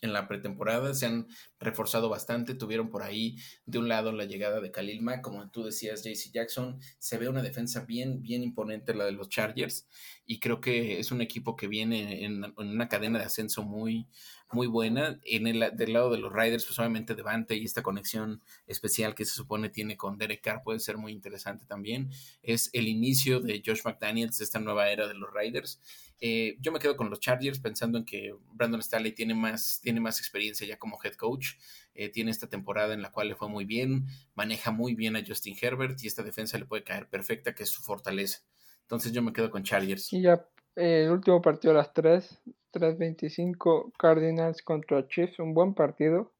en 0.00 0.12
la 0.12 0.28
pretemporada, 0.28 0.94
se 0.94 1.06
han 1.06 1.26
reforzado 1.58 2.08
bastante, 2.08 2.54
tuvieron 2.54 2.90
por 2.90 3.02
ahí 3.02 3.36
de 3.66 3.78
un 3.78 3.88
lado 3.88 4.12
la 4.12 4.24
llegada 4.24 4.60
de 4.60 4.70
Khalil 4.70 5.02
Mack, 5.02 5.22
como 5.22 5.50
tú 5.50 5.64
decías, 5.64 6.02
JC 6.04 6.32
Jackson, 6.32 6.80
se 6.98 7.18
ve 7.18 7.28
una 7.28 7.42
defensa 7.42 7.84
bien, 7.84 8.22
bien 8.22 8.42
imponente 8.42 8.94
la 8.94 9.04
de 9.04 9.12
los 9.12 9.28
Chargers 9.28 9.88
y 10.24 10.40
creo 10.40 10.60
que 10.60 10.98
es 10.98 11.10
un 11.10 11.20
equipo 11.20 11.56
que 11.56 11.68
viene 11.68 12.24
en, 12.24 12.44
en 12.44 12.52
una 12.56 12.88
cadena 12.88 13.18
de 13.18 13.24
ascenso 13.24 13.62
muy, 13.62 14.08
muy 14.52 14.66
buena. 14.66 15.18
En 15.24 15.46
el 15.46 15.76
del 15.76 15.92
lado 15.92 16.10
de 16.10 16.18
los 16.18 16.32
Riders, 16.32 16.64
pues 16.64 16.78
obviamente 16.78 17.14
Devante 17.14 17.56
y 17.56 17.64
esta 17.64 17.82
conexión 17.82 18.42
especial 18.66 19.14
que 19.14 19.24
se 19.24 19.34
supone 19.34 19.68
tiene 19.68 19.96
con 19.96 20.18
Derek 20.18 20.42
Carr 20.42 20.62
puede 20.62 20.80
ser 20.80 20.96
muy 20.96 21.12
interesante 21.12 21.66
también. 21.66 22.10
Es 22.42 22.70
el 22.72 22.88
inicio 22.88 23.40
de 23.40 23.62
Josh 23.64 23.82
McDaniels 23.84 24.40
esta 24.40 24.58
nueva 24.58 24.90
era 24.90 25.06
de 25.06 25.14
los 25.14 25.30
Riders. 25.32 25.80
Eh, 26.20 26.56
yo 26.60 26.72
me 26.72 26.80
quedo 26.80 26.96
con 26.96 27.10
los 27.10 27.20
Chargers 27.20 27.60
pensando 27.60 27.98
en 27.98 28.04
que 28.04 28.34
Brandon 28.52 28.82
Staley 28.82 29.12
tiene 29.12 29.34
más, 29.34 29.80
tiene 29.82 30.00
más 30.00 30.18
experiencia 30.18 30.66
ya 30.66 30.78
como 30.78 30.98
head 31.02 31.14
coach. 31.14 31.54
Eh, 31.94 32.08
tiene 32.08 32.30
esta 32.30 32.48
temporada 32.48 32.94
en 32.94 33.02
la 33.02 33.12
cual 33.12 33.28
le 33.28 33.36
fue 33.36 33.48
muy 33.48 33.64
bien, 33.64 34.06
maneja 34.34 34.70
muy 34.70 34.94
bien 34.94 35.16
a 35.16 35.24
Justin 35.24 35.56
Herbert 35.60 36.02
y 36.02 36.06
esta 36.06 36.22
defensa 36.22 36.58
le 36.58 36.64
puede 36.64 36.84
caer 36.84 37.08
perfecta, 37.08 37.54
que 37.54 37.64
es 37.64 37.68
su 37.68 37.82
fortaleza. 37.82 38.40
Entonces 38.82 39.12
yo 39.12 39.20
me 39.22 39.32
quedo 39.32 39.50
con 39.50 39.62
Chargers. 39.62 40.12
Y 40.12 40.22
ya 40.22 40.46
el 40.78 41.10
último 41.10 41.42
partido 41.42 41.72
a 41.72 41.78
las 41.78 41.92
3, 41.92 42.40
3.25 42.72 43.92
Cardinals 43.98 44.62
contra 44.62 45.06
Chiefs, 45.08 45.38
un 45.38 45.54
buen 45.54 45.74
partido. 45.74 46.32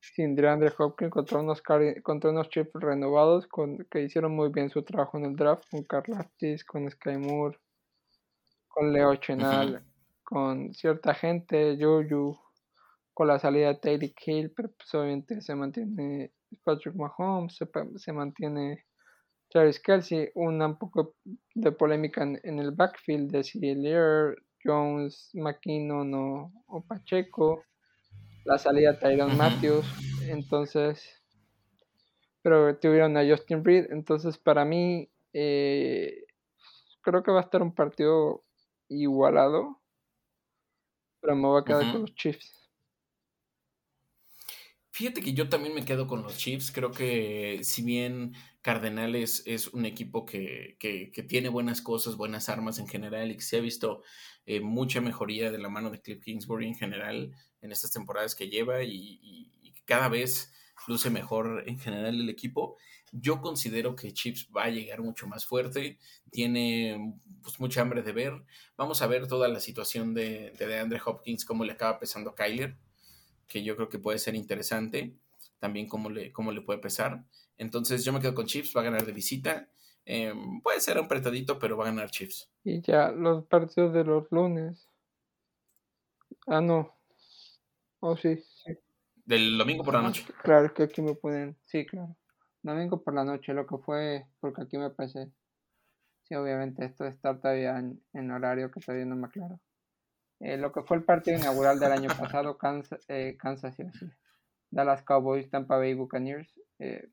Sin 0.00 0.34
DeAndre 0.34 0.72
Hopkins 0.76 1.12
contra 1.12 1.38
unos, 1.38 1.62
contra 2.02 2.30
unos 2.30 2.48
Chiefs 2.48 2.72
renovados 2.74 3.46
con, 3.46 3.86
que 3.88 4.02
hicieron 4.02 4.34
muy 4.34 4.48
bien 4.48 4.68
su 4.68 4.82
trabajo 4.82 5.16
en 5.16 5.26
el 5.26 5.36
draft 5.36 5.64
con 5.70 5.84
Carl 5.84 6.04
con 6.66 6.90
Sky 6.90 7.18
Moore, 7.18 7.56
con 8.66 8.92
Leo 8.92 9.14
Chenal, 9.16 9.84
con 10.24 10.74
cierta 10.74 11.14
gente, 11.14 11.78
Juju, 11.80 12.36
con 13.14 13.28
la 13.28 13.38
salida 13.38 13.68
de 13.68 13.74
Taylor 13.76 14.10
Hill, 14.26 14.52
pero 14.56 14.70
pues 14.70 14.92
obviamente 14.94 15.40
se 15.40 15.54
mantiene 15.54 16.32
Patrick 16.64 16.94
Mahomes, 16.94 17.56
se, 17.96 18.12
mantiene 18.12 18.84
Travis 19.52 19.80
Kelsey, 19.80 20.30
un 20.34 20.78
poco 20.78 21.14
de 21.54 21.72
polémica 21.72 22.22
en, 22.22 22.58
el 22.58 22.70
backfield 22.70 23.30
de 23.30 23.44
C. 23.44 23.60
Jones, 24.64 25.30
McKinnon 25.34 26.14
o, 26.14 26.84
Pacheco, 26.86 27.64
la 28.44 28.58
salida 28.58 28.92
de 28.92 28.98
Tyron 28.98 29.36
Matthews, 29.36 29.84
entonces, 30.28 31.04
pero 32.40 32.78
tuvieron 32.78 33.16
a 33.16 33.28
Justin 33.28 33.62
Reed, 33.64 33.90
entonces 33.90 34.38
para 34.38 34.64
mí 34.64 35.10
eh, 35.34 36.24
creo 37.02 37.22
que 37.22 37.32
va 37.32 37.40
a 37.40 37.44
estar 37.44 37.60
un 37.60 37.74
partido 37.74 38.44
igualado, 38.88 39.82
pero 41.20 41.36
me 41.36 41.46
voy 41.46 41.60
a 41.60 41.64
quedar 41.64 41.92
con 41.92 42.02
los 42.02 42.14
Chiefs. 42.14 42.61
Fíjate 44.94 45.22
que 45.22 45.32
yo 45.32 45.48
también 45.48 45.74
me 45.74 45.86
quedo 45.86 46.06
con 46.06 46.22
los 46.22 46.36
Chiefs. 46.36 46.70
Creo 46.70 46.90
que 46.90 47.60
si 47.62 47.80
bien 47.82 48.34
Cardenales 48.60 49.42
es 49.46 49.68
un 49.68 49.86
equipo 49.86 50.26
que, 50.26 50.76
tiene 51.28 51.48
buenas 51.48 51.80
cosas, 51.80 52.16
buenas 52.16 52.50
armas 52.50 52.78
en 52.78 52.86
general 52.86 53.30
y 53.30 53.36
que 53.36 53.42
se 53.42 53.56
ha 53.56 53.60
visto 53.60 54.02
eh, 54.44 54.60
mucha 54.60 55.00
mejoría 55.00 55.50
de 55.50 55.56
la 55.58 55.70
mano 55.70 55.90
de 55.90 56.02
Cliff 56.02 56.22
Kingsbury 56.22 56.66
en 56.66 56.74
general 56.74 57.32
en 57.62 57.72
estas 57.72 57.90
temporadas 57.90 58.34
que 58.34 58.50
lleva 58.50 58.82
y, 58.82 59.72
cada 59.86 60.08
vez 60.08 60.52
luce 60.86 61.08
mejor 61.08 61.64
en 61.66 61.78
general 61.78 62.20
el 62.20 62.28
equipo. 62.28 62.76
Yo 63.12 63.40
considero 63.40 63.96
que 63.96 64.12
Chiefs 64.12 64.48
va 64.54 64.64
a 64.64 64.70
llegar 64.70 65.00
mucho 65.00 65.26
más 65.26 65.46
fuerte, 65.46 65.98
tiene 66.30 67.14
pues, 67.42 67.58
mucha 67.60 67.80
hambre 67.80 68.02
de 68.02 68.12
ver. 68.12 68.44
Vamos 68.76 69.00
a 69.00 69.06
ver 69.06 69.26
toda 69.26 69.48
la 69.48 69.60
situación 69.60 70.12
de, 70.12 70.52
de 70.58 70.78
Andre 70.78 71.00
Hopkins, 71.04 71.46
cómo 71.46 71.64
le 71.64 71.72
acaba 71.72 71.98
pesando 71.98 72.30
a 72.30 72.34
Kyler 72.34 72.76
que 73.52 73.62
yo 73.62 73.76
creo 73.76 73.90
que 73.90 73.98
puede 73.98 74.18
ser 74.18 74.34
interesante, 74.34 75.14
también 75.58 75.86
cómo 75.86 76.08
le, 76.08 76.32
cómo 76.32 76.52
le 76.52 76.62
puede 76.62 76.78
pesar. 76.78 77.22
Entonces 77.58 78.02
yo 78.02 78.10
me 78.10 78.18
quedo 78.18 78.34
con 78.34 78.46
Chiefs, 78.46 78.72
va 78.74 78.80
a 78.80 78.84
ganar 78.84 79.04
de 79.04 79.12
visita. 79.12 79.68
Em, 80.06 80.62
puede 80.62 80.80
ser 80.80 80.98
un 80.98 81.06
pretadito, 81.06 81.58
pero 81.58 81.76
va 81.76 81.84
a 81.84 81.88
ganar 81.88 82.10
Chiefs. 82.10 82.50
Y 82.64 82.80
ya, 82.80 83.10
los 83.10 83.44
partidos 83.44 83.92
de 83.92 84.04
los 84.04 84.26
lunes. 84.32 84.88
Ah, 86.46 86.62
no. 86.62 86.96
Oh, 88.00 88.16
sí, 88.16 88.36
sí. 88.36 88.72
Del 89.26 89.58
domingo 89.58 89.84
por 89.84 89.94
la 89.94 90.02
noche. 90.02 90.24
Claro, 90.42 90.72
que 90.72 90.84
aquí 90.84 91.02
me 91.02 91.14
pueden. 91.14 91.58
Sí, 91.66 91.84
claro. 91.84 92.16
Domingo 92.62 93.02
por 93.02 93.12
la 93.12 93.22
noche, 93.22 93.52
lo 93.52 93.66
que 93.66 93.76
fue, 93.76 94.26
porque 94.40 94.62
aquí 94.62 94.78
me 94.78 94.88
parece. 94.88 95.30
Sí, 96.22 96.34
obviamente, 96.36 96.86
esto 96.86 97.04
de 97.04 97.10
estar 97.10 97.38
todavía 97.38 97.78
en, 97.78 98.02
en 98.14 98.30
horario 98.30 98.70
que 98.70 98.80
todavía 98.80 99.04
no 99.04 99.16
me 99.16 99.26
aclaro. 99.26 99.60
Eh, 100.42 100.56
lo 100.56 100.72
que 100.72 100.82
fue 100.82 100.96
el 100.96 101.04
partido 101.04 101.38
inaugural 101.38 101.78
del 101.78 101.92
año 101.92 102.08
pasado, 102.18 102.58
Kansas, 102.58 102.98
eh, 103.06 103.36
Kansas 103.38 103.76
City, 103.76 104.10
Dallas 104.70 105.04
Cowboys, 105.04 105.48
Tampa 105.48 105.76
Bay 105.76 105.94
Buccaneers. 105.94 106.60
Eh, 106.80 107.08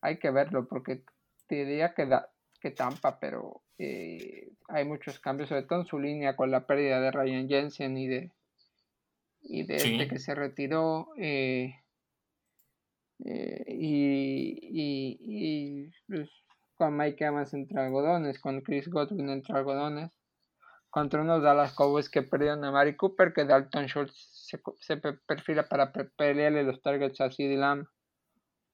hay 0.00 0.18
que 0.18 0.30
verlo 0.32 0.66
porque 0.66 1.04
te 1.46 1.64
diría 1.64 1.94
que, 1.94 2.06
da, 2.06 2.32
que 2.60 2.72
Tampa, 2.72 3.20
pero 3.20 3.62
hay 3.78 4.84
muchos 4.84 5.20
cambios, 5.20 5.50
sobre 5.50 5.62
todo 5.62 5.80
en 5.80 5.86
su 5.86 6.00
línea 6.00 6.34
con 6.34 6.50
la 6.50 6.66
pérdida 6.66 7.00
de 7.00 7.12
Ryan 7.12 7.48
Jensen 7.48 7.96
y 7.96 8.08
de, 8.08 8.32
y 9.40 9.66
de 9.66 9.76
este 9.76 10.08
que 10.08 10.18
se 10.18 10.34
retiró. 10.34 11.10
y, 11.16 11.74
y, 15.18 15.90
pues, 16.08 16.28
con 16.74 16.96
Mike 16.96 17.24
Evans 17.24 17.54
entre 17.54 17.80
algodones, 17.80 18.40
con 18.40 18.60
Chris 18.62 18.88
Godwin 18.88 19.30
entre 19.30 19.56
algodones 19.56 20.10
contra 20.94 21.22
unos 21.22 21.42
Dallas 21.42 21.72
Cowboys 21.72 22.08
que 22.08 22.22
perdieron 22.22 22.64
a 22.64 22.70
Mari 22.70 22.94
Cooper, 22.94 23.32
que 23.32 23.44
Dalton 23.44 23.86
Schultz 23.86 24.14
se, 24.78 24.96
perfila 25.26 25.68
para 25.68 25.92
pelearle 25.92 26.62
los 26.62 26.80
targets 26.82 27.20
a 27.20 27.32
CeeDee 27.32 27.56
Lamb. 27.56 27.88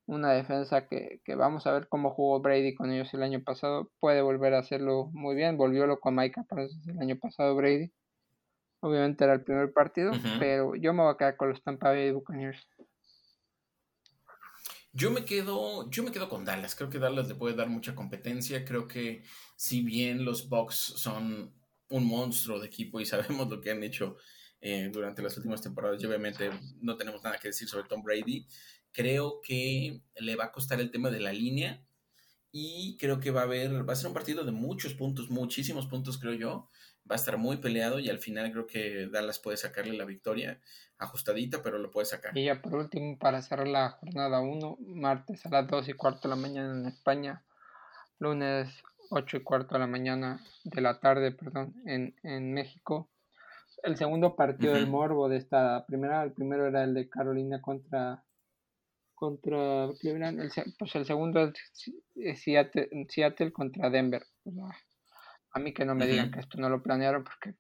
Una 0.05 0.33
defensa 0.33 0.87
que, 0.87 1.23
vamos 1.35 1.67
a 1.67 1.73
ver 1.73 1.89
cómo 1.89 2.11
jugó 2.11 2.39
Brady 2.41 2.75
con 2.75 2.93
ellos 2.93 3.15
el 3.15 3.23
año 3.23 3.43
pasado. 3.43 3.91
Puede 4.01 4.21
volver 4.21 4.53
a 4.53 4.59
hacerlo 4.59 5.09
muy 5.15 5.35
bien. 5.35 5.57
Volvió 5.57 5.87
loco 5.87 6.11
a 6.11 6.13
Micah 6.13 6.45
el 6.89 7.01
año 7.01 7.17
pasado 7.17 7.55
Brady. 7.57 7.91
Obviamente 8.81 9.25
era 9.25 9.33
el 9.33 9.43
primer 9.43 9.73
partido, 9.73 10.13
pero 10.39 10.75
yo 10.75 10.93
me 10.93 11.03
voy 11.03 11.15
a 11.15 11.17
quedar 11.17 11.39
con 11.39 11.49
los 11.49 11.63
Tampa 11.63 11.89
Bay 11.89 12.11
Buccaneers. 12.11 12.69
Yo 14.93 15.11
me 15.11 15.25
quedo, 15.25 15.89
yo 15.89 16.03
me 16.03 16.13
quedo 16.13 16.29
con 16.29 16.45
Dallas. 16.45 16.75
Creo 16.75 16.91
que 16.91 16.99
Dallas 16.99 17.29
le 17.29 17.35
puede 17.35 17.57
dar 17.57 17.71
mucha 17.71 17.95
competencia. 17.95 18.63
Creo 18.67 18.87
que 18.87 19.23
si 19.57 19.81
bien 19.81 20.27
los 20.27 20.51
Bucks 20.51 20.77
son 20.77 21.59
un 21.91 22.07
monstruo 22.07 22.59
de 22.59 22.67
equipo 22.67 23.01
y 23.01 23.05
sabemos 23.07 23.49
lo 23.49 23.61
que 23.61 23.71
han 23.71 23.83
hecho 23.83 24.17
eh, 24.61 24.91
durante 24.93 25.23
las 25.23 25.37
últimas 25.37 25.63
temporadas 25.63 26.03
y 26.03 26.07
obviamente 26.07 26.51
no 26.81 26.97
tenemos 26.97 27.23
nada 27.23 27.39
que 27.39 27.49
decir 27.49 27.69
sobre 27.69 27.89
Tom 27.89 28.03
Brady. 28.03 28.47
Creo 28.93 29.41
que 29.41 30.01
le 30.17 30.37
va 30.37 30.47
a 30.47 30.53
costar 30.53 30.81
el 30.81 30.91
tema 30.91 31.11
de 31.11 31.21
la 31.21 31.33
línea 31.33 31.85
y 32.53 32.97
creo 32.99 33.21
que 33.21 33.31
va 33.31 33.43
a 33.43 33.45
haber, 33.45 33.89
va 33.89 33.93
a 33.93 33.97
ser 33.97 34.09
un 34.09 34.15
partido 34.15 34.45
de 34.45 34.53
muchos 34.53 34.95
puntos, 34.95 35.31
muchísimos 35.31 35.87
puntos 35.87 36.19
creo 36.19 36.35
yo. 36.35 36.69
Va 37.11 37.15
a 37.15 37.19
estar 37.19 37.39
muy 37.39 37.57
peleado 37.57 37.99
y 37.99 38.09
al 38.09 38.19
final 38.19 38.53
creo 38.53 38.67
que 38.67 39.09
Dallas 39.09 39.39
puede 39.39 39.57
sacarle 39.57 39.97
la 39.97 40.05
victoria 40.05 40.61
ajustadita, 40.99 41.63
pero 41.63 41.79
lo 41.79 41.91
puede 41.91 42.07
sacar. 42.07 42.37
Y 42.37 42.45
ya 42.45 42.61
por 42.61 42.75
último, 42.75 43.19
para 43.19 43.43
cerrar 43.43 43.67
la 43.67 43.91
jornada 43.91 44.41
1, 44.41 44.79
martes 44.81 45.45
a 45.47 45.49
las 45.49 45.67
2 45.67 45.89
y 45.89 45.93
cuarto 45.95 46.29
de 46.29 46.29
la 46.29 46.41
mañana 46.41 46.79
en 46.79 46.87
España, 46.87 47.43
lunes 48.19 48.69
8 49.11 49.37
y 49.37 49.43
cuarto 49.43 49.75
de 49.75 49.81
la 49.81 49.87
mañana, 49.87 50.41
de 50.65 50.81
la 50.81 50.99
tarde, 51.01 51.33
perdón, 51.33 51.75
en, 51.85 52.15
en 52.23 52.53
México. 52.55 53.11
El 53.83 53.97
segundo 53.97 54.37
partido 54.37 54.75
del 54.75 54.87
Morbo 54.87 55.29
de 55.29 55.37
esta 55.37 55.85
primera, 55.87 56.23
el 56.23 56.33
primero 56.33 56.67
era 56.67 56.85
el 56.85 56.95
de 56.95 57.09
Carolina 57.09 57.61
contra 57.61 58.25
contra 59.15 59.89
Cleveland, 60.01 60.41
el, 60.41 60.51
pues 60.79 60.95
el 60.95 61.05
segundo 61.05 61.53
es 62.15 62.43
Seattle, 62.43 63.53
contra 63.53 63.91
Denver. 63.91 64.25
a 65.53 65.59
mí 65.59 65.75
que 65.75 65.85
no 65.85 65.95
me 65.95 66.07
digan 66.07 66.31
que 66.31 66.41
esto 66.41 66.57
no 66.59 66.71
lo 66.71 66.83
planearon 66.83 67.23
porque 67.23 67.55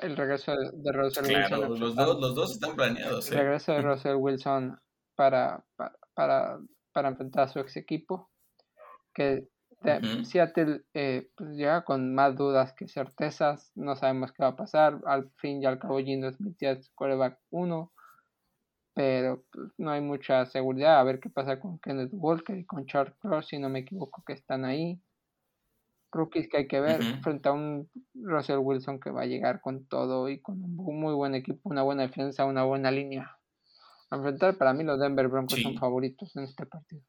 el 0.00 0.16
regreso 0.16 0.56
de, 0.56 0.70
de 0.72 0.92
Russell 0.92 1.26
Wilson. 1.26 1.78
Los 1.78 1.94
dos, 1.94 2.20
los 2.20 2.34
dos 2.34 2.52
están 2.52 2.74
planeados. 2.74 3.30
El 3.30 3.34
¿eh? 3.34 3.42
regreso 3.42 3.72
de 3.72 3.82
Russell 3.82 4.16
Wilson 4.16 4.80
para, 5.14 5.62
para, 5.76 5.92
para, 6.14 6.58
para 6.92 7.08
enfrentar 7.10 7.44
a 7.44 7.48
su 7.48 7.58
ex 7.58 7.76
equipo, 7.76 8.30
que 9.12 9.46
Seattle 10.24 10.82
eh, 10.94 11.28
pues 11.36 11.50
llega 11.50 11.84
con 11.84 12.14
más 12.14 12.36
dudas 12.36 12.72
que 12.72 12.88
certezas, 12.88 13.72
no 13.74 13.96
sabemos 13.96 14.32
qué 14.32 14.42
va 14.42 14.50
a 14.50 14.56
pasar, 14.56 15.00
al 15.06 15.30
fin 15.36 15.62
y 15.62 15.66
al 15.66 15.78
cabo 15.78 15.98
Gino 15.98 16.30
Smith 16.32 16.56
ya 16.60 16.70
es 16.70 16.90
quarterback 16.90 17.38
1, 17.50 17.92
pero 18.94 19.44
pues, 19.50 19.68
no 19.76 19.90
hay 19.90 20.00
mucha 20.00 20.46
seguridad, 20.46 20.98
a 20.98 21.04
ver 21.04 21.20
qué 21.20 21.28
pasa 21.28 21.60
con 21.60 21.78
Kenneth 21.80 22.12
Walker 22.12 22.56
y 22.56 22.64
con 22.64 22.86
Charles 22.86 23.14
Cross, 23.18 23.48
si 23.48 23.58
no 23.58 23.68
me 23.68 23.80
equivoco 23.80 24.22
que 24.26 24.32
están 24.32 24.64
ahí, 24.64 25.00
rookies 26.12 26.48
que 26.48 26.58
hay 26.58 26.68
que 26.68 26.80
ver, 26.80 27.02
frente 27.22 27.48
a 27.48 27.52
un 27.52 27.90
Russell 28.14 28.58
Wilson 28.58 29.00
que 29.00 29.10
va 29.10 29.22
a 29.22 29.26
llegar 29.26 29.60
con 29.60 29.84
todo 29.86 30.28
y 30.28 30.40
con 30.40 30.62
un 30.62 31.00
muy 31.00 31.12
buen 31.12 31.34
equipo, 31.34 31.68
una 31.68 31.82
buena 31.82 32.02
defensa, 32.02 32.44
una 32.44 32.64
buena 32.64 32.90
línea. 32.90 33.36
A 34.10 34.16
enfrentar, 34.16 34.56
para 34.56 34.72
mí 34.72 34.84
los 34.84 35.00
Denver 35.00 35.28
Broncos 35.28 35.60
son 35.60 35.76
favoritos 35.76 36.36
en 36.36 36.44
este 36.44 36.66
partido. 36.66 37.02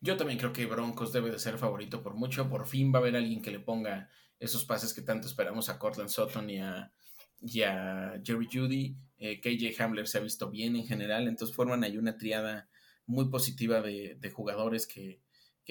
Yo 0.00 0.16
también 0.16 0.38
creo 0.38 0.52
que 0.52 0.66
Broncos 0.66 1.12
debe 1.12 1.30
de 1.30 1.38
ser 1.38 1.58
favorito 1.58 2.02
por 2.02 2.14
mucho. 2.14 2.48
Por 2.48 2.66
fin 2.66 2.92
va 2.92 2.98
a 2.98 3.02
haber 3.02 3.16
alguien 3.16 3.42
que 3.42 3.50
le 3.50 3.60
ponga 3.60 4.10
esos 4.38 4.64
pases 4.64 4.92
que 4.92 5.02
tanto 5.02 5.26
esperamos 5.26 5.68
a 5.68 5.78
Cortland 5.78 6.10
Sutton 6.10 6.50
y 6.50 6.60
a, 6.60 6.92
Jerry 8.24 8.48
Judy. 8.52 8.96
Eh, 9.18 9.40
KJ 9.40 9.82
Hamler 9.82 10.06
se 10.06 10.18
ha 10.18 10.20
visto 10.20 10.50
bien 10.50 10.76
en 10.76 10.86
general. 10.86 11.28
Entonces 11.28 11.56
forman 11.56 11.84
ahí 11.84 11.96
una 11.96 12.16
triada 12.16 12.68
muy 13.06 13.28
positiva 13.30 13.80
de, 13.80 14.30
jugadores 14.34 14.86
que, 14.86 15.22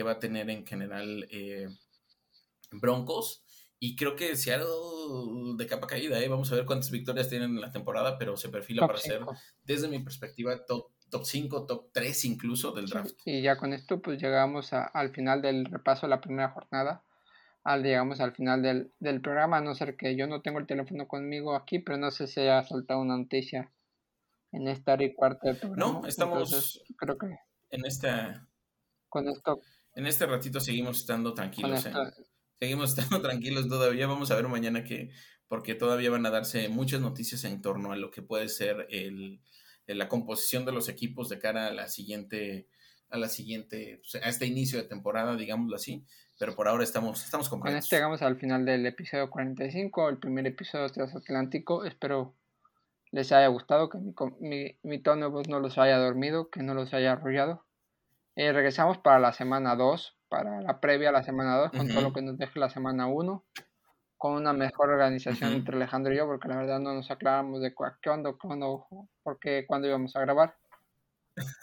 va 0.04 0.12
a 0.12 0.20
tener 0.20 0.50
en 0.50 0.66
general 0.66 1.28
eh, 1.30 1.68
Broncos. 2.72 3.44
Y 3.80 3.96
creo 3.96 4.16
que 4.16 4.36
Seattle 4.36 4.68
de 5.58 5.68
capa 5.68 5.86
caída, 5.86 6.20
¿eh? 6.20 6.28
vamos 6.28 6.52
a 6.52 6.56
ver 6.56 6.66
cuántas 6.66 6.90
victorias 6.90 7.30
tienen 7.30 7.52
en 7.52 7.62
la 7.62 7.72
temporada, 7.72 8.18
pero 8.18 8.38
se 8.38 8.50
perfila 8.50 8.88
para 8.88 9.00
ser, 9.00 9.22
desde 9.64 9.88
mi 9.88 10.00
perspectiva, 10.00 10.66
top 10.66 10.95
top 11.10 11.26
5, 11.26 11.66
top 11.66 11.90
3 11.92 12.26
incluso 12.26 12.72
del 12.72 12.88
draft. 12.88 13.16
Y 13.26 13.42
ya 13.42 13.58
con 13.58 13.74
esto 13.74 14.02
pues 14.02 14.22
llegamos 14.22 14.74
al 14.74 15.12
final 15.12 15.42
del 15.42 15.66
repaso 15.66 16.06
de 16.06 16.12
la 16.12 16.22
primera 16.22 16.50
jornada. 16.50 17.04
Al, 17.64 17.82
llegamos 17.82 18.20
al 18.20 18.34
final 18.34 18.62
del, 18.62 18.94
del, 19.00 19.22
programa, 19.22 19.58
a 19.58 19.62
no 19.62 19.74
ser 19.74 19.96
que 19.98 20.16
yo 20.16 20.28
no 20.28 20.42
tengo 20.42 20.60
el 20.60 20.68
teléfono 20.68 21.08
conmigo 21.08 21.56
aquí, 21.56 21.80
pero 21.80 21.98
no 21.98 22.12
sé 22.12 22.28
si 22.28 22.42
haya 22.42 22.62
saltado 22.64 23.02
una 23.02 23.18
noticia 23.18 23.72
en 24.52 24.68
esta 24.68 24.94
hora 24.94 25.04
y 25.04 25.16
cuarto 25.16 25.48
del 25.48 25.58
programa. 25.58 26.02
No, 26.02 26.08
estamos 26.08 26.84
creo 26.96 27.18
que 27.18 27.40
en 27.72 27.86
esta 27.86 28.48
con 29.10 29.28
esto 29.28 29.60
en 29.96 30.08
este 30.08 30.26
ratito 30.26 30.60
seguimos 30.60 31.00
estando 31.00 31.34
tranquilos. 31.34 31.84
Con 31.84 32.08
esto, 32.08 32.24
Seguimos 32.60 32.90
estando 32.98 33.22
tranquilos 33.22 33.68
todavía. 33.68 34.08
Vamos 34.08 34.30
a 34.30 34.36
ver 34.36 34.48
mañana 34.48 34.84
que, 34.84 35.12
porque 35.48 35.76
todavía 35.76 36.10
van 36.10 36.26
a 36.26 36.30
darse 36.30 36.70
muchas 36.70 37.02
noticias 37.02 37.44
en 37.46 37.62
torno 37.62 37.92
a 37.92 37.96
lo 37.96 38.12
que 38.12 38.22
puede 38.22 38.50
ser 38.50 38.88
el, 38.90 39.42
la 39.94 40.08
composición 40.08 40.66
de 40.66 40.72
los 40.72 40.90
equipos 40.90 41.30
de 41.30 41.38
cara 41.38 41.68
a 41.68 41.74
la 41.74 41.88
siguiente, 41.88 42.68
a 43.10 43.18
la 43.18 43.30
siguiente, 43.30 44.02
pues, 44.02 44.24
a 44.24 44.30
este 44.30 44.48
inicio 44.48 44.82
de 44.82 44.88
temporada, 44.88 45.36
digámoslo 45.36 45.76
así. 45.76 46.04
Pero 46.38 46.56
por 46.56 46.68
ahora 46.68 46.84
estamos, 46.84 47.24
estamos 47.24 47.48
Con 47.48 47.68
esto 47.68 47.96
llegamos 47.96 48.22
al 48.22 48.38
final 48.38 48.66
del 48.66 48.86
episodio 48.86 49.30
45, 49.30 50.10
el 50.10 50.18
primer 50.18 50.48
episodio 50.48 50.90
transatlántico. 50.90 51.86
Espero 51.86 52.36
les 53.12 53.32
haya 53.32 53.48
gustado, 53.48 53.90
que 53.90 53.98
mi, 53.98 54.14
mi, 54.40 54.78
mi 54.84 55.00
tono 55.00 55.28
de 55.28 55.32
voz 55.32 55.48
no 55.48 55.60
los 55.60 55.78
haya 55.78 55.98
dormido, 55.98 56.50
que 56.50 56.64
no 56.64 56.74
los 56.74 56.94
haya 56.94 57.14
arrollado. 57.14 57.64
Eh, 58.36 58.52
regresamos 58.52 58.98
para 58.98 59.20
la 59.20 59.32
semana 59.32 59.76
2, 59.78 60.18
para 60.28 60.62
la 60.62 60.82
previa 60.82 61.10
a 61.10 61.12
la 61.14 61.24
semana 61.24 61.56
2, 61.58 61.72
con 61.72 61.88
todo 61.88 62.02
lo 62.02 62.12
que 62.12 62.22
nos 62.22 62.38
deje 62.38 62.60
la 62.60 62.70
semana 62.70 63.08
1, 63.08 63.46
con 64.26 64.34
una 64.34 64.54
mejor 64.54 64.90
organización 64.90 65.54
entre 65.54 65.76
Alejandro 65.76 66.12
y 66.12 66.18
yo, 66.18 66.26
porque 66.26 66.48
la 66.48 66.58
verdad 66.58 66.80
no 66.80 66.96
nos 66.96 67.12
aclaramos 67.12 67.62
de 67.62 67.76
qué 68.02 68.10
onda, 68.10 68.34
cuándo, 68.34 68.88
por 69.22 69.38
qué, 69.38 69.66
cuándo 69.68 69.88
íbamos 69.88 70.16
a 70.16 70.22
grabar. 70.22 70.56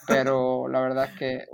Pero 0.07 0.69
la 0.69 0.79
verdad 0.79 1.09
es 1.11 1.19
que 1.19 1.45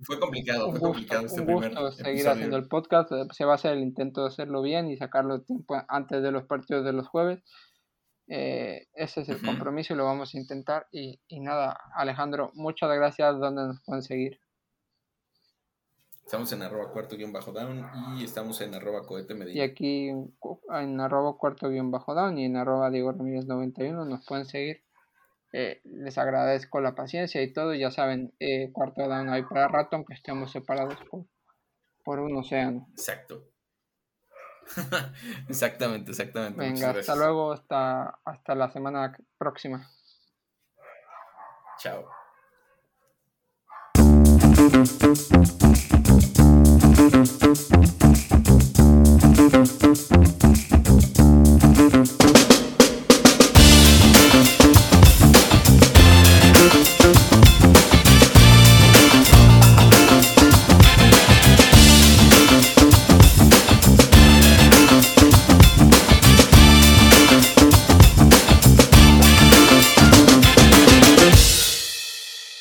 fue 0.00 0.18
complicado, 0.18 0.70
fue 0.70 0.80
complicado 0.80 1.26
este 1.26 1.42
un 1.42 1.52
gusto 1.52 1.92
seguir 1.92 2.26
haciendo 2.26 2.56
el 2.56 2.66
podcast. 2.66 3.12
Eh, 3.12 3.26
se 3.32 3.44
va 3.44 3.52
a 3.52 3.54
hacer 3.56 3.74
el 3.74 3.80
intento 3.80 4.22
de 4.22 4.28
hacerlo 4.28 4.62
bien 4.62 4.88
y 4.88 4.96
sacarlo 4.96 5.42
tiempo 5.42 5.76
antes 5.86 6.22
de 6.22 6.30
los 6.30 6.44
partidos 6.44 6.82
de 6.82 6.94
los 6.94 7.08
jueves. 7.08 7.42
Eh, 8.28 8.86
ese 8.94 9.20
es 9.20 9.28
el 9.28 9.42
compromiso 9.42 9.92
y 9.92 9.98
lo 9.98 10.06
vamos 10.06 10.34
a 10.34 10.38
intentar. 10.38 10.86
Y, 10.92 11.20
y 11.28 11.40
nada, 11.40 11.78
Alejandro, 11.94 12.52
muchas 12.54 12.88
gracias. 12.96 13.38
¿Dónde 13.38 13.64
nos 13.64 13.82
pueden 13.84 14.02
seguir? 14.02 14.40
Estamos 16.24 16.50
en 16.52 16.62
arroba 16.62 16.90
cuarto 16.90 17.16
guion 17.16 17.32
bajo 17.32 17.52
down 17.52 17.86
y 18.18 18.24
estamos 18.24 18.60
en 18.62 18.74
arroba 18.74 19.06
cohete 19.06 19.36
Y 19.52 19.60
aquí 19.60 20.08
en 20.08 21.00
arroba 21.00 21.36
cuarto 21.36 21.68
guion 21.68 21.90
bajo 21.90 22.14
down 22.14 22.38
y 22.38 22.46
en 22.46 22.56
arroba 22.56 22.90
Diego 22.90 23.12
Ramírez 23.12 23.44
91 23.46 24.04
nos 24.06 24.24
pueden 24.24 24.46
seguir. 24.46 24.82
Eh, 25.52 25.82
les 25.84 26.16
agradezco 26.16 26.80
la 26.80 26.94
paciencia 26.94 27.42
y 27.42 27.52
todo. 27.52 27.74
Ya 27.74 27.90
saben, 27.90 28.34
eh, 28.40 28.72
cuarto 28.72 29.06
down 29.06 29.28
hay 29.28 29.42
para 29.42 29.68
rato, 29.68 29.96
aunque 29.96 30.14
estemos 30.14 30.50
separados 30.50 30.96
por, 31.10 31.26
por 32.02 32.20
un 32.20 32.36
océano. 32.36 32.88
Exacto. 32.92 33.44
exactamente, 35.48 36.10
exactamente. 36.10 36.58
Venga, 36.58 36.90
hasta 36.90 37.16
luego, 37.16 37.52
hasta, 37.52 38.18
hasta 38.24 38.54
la 38.54 38.70
semana 38.72 39.16
próxima. 39.36 39.90
Chao. 41.78 42.08